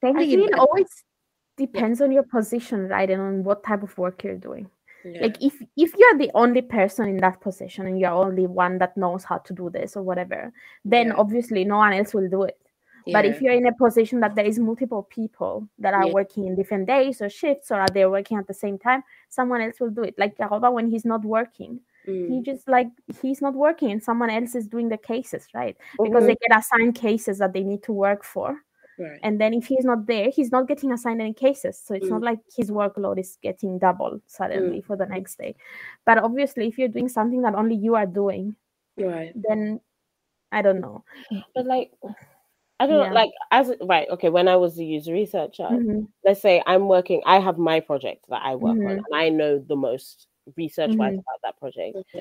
Probably 0.00 0.24
I 0.24 0.26
think 0.26 0.42
in- 0.42 0.48
it 0.54 0.58
always 0.58 0.90
depends 1.56 2.00
on 2.04 2.10
your 2.16 2.24
position, 2.36 2.88
right, 2.88 3.10
and 3.14 3.22
on 3.28 3.44
what 3.44 3.64
type 3.64 3.82
of 3.88 3.96
work 4.04 4.24
you're 4.24 4.44
doing. 4.50 4.66
yeah. 5.04 5.22
Like 5.24 5.36
if 5.48 5.54
if 5.84 5.90
you're 5.98 6.18
the 6.18 6.30
only 6.42 6.62
person 6.62 7.04
in 7.14 7.18
that 7.26 7.40
position 7.40 7.86
and 7.88 7.96
you're 8.00 8.18
only 8.28 8.46
one 8.64 8.74
that 8.82 8.96
knows 9.02 9.22
how 9.30 9.38
to 9.48 9.52
do 9.60 9.70
this 9.76 9.96
or 9.96 10.02
whatever, 10.10 10.40
then 10.94 11.06
Yeah. 11.08 11.18
obviously 11.22 11.64
no 11.72 11.76
one 11.84 11.94
else 11.98 12.12
will 12.18 12.28
do 12.38 12.42
it. 12.52 12.58
But 13.14 13.24
if 13.30 13.40
you're 13.40 13.58
in 13.62 13.68
a 13.70 13.76
position 13.84 14.18
that 14.22 14.34
there 14.34 14.48
is 14.52 14.58
multiple 14.58 15.04
people 15.18 15.54
that 15.84 15.94
are 15.98 16.06
Yeah. 16.06 16.16
working 16.18 16.46
in 16.48 16.56
different 16.60 16.86
days 16.94 17.22
or 17.22 17.28
shifts 17.40 17.70
or 17.70 17.78
are 17.84 17.92
they 17.94 18.04
working 18.04 18.36
at 18.40 18.48
the 18.48 18.58
same 18.64 18.78
time, 18.86 19.04
someone 19.38 19.60
else 19.66 19.78
will 19.80 19.94
do 19.98 20.02
it. 20.08 20.18
Like 20.22 20.34
Yaroba, 20.42 20.72
when 20.76 20.88
he's 20.90 21.04
not 21.12 21.22
working, 21.38 21.72
he 22.28 22.40
Mm, 22.40 22.42
just 22.42 22.68
like 22.68 22.88
he's 23.22 23.40
not 23.42 23.54
working 23.54 23.90
and 23.92 24.02
someone 24.02 24.30
else 24.30 24.54
is 24.54 24.66
doing 24.66 24.88
the 24.88 24.98
cases, 24.98 25.46
right? 25.54 25.76
Because 26.02 26.24
Mhm. 26.24 26.26
they 26.26 26.36
get 26.48 26.58
assigned 26.58 26.94
cases 26.96 27.38
that 27.38 27.52
they 27.52 27.62
need 27.62 27.82
to 27.84 27.92
work 27.92 28.24
for 28.24 28.56
right. 28.98 29.20
and 29.22 29.40
then 29.40 29.54
if 29.54 29.66
he's 29.66 29.84
not 29.84 30.06
there 30.06 30.30
he's 30.30 30.52
not 30.52 30.68
getting 30.68 30.92
assigned 30.92 31.20
any 31.20 31.32
cases 31.32 31.80
so 31.82 31.94
it's 31.94 32.06
Mm. 32.06 32.10
not 32.10 32.22
like 32.22 32.38
his 32.56 32.70
workload 32.70 33.18
is 33.18 33.38
getting 33.42 33.78
double 33.78 34.20
suddenly 34.26 34.80
for 34.82 34.96
the 34.96 35.06
next 35.06 35.38
day 35.38 35.54
but 36.04 36.18
obviously 36.18 36.66
if 36.68 36.78
you're 36.78 36.88
doing 36.88 37.08
something 37.08 37.42
that 37.42 37.54
only 37.54 37.74
you 37.74 37.94
are 37.94 38.06
doing 38.06 38.54
Right. 38.98 39.34
then 39.34 39.80
i 40.52 40.62
don't 40.62 40.80
know 40.80 41.04
but 41.54 41.66
like 41.66 41.92
i 42.80 42.86
don't 42.86 42.98
Yeah. 43.00 43.08
know 43.08 43.14
like 43.14 43.30
as 43.50 43.72
right 43.82 44.08
okay 44.10 44.28
when 44.28 44.48
i 44.48 44.56
was 44.56 44.78
a 44.78 44.84
user 44.84 45.12
researcher 45.12 45.70
Mhm, 45.70 46.06
let's 46.24 46.40
say 46.42 46.62
i'm 46.66 46.88
working 46.88 47.22
i 47.26 47.38
have 47.38 47.58
my 47.58 47.80
project 47.80 48.24
that 48.28 48.42
i 48.42 48.54
work 48.54 48.78
on 48.84 48.92
Mhm. 48.92 49.04
and 49.06 49.14
i 49.14 49.28
know 49.28 49.58
the 49.58 49.76
most 49.76 50.28
research 50.56 50.94
wise 50.96 51.14
Mhm. 51.14 51.18
about 51.18 51.42
that 51.42 51.58
project 51.58 51.96
Mhm. 51.96 52.20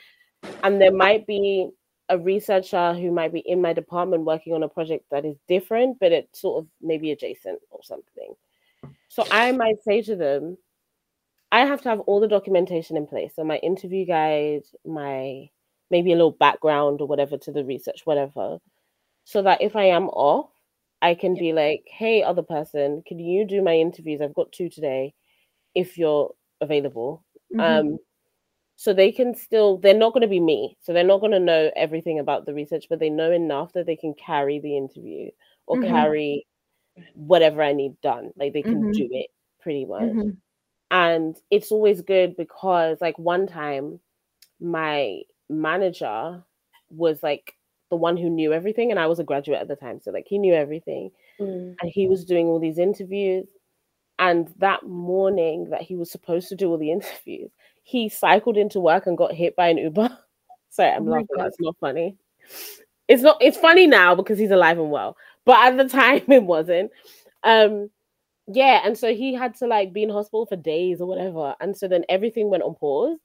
and 0.64 0.82
there 0.82 0.92
might 0.92 1.26
be 1.28 1.70
a 2.10 2.18
researcher 2.20 2.94
who 2.94 3.12
might 3.12 3.34
be 3.34 3.40
in 3.40 3.62
my 3.62 3.74
department 3.74 4.26
working 4.26 4.54
on 4.54 4.64
a 4.64 4.70
project 4.70 5.06
that 5.10 5.26
is 5.26 5.38
different, 5.48 6.00
but 6.00 6.12
it's 6.12 6.40
sort 6.40 6.64
of 6.64 6.68
maybe 6.82 7.12
adjacent 7.12 7.60
or 7.72 7.82
something. 7.84 8.36
So 9.08 9.26
I 9.32 9.52
might 9.52 9.82
say 9.84 10.02
to 10.04 10.16
them, 10.16 10.58
I 11.52 11.62
have 11.62 11.82
to 11.82 11.90
have 11.90 12.02
all 12.02 12.20
the 12.20 12.28
documentation 12.28 12.98
in 12.98 13.08
place. 13.08 13.36
So 13.36 13.44
my 13.44 13.58
interview 13.58 14.06
guide, 14.06 14.64
my 14.86 15.50
maybe 15.90 16.12
a 16.12 16.16
little 16.16 16.32
background 16.32 17.02
or 17.02 17.08
whatever 17.08 17.38
to 17.38 17.52
the 17.52 17.64
research, 17.64 18.06
whatever. 18.06 18.60
So 19.24 19.42
that 19.42 19.62
if 19.62 19.76
I 19.76 19.86
am 19.86 20.10
off, 20.10 20.52
I 21.02 21.16
can 21.16 21.34
be 21.36 21.54
like, 21.54 21.84
hey, 21.88 22.24
other 22.24 22.44
person, 22.44 23.04
can 23.08 23.20
you 23.20 23.46
do 23.46 23.62
my 23.62 23.76
interviews? 23.76 24.22
I've 24.22 24.34
got 24.34 24.52
two 24.52 24.70
today 24.70 25.14
if 25.74 25.98
you're 25.98 26.34
available. 26.62 27.24
Mhm. 27.54 27.80
Um, 27.94 27.98
so 28.76 28.94
they 28.94 29.12
can 29.12 29.36
still, 29.36 29.78
they're 29.78 29.94
not 29.94 30.14
going 30.14 30.22
to 30.22 30.28
be 30.28 30.40
me. 30.40 30.78
So 30.82 30.94
they're 30.94 31.04
not 31.04 31.20
going 31.22 31.32
to 31.32 31.40
know 31.40 31.72
everything 31.76 32.20
about 32.20 32.46
the 32.46 32.54
research, 32.54 32.88
but 32.90 33.00
they 33.00 33.10
know 33.10 33.32
enough 33.32 33.74
that 33.74 33.86
they 33.86 33.96
can 33.96 34.14
carry 34.16 34.60
the 34.60 34.78
interview 34.78 35.32
or 35.68 35.78
Mhm. 35.78 36.16
carry 36.18 36.46
whatever 37.16 37.64
I 37.64 37.74
need 37.74 38.00
done. 38.02 38.32
Like 38.38 38.54
they 38.54 38.64
can 38.64 38.84
Mhm. 38.84 38.94
do 38.96 39.08
it 39.12 39.30
pretty 39.62 39.86
much. 39.86 40.14
Mhm. 40.16 40.42
And 40.92 41.36
it's 41.52 41.72
always 41.72 42.02
good 42.02 42.38
because, 42.38 43.02
like, 43.02 43.18
one 43.20 43.48
time 43.48 44.00
my 44.60 45.22
manager 45.50 46.44
was 46.90 47.24
like 47.24 47.56
the 47.92 47.98
one 47.98 48.18
who 48.18 48.30
knew 48.30 48.54
everything, 48.54 48.92
and 48.92 49.00
I 49.00 49.08
was 49.08 49.20
a 49.20 49.24
graduate 49.24 49.60
at 49.62 49.68
the 49.68 49.76
time. 49.78 50.00
So, 50.02 50.12
like, 50.12 50.28
he 50.28 50.40
knew 50.40 50.54
everything 50.54 51.12
Mm. 51.40 51.78
and 51.82 51.92
he 51.94 52.08
was 52.08 52.26
doing 52.26 52.48
all 52.48 52.60
these 52.60 52.80
interviews. 52.80 53.48
And 54.20 54.50
that 54.60 54.84
morning 54.86 55.70
that 55.72 55.82
he 55.84 55.96
was 55.96 56.12
supposed 56.12 56.50
to 56.50 56.56
do 56.56 56.70
all 56.70 56.78
the 56.78 56.92
interviews, 56.98 57.52
he 57.86 58.10
cycled 58.10 58.58
into 58.58 58.80
work 58.80 59.06
and 59.06 59.18
got 59.18 59.32
hit 59.32 59.56
by 59.56 59.68
an 59.70 59.78
Uber. 59.78 60.10
Sorry, 60.70 60.90
I'm 60.92 61.08
Oh 61.08 61.12
laughing. 61.12 61.28
It's 61.38 61.60
not 61.60 61.78
funny. 61.80 62.18
It's 63.08 63.22
not. 63.22 63.38
It's 63.40 63.58
funny 63.58 63.86
now 63.88 64.16
because 64.16 64.40
he's 64.40 64.52
alive 64.52 64.80
and 64.80 64.90
well, 64.92 65.16
but 65.46 65.58
at 65.66 65.78
the 65.78 65.88
time 65.98 66.24
it 66.28 66.44
wasn't. 66.44 66.92
Um, 67.44 67.90
yeah, 68.48 68.82
and 68.84 68.98
so 68.98 69.14
he 69.14 69.34
had 69.36 69.56
to 69.60 69.68
like 69.68 69.94
be 69.94 70.04
in 70.04 70.10
hospital 70.10 70.48
for 70.48 70.56
days 70.56 71.00
or 71.00 71.08
whatever, 71.08 71.56
and 71.62 71.78
so 71.78 71.88
then 71.88 72.04
everything 72.10 72.50
went 72.50 72.64
on 72.64 72.74
pause 72.76 73.20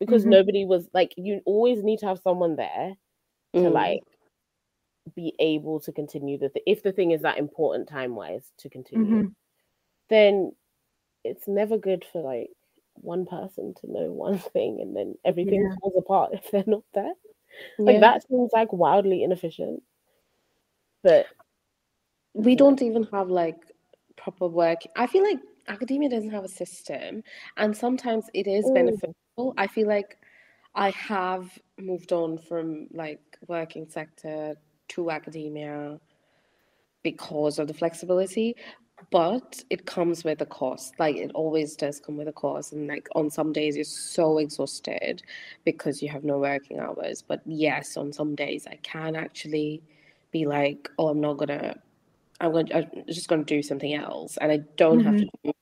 because 0.00 0.24
Mhm. 0.24 0.30
nobody 0.30 0.64
was 0.64 0.88
like. 0.92 1.14
You 1.16 1.40
always 1.46 1.82
need 1.84 2.00
to 2.00 2.06
have 2.06 2.18
someone 2.18 2.56
there 2.56 2.94
to 3.54 3.60
Mm. 3.60 3.72
like 3.72 4.02
be 5.14 5.32
able 5.38 5.80
to 5.80 5.92
continue 5.92 6.38
the 6.38 6.48
th- 6.50 6.62
if 6.66 6.82
the 6.82 6.92
thing 6.92 7.10
is 7.12 7.22
that 7.22 7.38
important 7.38 7.88
time 7.88 8.14
wise 8.14 8.52
to 8.58 8.68
continue 8.68 9.24
Mhm. 9.24 9.34
then 10.08 10.52
it's 11.24 11.48
never 11.48 11.76
good 11.78 12.04
for 12.12 12.22
like 12.22 12.50
one 13.02 13.26
person 13.26 13.74
to 13.80 13.90
know 13.90 14.10
one 14.12 14.38
thing 14.52 14.80
and 14.80 14.96
then 14.96 15.14
everything 15.24 15.62
Yeah. 15.62 15.74
falls 15.80 15.94
apart 15.96 16.30
if 16.34 16.50
they're 16.50 16.64
not 16.66 16.84
there 16.94 17.12
like 17.78 17.96
Yeah. 17.96 18.00
that 18.00 18.26
seems 18.28 18.50
like 18.52 18.72
wildly 18.72 19.22
inefficient 19.22 19.82
but 21.02 21.26
we 22.34 22.52
Yeah. 22.52 22.56
don't 22.56 22.82
even 22.82 23.04
have 23.04 23.28
like 23.28 23.56
proper 24.16 24.46
work. 24.46 24.80
I 24.96 25.06
feel 25.06 25.22
like 25.22 25.38
academia 25.68 26.08
doesn't 26.10 26.30
have 26.30 26.44
a 26.44 26.48
system, 26.48 27.22
and 27.56 27.76
sometimes 27.76 28.26
it 28.34 28.46
is 28.46 28.64
Mm. 28.66 28.74
beneficial. 28.74 29.54
I 29.56 29.66
feel 29.66 29.88
like 29.88 30.18
I 30.74 30.90
have 30.90 31.58
moved 31.78 32.12
on 32.12 32.38
from 32.38 32.88
like 32.92 33.20
working 33.48 33.88
sector 33.88 34.56
to 34.88 35.10
academia 35.10 35.98
because 37.02 37.58
of 37.58 37.66
the 37.66 37.74
flexibility, 37.74 38.54
but 39.10 39.62
it 39.70 39.86
comes 39.86 40.24
with 40.24 40.40
a 40.40 40.46
cost. 40.46 40.94
Like 40.98 41.16
it 41.16 41.30
always 41.34 41.76
does 41.76 42.00
come 42.00 42.16
with 42.16 42.28
a 42.28 42.32
cost, 42.32 42.72
and 42.72 42.86
like 42.86 43.08
on 43.14 43.30
some 43.30 43.52
days 43.52 43.76
you're 43.76 43.84
so 43.84 44.38
exhausted 44.38 45.22
because 45.64 46.02
you 46.02 46.08
have 46.08 46.24
no 46.24 46.38
working 46.38 46.78
hours. 46.78 47.22
But 47.22 47.40
yes, 47.46 47.96
on 47.96 48.12
some 48.12 48.34
days 48.34 48.66
I 48.66 48.76
can 48.82 49.16
actually 49.16 49.82
be 50.30 50.46
like, 50.46 50.90
oh, 50.98 51.08
I'm 51.08 51.20
not 51.20 51.38
gonna 51.38 51.76
I'm 52.40 52.52
gonna 52.52 52.74
I'm 52.74 53.04
just 53.06 53.28
to 53.28 53.44
do 53.44 53.62
something 53.62 53.94
else, 53.94 54.36
and 54.38 54.50
I 54.50 54.58
don't 54.76 55.00
have 55.00 55.16
to. 55.16 55.24
Mm-hmm. 55.24 55.48
Do, 55.48 55.52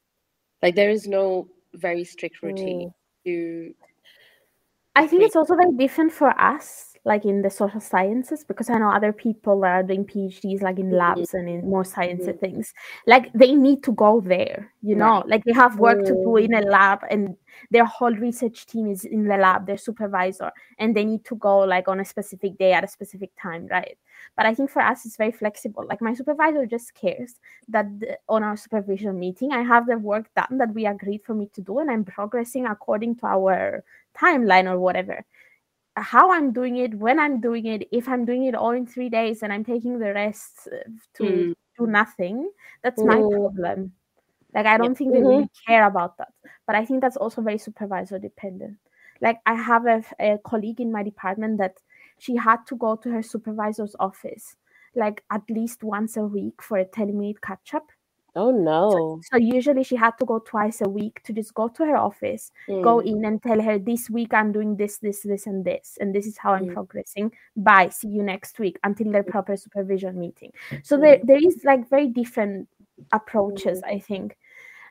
like 0.62 0.74
there 0.74 0.90
is 0.90 1.06
no 1.06 1.48
very 1.74 2.04
strict 2.04 2.36
mm. 2.36 2.48
routine 2.48 2.94
to. 3.24 3.74
I 4.94 5.06
think 5.06 5.22
it's 5.22 5.36
also 5.36 5.54
very 5.54 5.72
different 5.72 6.12
for 6.12 6.30
us, 6.40 6.87
like 7.04 7.24
in 7.24 7.42
the 7.42 7.50
social 7.50 7.80
sciences, 7.80 8.44
because 8.44 8.68
I 8.70 8.78
know 8.78 8.90
other 8.90 9.12
people 9.12 9.60
that 9.60 9.70
are 9.70 9.82
doing 9.82 10.04
PhDs, 10.04 10.62
like 10.62 10.78
in 10.78 10.90
Mhm. 10.90 10.98
labs 10.98 11.34
and 11.34 11.48
in 11.48 11.68
more 11.68 11.84
sciencey 11.84 12.38
things. 12.38 12.74
Like 13.06 13.32
they 13.32 13.54
need 13.54 13.82
to 13.84 13.92
go 13.92 14.20
there, 14.20 14.72
you 14.82 14.94
know, 14.96 15.22
like 15.26 15.44
they 15.44 15.52
have 15.52 15.78
work 15.78 16.04
to 16.06 16.14
do 16.24 16.36
in 16.36 16.54
a 16.54 16.60
Mm. 16.62 16.70
lab, 16.70 17.00
and 17.10 17.36
their 17.70 17.84
whole 17.84 18.14
research 18.14 18.66
team 18.66 18.86
is 18.88 19.04
in 19.04 19.24
the 19.26 19.36
lab, 19.36 19.66
their 19.66 19.76
supervisor, 19.78 20.50
and 20.78 20.94
they 20.94 21.04
need 21.04 21.24
to 21.26 21.36
go 21.36 21.58
like 21.60 21.88
on 21.88 22.00
a 22.00 22.04
specific 22.04 22.58
day 22.58 22.72
at 22.72 22.84
a 22.84 22.88
specific 22.88 23.30
time, 23.40 23.66
right? 23.70 23.98
But 24.36 24.46
I 24.46 24.54
think 24.54 24.70
for 24.70 24.82
us, 24.82 25.06
it's 25.06 25.16
very 25.16 25.32
flexible. 25.32 25.84
Like 25.88 26.00
my 26.02 26.14
supervisor 26.14 26.66
just 26.66 26.94
cares 26.94 27.34
that 27.68 27.86
the, 28.00 28.18
on 28.28 28.42
our 28.42 28.56
supervision 28.56 29.18
meeting, 29.18 29.52
I 29.52 29.62
have 29.62 29.86
the 29.86 29.98
work 29.98 30.26
done 30.34 30.58
that 30.58 30.74
we 30.74 30.86
agreed 30.86 31.22
for 31.24 31.34
me 31.34 31.48
to 31.54 31.60
do, 31.60 31.78
and 31.78 31.90
I'm 31.90 32.04
progressing 32.04 32.66
according 32.66 33.16
to 33.16 33.26
our 33.26 33.84
timeline 34.16 34.70
or 34.70 34.78
whatever. 34.80 35.24
How 36.02 36.32
I'm 36.32 36.52
doing 36.52 36.76
it, 36.76 36.94
when 36.94 37.18
I'm 37.18 37.40
doing 37.40 37.66
it, 37.66 37.88
if 37.92 38.08
I'm 38.08 38.24
doing 38.24 38.44
it 38.44 38.54
all 38.54 38.70
in 38.72 38.86
three 38.86 39.08
days 39.08 39.42
and 39.42 39.52
I'm 39.52 39.64
taking 39.64 39.98
the 39.98 40.12
rest 40.14 40.68
uh, 40.72 40.88
to 41.14 41.46
Mm. 41.46 41.54
do 41.78 41.86
nothing, 41.86 42.50
that's 42.82 43.04
my 43.04 43.22
Mm. 43.22 43.28
problem. 43.40 43.94
Like 44.54 44.66
I 44.66 44.78
don't 44.78 44.96
think 44.96 45.12
they 45.12 45.20
Mhm. 45.20 45.24
really 45.24 45.50
care 45.66 45.86
about 45.86 46.18
that. 46.18 46.32
But 46.66 46.76
I 46.76 46.84
think 46.84 47.00
that's 47.02 47.16
also 47.16 47.42
very 47.42 47.58
supervisor 47.58 48.18
dependent. 48.18 48.78
Like 49.20 49.38
I 49.46 49.54
have 49.54 49.86
a, 49.86 50.04
a 50.20 50.38
colleague 50.38 50.80
in 50.80 50.92
my 50.92 51.02
department 51.02 51.58
that 51.58 51.78
she 52.18 52.36
had 52.36 52.66
to 52.68 52.76
go 52.76 52.96
to 52.96 53.10
her 53.10 53.22
supervisor's 53.22 53.96
office 54.00 54.56
like 54.94 55.22
at 55.30 55.42
least 55.50 55.84
once 55.84 56.16
a 56.16 56.22
week 56.24 56.62
for 56.62 56.78
a 56.78 56.84
10 56.84 57.18
minute 57.18 57.40
catch 57.42 57.74
up. 57.74 57.92
Oh 58.38 58.50
no 58.50 59.20
So 59.30 59.36
usually 59.36 59.82
she 59.84 59.96
had 59.96 60.12
to 60.18 60.24
go 60.24 60.38
twice 60.38 60.80
a 60.80 60.88
week 60.88 61.22
to 61.24 61.32
just 61.32 61.52
go 61.54 61.68
to 61.68 61.84
her 61.84 61.96
office, 61.96 62.50
go 62.68 62.94
Mm. 63.00 63.06
in 63.10 63.24
and 63.24 63.42
tell 63.42 63.60
her 63.60 63.78
this 63.78 64.08
week 64.10 64.32
I'm 64.32 64.52
doing 64.52 64.76
this, 64.76 64.98
this, 64.98 65.22
this, 65.22 65.46
and 65.46 65.64
this, 65.64 65.98
and 66.00 66.14
this 66.14 66.26
is 66.26 66.38
how 66.38 66.52
I'm 66.54 66.68
Mm. 66.68 66.74
progressing. 66.74 67.32
Bye. 67.56 67.88
See 67.90 68.08
you 68.08 68.22
next 68.22 68.58
week 68.58 68.78
until 68.84 69.12
their 69.12 69.24
proper 69.24 69.56
supervision 69.56 70.18
meeting. 70.18 70.52
So 70.82 70.96
there, 70.96 71.18
there 71.24 71.42
is 71.48 71.64
like 71.64 71.88
very 71.90 72.08
different 72.08 72.68
approaches, 73.12 73.82
I 73.82 73.98
think. 73.98 74.36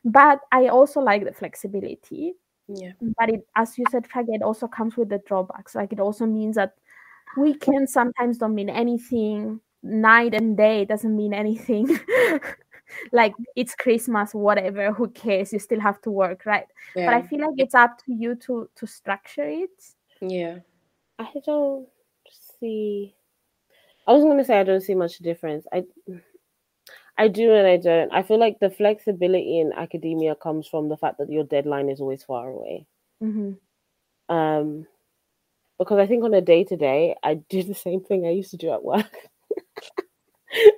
But 0.06 0.40
I 0.52 0.68
also 0.68 1.02
like 1.02 1.24
the 1.26 1.34
flexibility. 1.34 2.34
Yeah. 2.68 2.92
But 3.18 3.30
it, 3.30 3.48
as 3.56 3.78
you 3.78 3.86
said, 3.92 4.08
Frag, 4.08 4.26
it 4.30 4.42
also 4.42 4.68
comes 4.68 4.98
with 4.98 5.10
the 5.10 5.20
drawbacks. 5.28 5.76
Like 5.76 5.92
it 5.94 6.00
also 6.00 6.26
means 6.26 6.56
that 6.56 6.74
weekends 7.38 7.94
sometimes 7.94 8.38
don't 8.38 8.56
mean 8.56 8.70
anything. 8.70 9.62
Night 9.84 10.34
and 10.34 10.58
day 10.58 10.86
doesn't 10.86 11.16
mean 11.16 11.34
anything. 11.34 11.88
like 13.12 13.34
it's 13.56 13.76
Christmas, 13.76 14.34
whatever. 14.34 14.92
Who 14.94 15.10
cares? 15.10 15.54
You 15.54 15.60
still 15.60 15.80
have 15.80 16.02
to 16.02 16.12
work, 16.12 16.46
right? 16.46 16.66
But 16.96 17.10
I 17.10 17.22
feel 17.22 17.40
like 17.42 17.56
it's 17.58 17.76
up 17.76 17.98
to 18.06 18.14
you 18.14 18.36
to 18.36 18.70
to 18.76 18.88
structure 18.88 19.48
it. 19.48 19.72
Yeah. 20.22 20.60
i 21.20 21.32
don't 21.46 21.88
see 22.60 23.14
i 24.08 24.12
was 24.12 24.24
going 24.24 24.38
to 24.38 24.44
say 24.44 24.60
i 24.60 24.64
don't 24.64 24.82
see 24.82 24.96
much 24.96 25.20
difference 25.20 25.66
i 25.72 25.84
i 27.18 27.28
do 27.28 27.54
and 27.54 27.68
i 27.68 27.78
don't 27.78 28.12
i 28.12 28.24
feel 28.24 28.40
like 28.40 28.60
the 28.60 28.70
flexibility 28.70 29.60
in 29.60 29.72
academia 29.74 30.34
comes 30.36 30.68
from 30.68 30.90
the 30.90 30.98
fact 30.98 31.20
that 31.20 31.32
your 31.32 31.44
deadline 31.44 31.90
is 31.90 32.02
always 32.02 32.24
far 32.24 32.50
away 32.50 32.86
hmm 33.20 33.54
um 34.30 34.88
because 35.80 36.00
I 36.00 36.08
think 36.08 36.24
on 36.24 36.34
a 36.34 36.42
day 36.42 36.64
to 36.64 36.76
day 36.76 37.16
I 37.24 37.36
do 37.36 37.64
the 37.64 37.76
same 37.76 38.02
thing 38.02 38.26
I 38.26 38.32
used 38.32 38.52
to 38.52 38.58
do 38.58 38.72
at 38.72 38.84
work. 38.84 39.16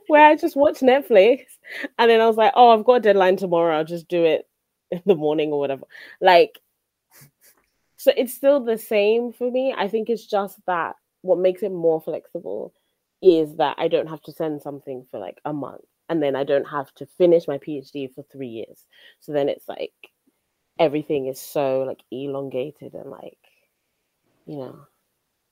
Where 0.08 0.26
I 0.26 0.36
just 0.36 0.56
watch 0.56 0.80
Netflix 0.80 1.46
and 1.98 2.10
then 2.10 2.22
I 2.22 2.28
was 2.28 2.38
like, 2.38 2.54
oh, 2.56 2.70
I've 2.70 2.86
got 2.86 2.96
a 2.96 3.00
deadline 3.02 3.38
tomorrow, 3.38 3.78
I'll 3.78 3.86
just 3.86 4.08
do 4.08 4.24
it 4.24 4.48
in 4.92 5.02
the 5.06 5.16
morning 5.16 5.52
or 5.52 5.60
whatever. 5.60 5.86
Like 6.22 6.60
so 7.98 8.12
it's 8.16 8.34
still 8.34 8.64
the 8.64 8.78
same 8.78 9.34
for 9.34 9.52
me. 9.52 9.76
I 9.78 9.88
think 9.88 10.10
it's 10.10 10.26
just 10.26 10.60
that 10.68 10.96
what 11.22 11.38
makes 11.38 11.64
it 11.64 11.72
more 11.72 12.00
flexible 12.02 12.74
is 13.22 13.58
that 13.58 13.76
I 13.78 13.90
don't 13.90 14.08
have 14.08 14.22
to 14.24 14.32
send 14.32 14.62
something 14.62 15.06
for 15.12 15.20
like 15.20 15.40
a 15.44 15.52
month 15.52 15.84
and 16.08 16.24
then 16.24 16.36
I 16.36 16.46
don't 16.46 16.66
have 16.66 16.94
to 16.96 17.06
finish 17.06 17.48
my 17.48 17.58
PhD 17.58 18.14
for 18.14 18.24
3 18.32 18.48
years. 18.48 18.86
So 19.20 19.34
then 19.34 19.50
it's 19.50 19.68
like 19.68 19.92
everything 20.80 21.28
is 21.28 21.40
so 21.40 21.84
like 21.84 22.02
elongated 22.12 22.94
and 22.94 23.10
like 23.10 23.38
you 24.46 24.58
know 24.58 24.80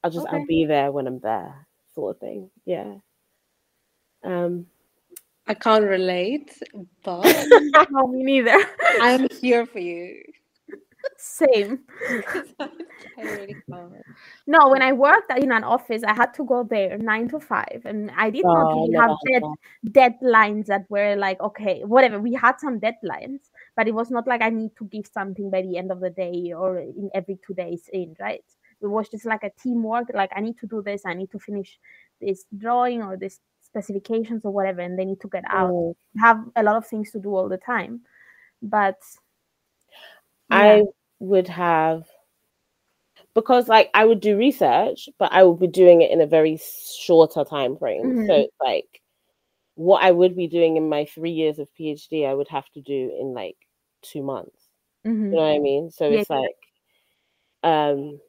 i'll 0.04 0.12
just 0.12 0.26
Okay. 0.26 0.38
i'll 0.38 0.46
be 0.48 0.66
there 0.66 0.92
when 0.92 1.06
i'm 1.06 1.20
there 1.20 1.68
sort 1.94 2.16
of 2.16 2.20
thing 2.22 2.50
yeah 2.66 2.96
um 4.24 4.66
I 5.48 5.54
can't 5.54 5.86
relate, 5.86 6.52
but 7.04 7.24
no, 7.90 8.08
me 8.08 8.24
neither. 8.24 8.58
I'm 9.00 9.28
here 9.40 9.66
for 9.66 9.80
you. 9.80 10.22
Same. 11.18 11.80
I 12.60 13.22
really 13.22 13.56
can't. 13.72 13.94
No, 14.46 14.68
when 14.68 14.82
I 14.82 14.92
worked 14.92 15.32
in 15.38 15.54
an 15.54 15.64
office, 15.64 16.04
I 16.04 16.14
had 16.14 16.34
to 16.34 16.44
go 16.44 16.64
there 16.64 16.98
nine 16.98 17.30
to 17.30 17.40
five, 17.40 17.82
and 17.86 18.12
I 18.18 18.30
did 18.30 18.44
not 18.44 18.58
Oh, 18.58 18.70
I 18.70 18.76
really 18.76 18.90
never 18.90 19.08
have 19.08 19.18
had 19.32 19.44
dead, 19.94 20.20
deadlines 20.22 20.66
that 20.66 20.86
were 20.90 21.16
like, 21.16 21.40
okay, 21.40 21.84
whatever. 21.86 22.20
We 22.20 22.34
had 22.34 22.60
some 22.60 22.82
deadlines, 22.82 23.40
but 23.78 23.88
it 23.88 23.94
was 23.94 24.12
not 24.12 24.28
like 24.28 24.42
I 24.42 24.50
need 24.50 24.76
to 24.80 24.86
give 24.86 25.08
something 25.08 25.50
by 25.50 25.62
the 25.62 25.78
end 25.78 25.92
of 25.92 26.02
the 26.02 26.10
day 26.10 26.52
or 26.54 26.80
in 26.80 27.10
every 27.14 27.40
two 27.46 27.54
days 27.54 27.90
in, 27.94 28.16
right? 28.20 28.44
it 28.82 28.88
was 28.88 29.10
just 29.10 29.26
like 29.26 29.44
a 29.44 29.52
teamwork 29.62 30.08
like 30.14 30.32
i 30.36 30.42
need 30.42 30.58
to 30.58 30.68
do 30.68 30.82
this 30.82 31.02
i 31.06 31.14
need 31.14 31.32
to 31.32 31.40
finish 31.40 31.80
this 32.22 32.46
drawing 32.58 33.02
or 33.02 33.18
this 33.18 33.40
specifications 33.68 34.44
or 34.46 34.52
whatever 34.52 34.82
and 34.82 34.98
they 34.98 35.06
need 35.06 35.20
to 35.22 35.30
get 35.30 35.44
out 35.50 35.70
Mm. 35.72 35.96
have 36.18 36.40
a 36.56 36.64
lot 36.64 36.76
of 36.78 36.88
things 36.88 37.12
to 37.12 37.20
do 37.20 37.36
all 37.36 37.50
the 37.50 37.58
time 37.58 38.02
but 38.62 38.98
I 40.50 40.84
would 41.20 41.48
have 41.48 42.04
because 43.34 43.68
like 43.68 43.90
I 43.94 44.06
would 44.06 44.20
do 44.20 44.38
research, 44.38 45.10
but 45.20 45.32
I 45.32 45.44
would 45.44 45.60
be 45.60 45.68
doing 45.68 46.02
it 46.02 46.12
in 46.12 46.22
a 46.22 46.26
very 46.28 46.60
shorter 47.00 47.44
time 47.44 47.78
frame. 47.78 48.26
So 48.28 48.34
Mhm. 48.34 48.44
it's 48.44 48.56
like 48.64 49.02
what 49.76 50.04
I 50.04 50.12
would 50.12 50.36
be 50.36 50.48
doing 50.48 50.78
in 50.78 50.90
my 50.90 51.06
three 51.06 51.32
years 51.32 51.60
of 51.60 51.70
PhD, 51.80 52.28
I 52.28 52.34
would 52.34 52.48
have 52.48 52.68
to 52.74 52.82
do 52.82 53.16
in 53.20 53.34
like 53.34 53.58
two 54.02 54.24
months. 54.24 54.70
Mhm. 55.06 55.32
You 55.32 55.38
know 55.38 55.44
what 55.44 55.56
I 55.56 55.60
mean? 55.60 55.92
So 55.92 56.10
Yeah, 56.10 56.20
it's 56.22 56.30
like 56.30 56.56
um 57.64 58.20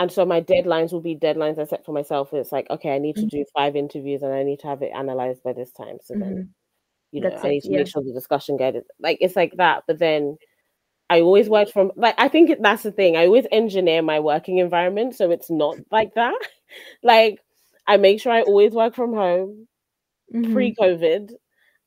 and 0.00 0.12
so 0.12 0.26
my 0.26 0.42
deadlines 0.42 0.92
will 0.92 1.02
be 1.02 1.16
deadlines 1.16 1.60
I 1.60 1.66
set 1.66 1.86
for 1.86 1.92
myself. 1.92 2.34
It's 2.34 2.52
like, 2.52 2.68
okay, 2.70 2.96
I 2.96 2.98
need 2.98 3.18
to 3.18 3.26
Mhm. 3.26 3.28
do 3.28 3.46
five 3.56 3.76
interviews 3.76 4.22
and 4.24 4.34
I 4.34 4.44
need 4.44 4.60
to 4.60 4.68
have 4.68 4.82
it 4.82 4.92
analyzed 4.96 5.44
by 5.44 5.54
this 5.54 5.72
time. 5.72 5.98
So 6.04 6.16
then 6.20 6.40
Mhm. 6.40 6.54
you 7.12 7.22
know, 7.22 7.30
That's 7.30 7.42
I 7.42 7.48
it, 7.48 7.50
need 7.50 7.62
to 7.64 7.72
yeah. 7.72 7.74
make 7.74 7.88
sure 7.88 8.02
the 8.02 8.12
discussion 8.14 8.56
guided 8.58 8.84
like 9.00 9.18
it's 9.22 9.36
like 9.36 9.54
that. 9.58 9.84
But 9.88 9.98
then 10.00 10.38
I 11.10 11.20
always 11.22 11.48
work 11.50 11.70
from 11.70 11.92
like 11.96 12.14
I 12.18 12.28
think 12.28 12.50
that's 12.60 12.84
the 12.84 12.92
thing. 12.92 13.16
I 13.16 13.26
always 13.26 13.46
engineer 13.52 14.02
my 14.02 14.20
working 14.20 14.58
environment 14.58 15.16
so 15.16 15.30
it's 15.30 15.50
not 15.50 15.78
like 15.92 16.14
that. 16.16 16.38
like 17.02 17.40
I 17.88 17.96
make 17.98 18.20
sure 18.20 18.32
I 18.32 18.42
always 18.42 18.72
work 18.74 18.94
from 18.96 19.14
home 19.14 19.68
Mhm. 20.34 20.74
pre-COVID. 20.78 21.32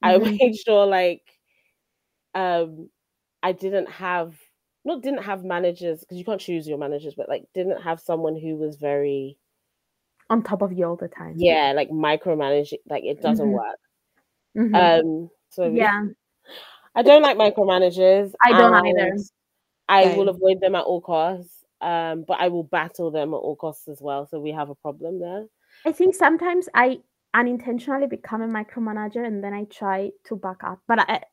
I 0.04 0.18
Mhm. 0.18 0.40
made 0.40 0.56
sure 0.66 0.86
like 0.88 1.24
um 2.36 2.90
I 3.44 3.52
didn't 3.52 3.90
have 3.90 4.36
not 4.86 5.02
didn't 5.02 5.24
have 5.24 5.44
managers 5.44 6.02
because 6.02 6.18
you 6.18 6.26
can't 6.26 6.42
choose 6.42 6.68
your 6.68 6.78
managers, 6.78 7.14
but 7.16 7.30
like 7.30 7.46
didn't 7.54 7.82
have 7.82 8.00
someone 8.00 8.36
who 8.36 8.56
was 8.56 8.76
very 8.78 9.38
on 10.30 10.42
top 10.44 10.62
of 10.62 10.72
you 10.72 10.86
all 10.86 10.96
the 10.96 11.08
time 11.08 11.34
yeah 11.38 11.74
like 11.76 11.90
micromanaging. 11.90 12.80
Like 12.88 13.04
it 13.04 13.22
doesn't 13.22 13.48
Mhm. 13.48 13.52
work. 13.52 13.80
Mhm. 14.56 14.76
Um, 14.76 15.30
so 15.50 15.70
yeah 15.70 16.06
I 16.96 17.02
don't 17.02 17.22
like 17.24 17.38
micromanagers. 17.38 18.34
I 18.44 18.52
don't 18.54 18.74
either. 18.74 19.18
I 19.90 20.18
will 20.18 20.30
avoid 20.30 20.62
them 20.62 20.76
at 20.76 20.86
all 20.86 21.02
costs. 21.02 21.64
Um, 21.82 22.24
but 22.24 22.40
I 22.40 22.48
will 22.48 22.64
battle 22.64 23.12
them 23.12 23.34
at 23.34 23.38
all 23.38 23.56
costs 23.58 23.88
as 23.90 24.02
well. 24.02 24.26
So 24.26 24.40
we 24.40 24.52
have 24.52 24.70
a 24.70 24.76
problem 24.76 25.20
there. 25.20 25.46
I 25.86 25.92
think 25.92 26.16
sometimes 26.16 26.70
I 26.74 27.00
unintentionally 27.34 28.08
become 28.08 28.42
a 28.42 28.48
micromanager 28.48 29.26
and 29.26 29.44
then 29.44 29.54
I 29.54 29.66
try 29.66 30.12
to 30.26 30.36
back 30.38 30.64
up, 30.64 30.80
but 30.88 31.00
I 31.00 31.24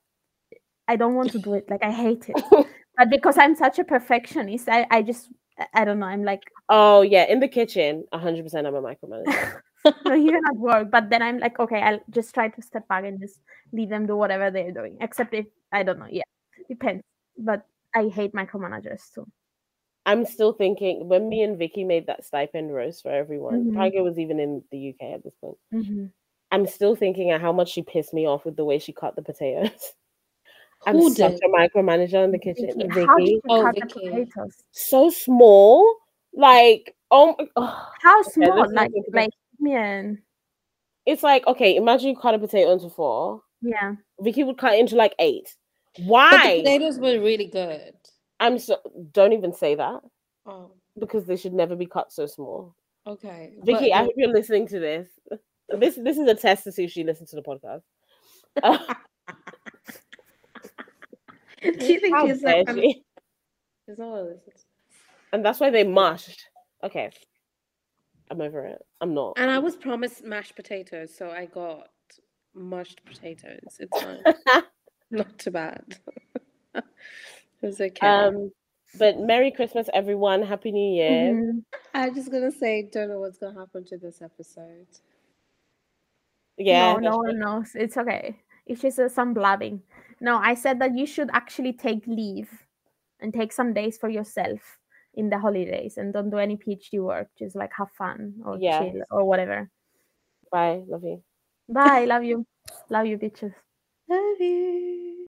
I 0.88 0.96
don't 0.96 1.14
want 1.14 1.30
to 1.32 1.38
do 1.38 1.54
it. 1.54 1.70
Like 1.70 1.84
I 1.84 1.92
hate 1.92 2.28
it. 2.28 2.36
but 3.00 3.08
because 3.08 3.38
I'm 3.38 3.54
such 3.56 3.78
a 3.78 3.84
perfectionist, 3.84 4.68
I, 4.68 4.86
I 4.90 5.00
just 5.00 5.30
I- 5.74 5.86
don't 5.86 5.98
know. 6.00 6.06
I'm 6.06 6.22
like 6.22 6.42
Oh 6.68 7.00
yeah, 7.00 7.24
in 7.24 7.40
the 7.40 7.48
kitchen, 7.48 8.04
hundred 8.12 8.42
percent. 8.44 8.66
I'm 8.66 8.74
a 8.74 8.82
micromanager. 8.82 9.60
no, 10.04 10.14
even 10.14 10.42
at 10.50 10.56
work. 10.56 10.90
But 10.90 11.08
then 11.08 11.22
I'm 11.22 11.38
like, 11.38 11.58
okay, 11.58 11.80
I'll 11.80 12.00
just 12.10 12.34
try 12.34 12.48
to 12.48 12.60
step 12.62 12.86
back 12.88 13.04
and 13.04 13.18
just 13.18 13.40
leave 13.72 13.88
them 13.88 14.06
do 14.06 14.16
whatever 14.16 14.50
they're 14.50 14.70
doing. 14.72 14.98
Except 15.00 15.32
if 15.32 15.46
I 15.72 15.82
don't 15.82 15.98
know. 15.98 16.08
Yeah, 16.10 16.28
depends. 16.68 17.02
But 17.38 17.64
I 17.94 18.08
hate 18.08 18.34
micromanagers 18.34 19.00
too. 19.14 19.26
I'm 20.04 20.26
still 20.26 20.52
thinking 20.52 21.08
when 21.08 21.28
me 21.28 21.42
and 21.42 21.58
Vicky 21.58 21.84
made 21.84 22.06
that 22.06 22.24
stipend 22.24 22.74
roast 22.74 23.02
for 23.02 23.10
everyone. 23.10 23.70
Mhm. 23.70 23.76
Tiger 23.76 24.02
was 24.02 24.18
even 24.18 24.40
in 24.40 24.62
the 24.70 24.78
UK 24.90 25.14
at 25.14 25.24
this 25.24 25.34
point. 25.40 25.56
Mhm. 25.72 26.10
I'm 26.50 26.66
still 26.66 26.96
thinking 26.96 27.30
at 27.30 27.40
how 27.40 27.52
much 27.52 27.70
she 27.70 27.82
pissed 27.82 28.12
me 28.12 28.26
off 28.26 28.44
with 28.44 28.56
the 28.56 28.64
way 28.64 28.78
she 28.78 28.92
cut 28.92 29.16
the 29.16 29.22
potatoes. 29.22 29.70
I'm 30.86 30.96
Who 30.96 31.10
such 31.14 31.32
did? 31.32 31.40
a 31.44 31.48
micromanager 31.48 32.24
in 32.24 32.32
the 32.32 32.38
kitchen. 32.38 32.66
Vicky, 32.76 32.88
Vicky, 32.88 33.06
How 33.06 33.16
did 33.18 33.28
you 33.28 33.40
Oh, 33.48 33.62
cut 33.62 33.74
Vicky. 33.74 34.08
the 34.08 34.26
potatoes? 34.26 34.56
so 34.72 35.10
small. 35.10 35.96
Like 36.32 36.94
oh, 37.10 37.34
my, 37.38 37.46
oh 37.56 37.88
How 38.00 38.16
let's 38.18 38.34
small? 38.34 38.56
not 38.56 38.72
like 38.72 38.90
think 38.92 39.06
like 39.12 39.30
yeah, 39.60 40.12
it's 41.06 41.22
like 41.22 41.46
okay. 41.46 41.76
Imagine 41.76 42.08
you 42.10 42.16
cut 42.16 42.34
a 42.34 42.38
potato 42.38 42.72
into 42.72 42.88
four. 42.88 43.42
yeah. 43.60 43.94
Vicky 44.20 44.44
would 44.44 44.58
cut 44.58 44.74
it 44.74 44.80
into 44.80 44.96
like 44.96 45.14
eight. 45.18 45.54
But 45.96 46.02
the 46.04 46.08
Why? 46.08 46.60
potatoes 46.62 46.98
were 46.98 47.20
really 47.20 47.46
good. 47.46 47.92
I'm 48.38 48.58
so 48.58 48.78
don't 49.12 49.32
even 49.34 49.52
say 49.52 49.74
that 49.74 50.00
Oh, 50.46 50.70
because 50.98 51.26
they 51.26 51.36
should 51.36 51.52
never 51.52 51.76
be 51.76 51.84
cut 51.86 52.10
so 52.12 52.24
small. 52.26 52.74
okay. 53.06 53.52
Vicky, 53.64 53.90
But 53.90 53.92
I 53.98 54.02
hope 54.04 54.12
you're 54.16 54.32
listening 54.32 54.66
to 54.68 54.78
this. 54.78 55.08
This 55.78 55.96
this 55.96 56.16
is 56.16 56.26
a 56.28 56.34
test 56.34 56.64
to 56.64 56.72
see 56.72 56.84
if 56.84 56.90
she 56.92 57.04
listens 57.04 57.30
to 57.30 57.36
the 57.36 57.42
podcast. 57.42 57.82
Do 61.62 61.92
you 61.92 62.00
think 62.00 62.14
how 62.14 62.26
she's 62.26 62.42
like 62.42 62.68
an- 62.68 62.76
she? 62.76 63.04
Not 63.88 63.96
gonna 63.98 64.22
listen. 64.22 64.52
And 65.32 65.44
that's 65.44 65.60
why 65.60 65.70
they 65.70 65.84
mushed. 65.84 66.48
Okay, 66.82 67.10
I'm 68.30 68.40
over 68.40 68.64
it. 68.66 68.82
I'm 69.00 69.14
not. 69.14 69.34
And 69.36 69.50
I 69.50 69.58
was 69.58 69.76
promised 69.76 70.24
mashed 70.24 70.56
potatoes, 70.56 71.14
so 71.14 71.30
I 71.30 71.46
got 71.46 71.88
mashed 72.54 73.04
potatoes. 73.04 73.78
It's 73.78 74.00
fine. 74.02 74.62
not 75.10 75.38
too 75.38 75.50
bad. 75.50 75.98
it 76.74 76.84
was 77.62 77.80
okay. 77.80 78.06
um, 78.06 78.50
but 78.98 79.18
Merry 79.20 79.50
Christmas, 79.50 79.88
everyone. 79.92 80.42
Happy 80.42 80.72
New 80.72 80.94
Year. 80.94 81.34
Mhm. 81.34 81.64
I'm 81.94 82.14
just 82.14 82.30
gonna 82.30 82.50
say, 82.52 82.88
don't 82.92 83.08
know 83.08 83.20
what's 83.20 83.38
gonna 83.38 83.58
happen 83.58 83.84
to 83.86 83.98
this 83.98 84.22
episode. 84.22 84.86
Yeah, 86.56 86.94
no, 86.94 86.98
no 87.10 87.16
one 87.18 87.38
knows. 87.38 87.70
It's 87.74 87.96
okay. 87.96 88.36
It's 88.70 88.82
just 88.82 89.00
uh, 89.00 89.08
some 89.08 89.34
blabbing. 89.34 89.82
No, 90.20 90.36
I 90.38 90.54
said 90.54 90.78
that 90.78 90.96
you 90.96 91.04
should 91.04 91.28
actually 91.32 91.72
take 91.72 92.06
leave 92.06 92.48
and 93.18 93.34
take 93.34 93.52
some 93.52 93.74
days 93.74 93.98
for 93.98 94.08
yourself 94.08 94.60
in 95.14 95.28
the 95.28 95.40
holidays 95.40 95.96
and 95.96 96.12
don't 96.12 96.30
do 96.30 96.38
any 96.38 96.56
PhD 96.56 97.02
work. 97.02 97.26
Just 97.36 97.56
like 97.56 97.72
have 97.76 97.90
fun 97.98 98.34
or 98.46 98.58
Yes. 98.60 98.78
chill 98.92 99.02
or 99.10 99.24
whatever. 99.24 99.68
Bye. 100.52 100.84
Love 100.86 101.02
you. 101.02 101.20
Bye. 101.68 102.04
love 102.04 102.22
you. 102.22 102.46
Love 102.88 103.06
you, 103.06 103.18
bitches. 103.18 103.54
Love 104.08 104.40
you. 104.40 105.09